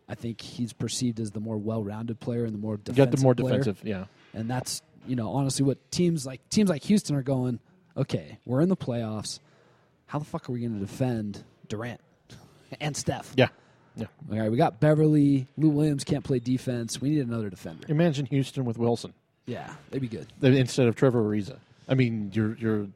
I 0.09 0.14
think 0.14 0.41
he's 0.41 0.72
perceived 0.72 1.20
as 1.20 1.30
the 1.33 1.41
more 1.41 1.59
well-rounded 1.59 2.20
player 2.20 2.45
and 2.45 2.55
the 2.55 2.59
more 2.59 2.80
You 2.87 2.95
got 2.95 3.11
the 3.11 3.22
more 3.22 3.35
player. 3.35 3.59
defensive, 3.59 3.87
yeah. 3.87 4.07
and 4.33 4.49
that's 4.51 4.80
you 5.07 5.14
know 5.16 5.30
honestly 5.33 5.64
what 5.66 5.78
teams 5.91 6.24
like 6.24 6.41
teams 6.49 6.70
like 6.70 6.83
Houston 6.85 7.14
are 7.14 7.22
going. 7.22 7.61
Okay, 7.97 8.38
we're 8.45 8.61
in 8.61 8.68
the 8.68 8.76
playoffs. 8.76 9.38
How 10.07 10.18
the 10.18 10.24
fuck 10.24 10.49
are 10.49 10.53
we 10.53 10.61
going 10.61 10.74
to 10.74 10.80
defend 10.80 11.43
Durant 11.68 12.01
and 12.80 12.97
Steph? 12.97 13.32
Yeah. 13.36 13.49
Yeah. 13.97 14.07
All 14.30 14.38
right, 14.38 14.51
we 14.51 14.57
got 14.57 14.80
Beverley. 14.80 15.47
Lou 15.59 15.68
Williams 15.68 16.03
can't 16.05 16.24
play 16.24 16.38
defense. 16.38 17.01
We 17.01 17.11
need 17.11 17.20
another 17.26 17.51
defender. 17.51 17.84
Imagine 17.88 18.24
Houston 18.26 18.64
with 18.64 18.78
Wilson 18.78 19.12
Yeah, 19.45 19.70
they'd 19.90 20.01
be 20.01 20.09
good. 20.09 20.28
instead 20.43 20.88
of 20.88 20.97
Trevor 20.97 21.22
Ariza. 21.22 21.59
I 21.88 21.95
mean, 21.95 22.30
you're 22.32 22.57
you're. 22.57 22.86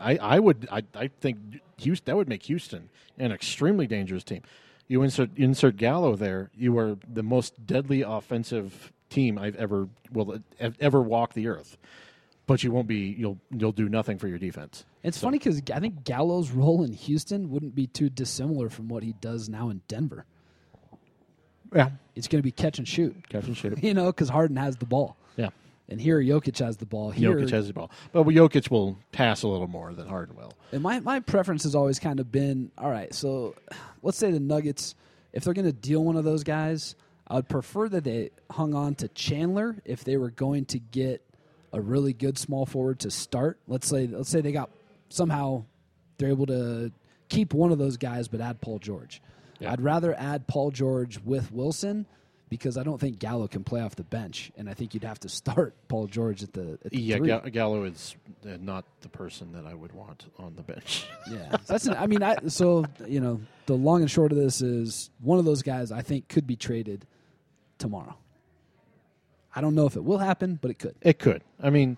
I, 0.00 0.16
I 0.16 0.38
would 0.38 0.68
I, 0.70 0.82
I 0.94 1.08
think 1.08 1.38
Houston 1.78 2.04
that 2.06 2.16
would 2.16 2.28
make 2.28 2.44
Houston 2.44 2.88
an 3.18 3.32
extremely 3.32 3.86
dangerous 3.88 4.22
team. 4.22 4.42
You 4.86 5.02
insert 5.02 5.30
insert 5.36 5.76
Gallo 5.76 6.14
there, 6.14 6.50
you 6.56 6.78
are 6.78 6.96
the 7.12 7.22
most 7.24 7.66
deadly 7.66 8.02
offensive 8.02 8.92
team 9.10 9.38
I've 9.38 9.56
ever 9.56 9.88
will 10.12 10.38
ever 10.80 11.00
walk 11.02 11.32
the 11.34 11.48
earth. 11.48 11.76
But 12.46 12.62
you 12.62 12.70
won't 12.72 12.86
be 12.86 13.14
you'll 13.18 13.38
you'll 13.50 13.72
do 13.72 13.88
nothing 13.88 14.18
for 14.18 14.28
your 14.28 14.38
defense. 14.38 14.84
It's 15.02 15.18
So- 15.18 15.26
funny 15.26 15.38
because 15.38 15.62
I 15.72 15.80
think 15.80 16.04
Gallo's 16.04 16.50
role 16.50 16.82
in 16.84 16.92
Houston 16.92 17.50
wouldn't 17.50 17.74
be 17.74 17.86
too 17.86 18.10
dissimilar 18.10 18.68
from 18.68 18.88
what 18.88 19.02
he 19.02 19.14
does 19.20 19.48
now 19.48 19.70
in 19.70 19.80
Denver. 19.88 20.26
Yeah, 21.74 21.90
It's 22.14 22.28
going 22.28 22.38
to 22.38 22.42
be 22.44 22.52
catch 22.52 22.78
and 22.78 22.86
shoot, 22.86 23.28
catch 23.28 23.46
and 23.46 23.56
shoot. 23.56 23.78
you 23.82 23.94
know, 23.94 24.06
because 24.06 24.28
Harden 24.28 24.56
has 24.58 24.76
the 24.76 24.86
ball, 24.86 25.16
Yeah, 25.36 25.48
and 25.88 26.00
here 26.00 26.20
Jokic 26.20 26.56
has 26.60 26.76
the 26.76 26.86
ball. 26.86 27.10
Here, 27.10 27.34
Jokic 27.34 27.50
has 27.50 27.66
the 27.66 27.72
ball, 27.72 27.90
but 28.12 28.24
Jokic 28.26 28.70
will 28.70 28.96
pass 29.10 29.42
a 29.42 29.48
little 29.48 29.66
more 29.66 29.92
than 29.92 30.06
Harden 30.06 30.36
will. 30.36 30.52
And 30.70 30.82
my, 30.82 31.00
my 31.00 31.18
preference 31.18 31.64
has 31.64 31.74
always 31.74 31.98
kind 31.98 32.20
of 32.20 32.30
been 32.30 32.70
all 32.78 32.90
right, 32.90 33.12
so 33.12 33.56
let's 34.02 34.18
say 34.18 34.30
the 34.30 34.38
Nuggets, 34.38 34.94
if 35.32 35.42
they're 35.42 35.54
going 35.54 35.64
to 35.64 35.72
deal 35.72 36.04
one 36.04 36.14
of 36.16 36.22
those 36.24 36.44
guys, 36.44 36.94
I 37.26 37.34
would 37.36 37.48
prefer 37.48 37.88
that 37.88 38.04
they 38.04 38.30
hung 38.52 38.74
on 38.74 38.94
to 38.96 39.08
Chandler 39.08 39.76
if 39.84 40.04
they 40.04 40.16
were 40.16 40.30
going 40.30 40.66
to 40.66 40.78
get 40.78 41.22
a 41.74 41.80
really 41.80 42.12
good 42.12 42.38
small 42.38 42.64
forward 42.64 43.00
to 43.00 43.10
start. 43.10 43.58
Let's 43.66 43.88
say 43.88 44.06
let's 44.06 44.30
say 44.30 44.40
they 44.40 44.52
got 44.52 44.70
somehow 45.08 45.64
they're 46.16 46.30
able 46.30 46.46
to 46.46 46.92
keep 47.28 47.52
one 47.52 47.72
of 47.72 47.78
those 47.78 47.96
guys 47.96 48.28
but 48.28 48.40
add 48.40 48.60
Paul 48.60 48.78
George. 48.78 49.20
Yeah. 49.58 49.72
I'd 49.72 49.80
rather 49.80 50.14
add 50.18 50.46
Paul 50.46 50.70
George 50.70 51.18
with 51.20 51.52
Wilson 51.52 52.06
because 52.48 52.76
I 52.78 52.84
don't 52.84 53.00
think 53.00 53.18
Gallo 53.18 53.48
can 53.48 53.64
play 53.64 53.80
off 53.80 53.96
the 53.96 54.04
bench, 54.04 54.52
and 54.56 54.68
I 54.68 54.74
think 54.74 54.94
you'd 54.94 55.04
have 55.04 55.18
to 55.20 55.28
start 55.28 55.74
Paul 55.88 56.06
George 56.06 56.42
at 56.42 56.52
the, 56.52 56.78
at 56.84 56.92
the 56.92 57.00
Yeah, 57.00 57.16
three. 57.16 57.50
Gallo 57.50 57.84
is 57.84 58.14
uh, 58.44 58.56
not 58.60 58.84
the 59.00 59.08
person 59.08 59.52
that 59.52 59.66
I 59.66 59.74
would 59.74 59.92
want 59.92 60.26
on 60.38 60.54
the 60.54 60.62
bench. 60.62 61.06
Yeah, 61.30 61.56
that's. 61.66 61.86
An, 61.86 61.94
I 61.94 62.06
mean, 62.06 62.22
I 62.22 62.36
so 62.48 62.84
you 63.06 63.20
know 63.20 63.40
the 63.66 63.74
long 63.74 64.02
and 64.02 64.10
short 64.10 64.30
of 64.30 64.38
this 64.38 64.60
is 64.62 65.10
one 65.20 65.38
of 65.40 65.44
those 65.44 65.62
guys 65.62 65.90
I 65.90 66.02
think 66.02 66.28
could 66.28 66.46
be 66.46 66.54
traded 66.54 67.06
tomorrow. 67.78 68.16
I 69.54 69.60
don't 69.60 69.74
know 69.74 69.86
if 69.86 69.96
it 69.96 70.04
will 70.04 70.18
happen, 70.18 70.58
but 70.60 70.70
it 70.70 70.78
could. 70.78 70.94
It 71.00 71.18
could. 71.18 71.42
I 71.62 71.70
mean, 71.70 71.96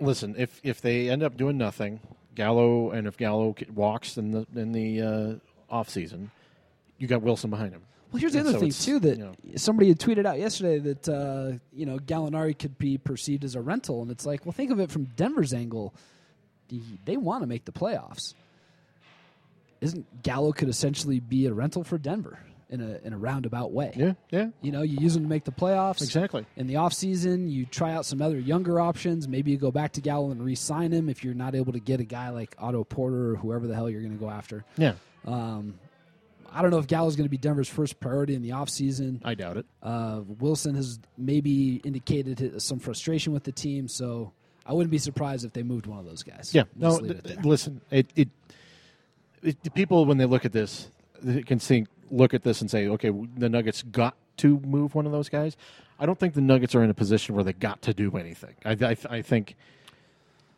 listen, 0.00 0.34
if 0.38 0.60
if 0.62 0.80
they 0.80 1.08
end 1.10 1.22
up 1.22 1.36
doing 1.36 1.58
nothing, 1.58 2.00
Gallo, 2.34 2.90
and 2.90 3.06
if 3.06 3.16
Gallo 3.16 3.54
walks 3.74 4.16
in 4.16 4.30
the 4.30 4.46
in 4.54 4.72
the 4.72 5.02
uh, 5.02 5.34
off 5.74 5.88
season, 5.88 6.30
you 6.98 7.06
got 7.08 7.22
Wilson 7.22 7.50
behind 7.50 7.72
him. 7.72 7.82
Well, 8.12 8.20
here's 8.20 8.34
the 8.34 8.38
And 8.38 8.48
other 8.48 8.58
so 8.58 8.60
thing 8.60 8.70
too 8.70 8.98
that 9.00 9.18
you 9.18 9.24
know- 9.24 9.34
somebody 9.56 9.88
had 9.88 9.98
tweeted 9.98 10.26
out 10.26 10.38
yesterday 10.38 10.78
that 10.78 11.08
uh, 11.08 11.58
you 11.72 11.86
know 11.86 11.98
Gallinari 11.98 12.56
could 12.56 12.78
be 12.78 12.98
perceived 12.98 13.42
as 13.44 13.54
a 13.56 13.60
rental, 13.60 14.02
and 14.02 14.10
it's 14.10 14.24
like, 14.24 14.46
well, 14.46 14.52
think 14.52 14.70
of 14.70 14.78
it 14.78 14.90
from 14.90 15.04
Denver's 15.16 15.52
angle. 15.52 15.92
They 17.04 17.16
want 17.16 17.42
to 17.42 17.46
make 17.46 17.64
the 17.64 17.72
playoffs. 17.72 18.34
Isn't 19.80 20.22
Gallo 20.22 20.52
could 20.52 20.68
essentially 20.68 21.20
be 21.20 21.46
a 21.46 21.52
rental 21.52 21.84
for 21.84 21.98
Denver 21.98 22.38
in 22.70 22.80
a 22.80 22.98
in 23.04 23.12
a 23.12 23.18
roundabout 23.18 23.72
way? 23.72 23.92
Yeah, 23.96 24.12
yeah, 24.30 24.48
You 24.60 24.72
know, 24.72 24.82
you 24.82 24.98
use 25.00 25.14
them 25.14 25.22
to 25.24 25.28
make 25.28 25.44
the 25.44 25.52
playoffs. 25.52 26.02
exactly. 26.02 26.44
in 26.56 26.66
the 26.66 26.74
offseason, 26.74 27.50
you 27.50 27.64
try 27.66 27.92
out 27.92 28.04
some 28.06 28.20
other 28.20 28.38
younger 28.38 28.80
options. 28.80 29.28
Maybe 29.28 29.50
you 29.52 29.56
go 29.56 29.70
back 29.70 29.92
to 29.92 30.00
Gallo 30.00 30.30
and 30.30 30.44
re 30.44 30.54
sign 30.54 30.92
him 30.92 31.08
if 31.08 31.22
you're 31.24 31.34
not 31.34 31.54
able 31.54 31.72
to 31.72 31.80
get 31.80 32.00
a 32.00 32.04
guy 32.04 32.30
like 32.30 32.54
Otto 32.58 32.84
Porter 32.84 33.32
or 33.32 33.36
whoever 33.36 33.66
the 33.66 33.74
hell 33.74 33.88
you're 33.90 34.00
going 34.02 34.16
to 34.16 34.18
go 34.24 34.30
after. 34.30 34.64
Yeah, 34.76 34.94
Um, 35.24 35.78
I 36.52 36.62
don't 36.62 36.70
know 36.70 36.78
if 36.78 36.86
Gallo's 36.86 37.16
going 37.16 37.26
to 37.26 37.30
be 37.30 37.36
Denver's 37.36 37.68
first 37.68 38.00
priority 38.00 38.34
in 38.34 38.40
the 38.42 38.50
offseason. 38.50 39.20
I 39.24 39.34
doubt 39.34 39.58
it. 39.58 39.66
Uh, 39.82 40.22
Wilson 40.38 40.74
has 40.74 40.98
maybe 41.18 41.76
indicated 41.84 42.62
some 42.62 42.78
frustration 42.78 43.32
with 43.34 43.44
the 43.44 43.52
team, 43.52 43.88
so 43.88 44.32
I 44.64 44.72
wouldn't 44.72 44.90
be 44.90 44.98
surprised 44.98 45.44
if 45.44 45.52
they 45.52 45.62
moved 45.62 45.86
one 45.86 45.98
of 45.98 46.06
those 46.06 46.22
guys. 46.22 46.54
Yeah, 46.54 46.62
Just 46.80 47.02
no. 47.02 47.10
it 47.10 47.44
listen, 47.44 47.80
it, 47.90 48.06
it 48.16 48.28
it 49.42 49.74
people 49.74 50.06
when 50.06 50.18
they 50.18 50.24
look 50.24 50.44
at 50.44 50.52
this, 50.52 50.88
they 51.22 51.42
can 51.42 51.58
think 51.58 51.88
look 52.10 52.34
at 52.34 52.42
this 52.42 52.60
and 52.60 52.70
say, 52.70 52.88
okay, 52.88 53.10
the 53.36 53.48
Nuggets 53.48 53.82
got 53.82 54.14
to 54.38 54.60
move 54.60 54.94
one 54.94 55.06
of 55.06 55.12
those 55.12 55.28
guys. 55.28 55.56
I 55.98 56.06
don't 56.06 56.18
think 56.18 56.34
the 56.34 56.40
Nuggets 56.40 56.74
are 56.74 56.82
in 56.82 56.90
a 56.90 56.94
position 56.94 57.34
where 57.34 57.44
they 57.44 57.52
got 57.52 57.82
to 57.82 57.94
do 57.94 58.16
anything. 58.16 58.54
I, 58.64 58.72
I, 58.72 58.96
I 59.08 59.22
think 59.22 59.56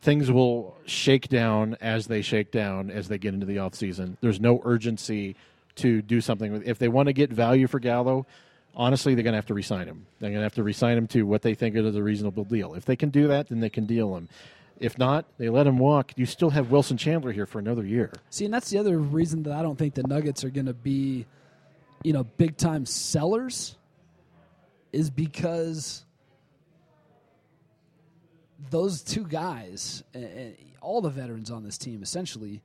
things 0.03 0.31
will 0.31 0.77
shake 0.85 1.29
down 1.29 1.77
as 1.81 2.07
they 2.07 2.23
shake 2.23 2.51
down 2.51 2.91
as 2.91 3.09
they 3.09 3.19
get 3.19 3.35
into 3.35 3.47
the 3.47 3.57
offseason. 3.57 4.17
There's 4.21 4.41
no 4.41 4.61
urgency 4.65 5.37
to 5.77 6.03
do 6.03 6.21
something. 6.21 6.63
If 6.65 6.79
they 6.79 6.89
want 6.89 7.07
to 7.07 7.13
get 7.13 7.31
value 7.31 7.67
for 7.67 7.79
Gallo, 7.79 8.27
honestly, 8.75 9.15
they're 9.15 9.25
going 9.25 9.33
to 9.33 9.39
have 9.39 9.47
to 9.47 9.55
resign 9.55 9.87
him. 9.87 10.07
They're 10.19 10.31
going 10.31 10.41
to 10.41 10.45
have 10.45 10.55
to 10.55 10.63
resign 10.63 10.97
him 10.97 11.07
to 11.09 11.23
what 11.23 11.43
they 11.43 11.55
think 11.55 11.77
is 11.77 11.97
a 11.97 12.03
reasonable 12.03 12.45
deal. 12.45 12.75
If 12.75 12.85
they 12.85 12.97
can 12.97 13.11
do 13.11 13.29
that, 13.29 13.49
then 13.49 13.61
they 13.61 13.71
can 13.71 13.87
deal 13.87 14.17
him. 14.17 14.29
If 14.81 14.97
not, 14.97 15.25
they 15.39 15.49
let 15.49 15.67
him 15.67 15.79
walk. 15.79 16.13
You 16.17 16.27
still 16.27 16.51
have 16.51 16.71
Wilson 16.71 16.97
Chandler 16.97 17.33
here 17.33 17.47
for 17.47 17.59
another 17.59 17.85
year. 17.85 18.13
See, 18.31 18.45
and 18.45 18.55
that's 18.55 18.71
the 18.71 18.79
other 18.79 18.99
reason 18.99 19.43
that 19.45 19.53
I 19.53 19.63
don't 19.63 19.77
think 19.77 19.95
the 19.95 20.05
Nuggets 20.05 20.45
are 20.45 20.51
going 20.51 20.67
to 20.67 20.75
be, 20.75 21.27
you 22.03 22.13
know, 22.13 22.25
big 22.25 22.57
time 22.57 22.87
sellers, 22.87 23.77
is 24.93 25.11
because 25.11 26.05
those 28.71 29.03
two 29.03 29.25
guys, 29.25 30.03
and, 30.15 30.57
all 30.81 31.01
the 31.01 31.11
veterans 31.11 31.51
on 31.51 31.65
this 31.65 31.77
team, 31.77 32.03
essentially. 32.03 32.63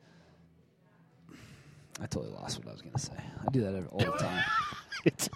I 2.02 2.06
totally 2.08 2.32
lost 2.34 2.60
what 2.60 2.68
I 2.68 2.72
was 2.72 2.82
going 2.82 2.94
to 2.94 3.00
say. 3.00 3.14
I 3.16 3.52
do 3.52 3.62
that 3.62 3.88
all 3.92 4.00
the 4.00 4.18
time. 4.18 4.44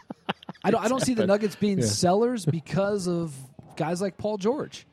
I 0.63 0.71
don't. 0.71 0.83
I 0.83 0.87
don't 0.87 1.01
see 1.01 1.13
the 1.13 1.27
Nuggets 1.27 1.55
being 1.55 1.79
Yeah. 1.79 1.85
sellers 1.85 2.45
because 2.45 3.07
of 3.07 3.33
guys 3.75 4.01
like 4.01 4.17
Paul 4.17 4.37
George. 4.37 4.85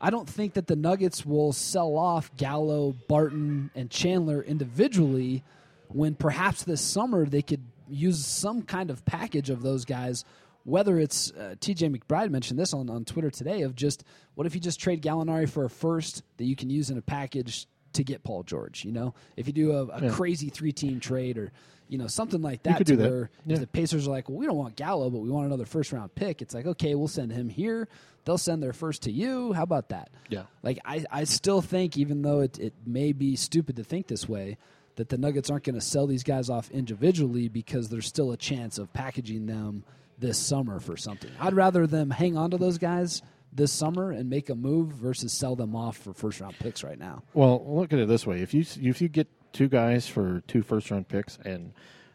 I 0.00 0.10
don't 0.10 0.28
think 0.28 0.54
that 0.54 0.66
the 0.66 0.74
Nuggets 0.76 1.24
will 1.24 1.52
sell 1.52 1.96
off 1.96 2.34
Gallo, 2.36 2.94
Barton, 3.08 3.70
and 3.74 3.88
Chandler 3.88 4.42
individually 4.42 5.44
when 5.88 6.14
perhaps 6.14 6.64
this 6.64 6.80
summer 6.80 7.24
they 7.24 7.42
could 7.42 7.62
use 7.92 8.24
some 8.24 8.62
kind 8.62 8.90
of 8.90 9.04
package 9.04 9.50
of 9.50 9.62
those 9.62 9.84
guys. 9.84 10.24
Whether 10.64 10.98
it's 11.00 11.32
uh, 11.32 11.56
TJ 11.58 11.96
McBride 11.96 12.30
mentioned 12.30 12.58
this 12.58 12.72
on, 12.72 12.88
on 12.88 13.04
Twitter 13.04 13.30
today 13.30 13.62
of 13.62 13.74
just 13.74 14.04
what 14.34 14.46
if 14.46 14.54
you 14.54 14.60
just 14.60 14.78
trade 14.78 15.02
Gallinari 15.02 15.48
for 15.50 15.64
a 15.64 15.70
first 15.70 16.22
that 16.36 16.44
you 16.44 16.54
can 16.54 16.70
use 16.70 16.88
in 16.88 16.98
a 16.98 17.02
package 17.02 17.66
to 17.94 18.04
get 18.04 18.22
Paul 18.22 18.44
George? 18.44 18.84
You 18.84 18.92
know, 18.92 19.14
if 19.36 19.48
you 19.48 19.52
do 19.52 19.72
a, 19.72 19.86
a 19.86 20.02
Yeah. 20.04 20.10
crazy 20.10 20.50
three 20.50 20.70
team 20.72 21.00
trade 21.00 21.36
or 21.36 21.50
you 21.88 21.98
know 21.98 22.06
something 22.06 22.40
like 22.40 22.62
that, 22.62 22.76
could 22.78 22.86
to 22.86 22.92
do 22.96 23.02
that. 23.02 23.10
where 23.10 23.30
Yeah. 23.44 23.58
the 23.58 23.66
Pacers 23.66 24.06
are 24.06 24.10
like, 24.12 24.28
well, 24.28 24.38
we 24.38 24.46
don't 24.46 24.56
want 24.56 24.76
Gallo, 24.76 25.10
but 25.10 25.18
we 25.18 25.30
want 25.30 25.46
another 25.46 25.66
first 25.66 25.92
round 25.92 26.14
pick. 26.14 26.40
It's 26.42 26.54
like, 26.54 26.66
okay, 26.66 26.94
we'll 26.94 27.08
send 27.08 27.32
him 27.32 27.48
here. 27.48 27.88
They'll 28.24 28.38
send 28.38 28.62
their 28.62 28.72
first 28.72 29.02
to 29.02 29.10
you. 29.10 29.52
How 29.52 29.64
about 29.64 29.88
that? 29.88 30.10
Yeah. 30.28 30.44
Like 30.62 30.78
I, 30.84 31.04
I 31.10 31.24
still 31.24 31.60
think, 31.60 31.98
even 31.98 32.22
though 32.22 32.40
it, 32.40 32.56
it 32.60 32.72
may 32.86 33.10
be 33.12 33.34
stupid 33.34 33.74
to 33.76 33.84
think 33.84 34.06
this 34.06 34.28
way, 34.28 34.58
that 34.96 35.08
the 35.08 35.18
Nuggets 35.18 35.50
aren't 35.50 35.64
going 35.64 35.74
to 35.74 35.80
sell 35.80 36.06
these 36.06 36.22
guys 36.22 36.50
off 36.50 36.70
individually 36.70 37.48
because 37.48 37.88
there's 37.88 38.06
still 38.06 38.32
a 38.32 38.36
chance 38.36 38.78
of 38.78 38.92
packaging 38.92 39.46
them 39.46 39.84
this 40.18 40.38
summer 40.38 40.80
for 40.80 40.96
something. 40.96 41.30
I'd 41.40 41.54
rather 41.54 41.86
them 41.86 42.10
hang 42.10 42.36
on 42.36 42.50
to 42.50 42.58
those 42.58 42.78
guys 42.78 43.22
this 43.52 43.72
summer 43.72 44.12
and 44.12 44.30
make 44.30 44.48
a 44.50 44.54
move 44.54 44.88
versus 44.88 45.32
sell 45.32 45.56
them 45.56 45.76
off 45.76 45.96
for 45.96 46.12
first 46.12 46.40
round 46.40 46.58
picks 46.58 46.82
right 46.82 46.98
now. 46.98 47.22
Well, 47.34 47.64
look 47.66 47.92
at 47.92 47.98
it 47.98 48.08
this 48.08 48.26
way: 48.26 48.40
if 48.40 48.54
you 48.54 48.64
if 48.80 49.00
you 49.00 49.08
get 49.08 49.28
two 49.52 49.68
guys 49.68 50.06
for 50.08 50.42
two 50.46 50.62
first 50.62 50.90
round 50.90 51.08
picks 51.08 51.38
and 51.44 51.72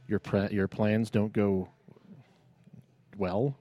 your 0.08 0.20
pre- 0.20 0.50
your 0.50 0.68
plans 0.68 1.10
don't 1.10 1.34
go 1.34 1.70
well, 3.18 3.56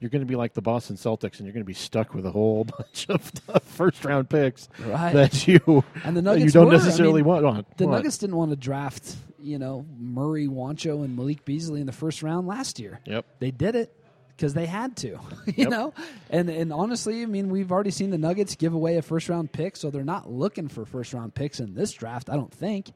you're 0.00 0.10
going 0.10 0.20
to 0.22 0.26
be 0.26 0.36
like 0.36 0.52
the 0.54 0.60
Boston 0.62 0.96
Celtics, 0.96 1.38
and 1.38 1.46
you're 1.46 1.52
going 1.52 1.62
to 1.62 1.64
be 1.64 1.72
stuck 1.74 2.14
with 2.14 2.26
a 2.26 2.30
whole 2.30 2.64
bunch 2.78 3.06
of 3.08 3.22
first 3.64 4.04
round 4.04 4.28
picks 4.28 4.68
Right. 4.80 5.12
that 5.14 5.46
you 5.46 5.84
And 6.04 6.16
the 6.16 6.20
that 6.22 6.38
you 6.38 6.40
Nuggets 6.40 6.52
don't 6.52 6.66
were. 6.66 6.72
I 6.74 6.76
necessarily 6.76 7.22
mean, 7.22 7.28
want. 7.28 7.44
want. 7.44 7.76
The 7.78 7.86
want. 7.86 7.98
Nuggets 7.98 8.18
didn't 8.18 8.36
want 8.36 8.50
to 8.50 8.56
draft, 8.56 9.16
you 9.40 9.58
know, 9.58 9.86
Murray, 9.98 10.46
Juancho, 10.46 11.04
and 11.04 11.16
Malik 11.16 11.44
Beasley 11.44 11.80
in 11.80 11.86
the 11.86 11.92
first 11.92 12.22
round 12.22 12.46
last 12.46 12.78
year. 12.78 13.00
Yep. 13.06 13.24
They 13.38 13.50
did 13.50 13.76
it 13.76 13.94
because 14.36 14.52
they 14.52 14.66
had 14.66 14.96
to, 14.98 15.08
you 15.46 15.54
Yep. 15.56 15.68
know. 15.70 15.94
And 16.28 16.50
and 16.50 16.72
honestly, 16.72 17.22
I 17.22 17.26
mean, 17.26 17.48
we've 17.48 17.70
already 17.72 17.92
seen 17.92 18.10
the 18.10 18.18
Nuggets 18.18 18.56
give 18.56 18.74
away 18.74 18.96
a 18.96 19.02
first 19.02 19.28
round 19.28 19.52
pick, 19.52 19.76
so 19.76 19.90
they're 19.90 20.02
not 20.04 20.30
looking 20.30 20.68
for 20.68 20.84
first 20.84 21.14
round 21.14 21.34
picks 21.34 21.60
in 21.60 21.74
this 21.74 21.92
draft. 21.92 22.28
I 22.28 22.34
don't 22.34 22.52
think. 22.52 22.90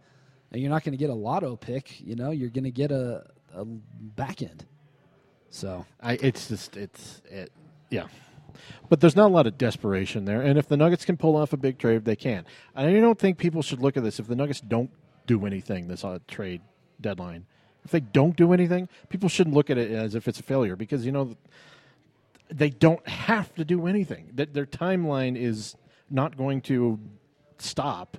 And 0.51 0.61
you're 0.63 0.71
not 0.71 0.83
going 0.83 0.93
to 0.93 0.99
get 0.99 1.11
a 1.11 1.15
lotto 1.15 1.57
pick. 1.57 2.01
You 2.01 2.17
know, 2.17 2.31
you're 2.33 2.49
going 2.51 2.65
to 2.65 2.71
get 2.71 2.91
a, 2.91 3.25
a 3.55 3.65
back 3.67 4.41
end. 4.43 4.65
So 5.51 5.87
I, 6.01 6.15
it's 6.15 6.49
just 6.49 6.77
it's 6.77 7.23
it, 7.31 7.53
yeah. 7.91 8.07
But 8.89 9.01
there's 9.01 9.17
not 9.17 9.27
a 9.27 9.35
lot 9.35 9.47
of 9.47 9.57
desperation 9.57 10.25
there, 10.25 10.41
and 10.41 10.59
if 10.59 10.69
the 10.69 10.77
Nuggets 10.77 11.05
can 11.05 11.17
pull 11.17 11.37
off 11.37 11.53
a 11.53 11.57
big 11.57 11.79
trade, 11.79 12.05
they 12.05 12.17
can. 12.17 12.45
And 12.75 12.87
I 12.89 13.01
don't 13.01 13.19
think 13.19 13.39
people 13.39 13.63
should 13.63 13.81
look 13.81 13.97
at 13.97 14.03
this 14.03 14.19
if 14.19 14.27
the 14.27 14.37
Nuggets 14.37 14.61
don't 14.61 14.91
do 15.27 15.47
anything 15.47 15.89
this 15.89 16.05
uh, 16.05 16.19
trade 16.27 16.61
deadline. 17.01 17.47
If 17.85 17.93
they 17.93 18.01
don't 18.01 18.37
do 18.37 18.53
anything, 18.53 18.89
people 19.09 19.29
shouldn't 19.29 19.55
look 19.55 19.71
at 19.71 19.79
it 19.79 19.91
as 19.91 20.15
if 20.15 20.27
it's 20.29 20.41
a 20.41 20.43
failure 20.43 20.77
because 20.77 21.07
you 21.07 21.13
know 21.13 21.37
they 22.51 22.71
don't 22.71 23.07
have 23.07 23.55
to 23.55 23.65
do 23.65 23.87
anything. 23.87 24.31
That 24.35 24.55
their 24.55 24.67
timeline 24.67 25.37
is 25.37 25.77
not 26.11 26.37
going 26.37 26.63
to 26.63 26.99
stop 27.59 28.17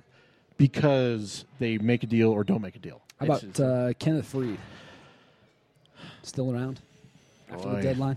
because 0.56 1.44
they 1.58 1.78
make 1.78 2.02
a 2.02 2.06
deal 2.06 2.30
or 2.30 2.44
don't 2.44 2.62
make 2.62 2.76
a 2.76 2.80
deal. 2.80 3.02
how 3.18 3.26
about 3.26 3.60
uh, 3.60 3.92
Kenneth 3.98 4.32
Faried? 4.32 4.58
Still 6.22 6.52
around 6.52 6.80
after 7.52 7.68
Boy. 7.68 7.76
the 7.76 7.82
deadline? 7.82 8.16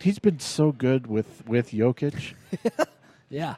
he's 0.00 0.18
been 0.18 0.40
so 0.40 0.72
good 0.72 1.06
with 1.06 1.46
with 1.46 1.70
Jokic. 1.70 2.34
Yeah. 3.30 3.54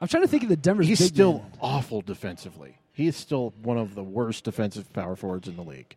I'm 0.00 0.08
trying 0.08 0.22
to 0.24 0.28
think 0.28 0.42
of 0.44 0.50
the 0.50 0.56
Denver. 0.56 0.82
He's 0.82 1.00
big 1.00 1.08
still 1.08 1.32
man. 1.38 1.52
awful 1.60 2.02
defensively. 2.02 2.76
He 2.92 3.06
is 3.06 3.16
still 3.16 3.54
one 3.62 3.78
of 3.78 3.94
the 3.94 4.04
worst 4.04 4.44
defensive 4.44 4.92
power 4.92 5.16
forwards 5.16 5.48
in 5.48 5.56
the 5.56 5.62
league. 5.64 5.96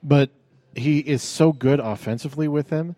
But 0.00 0.30
he 0.76 1.00
is 1.00 1.22
so 1.22 1.52
good 1.52 1.80
offensively 1.80 2.46
with 2.46 2.68
them. 2.68 2.94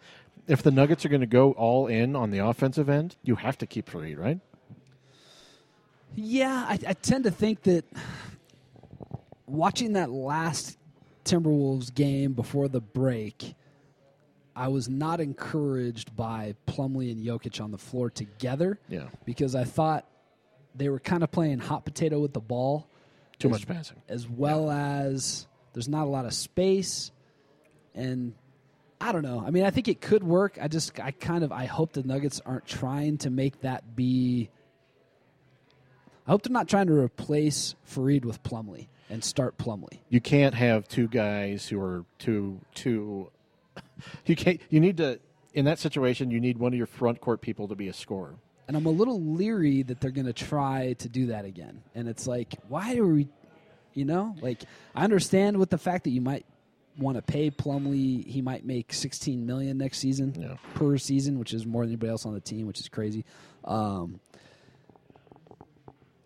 If 0.47 0.63
the 0.63 0.71
Nuggets 0.71 1.07
are 1.07 1.09
going 1.09 1.23
to 1.23 1.27
go 1.27 1.53
all 1.53 1.87
in 1.87 2.15
on 2.15 2.31
the 2.31 2.39
offensive 2.41 2.91
end, 2.91 3.17
you 3.23 3.37
have 3.37 3.57
to 3.59 3.67
keep 3.67 3.91
Faried, 3.91 4.19
right? 4.19 4.39
Yeah, 6.15 6.67
I, 6.69 6.79
I 6.89 6.93
tend 6.93 7.25
to 7.25 7.31
think 7.31 7.63
that 7.63 7.87
watching 9.47 9.95
that 9.95 10.11
last 10.11 10.77
Timberwolves 11.25 11.93
game 11.95 12.33
before 12.35 12.69
the 12.69 12.81
break, 12.81 13.55
I 14.55 14.69
was 14.69 14.89
not 14.89 15.21
encouraged 15.21 16.15
by 16.15 16.55
Plumlee 16.67 17.11
and 17.11 17.25
Jokic 17.25 17.63
on 17.63 17.71
the 17.71 17.79
floor 17.79 18.11
together. 18.11 18.79
Yeah. 18.89 19.09
Because 19.25 19.55
I 19.55 19.65
thought 19.65 20.07
they 20.75 20.89
were 20.89 21.01
kind 21.01 21.23
of 21.23 21.31
playing 21.31 21.59
hot 21.59 21.85
potato 21.85 22.21
with 22.21 22.33
the 22.33 22.41
ball. 22.41 22.89
Too 23.39 23.49
as- 23.49 23.53
much 23.53 23.67
passing. 23.67 23.97
As 24.09 24.29
well 24.29 24.71
as 24.71 25.47
there's 25.73 25.89
not 25.89 26.05
a 26.05 26.11
lot 26.11 26.25
of 26.25 26.35
space. 26.35 27.11
And 27.95 28.35
I 29.01 29.13
don't 29.13 29.23
know. 29.23 29.43
I 29.45 29.51
mean, 29.51 29.65
I 29.65 29.71
think 29.71 29.89
it 29.89 30.01
could 30.01 30.23
work. 30.23 30.59
I 30.61 30.69
just, 30.69 30.99
I 31.01 31.11
kind 31.11 31.43
of, 31.43 31.53
I 31.53 31.65
hope 31.65 31.93
the 31.93 32.03
Nuggets 32.03 32.41
aren't 32.45 32.67
trying 32.67 33.19
to 33.19 33.31
make 33.31 33.61
that 33.63 33.97
be. 33.97 34.51
I 36.27 36.31
hope 36.31 36.43
they're 36.43 36.53
not 36.53 36.69
trying 36.69 36.87
to 36.87 36.95
replace 36.95 37.75
Faried 37.87 38.25
with 38.25 38.43
Plumlee 38.43 38.87
and 39.11 39.23
start 39.23 39.59
Plumlee. 39.59 39.99
You 40.09 40.21
can't 40.21 40.55
have 40.55 40.89
two 40.89 41.09
guys 41.09 41.69
who 41.69 41.81
are 41.81 42.05
too 42.19 42.61
too. 42.75 43.31
You 44.27 44.37
can't. 44.37 44.61
You 44.71 44.81
need 44.81 44.97
to. 44.99 45.21
In 45.53 45.65
that 45.67 45.79
situation, 45.79 46.31
you 46.31 46.41
need 46.41 46.59
one 46.59 46.73
of 46.73 46.77
your 46.77 46.87
front 46.87 47.21
court 47.21 47.41
people 47.41 47.69
to 47.69 47.75
be 47.77 47.87
a 47.89 47.93
scorer. 47.93 48.35
And 48.67 48.77
I'm 48.77 48.87
a 48.87 48.91
little 48.91 49.21
leery 49.21 49.83
that 49.85 50.01
they're 50.01 50.11
going 50.11 50.27
to 50.27 50.33
try 50.33 50.95
to 50.99 51.09
do 51.09 51.27
that 51.27 51.45
again. 51.45 51.83
And 51.95 52.09
it's 52.09 52.27
like, 52.27 52.55
why 52.69 52.97
are 52.97 53.07
we, 53.07 53.29
you 53.93 54.05
know, 54.05 54.35
like 54.41 54.63
I 54.97 55.05
understand 55.05 55.59
with 55.59 55.71
the 55.71 55.79
fact 55.79 56.05
that 56.05 56.11
you 56.11 56.21
might 56.21 56.45
want 56.99 57.17
to 57.19 57.23
pay 57.23 57.51
Plumlee, 57.51 58.27
he 58.27 58.41
might 58.43 58.65
make 58.65 58.93
16 58.93 59.45
million 59.47 59.79
next 59.79 59.99
season 59.99 60.35
Yeah. 60.41 60.57
per 60.75 60.97
season, 60.99 61.39
which 61.39 61.53
is 61.55 61.67
more 61.67 61.83
than 61.83 61.91
anybody 61.91 62.11
else 62.11 62.25
on 62.27 62.35
the 62.35 62.41
team, 62.41 62.67
which 62.67 62.81
is 62.81 62.89
crazy. 62.89 63.25
Um, 63.65 64.19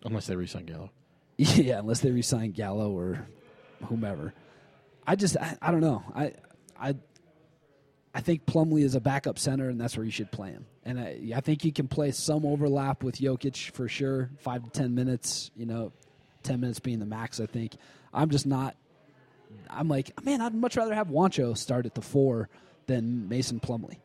Unless 0.05 0.27
they 0.27 0.35
re-sign 0.35 0.65
Gallo. 0.65 0.91
yeah, 1.55 1.79
unless 1.79 2.01
they 2.01 2.11
resign 2.11 2.51
Gallo 2.51 2.91
or 2.91 3.25
whomever. 3.85 4.33
I 5.07 5.15
just, 5.15 5.37
I, 5.37 5.57
I 5.61 5.71
don't 5.71 5.79
know. 5.79 6.03
I, 6.13 6.33
I, 6.77 6.95
I 8.13 8.19
think 8.19 8.45
Plumlee 8.45 8.83
is 8.83 8.93
a 8.93 8.99
backup 8.99 9.39
center, 9.39 9.69
and 9.69 9.79
that's 9.79 9.95
where 9.95 10.05
you 10.05 10.11
should 10.11 10.33
play 10.33 10.49
him. 10.49 10.65
And 10.83 10.99
I, 10.99 11.31
I 11.33 11.39
think 11.39 11.63
you 11.63 11.71
can 11.71 11.87
play 11.87 12.11
some 12.11 12.45
overlap 12.45 13.03
with 13.03 13.19
Jokic 13.19 13.71
for 13.71 13.87
sure, 13.87 14.29
five 14.39 14.65
to 14.65 14.69
ten 14.69 14.93
minutes. 14.95 15.49
You 15.55 15.65
know, 15.65 15.93
ten 16.43 16.59
minutes 16.59 16.79
being 16.79 16.99
the 16.99 17.05
max. 17.05 17.39
I 17.39 17.45
think. 17.45 17.77
I'm 18.13 18.29
just 18.29 18.45
not. 18.45 18.75
I'm 19.69 19.87
like, 19.87 20.21
man, 20.25 20.41
I'd 20.41 20.53
much 20.53 20.75
rather 20.75 20.93
have 20.93 21.07
Juancho 21.07 21.55
start 21.57 21.85
at 21.85 21.95
the 21.95 22.01
four 22.01 22.49
than 22.87 23.29
Mason 23.29 23.61
Plumlee 23.61 23.99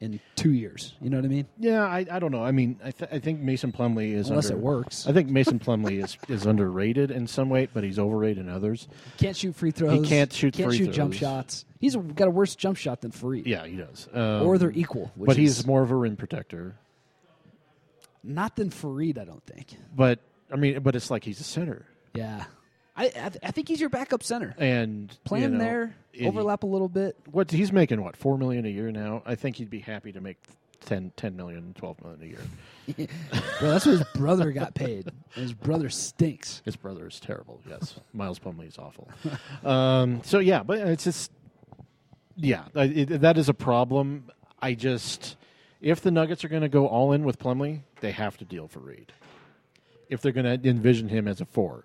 in 0.00 0.20
two 0.34 0.52
years. 0.52 0.94
You 1.00 1.10
know 1.10 1.16
what 1.16 1.24
I 1.24 1.28
mean? 1.28 1.46
Yeah, 1.58 1.84
I, 1.84 2.04
I 2.10 2.18
don't 2.18 2.30
know. 2.32 2.44
I 2.44 2.52
mean, 2.52 2.78
I, 2.84 2.90
th- 2.90 3.10
I 3.12 3.18
think 3.18 3.40
Mason 3.40 3.72
Plumlee 3.72 4.12
is 4.12 4.28
Unless 4.28 4.46
under, 4.46 4.58
it 4.58 4.62
works. 4.62 5.06
I 5.06 5.12
think 5.12 5.28
Mason 5.30 5.58
Plumlee 5.58 6.02
is 6.04 6.18
is 6.28 6.44
underrated 6.46 7.10
in 7.10 7.26
some 7.26 7.48
way, 7.48 7.68
but 7.72 7.82
he's 7.84 7.98
overrated 7.98 8.44
in 8.46 8.50
others. 8.50 8.88
Can't 9.16 9.36
shoot 9.36 9.54
free 9.54 9.70
throws. 9.70 9.92
He 10.02 10.08
can't 10.08 10.32
shoot 10.32 10.54
Can't 10.54 10.68
free 10.70 10.78
shoot 10.78 10.92
jump 10.92 11.14
shots. 11.14 11.64
He's 11.80 11.96
got 11.96 12.28
a 12.28 12.30
worse 12.30 12.54
jump 12.56 12.76
shot 12.76 13.00
than 13.00 13.10
Faried. 13.10 13.46
Yeah, 13.46 13.66
he 13.66 13.76
does. 13.76 14.08
Um, 14.12 14.42
or 14.46 14.58
they're 14.58 14.70
equal. 14.72 15.12
Which 15.14 15.28
but 15.28 15.38
is 15.38 15.56
he's 15.58 15.66
more 15.66 15.82
of 15.82 15.90
a 15.90 15.94
rim 15.96 16.16
protector. 16.16 16.76
not 18.22 18.56
than 18.56 18.70
Faried, 18.70 19.18
I 19.18 19.24
don't 19.24 19.44
think. 19.44 19.76
But 19.94 20.20
I 20.52 20.56
mean, 20.56 20.80
but 20.82 20.94
it's 20.96 21.10
like 21.10 21.24
he's 21.24 21.40
a 21.40 21.44
center, 21.44 21.86
Yeah, 22.14 22.44
I 22.96 23.04
I, 23.06 23.08
th- 23.10 23.38
I 23.42 23.50
think 23.50 23.68
he's 23.68 23.80
your 23.80 23.90
backup 23.90 24.22
center. 24.22 24.54
and 24.58 25.16
Play 25.24 25.40
you 25.40 25.46
him 25.46 25.52
know, 25.54 25.58
there, 25.58 25.94
and 26.18 26.26
overlap 26.28 26.62
a 26.62 26.66
little 26.66 26.88
bit. 26.88 27.16
What 27.30 27.50
he's 27.50 27.72
making? 27.72 28.02
What 28.02 28.16
four 28.16 28.38
million 28.38 28.64
a 28.64 28.70
year 28.70 28.90
now? 28.90 29.22
I 29.26 29.34
think 29.34 29.56
he'd 29.56 29.70
be 29.70 29.80
happy 29.80 30.12
to 30.12 30.20
make 30.20 30.38
10, 30.86 31.12
10 31.16 31.36
million, 31.36 31.74
12 31.76 32.02
million 32.02 32.22
a 32.22 32.26
year. 32.26 33.08
Bro, 33.60 33.70
that's 33.70 33.86
what 33.86 33.92
his 33.98 34.04
brother 34.14 34.52
got 34.52 34.74
paid. 34.74 35.10
His 35.34 35.52
brother 35.52 35.90
stinks. 35.90 36.62
His 36.64 36.76
brother 36.76 37.06
is 37.08 37.18
terrible. 37.20 37.60
Yes, 37.68 37.98
Miles 38.12 38.38
Plumlee 38.38 38.68
is 38.68 38.78
awful. 38.78 39.08
Um, 39.64 40.22
so 40.22 40.38
yeah, 40.38 40.62
but 40.62 40.78
it's 40.78 41.04
just 41.04 41.32
yeah, 42.36 42.64
it, 42.74 43.20
that 43.20 43.36
is 43.36 43.48
a 43.48 43.54
problem. 43.54 44.30
I 44.60 44.74
just 44.74 45.36
if 45.80 46.00
the 46.00 46.10
Nuggets 46.10 46.44
are 46.44 46.48
going 46.48 46.62
to 46.62 46.68
go 46.68 46.86
all 46.86 47.12
in 47.12 47.24
with 47.24 47.38
Plumlee, 47.38 47.80
they 48.00 48.12
have 48.12 48.36
to 48.38 48.44
deal 48.44 48.68
Faried. 48.68 49.08
If 50.08 50.22
they're 50.22 50.32
going 50.32 50.60
to 50.60 50.68
envision 50.68 51.08
him 51.08 51.26
as 51.26 51.40
a 51.40 51.44
four, 51.44 51.84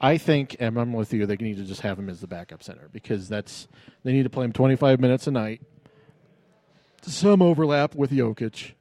I 0.00 0.16
think, 0.18 0.56
and 0.60 0.78
I'm 0.78 0.92
with 0.92 1.12
you, 1.12 1.26
they 1.26 1.36
need 1.36 1.56
to 1.56 1.64
just 1.64 1.80
have 1.80 1.98
him 1.98 2.08
as 2.08 2.20
the 2.20 2.26
backup 2.26 2.62
center 2.62 2.88
because 2.92 3.28
that's 3.28 3.66
they 4.04 4.12
need 4.12 4.22
to 4.22 4.30
play 4.30 4.44
him 4.44 4.52
25 4.52 5.00
minutes 5.00 5.26
a 5.26 5.30
night. 5.30 5.60
Some 7.02 7.42
overlap 7.42 7.94
with 7.94 8.10
Jokic, 8.10 8.72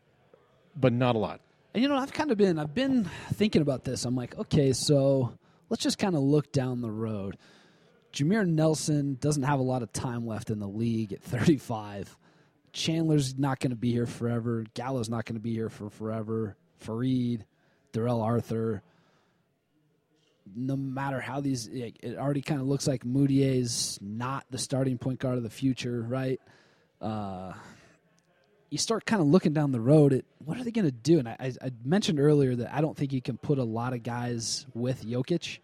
but 0.76 0.94
not 0.94 1.16
a 1.16 1.20
lot. 1.20 1.42
And 1.74 1.82
you 1.82 1.90
know, 1.90 1.96
I've 1.96 2.14
kind 2.14 2.32
of 2.32 2.38
been 2.38 2.60
I've 2.60 2.76
been 2.76 3.10
thinking 3.34 3.62
about 3.62 3.84
this. 3.84 4.06
I'm 4.06 4.16
like, 4.16 4.38
okay, 4.38 4.74
so 4.74 5.34
let's 5.70 5.84
just 5.84 5.98
kind 5.98 6.16
of 6.16 6.22
look 6.22 6.52
down 6.52 6.82
the 6.82 6.92
road. 6.92 7.38
Jameer 8.14 8.48
Nelson 8.48 9.18
doesn't 9.20 9.44
have 9.44 9.60
a 9.60 9.64
lot 9.64 9.84
of 9.84 9.92
time 9.94 10.26
left 10.26 10.50
in 10.50 10.60
the 10.60 10.68
league 10.68 11.14
at 11.14 11.22
35. 11.22 12.18
Chandler's 12.74 13.38
not 13.38 13.60
going 13.60 13.72
to 13.72 13.78
be 13.78 13.92
here 13.92 14.06
forever. 14.06 14.66
Gallo's 14.74 15.10
not 15.10 15.26
going 15.26 15.36
to 15.36 15.42
be 15.42 15.54
here 15.54 15.70
for 15.70 15.90
forever. 15.90 16.56
Faried, 16.84 17.42
Darrell 17.92 18.22
Arthur. 18.22 18.82
No 20.56 20.76
matter 20.76 21.20
how 21.20 21.42
these, 21.42 21.68
it 21.68 22.16
already 22.18 22.42
kind 22.42 22.62
of 22.62 22.68
looks 22.68 22.88
like 22.88 23.04
Mudiay's 23.04 24.00
not 24.02 24.46
the 24.50 24.58
starting 24.58 24.98
point 24.98 25.20
guard 25.20 25.38
of 25.38 25.44
the 25.44 25.50
future, 25.50 26.02
right? 26.02 26.40
Uh, 27.02 27.54
you 28.70 28.78
start 28.78 29.06
kind 29.06 29.22
of 29.22 29.28
looking 29.28 29.54
down 29.54 29.72
the 29.72 29.80
road 29.80 30.14
at 30.14 30.26
what 30.44 30.58
are 30.58 30.64
they 30.64 30.72
going 30.72 30.86
to 30.86 30.92
do? 30.92 31.20
And 31.20 31.28
I, 31.28 31.54
I 31.62 31.72
mentioned 31.84 32.20
earlier 32.20 32.56
that 32.56 32.74
I 32.74 32.82
don't 32.82 32.98
think 32.98 33.14
you 33.14 33.22
can 33.22 33.38
put 33.38 33.60
a 33.60 33.64
lot 33.64 33.94
of 33.94 34.04
guys 34.04 34.66
with 34.74 35.06
Jokic, 35.06 35.60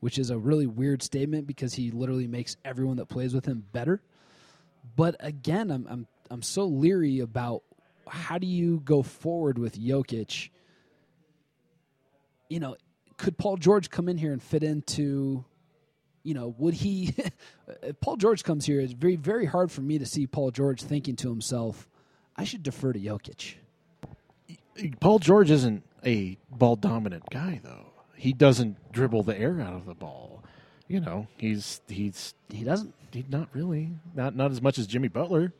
which 0.00 0.18
is 0.18 0.30
a 0.30 0.38
really 0.38 0.66
weird 0.66 1.02
statement 1.02 1.46
because 1.46 1.74
he 1.74 1.90
literally 1.90 2.26
makes 2.26 2.56
everyone 2.64 2.96
that 2.98 3.06
plays 3.06 3.34
with 3.34 3.46
him 3.46 3.64
better. 3.72 4.02
But 4.96 5.16
again, 5.20 5.70
I'm 5.70 5.86
I'm 5.88 6.06
I'm 6.30 6.42
so 6.42 6.66
leery 6.66 7.20
about 7.20 7.62
how 8.06 8.38
do 8.38 8.46
you 8.46 8.80
go 8.84 9.02
forward 9.02 9.58
with 9.58 9.80
Jokic. 9.80 10.50
You 12.50 12.60
know, 12.60 12.76
could 13.16 13.38
Paul 13.38 13.56
George 13.56 13.90
come 13.90 14.08
in 14.08 14.18
here 14.18 14.32
and 14.32 14.42
fit 14.42 14.62
into 14.62 15.44
you 16.24 16.32
know, 16.32 16.54
would 16.58 16.74
he? 16.74 17.14
if 17.82 18.00
Paul 18.00 18.16
George 18.16 18.42
comes 18.42 18.64
here, 18.64 18.80
it's 18.80 18.92
very 18.92 19.16
very 19.16 19.46
hard 19.46 19.70
for 19.70 19.82
me 19.82 19.98
to 19.98 20.06
see 20.06 20.26
Paul 20.26 20.50
George 20.50 20.82
thinking 20.82 21.16
to 21.16 21.28
himself, 21.28 21.88
"I 22.36 22.44
should 22.44 22.62
defer 22.62 22.92
to 22.92 22.98
Jokic." 22.98 23.54
Paul 25.00 25.20
George 25.20 25.50
isn't 25.50 25.84
a 26.04 26.38
ball 26.50 26.76
dominant 26.76 27.24
guy 27.30 27.60
though. 27.62 27.92
He 28.16 28.32
doesn't 28.32 28.92
dribble 28.92 29.22
the 29.24 29.38
air 29.38 29.60
out 29.60 29.74
of 29.74 29.86
the 29.86 29.94
ball. 29.94 30.42
You 30.88 31.00
know, 31.00 31.28
he's 31.36 31.80
he's 31.88 32.34
He 32.50 32.64
doesn't. 32.64 32.94
he 33.12 33.24
not 33.28 33.48
really 33.52 33.90
not 34.14 34.34
not 34.34 34.50
as 34.50 34.60
much 34.60 34.78
as 34.78 34.86
Jimmy 34.86 35.08
Butler. 35.08 35.52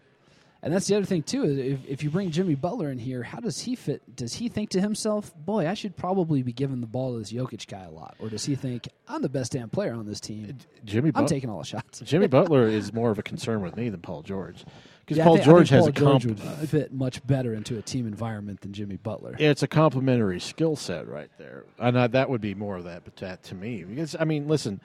And 0.65 0.73
that's 0.73 0.87
the 0.87 0.97
other 0.97 1.05
thing 1.05 1.23
too. 1.23 1.45
is 1.45 1.59
If, 1.59 1.87
if 1.87 2.03
you 2.03 2.09
bring 2.11 2.31
Jimmy 2.31 2.55
Butler 2.55 2.91
in 2.91 2.99
here, 2.99 3.23
how 3.23 3.39
does 3.39 3.61
he 3.61 3.77
fit? 3.77 4.17
Does 4.17 4.35
he 4.35 4.49
think 4.49 4.71
to 4.71 4.81
himself, 4.81 5.31
"Boy, 5.37 5.69
I 5.69 5.75
should 5.75 5.95
probably 5.95 6.43
be 6.43 6.53
giving 6.55 6.81
the 6.81 6.87
ball 6.87 7.13
to 7.13 7.19
this 7.19 7.31
Jokic 7.31 7.67
guy 7.69 7.85
a 7.85 7.91
lot," 7.91 8.17
or 8.19 8.31
does 8.31 8.47
he 8.47 8.55
think, 8.55 8.89
"I'm 9.07 9.21
the 9.21 9.29
best 9.29 9.53
damn 9.53 9.69
player 9.69 9.93
on 9.93 10.07
this 10.07 10.21
team. 10.21 10.57
Jimmy 10.85 11.13
I'm 11.15 11.25
But- 11.25 11.29
taking 11.29 11.51
all 11.51 11.59
the 11.59 11.67
shots." 11.67 12.01
Jimmy 12.05 12.27
Butler 12.29 12.67
is 12.69 12.93
more 12.95 13.11
of 13.11 13.19
a 13.19 13.23
concern 13.23 13.61
with 13.61 13.77
me 13.77 13.91
than 13.91 14.01
Paul 14.01 14.23
George 14.23 14.65
because 15.05 15.19
Yeah, 15.19 15.25
I 15.25 15.27
Paul 15.27 15.37
think- 15.37 15.47
I 15.47 15.51
George 15.51 15.69
think 15.69 15.77
has 15.77 15.81
Paul 15.83 15.89
a 15.89 16.19
George 16.23 16.39
comp- 16.41 16.61
would 16.61 16.69
fit 16.71 16.93
much 16.95 17.27
better 17.27 17.53
into 17.53 17.77
a 17.77 17.83
team 17.83 18.07
environment 18.07 18.63
than 18.63 18.73
Jimmy 18.73 18.97
Butler. 18.97 19.37
it's 19.39 19.63
a 19.63 19.69
complementary 19.69 20.41
skill 20.41 20.77
set 20.77 21.07
right 21.07 21.29
there, 21.37 21.65
and 21.79 21.95
uh, 21.95 22.07
that 22.07 22.31
would 22.31 22.41
be 22.41 22.55
more 22.55 22.77
of 22.79 22.85
that. 22.85 23.05
But 23.05 23.17
that 23.17 23.43
to 23.45 23.55
me, 23.55 23.85
because 23.85 24.17
I 24.19 24.25
mean, 24.25 24.49
listen, 24.49 24.81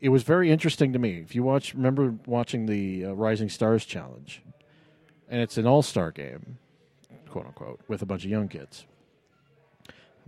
it 0.00 0.08
was 0.08 0.22
very 0.22 0.50
interesting 0.50 0.94
to 0.94 0.98
me. 0.98 1.18
If 1.18 1.34
you 1.34 1.42
watch, 1.42 1.74
remember 1.74 2.14
watching 2.24 2.64
the 2.64 3.04
uh, 3.04 3.12
Rising 3.12 3.50
Stars 3.50 3.84
Challenge, 3.84 4.40
and 5.28 5.40
it's 5.40 5.56
an 5.56 5.66
All 5.66 5.82
Star 5.82 6.10
game, 6.10 6.58
quote 7.28 7.46
unquote, 7.46 7.80
with 7.88 8.02
a 8.02 8.06
bunch 8.06 8.24
of 8.24 8.30
young 8.30 8.48
kids. 8.48 8.86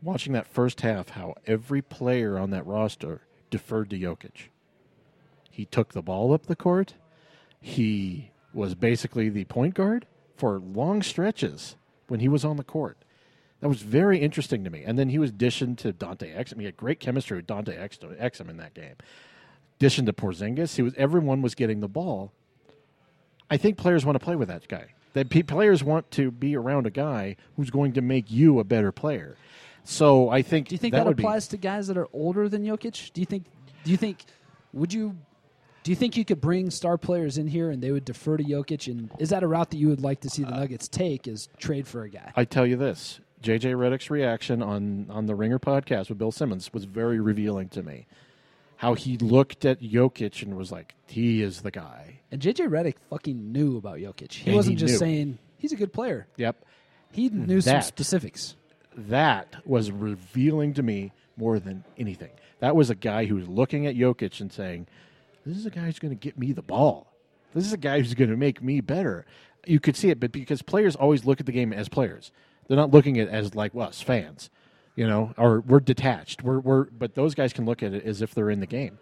Watching 0.02 0.32
that 0.34 0.46
first 0.46 0.82
half, 0.82 1.10
how 1.10 1.34
every 1.46 1.82
player 1.82 2.38
on 2.38 2.50
that 2.50 2.66
roster 2.66 3.22
deferred 3.50 3.90
to 3.90 3.98
Jokic. 3.98 4.48
He 5.50 5.64
took 5.64 5.92
the 5.92 6.02
ball 6.02 6.32
up 6.32 6.46
the 6.46 6.56
court. 6.56 6.94
He 7.60 8.30
was 8.52 8.74
basically 8.74 9.28
the 9.28 9.44
point 9.44 9.74
guard 9.74 10.06
for 10.36 10.58
long 10.58 11.02
stretches 11.02 11.76
when 12.08 12.20
he 12.20 12.28
was 12.28 12.44
on 12.44 12.56
the 12.56 12.64
court. 12.64 12.98
That 13.60 13.68
was 13.68 13.82
very 13.82 14.18
interesting 14.18 14.64
to 14.64 14.70
me. 14.70 14.82
And 14.84 14.98
then 14.98 15.08
he 15.08 15.18
was 15.18 15.32
dishing 15.32 15.76
to 15.76 15.92
Dante 15.92 16.30
Exum. 16.30 16.58
He 16.58 16.66
had 16.66 16.76
great 16.76 17.00
chemistry 17.00 17.38
with 17.38 17.46
Dante 17.46 17.74
Ex- 17.74 17.98
Exum 17.98 18.50
in 18.50 18.58
that 18.58 18.74
game. 18.74 18.96
Dishing 19.78 20.06
to 20.06 20.12
Porzingis. 20.12 20.76
He 20.76 20.82
was 20.82 20.94
everyone 20.96 21.42
was 21.42 21.54
getting 21.54 21.80
the 21.80 21.88
ball. 21.88 22.32
I 23.50 23.56
think 23.56 23.76
players 23.76 24.04
want 24.04 24.16
to 24.18 24.24
play 24.24 24.36
with 24.36 24.48
that 24.48 24.68
guy. 24.68 24.86
That 25.12 25.30
players 25.46 25.82
want 25.82 26.10
to 26.12 26.30
be 26.30 26.56
around 26.56 26.86
a 26.86 26.90
guy 26.90 27.36
who's 27.56 27.70
going 27.70 27.94
to 27.94 28.02
make 28.02 28.30
you 28.30 28.58
a 28.58 28.64
better 28.64 28.92
player. 28.92 29.36
So 29.84 30.28
I 30.28 30.42
think 30.42 30.68
Do 30.68 30.74
you 30.74 30.78
think 30.78 30.92
that, 30.92 31.04
be- 31.16 31.22
applies 31.22 31.48
to 31.48 31.56
guys 31.56 31.86
that 31.86 31.96
are 31.96 32.08
older 32.12 32.48
than 32.48 32.64
Jokic? 32.64 33.12
Do 33.12 33.20
you 33.20 33.26
think? 33.26 33.46
Do 33.84 33.90
you 33.90 33.96
think? 33.96 34.24
Would 34.72 34.92
you? 34.92 35.16
Do 35.84 35.92
you 35.92 35.96
think 35.96 36.16
you 36.16 36.24
could 36.24 36.40
bring 36.40 36.70
star 36.70 36.98
players 36.98 37.38
in 37.38 37.46
here 37.46 37.70
and 37.70 37.80
they 37.80 37.92
would 37.92 38.04
defer 38.04 38.36
to 38.36 38.42
Jokic? 38.42 38.90
And 38.90 39.08
is 39.20 39.30
that 39.30 39.44
a 39.44 39.46
route 39.46 39.70
that 39.70 39.76
you 39.76 39.88
would 39.88 40.00
like 40.02 40.20
to 40.22 40.28
see 40.28 40.42
the 40.42 40.52
uh, 40.52 40.58
Nuggets 40.58 40.88
take? 40.88 41.28
Is 41.28 41.48
trade 41.58 41.86
for 41.86 42.02
a 42.02 42.10
guy? 42.10 42.32
I 42.34 42.44
tell 42.44 42.66
you 42.66 42.76
this, 42.76 43.20
JJ 43.42 43.76
Redick's 43.76 44.10
reaction 44.10 44.62
on 44.62 45.06
on 45.08 45.26
the 45.26 45.36
Ringer 45.36 45.60
podcast 45.60 46.08
with 46.08 46.18
Bill 46.18 46.32
Simmons 46.32 46.72
was 46.74 46.84
very 46.84 47.20
revealing 47.20 47.68
to 47.70 47.82
me. 47.82 48.06
How 48.78 48.94
he 48.94 49.16
looked 49.18 49.64
at 49.64 49.80
Jokic 49.80 50.42
and 50.42 50.56
was 50.56 50.70
like, 50.70 50.94
"He 51.06 51.42
is 51.42 51.62
the 51.62 51.70
guy." 51.70 52.20
And 52.30 52.40
JJ 52.42 52.66
Redick 52.68 52.96
fucking 53.08 53.52
knew 53.52 53.76
about 53.78 53.98
Jokic. 53.98 54.32
He 54.32 54.50
Yeah, 54.50 54.56
wasn't 54.56 54.74
he 54.78 54.80
just 54.80 54.92
knew. 54.94 54.98
saying 54.98 55.38
he's 55.58 55.72
a 55.72 55.76
good 55.76 55.92
player. 55.92 56.26
Yep, 56.36 56.56
He 57.12 57.28
knew 57.30 57.60
some 57.62 57.74
That. 57.74 57.84
specifics. 57.84 58.56
that 58.96 59.56
was 59.66 59.90
revealing 59.90 60.72
to 60.74 60.82
me 60.82 61.12
more 61.36 61.58
than 61.58 61.84
anything. 61.98 62.30
That 62.60 62.74
was 62.76 62.88
a 62.90 62.94
guy 62.94 63.26
who 63.26 63.34
was 63.36 63.46
looking 63.48 63.86
at 63.86 63.94
Jokic 63.94 64.40
and 64.40 64.50
saying, 64.52 64.86
"This 65.44 65.56
is 65.56 65.66
a 65.66 65.70
guy 65.70 65.82
who's 65.82 65.98
going 65.98 66.14
to 66.16 66.20
get 66.20 66.38
me 66.38 66.52
the 66.52 66.62
ball. 66.62 67.12
This 67.54 67.66
is 67.66 67.72
a 67.72 67.78
guy 67.78 67.98
who's 67.98 68.14
going 68.14 68.30
to 68.30 68.36
make 68.36 68.62
me 68.62 68.80
better." 68.80 69.24
You 69.66 69.80
could 69.80 69.96
see 69.96 70.10
it, 70.10 70.20
but 70.20 70.32
because 70.32 70.62
players 70.62 70.94
always 70.96 71.24
look 71.24 71.40
at 71.40 71.46
the 71.46 71.52
game 71.52 71.72
as 71.72 71.88
players, 71.88 72.30
they're 72.68 72.76
not 72.76 72.90
looking 72.90 73.18
at 73.18 73.28
it 73.28 73.30
as 73.32 73.54
like 73.54 73.72
us 73.74 74.00
fans, 74.00 74.48
you 74.96 75.06
know, 75.06 75.32
or 75.36 75.60
we're 75.60 75.80
detached. 75.80 76.42
We're 76.42 76.58
we're, 76.58 76.84
but 76.84 77.14
those 77.14 77.34
guys 77.34 77.52
can 77.52 77.64
look 77.64 77.82
at 77.82 77.94
it 77.94 78.04
as 78.04 78.22
if 78.22 78.34
they're 78.34 78.50
in 78.50 78.60
the 78.60 78.66
game. 78.66 78.98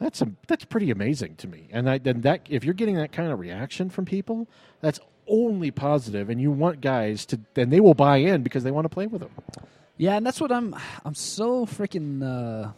That's 0.00 0.22
a 0.22 0.30
that's 0.48 0.64
pretty 0.64 0.90
amazing 0.90 1.36
to 1.36 1.48
me. 1.48 1.68
And 1.70 1.90
I, 1.90 1.98
then 1.98 2.22
that 2.22 2.46
if 2.48 2.64
you're 2.64 2.74
getting 2.74 2.96
that 2.96 3.12
kind 3.12 3.30
of 3.30 3.38
reaction 3.38 3.90
from 3.90 4.06
people, 4.06 4.48
that's 4.80 5.00
only 5.26 5.70
positive, 5.70 6.30
and 6.30 6.40
you 6.40 6.50
want 6.50 6.80
guys 6.80 7.26
to 7.26 7.40
then 7.54 7.70
they 7.70 7.80
will 7.80 7.94
buy 7.94 8.18
in 8.18 8.42
because 8.42 8.64
they 8.64 8.70
want 8.70 8.84
to 8.84 8.88
play 8.88 9.06
with 9.06 9.20
them. 9.20 9.30
Yeah, 9.96 10.16
and 10.16 10.26
that's 10.26 10.40
what 10.40 10.50
I'm. 10.50 10.74
I'm 11.04 11.14
so 11.14 11.66
freaking. 11.66 12.22
Uh, 12.22 12.70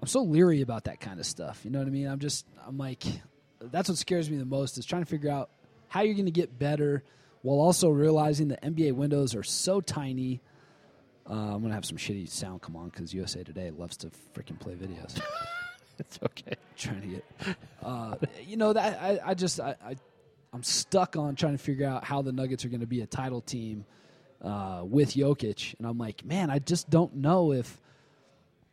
I'm 0.00 0.08
so 0.08 0.22
leery 0.22 0.62
about 0.62 0.84
that 0.84 1.00
kind 1.00 1.18
of 1.20 1.26
stuff. 1.26 1.60
You 1.64 1.70
know 1.70 1.78
what 1.78 1.88
I 1.88 1.90
mean? 1.90 2.06
I'm 2.06 2.20
just. 2.20 2.46
I'm 2.66 2.78
like, 2.78 3.02
that's 3.60 3.88
what 3.88 3.98
scares 3.98 4.30
me 4.30 4.36
the 4.36 4.44
most 4.44 4.78
is 4.78 4.86
trying 4.86 5.02
to 5.02 5.10
figure 5.10 5.30
out 5.30 5.50
how 5.88 6.02
you're 6.02 6.14
going 6.14 6.26
to 6.26 6.30
get 6.30 6.58
better 6.58 7.02
while 7.42 7.58
also 7.58 7.88
realizing 7.88 8.48
the 8.48 8.56
NBA 8.58 8.92
windows 8.92 9.34
are 9.34 9.42
so 9.42 9.80
tiny. 9.80 10.40
Uh, 11.32 11.54
I'm 11.54 11.62
gonna 11.62 11.72
have 11.72 11.86
some 11.86 11.96
shitty 11.96 12.28
sound 12.28 12.60
come 12.60 12.76
on 12.76 12.90
because 12.90 13.14
USA 13.14 13.42
Today 13.42 13.70
loves 13.70 13.96
to 13.98 14.10
freaking 14.34 14.58
play 14.60 14.74
videos. 14.74 15.20
It's 15.98 16.18
okay. 16.24 16.54
trying 16.76 17.02
to 17.02 17.06
get, 17.06 17.24
uh, 17.82 18.16
you 18.44 18.56
know, 18.56 18.72
that 18.72 19.00
I, 19.00 19.20
I 19.24 19.34
just 19.34 19.60
I, 19.60 19.76
I 19.84 19.94
I'm 20.52 20.62
stuck 20.62 21.16
on 21.16 21.36
trying 21.36 21.52
to 21.52 21.62
figure 21.62 21.86
out 21.86 22.02
how 22.02 22.22
the 22.22 22.32
Nuggets 22.32 22.64
are 22.64 22.70
going 22.70 22.80
to 22.80 22.86
be 22.86 23.02
a 23.02 23.06
title 23.06 23.40
team 23.42 23.84
uh, 24.42 24.80
with 24.84 25.12
Jokic, 25.12 25.78
and 25.78 25.86
I'm 25.86 25.98
like, 25.98 26.24
man, 26.24 26.50
I 26.50 26.58
just 26.58 26.90
don't 26.90 27.16
know 27.16 27.52
if 27.52 27.80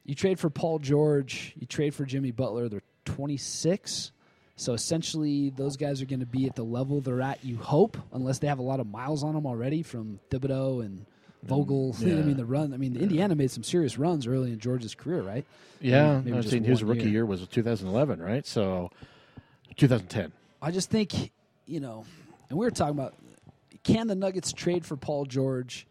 you 0.06 0.16
trade 0.16 0.40
for 0.40 0.50
Paul 0.50 0.80
George, 0.80 1.54
you 1.60 1.68
trade 1.68 1.94
for 1.94 2.06
Jimmy 2.06 2.32
Butler, 2.32 2.68
they're 2.68 2.82
26. 3.06 4.12
So 4.56 4.74
essentially, 4.74 5.52
those 5.52 5.78
guys 5.78 6.02
are 6.02 6.06
going 6.06 6.22
to 6.22 6.26
be 6.26 6.48
at 6.48 6.56
the 6.56 6.64
level 6.64 7.00
they're 7.02 7.22
at. 7.22 7.46
You 7.46 7.58
hope, 7.58 7.98
unless 8.12 8.40
they 8.40 8.48
have 8.48 8.60
a 8.60 8.64
lot 8.64 8.80
of 8.80 8.88
miles 8.88 9.24
on 9.24 9.36
them 9.36 9.46
already 9.46 9.84
from 9.84 10.20
Thibodeau 10.32 10.84
and 10.84 11.06
Vogel. 11.44 11.96
I 12.02 12.04
mean, 12.04 12.38
the 12.38 12.46
run. 12.46 12.74
I 12.74 12.78
mean, 12.78 12.96
Indiana 12.96 13.36
made 13.36 13.52
some 13.52 13.64
serious 13.64 13.98
runs 13.98 14.28
early 14.28 14.52
in 14.52 14.60
George's 14.60 14.96
career, 14.96 15.22
right? 15.22 15.46
Yeah, 15.82 16.16
Maybe- 16.18 16.26
maybe 16.32 16.38
I 16.38 16.42
just 16.42 16.52
think 16.54 16.66
his 16.66 16.84
rookie 16.84 17.10
year. 17.10 17.26
was 17.26 17.46
2011, 17.48 18.22
right? 18.22 18.46
So 18.46 18.92
2010. 19.78 20.32
I 20.62 20.72
just 20.72 20.90
think, 20.90 21.32
you 21.66 21.80
know, 21.80 22.06
and 22.50 22.58
we 22.60 22.66
were 22.66 22.72
talking 22.72 22.98
about 23.00 23.16
can 23.84 24.08
the 24.08 24.16
Nuggets 24.16 24.52
trade 24.52 24.86
for 24.86 24.98
Paul 24.98 25.24
George 25.26 25.88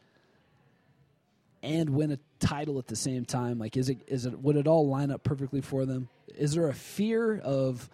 and 1.63 1.91
win 1.91 2.13
a 2.13 2.19
title 2.39 2.79
at 2.79 2.87
the 2.87 2.97
same 2.97 3.25
time? 3.25 3.59
Like, 3.59 3.77
is 3.79 3.89
it 3.89 3.99
is 4.07 4.27
it 4.27 4.39
would 4.41 4.57
it 4.57 4.67
all 4.67 4.87
line 4.89 5.11
up 5.11 5.23
perfectly 5.25 5.63
for 5.63 5.87
them? 5.87 6.09
Is 6.37 6.53
there 6.55 6.69
a 6.69 6.75
fear 6.75 7.39
of 7.39 7.89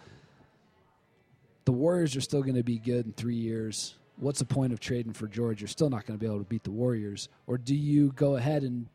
the 1.64 1.72
Warriors 1.72 2.16
are 2.16 2.20
still 2.20 2.42
going 2.42 2.57
to 2.57 2.64
be 2.64 2.78
good 2.78 3.07
in 3.07 3.12
three 3.12 3.36
years? 3.36 3.94
What's 4.16 4.38
the 4.38 4.44
point 4.44 4.72
of 4.72 4.80
trading 4.80 5.12
for 5.12 5.26
George? 5.26 5.60
You're 5.60 5.68
still 5.68 5.90
not 5.90 6.06
going 6.06 6.18
to 6.18 6.20
be 6.20 6.26
able 6.26 6.38
to 6.38 6.44
beat 6.44 6.62
the 6.62 6.70
Warriors. 6.70 7.28
Or 7.46 7.58
do 7.58 7.74
you 7.74 8.12
go 8.12 8.36
ahead 8.36 8.62
and 8.62 8.86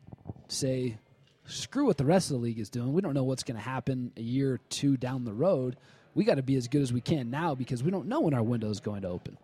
say, 0.48 0.98
screw 1.44 1.86
what 1.86 1.98
the 1.98 2.04
rest 2.04 2.30
of 2.30 2.38
the 2.38 2.42
league 2.42 2.58
is 2.58 2.70
doing? 2.70 2.92
We 2.92 3.02
don't 3.02 3.14
know 3.14 3.24
what's 3.24 3.42
going 3.42 3.56
to 3.56 3.62
happen 3.62 4.12
a 4.16 4.22
year 4.22 4.54
or 4.54 4.58
two 4.70 4.96
down 4.96 5.24
the 5.24 5.32
road. 5.32 5.76
We 6.14 6.24
got 6.24 6.36
to 6.36 6.42
be 6.42 6.56
as 6.56 6.68
good 6.68 6.82
as 6.82 6.92
we 6.92 7.00
can 7.00 7.30
now 7.30 7.54
because 7.54 7.82
we 7.82 7.90
don't 7.90 8.06
know 8.06 8.20
when 8.20 8.34
our 8.34 8.42
window 8.42 8.70
is 8.70 8.80
going 8.80 9.02
to 9.02 9.08
open. 9.08 9.36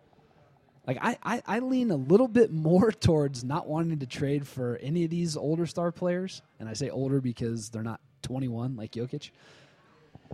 Like 0.87 0.97
I, 1.01 1.17
I, 1.21 1.41
I 1.45 1.59
lean 1.59 1.91
a 1.91 1.95
little 1.95 2.29
bit 2.29 2.51
more 2.51 2.91
towards 2.99 3.43
not 3.43 3.67
wanting 3.67 3.99
to 3.99 4.05
trade 4.05 4.47
for 4.47 4.79
any 4.81 5.03
of 5.03 5.09
these 5.09 5.37
older 5.37 5.65
star 5.65 5.91
players, 5.91 6.41
and 6.59 6.67
I 6.67 6.73
say 6.73 6.89
older 6.89 7.21
because 7.21 7.69
they're 7.69 7.83
not 7.83 7.99
21 8.23 8.77
like 8.77 8.93
Jokic. 8.93 9.31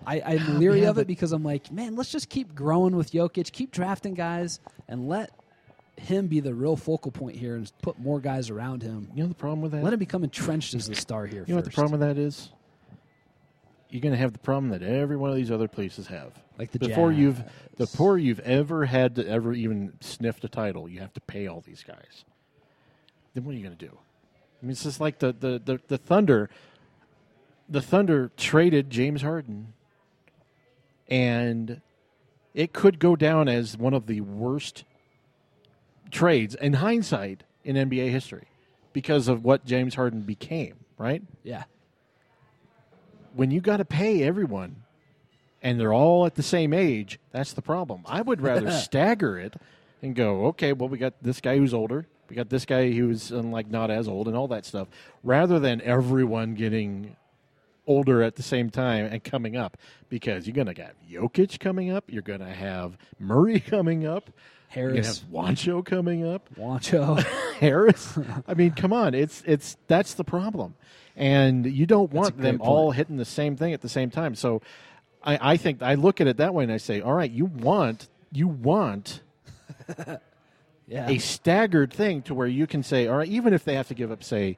I, 0.06 0.22
I'm 0.22 0.56
oh, 0.56 0.60
leery 0.60 0.82
yeah, 0.82 0.90
of 0.90 0.98
it 0.98 1.08
because 1.08 1.32
I'm 1.32 1.44
like, 1.44 1.72
man, 1.72 1.96
let's 1.96 2.12
just 2.12 2.30
keep 2.30 2.56
growing 2.56 2.96
with 2.96 3.12
Jokic, 3.12 3.52
keep 3.52 3.72
drafting 3.72 4.14
guys, 4.14 4.60
and 4.88 5.08
let 5.08 5.32
him 5.98 6.28
be 6.28 6.40
the 6.40 6.54
real 6.54 6.76
focal 6.76 7.12
point 7.12 7.36
here, 7.36 7.56
and 7.56 7.72
put 7.82 8.00
more 8.00 8.20
guys 8.20 8.50
around 8.50 8.82
him. 8.82 9.10
You 9.14 9.24
know 9.24 9.30
the 9.30 9.36
problem 9.36 9.62
with 9.62 9.72
that? 9.72 9.84
Let 9.84 9.94
him 9.94 10.00
become 10.00 10.24
entrenched 10.24 10.74
as 10.74 10.88
the 10.88 10.96
star 10.96 11.26
here. 11.26 11.44
you 11.48 11.54
know 11.54 11.58
what 11.58 11.66
the 11.66 11.72
problem 11.72 12.00
with 12.00 12.02
that 12.02 12.18
is? 12.18 12.50
You're 13.90 14.02
going 14.02 14.14
to 14.14 14.20
have 14.20 14.34
the 14.34 14.40
problem 14.40 14.72
that 14.72 14.82
every 14.82 15.18
one 15.18 15.30
of 15.30 15.36
these 15.36 15.52
other 15.52 15.68
places 15.68 16.08
have. 16.08 16.32
Like 16.58 16.72
the 16.72 16.80
before 16.80 17.12
you've 17.12 17.38
Jazz. 17.38 17.52
before 17.78 18.18
you've 18.18 18.40
ever 18.40 18.86
had 18.86 19.16
to 19.16 19.28
ever 19.28 19.54
even 19.54 19.94
sniffed 20.02 20.44
a 20.44 20.50
title, 20.50 20.90
you 20.90 21.00
have 21.00 21.14
to 21.14 21.22
pay 21.22 21.48
all 21.48 21.62
these 21.62 21.84
guys. 21.84 22.26
Then 23.34 23.46
what 23.46 23.54
are 23.54 23.58
you 23.58 23.64
going 23.64 23.78
to 23.78 23.86
do? 23.86 23.98
I 24.62 24.66
mean, 24.66 24.72
it's 24.72 24.84
just 24.84 25.02
like 25.02 25.20
the, 25.20 25.34
the, 25.34 25.62
the, 25.64 25.80
the 25.88 25.98
Thunder. 25.98 26.50
The 27.70 27.82
Thunder 27.82 28.32
traded 28.38 28.90
James 28.90 29.22
Harden, 29.22 29.74
and 31.08 31.82
it 32.54 32.74
could 32.74 33.00
go 33.00 33.16
down 33.16 33.48
as 33.48 33.78
one 33.78 33.94
of 33.94 34.08
the 34.08 34.22
worst 34.22 34.84
trades 36.12 36.56
in 36.56 36.74
hindsight 36.74 37.44
in 37.64 37.76
NBA 37.76 38.10
history 38.10 38.48
because 38.94 39.28
of 39.28 39.44
what 39.44 39.66
James 39.66 39.96
Harden 39.96 40.22
became. 40.22 40.76
Right 40.98 41.24
yeah, 41.44 41.64
when 43.36 43.52
you 43.52 43.62
got 43.62 43.78
to 43.78 43.86
pay 43.86 44.24
everyone 44.24 44.84
and 45.62 45.80
they're 45.80 45.94
all 45.94 46.26
at 46.26 46.36
the 46.36 46.44
same 46.44 46.74
age, 46.74 47.20
that's 47.32 47.54
the 47.54 47.62
problem. 47.62 48.04
I 48.06 48.22
would 48.22 48.42
rather 48.42 48.72
stagger 48.72 49.38
it 49.40 49.56
and 50.02 50.16
go, 50.16 50.48
okay, 50.48 50.74
well, 50.74 50.90
we 50.90 50.98
got 50.98 51.14
this 51.22 51.40
guy 51.40 51.58
who's 51.58 51.74
older, 51.74 52.06
we 52.30 52.36
got 52.36 52.50
this 52.50 52.66
guy 52.66 52.92
who's 52.92 53.32
um, 53.32 53.52
like 53.52 53.70
not 53.70 53.90
as 53.90 54.08
old, 54.08 54.28
and 54.28 54.36
all 54.36 54.48
that 54.50 54.66
stuff, 54.66 54.88
rather 55.24 55.60
than 55.60 55.82
everyone 55.82 56.56
getting 56.56 57.16
older 57.86 58.22
at 58.24 58.36
the 58.36 58.44
same 58.44 58.70
time 58.70 59.06
and 59.06 59.24
coming 59.24 59.56
up 59.56 59.78
because 60.10 60.48
you're 60.48 60.56
going 60.56 60.74
to 60.74 60.82
have 60.82 60.94
Jokic 61.10 61.60
coming 61.60 61.92
up, 61.92 62.06
you're 62.08 62.22
going 62.22 62.40
to 62.40 62.46
have 62.46 62.98
Murray 63.20 63.60
coming 63.68 64.06
up, 64.06 64.30
you're 64.74 64.92
going 64.92 64.96
to 64.96 65.02
Harris, 65.02 65.20
have 65.20 65.30
Juancho 65.30 65.86
coming 65.86 66.26
up, 66.26 66.50
Juancho. 66.56 67.24
Harris. 67.60 68.18
I 68.48 68.54
mean, 68.54 68.72
come 68.72 68.94
on, 68.94 69.14
it's 69.14 69.44
it's 69.46 69.78
that's 69.88 70.16
the 70.16 70.24
problem, 70.24 70.76
and 71.16 71.66
you 71.66 71.86
don't 71.86 72.12
want 72.12 72.38
them 72.38 72.58
point. 72.58 72.70
all 72.70 72.92
hitting 72.92 73.18
the 73.18 73.26
same 73.26 73.56
thing 73.56 73.74
at 73.74 73.82
the 73.82 73.90
same 73.90 74.10
time. 74.10 74.36
So, 74.36 74.62
I, 75.24 75.54
I 75.54 75.58
think 75.58 75.82
I 75.82 75.94
look 75.94 76.22
at 76.22 76.28
it 76.28 76.38
that 76.38 76.54
way 76.54 76.64
and 76.64 76.74
I 76.74 76.78
say, 76.78 77.02
all 77.02 77.14
right, 77.14 77.30
you 77.30 77.46
want 77.46 78.08
you 78.32 78.48
want 78.48 79.22
yeah. 80.88 81.08
a 81.08 81.18
staggered 81.20 81.94
thing 81.94 82.22
to 82.24 82.34
where 82.34 82.48
you 82.48 82.68
can 82.68 82.84
say, 82.84 83.08
all 83.08 83.18
right, 83.18 83.30
even 83.30 83.54
if 83.54 83.64
they 83.64 83.76
have 83.76 83.88
to 83.90 83.94
give 83.94 84.12
up, 84.12 84.24
say, 84.24 84.58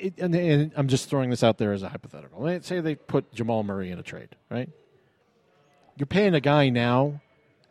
it, 0.00 0.14
and, 0.18 0.34
and 0.34 0.72
I'm 0.76 0.88
just 0.88 1.08
throwing 1.08 1.30
this 1.30 1.42
out 1.42 1.58
there 1.58 1.72
as 1.72 1.82
a 1.82 1.88
hypothetical. 1.88 2.42
Let's 2.42 2.66
say 2.66 2.80
they 2.80 2.94
put 2.94 3.32
Jamal 3.32 3.62
Murray 3.62 3.90
in 3.90 3.98
a 3.98 4.02
trade, 4.02 4.30
right? 4.50 4.68
You're 5.96 6.06
paying 6.06 6.34
a 6.34 6.40
guy 6.40 6.68
now, 6.68 7.20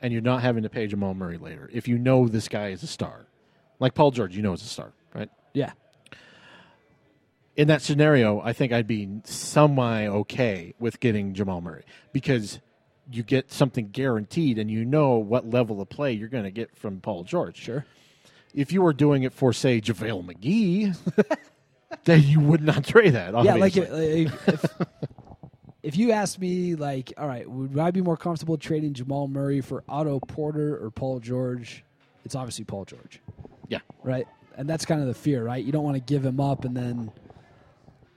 and 0.01 0.11
you're 0.11 0.21
not 0.21 0.41
having 0.41 0.63
to 0.63 0.69
pay 0.69 0.87
Jamal 0.87 1.13
Murray 1.13 1.37
later 1.37 1.69
if 1.71 1.87
you 1.87 1.97
know 1.97 2.27
this 2.27 2.47
guy 2.47 2.69
is 2.69 2.83
a 2.83 2.87
star, 2.87 3.25
like 3.79 3.93
Paul 3.93 4.11
George. 4.11 4.35
You 4.35 4.41
know 4.41 4.53
is 4.53 4.61
a 4.61 4.65
star, 4.65 4.91
right? 5.13 5.29
yeah. 5.53 5.71
in 7.55 7.67
that 7.69 7.81
scenario, 7.81 8.39
I 8.41 8.53
think 8.53 8.71
I'd 8.71 8.87
be 8.87 9.09
semi 9.23 10.07
okay 10.07 10.73
with 10.79 10.99
getting 10.99 11.33
Jamal 11.33 11.61
Murray 11.61 11.83
because 12.13 12.59
you 13.11 13.23
get 13.23 13.51
something 13.51 13.89
guaranteed 13.89 14.59
and 14.59 14.69
you 14.69 14.85
know 14.85 15.17
what 15.17 15.49
level 15.49 15.81
of 15.81 15.89
play 15.89 16.13
you're 16.13 16.27
going 16.27 16.43
to 16.43 16.51
get 16.51 16.75
from 16.77 16.99
Paul 16.99 17.23
George. 17.23 17.57
Sure. 17.57 17.85
If 18.53 18.71
you 18.71 18.81
were 18.81 18.93
doing 18.93 19.23
it 19.23 19.33
for, 19.33 19.53
say, 19.53 19.79
JaVale 19.81 20.25
McGee, 20.25 20.97
then 22.05 22.21
you 22.23 22.39
would 22.39 22.61
not 22.61 22.85
trade 22.85 23.13
that. 23.13 23.33
Yeah, 23.43 23.55
like 23.55 23.77
if, 23.77 23.89
if, 24.47 24.65
if 25.83 25.97
you 25.97 26.11
asked 26.11 26.39
me, 26.39 26.75
like, 26.75 27.13
all 27.17 27.27
right, 27.27 27.49
would 27.49 27.77
I 27.79 27.91
be 27.91 28.01
more 28.01 28.17
comfortable 28.17 28.57
trading 28.57 28.93
Jamal 28.93 29.27
Murray 29.27 29.61
for 29.61 29.83
Otto 29.87 30.19
Porter 30.19 30.77
or 30.83 30.91
Paul 30.91 31.19
George? 31.19 31.83
It's 32.25 32.35
obviously 32.35 32.65
Paul 32.65 32.85
George, 32.85 33.21
yeah. 33.69 33.79
right? 34.03 34.27
And 34.57 34.69
that's 34.69 34.85
kind 34.85 35.01
of 35.01 35.07
the 35.07 35.13
fear, 35.13 35.43
right? 35.43 35.63
You 35.63 35.71
don't 35.71 35.83
want 35.83 35.95
to 35.95 36.01
give 36.01 36.25
him 36.25 36.39
up 36.39 36.65
and 36.65 36.75
then 36.75 37.11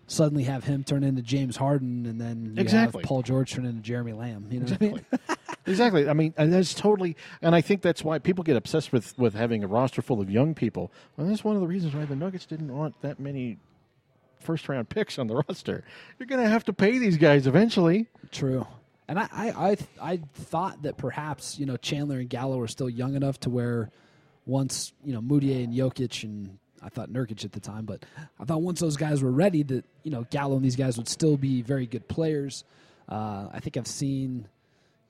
suddenly 0.08 0.42
have 0.44 0.64
him 0.64 0.82
turn 0.82 1.04
into 1.04 1.22
James 1.22 1.56
Harden 1.56 2.06
and 2.06 2.20
then 2.20 2.54
you 2.56 2.60
Exactly. 2.60 3.02
have 3.02 3.08
Paul 3.08 3.22
George 3.22 3.52
turn 3.52 3.64
into 3.64 3.80
Jeremy 3.82 4.12
Lamb. 4.14 4.46
You 4.50 4.60
know 4.60 4.66
what 4.66 4.82
I 4.82 4.84
mean? 4.84 5.06
Exactly. 5.66 6.08
I 6.08 6.12
mean, 6.12 6.34
and 6.36 6.52
that's 6.52 6.74
totally, 6.74 7.16
and 7.42 7.54
I 7.54 7.60
think 7.60 7.82
that's 7.82 8.02
why 8.02 8.18
people 8.18 8.44
get 8.44 8.56
obsessed 8.56 8.92
with 8.92 9.16
with 9.18 9.34
having 9.34 9.62
a 9.62 9.66
roster 9.66 10.02
full 10.02 10.20
of 10.20 10.30
young 10.30 10.54
people. 10.54 10.90
Well, 11.16 11.26
that's 11.26 11.44
one 11.44 11.54
of 11.54 11.60
the 11.60 11.68
reasons 11.68 11.94
why 11.94 12.04
the 12.06 12.16
Nuggets 12.16 12.46
didn't 12.46 12.74
want 12.74 13.00
that 13.02 13.20
many 13.20 13.58
first 14.40 14.68
round 14.68 14.88
picks 14.88 15.18
on 15.18 15.26
the 15.26 15.36
roster. 15.48 15.84
You're 16.18 16.26
going 16.26 16.42
to 16.42 16.48
have 16.48 16.64
to 16.64 16.72
pay 16.72 16.98
these 16.98 17.16
guys 17.16 17.46
eventually. 17.46 18.08
True. 18.32 18.66
And 19.06 19.18
I, 19.18 19.28
I, 19.32 19.48
I, 19.50 19.76
I 20.00 20.20
thought 20.34 20.82
that 20.82 20.96
perhaps 20.96 21.58
you 21.58 21.66
know 21.66 21.76
Chandler 21.76 22.18
and 22.18 22.28
Gallo 22.28 22.56
were 22.56 22.68
still 22.68 22.88
young 22.88 23.14
enough 23.14 23.38
to 23.40 23.50
where 23.50 23.90
once 24.46 24.92
you 25.04 25.12
know 25.12 25.20
Mudiay 25.20 25.64
and 25.64 25.74
Jokic 25.74 26.24
and 26.24 26.58
I 26.82 26.88
thought 26.88 27.10
Nurkic 27.10 27.44
at 27.44 27.52
the 27.52 27.60
time, 27.60 27.84
but 27.84 28.04
I 28.38 28.44
thought 28.44 28.62
once 28.62 28.80
those 28.80 28.96
guys 28.96 29.22
were 29.22 29.30
ready, 29.30 29.62
that 29.64 29.84
you 30.02 30.10
know 30.10 30.26
Gallo 30.30 30.56
and 30.56 30.64
these 30.64 30.76
guys 30.76 30.96
would 30.96 31.08
still 31.08 31.36
be 31.36 31.60
very 31.60 31.86
good 31.86 32.08
players. 32.08 32.64
Uh, 33.08 33.48
I 33.52 33.60
think 33.60 33.76
I've 33.76 33.86
seen 33.86 34.48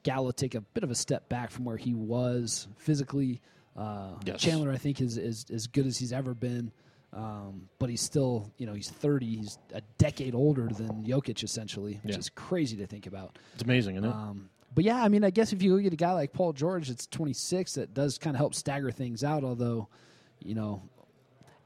Gallo 0.03 0.31
take 0.31 0.55
a 0.55 0.61
bit 0.61 0.83
of 0.85 0.91
a 0.91 0.95
step 0.95 1.29
back 1.29 1.51
from 1.51 1.65
where 1.65 1.77
he 1.77 1.95
was 1.95 2.69
physically. 2.79 3.41
Uh, 3.77 4.15
Yes. 4.25 4.41
Chandler, 4.41 4.71
I 4.73 4.77
think, 4.79 5.01
is, 5.01 5.17
is 5.17 5.47
as 5.53 5.67
good 5.67 5.87
as 5.87 5.97
he's 5.99 6.13
ever 6.13 6.35
been. 6.35 6.73
Um, 7.13 7.69
but 7.79 7.91
he's 7.91 8.01
still, 8.01 8.53
you 8.57 8.67
know, 8.67 8.73
he's 8.75 8.89
30. 8.89 9.27
He's 9.37 9.59
a 9.75 9.81
decade 9.99 10.35
older 10.35 10.69
than 10.69 11.05
Jokic, 11.05 11.43
essentially, 11.43 11.99
which 12.05 12.15
Yeah. 12.15 12.19
is 12.19 12.29
crazy 12.31 12.77
to 12.79 12.87
think 12.87 13.07
about. 13.07 13.37
It's 13.55 13.63
amazing, 13.65 13.97
isn't 13.97 14.09
it? 14.09 14.15
Um, 14.15 14.49
but 14.75 14.85
yeah, 14.85 15.03
I 15.03 15.09
mean, 15.09 15.25
I 15.25 15.31
guess 15.31 15.53
if 15.53 15.61
you 15.63 15.75
look 15.75 15.85
at 15.85 15.93
a 15.93 15.97
guy 15.97 16.13
like 16.13 16.33
Paul 16.33 16.53
George, 16.53 16.89
that's 16.89 17.07
26, 17.09 17.75
that 17.75 17.93
does 17.95 18.17
kind 18.19 18.37
of 18.37 18.39
help 18.39 18.55
stagger 18.55 18.93
things 18.93 19.25
out. 19.25 19.43
Although, 19.43 19.89
you 20.39 20.55
know, 20.55 20.83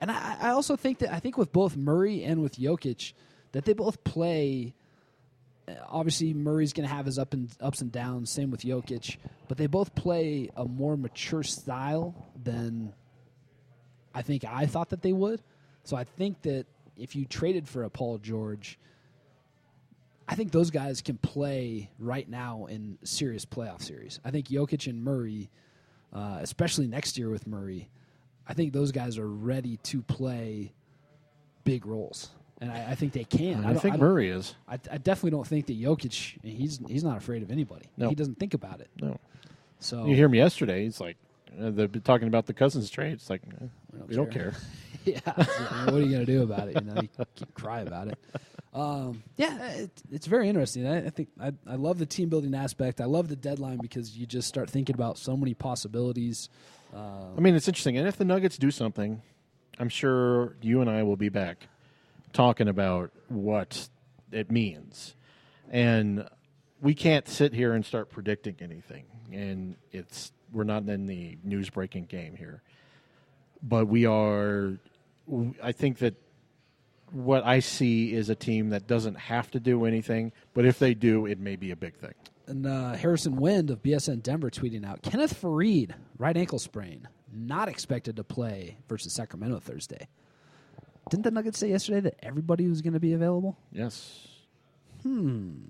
and 0.01 0.11
I, 0.11 0.37
I 0.41 0.49
also 0.51 0.77
think 0.77 0.99
that 1.01 1.13
I 1.13 1.21
think 1.21 1.37
with 1.37 1.53
both 1.53 1.77
Murray 1.77 2.25
and 2.25 2.43
with 2.43 2.57
Jokic, 2.57 3.13
that 3.53 3.65
they 3.67 3.75
both 3.75 4.03
play. 4.05 4.75
Uh, 5.69 5.73
Obviously, 5.89 6.35
Murray's 6.35 6.73
going 6.73 6.89
to 6.89 6.95
have 6.95 7.07
his 7.07 7.19
up 7.19 7.33
and 7.33 7.51
ups 7.61 7.81
and 7.81 7.91
downs. 7.91 8.31
Same 8.31 8.51
with 8.51 8.63
Jokic, 8.63 9.17
but 9.49 9.59
they 9.59 9.67
both 9.67 9.95
play 9.95 10.51
a 10.57 10.65
more 10.65 10.97
mature 10.97 11.43
style 11.43 12.15
than 12.43 12.93
I 14.15 14.23
think 14.23 14.45
I 14.45 14.67
thought 14.67 14.91
that 14.91 15.03
they 15.03 15.13
would. 15.13 15.43
So 15.85 15.97
I 15.97 16.05
think 16.05 16.43
that 16.43 16.67
if 16.97 17.17
you 17.17 17.25
traded 17.25 17.69
for 17.69 17.85
a 17.85 17.91
Paul 17.91 18.19
George, 18.19 18.79
I 20.27 20.35
think 20.37 20.53
those 20.53 20.71
guys 20.71 21.03
can 21.03 21.19
play 21.19 21.91
right 21.99 22.29
now 22.29 22.67
in 22.67 22.99
serious 23.05 23.45
playoff 23.45 23.83
series. 23.83 24.21
I 24.25 24.31
think 24.31 24.49
Jokic 24.49 24.87
and 24.87 25.03
Murray, 25.03 25.51
uh, 26.13 26.39
especially 26.41 26.87
next 26.87 27.19
year 27.19 27.29
with 27.29 27.47
Murray, 27.47 27.91
I 28.47 28.55
think 28.55 28.73
those 28.73 28.93
guys 28.93 29.19
are 29.19 29.29
ready 29.29 29.79
to 29.85 30.03
play 30.03 30.73
big 31.65 31.87
roles, 31.87 32.31
and 32.61 32.71
I, 32.71 32.91
I 32.91 32.95
think 32.95 33.13
they 33.13 33.25
can. 33.25 33.65
I, 33.65 33.73
don't- 33.73 33.81
think 33.81 33.95
don't- 33.95 34.01
Murray 34.01 34.31
is. 34.31 34.55
I, 34.69 34.75
I 34.91 34.99
definitely 34.99 35.31
don't 35.31 35.47
think 35.47 35.67
that 35.67 35.81
Jokic. 35.81 36.39
He's 36.43 36.81
he's 36.89 37.05
not 37.05 37.17
afraid 37.17 37.43
of 37.43 37.51
anybody. 37.51 37.87
No. 37.97 38.09
He 38.09 38.15
doesn't 38.15 38.39
think 38.39 38.55
about 38.55 38.81
it. 38.81 38.91
No. 39.01 39.19
So 39.81 40.07
You 40.07 40.15
hear 40.15 40.27
him 40.27 40.35
yesterday. 40.35 40.85
He's 40.85 41.01
like, 41.01 41.17
uh, 41.61 41.71
they've 41.71 41.91
been 41.91 42.03
talking 42.03 42.29
about 42.29 42.47
the 42.47 42.55
Cousins 42.55 42.91
trade. 42.91 43.13
It's 43.15 43.29
like, 43.29 43.43
don't 43.59 44.09
we 44.09 44.15
don't 44.15 44.31
care. 44.31 44.55
yeah. 45.05 45.21
what 45.27 45.95
are 45.95 46.01
you 46.01 46.11
going 46.11 46.25
to 46.25 46.27
do 46.27 46.43
about 46.43 46.69
it? 46.69 46.77
You 46.83 46.91
know, 46.91 47.03
you 47.03 47.09
keep 47.35 47.53
cry 47.55 47.81
about 47.81 48.09
it. 48.09 48.19
Um, 48.73 49.23
yeah, 49.37 49.69
it, 49.73 49.91
it's 50.11 50.27
very 50.27 50.49
interesting. 50.49 50.87
I, 50.87 51.07
I 51.07 51.11
think 51.11 51.29
I, 51.41 51.53
I 51.67 51.77
love 51.77 51.99
the 51.99 52.07
team 52.07 52.29
building 52.29 52.55
aspect. 52.55 53.01
I 53.01 53.05
love 53.05 53.29
the 53.29 53.37
deadline 53.37 53.79
because 53.79 54.17
you 54.17 54.27
just 54.27 54.49
start 54.49 54.69
thinking 54.71 54.95
about 54.95 55.19
so 55.19 55.37
many 55.37 55.55
possibilities. 55.55 56.49
I 56.97 57.41
mean, 57.41 57.57
it's 57.57 57.67
interesting. 57.67 57.97
And 57.99 58.07
if 58.07 58.17
the 58.17 58.25
Nuggets 58.25 58.57
do 58.57 58.71
something, 58.71 59.21
I'm 59.79 59.89
sure 59.89 60.57
you 60.63 60.81
and 60.81 60.89
I 60.89 61.03
will 61.03 61.17
be 61.17 61.29
back 61.29 61.67
talking 62.35 62.69
about 62.69 63.13
what 63.29 63.89
it 64.31 64.51
means. 64.51 65.15
And 65.71 66.29
we 66.83 66.95
can't 66.95 67.27
sit 67.27 67.55
here 67.55 67.73
and 67.73 67.87
start 67.87 68.11
predicting 68.11 68.57
anything. 68.61 69.07
And 69.33 69.77
it's 69.91 70.33
we're 70.53 70.65
not 70.65 70.87
in 70.89 71.07
the 71.07 71.39
news 71.43 71.71
breaking 71.71 72.05
game 72.05 72.37
here. 72.37 72.63
But 73.63 73.87
we 73.87 74.05
are 74.05 74.79
I 75.63 75.73
think 75.73 75.99
that 75.99 76.15
what 77.13 77.47
I 77.47 77.61
see 77.61 78.13
is 78.13 78.29
a 78.29 78.35
team 78.35 78.71
that 78.71 78.87
doesn't 78.87 79.15
have 79.15 79.51
to 79.53 79.61
do 79.61 79.85
anything, 79.85 80.33
but 80.53 80.67
if 80.67 80.79
they 80.79 80.95
do, 80.95 81.27
it 81.27 81.39
may 81.39 81.57
be 81.57 81.71
a 81.71 81.77
big 81.77 81.95
thing. 81.95 82.15
And 82.47 82.67
uh, 82.67 82.93
Harrison 82.93 83.37
Wind 83.37 83.71
of 83.71 83.83
BSN 83.83 84.23
Denver 84.23 84.51
tweeting 84.51 84.85
out 84.85 85.01
Kenneth 85.01 85.41
Faried, 85.41 85.95
right 86.19 86.37
ankle 86.37 86.59
sprain, 86.59 87.09
not 87.33 87.69
expected 87.69 88.17
to 88.17 88.25
play 88.25 88.77
versus 88.89 89.15
Sacramento 89.15 89.61
Thursday. 89.61 90.09
Didn't 91.11 91.25
the 91.25 91.31
Nuggets 91.31 91.59
say 91.59 91.71
yesterday 91.71 92.01
that 92.01 92.17
everybody 92.23 92.69
was 92.69 92.83
going 92.83 92.95
to 92.95 93.01
be 93.01 93.13
available? 93.13 93.57
Yes. 93.73 94.29
Hmm. 95.03 95.65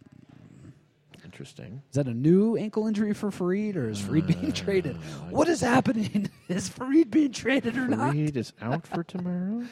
Interesting. 1.24 1.82
Is 1.90 1.96
that 1.96 2.06
a 2.06 2.14
new 2.14 2.56
ankle 2.56 2.86
injury 2.86 3.12
for 3.12 3.30
Faried, 3.30 3.74
or 3.74 3.88
is 3.88 4.00
Faried 4.00 4.26
being 4.28 4.52
traded? 4.52 4.94
What 5.30 5.48
is 5.48 5.60
happening? 5.60 6.30
Is 6.48 6.68
Faried 6.68 7.10
being 7.10 7.32
traded 7.32 7.76
or 7.76 7.88
not? 7.88 8.12
Reed 8.12 8.36
is 8.36 8.52
out 8.60 8.86
for 8.86 9.02
tomorrow. 9.02 9.64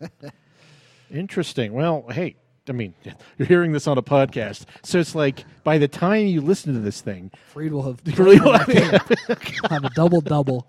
Interesting. 1.10 1.72
Well, 1.74 2.06
hey, 2.08 2.36
I 2.68 2.72
mean, 2.72 2.94
you're 3.38 3.48
hearing 3.48 3.72
this 3.72 3.86
on 3.86 3.98
a 3.98 4.02
podcast, 4.02 4.64
so 4.82 4.98
it's 4.98 5.14
like 5.14 5.44
by 5.64 5.76
the 5.76 5.88
time 5.88 6.26
you 6.26 6.40
listen 6.40 6.72
to 6.72 6.80
this 6.80 7.00
thing, 7.00 7.30
Faried 7.52 7.72
will 7.72 7.82
have, 7.82 8.00
really 8.18 8.40
will 8.40 8.56
have 8.56 9.84
a 9.84 9.90
double 9.94 10.20
double. 10.20 10.66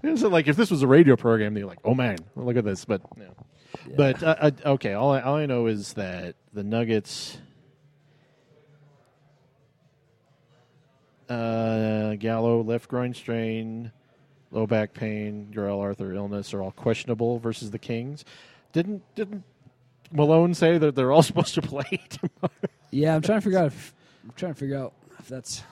it's 0.02 0.22
like 0.22 0.48
if 0.48 0.56
this 0.56 0.70
was 0.70 0.82
a 0.82 0.86
radio 0.86 1.16
program, 1.16 1.56
you're 1.56 1.66
like, 1.66 1.80
oh 1.84 1.94
man, 1.94 2.18
look 2.36 2.56
at 2.56 2.64
this. 2.64 2.84
But, 2.84 3.02
no. 3.16 3.34
but 3.96 4.22
uh, 4.22 4.36
uh, 4.40 4.50
okay, 4.66 4.94
all 4.94 5.12
I, 5.12 5.20
all 5.20 5.36
I 5.36 5.46
know 5.46 5.66
is 5.66 5.94
that 5.94 6.36
the 6.52 6.64
Nuggets. 6.64 7.38
Uh, 11.28 12.16
Gallo 12.16 12.60
left 12.64 12.88
groin 12.88 13.14
strain, 13.14 13.92
low 14.50 14.66
back 14.66 14.94
pain, 14.94 15.52
Darrell 15.52 15.78
Arthur 15.78 16.12
illness 16.12 16.52
are 16.52 16.60
all 16.60 16.72
questionable 16.72 17.38
versus 17.38 17.70
the 17.70 17.78
Kings. 17.78 18.24
Didn't 18.72 19.02
didn't 19.14 19.44
Malone 20.12 20.54
say 20.54 20.78
that 20.78 20.94
they're 20.94 21.12
all 21.12 21.22
supposed 21.22 21.54
to 21.54 21.62
play 21.62 22.00
tomorrow? 22.08 22.70
Yeah, 22.90 23.14
I'm 23.14 23.22
trying 23.22 23.38
to 23.38 23.44
figure 23.44 23.58
out. 23.58 23.66
If, 23.66 23.94
I'm 24.24 24.32
trying 24.36 24.54
to 24.54 24.58
figure 24.58 24.78
out 24.78 24.92
if 25.18 25.28
that's. 25.28 25.62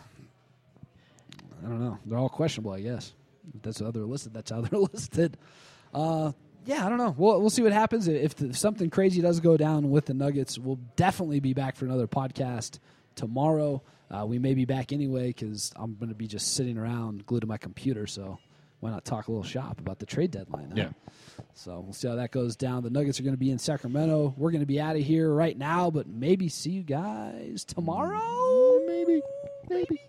I 1.64 1.68
don't 1.68 1.80
know. 1.80 1.98
They're 2.06 2.18
all 2.18 2.28
questionable, 2.28 2.72
I 2.72 2.80
guess. 2.80 3.12
If 3.54 3.62
that's 3.62 3.80
how 3.80 3.90
they're 3.90 4.04
listed. 4.04 4.34
That's 4.34 4.50
how 4.50 4.60
they're 4.62 4.80
listed. 4.80 5.36
Uh, 5.92 6.32
yeah, 6.66 6.84
I 6.84 6.88
don't 6.88 6.98
know. 6.98 7.14
We'll 7.16 7.40
we'll 7.40 7.50
see 7.50 7.62
what 7.62 7.72
happens 7.72 8.08
if, 8.08 8.34
the, 8.36 8.50
if 8.50 8.58
something 8.58 8.90
crazy 8.90 9.20
does 9.22 9.40
go 9.40 9.56
down 9.56 9.90
with 9.90 10.06
the 10.06 10.14
Nuggets. 10.14 10.58
We'll 10.58 10.80
definitely 10.96 11.40
be 11.40 11.54
back 11.54 11.76
for 11.76 11.86
another 11.86 12.06
podcast 12.06 12.78
tomorrow. 13.14 13.82
Uh, 14.10 14.24
we 14.26 14.38
may 14.38 14.54
be 14.54 14.64
back 14.64 14.92
anyway 14.92 15.28
because 15.28 15.72
I'm 15.76 15.94
going 15.96 16.08
to 16.08 16.14
be 16.14 16.26
just 16.26 16.54
sitting 16.54 16.78
around 16.78 17.26
glued 17.26 17.40
to 17.40 17.46
my 17.46 17.58
computer. 17.58 18.06
So 18.06 18.38
why 18.80 18.90
not 18.90 19.04
talk 19.04 19.28
a 19.28 19.30
little 19.30 19.44
shop 19.44 19.80
about 19.80 19.98
the 19.98 20.06
trade 20.06 20.30
deadline? 20.30 20.70
huh? 20.70 20.76
Yeah. 20.76 20.88
So 21.54 21.80
we'll 21.80 21.92
see 21.92 22.08
how 22.08 22.14
that 22.16 22.30
goes 22.30 22.56
down. 22.56 22.82
The 22.82 22.90
Nuggets 22.90 23.18
are 23.18 23.22
going 23.22 23.34
to 23.34 23.38
be 23.38 23.50
in 23.50 23.58
Sacramento. 23.58 24.34
We're 24.36 24.50
going 24.50 24.60
to 24.60 24.66
be 24.66 24.80
out 24.80 24.96
of 24.96 25.02
here 25.02 25.30
right 25.32 25.56
now, 25.56 25.90
but 25.90 26.06
maybe 26.06 26.48
see 26.48 26.70
you 26.70 26.82
guys 26.82 27.64
tomorrow. 27.64 28.80
Maybe. 28.86 29.22
Maybe. 29.68 30.00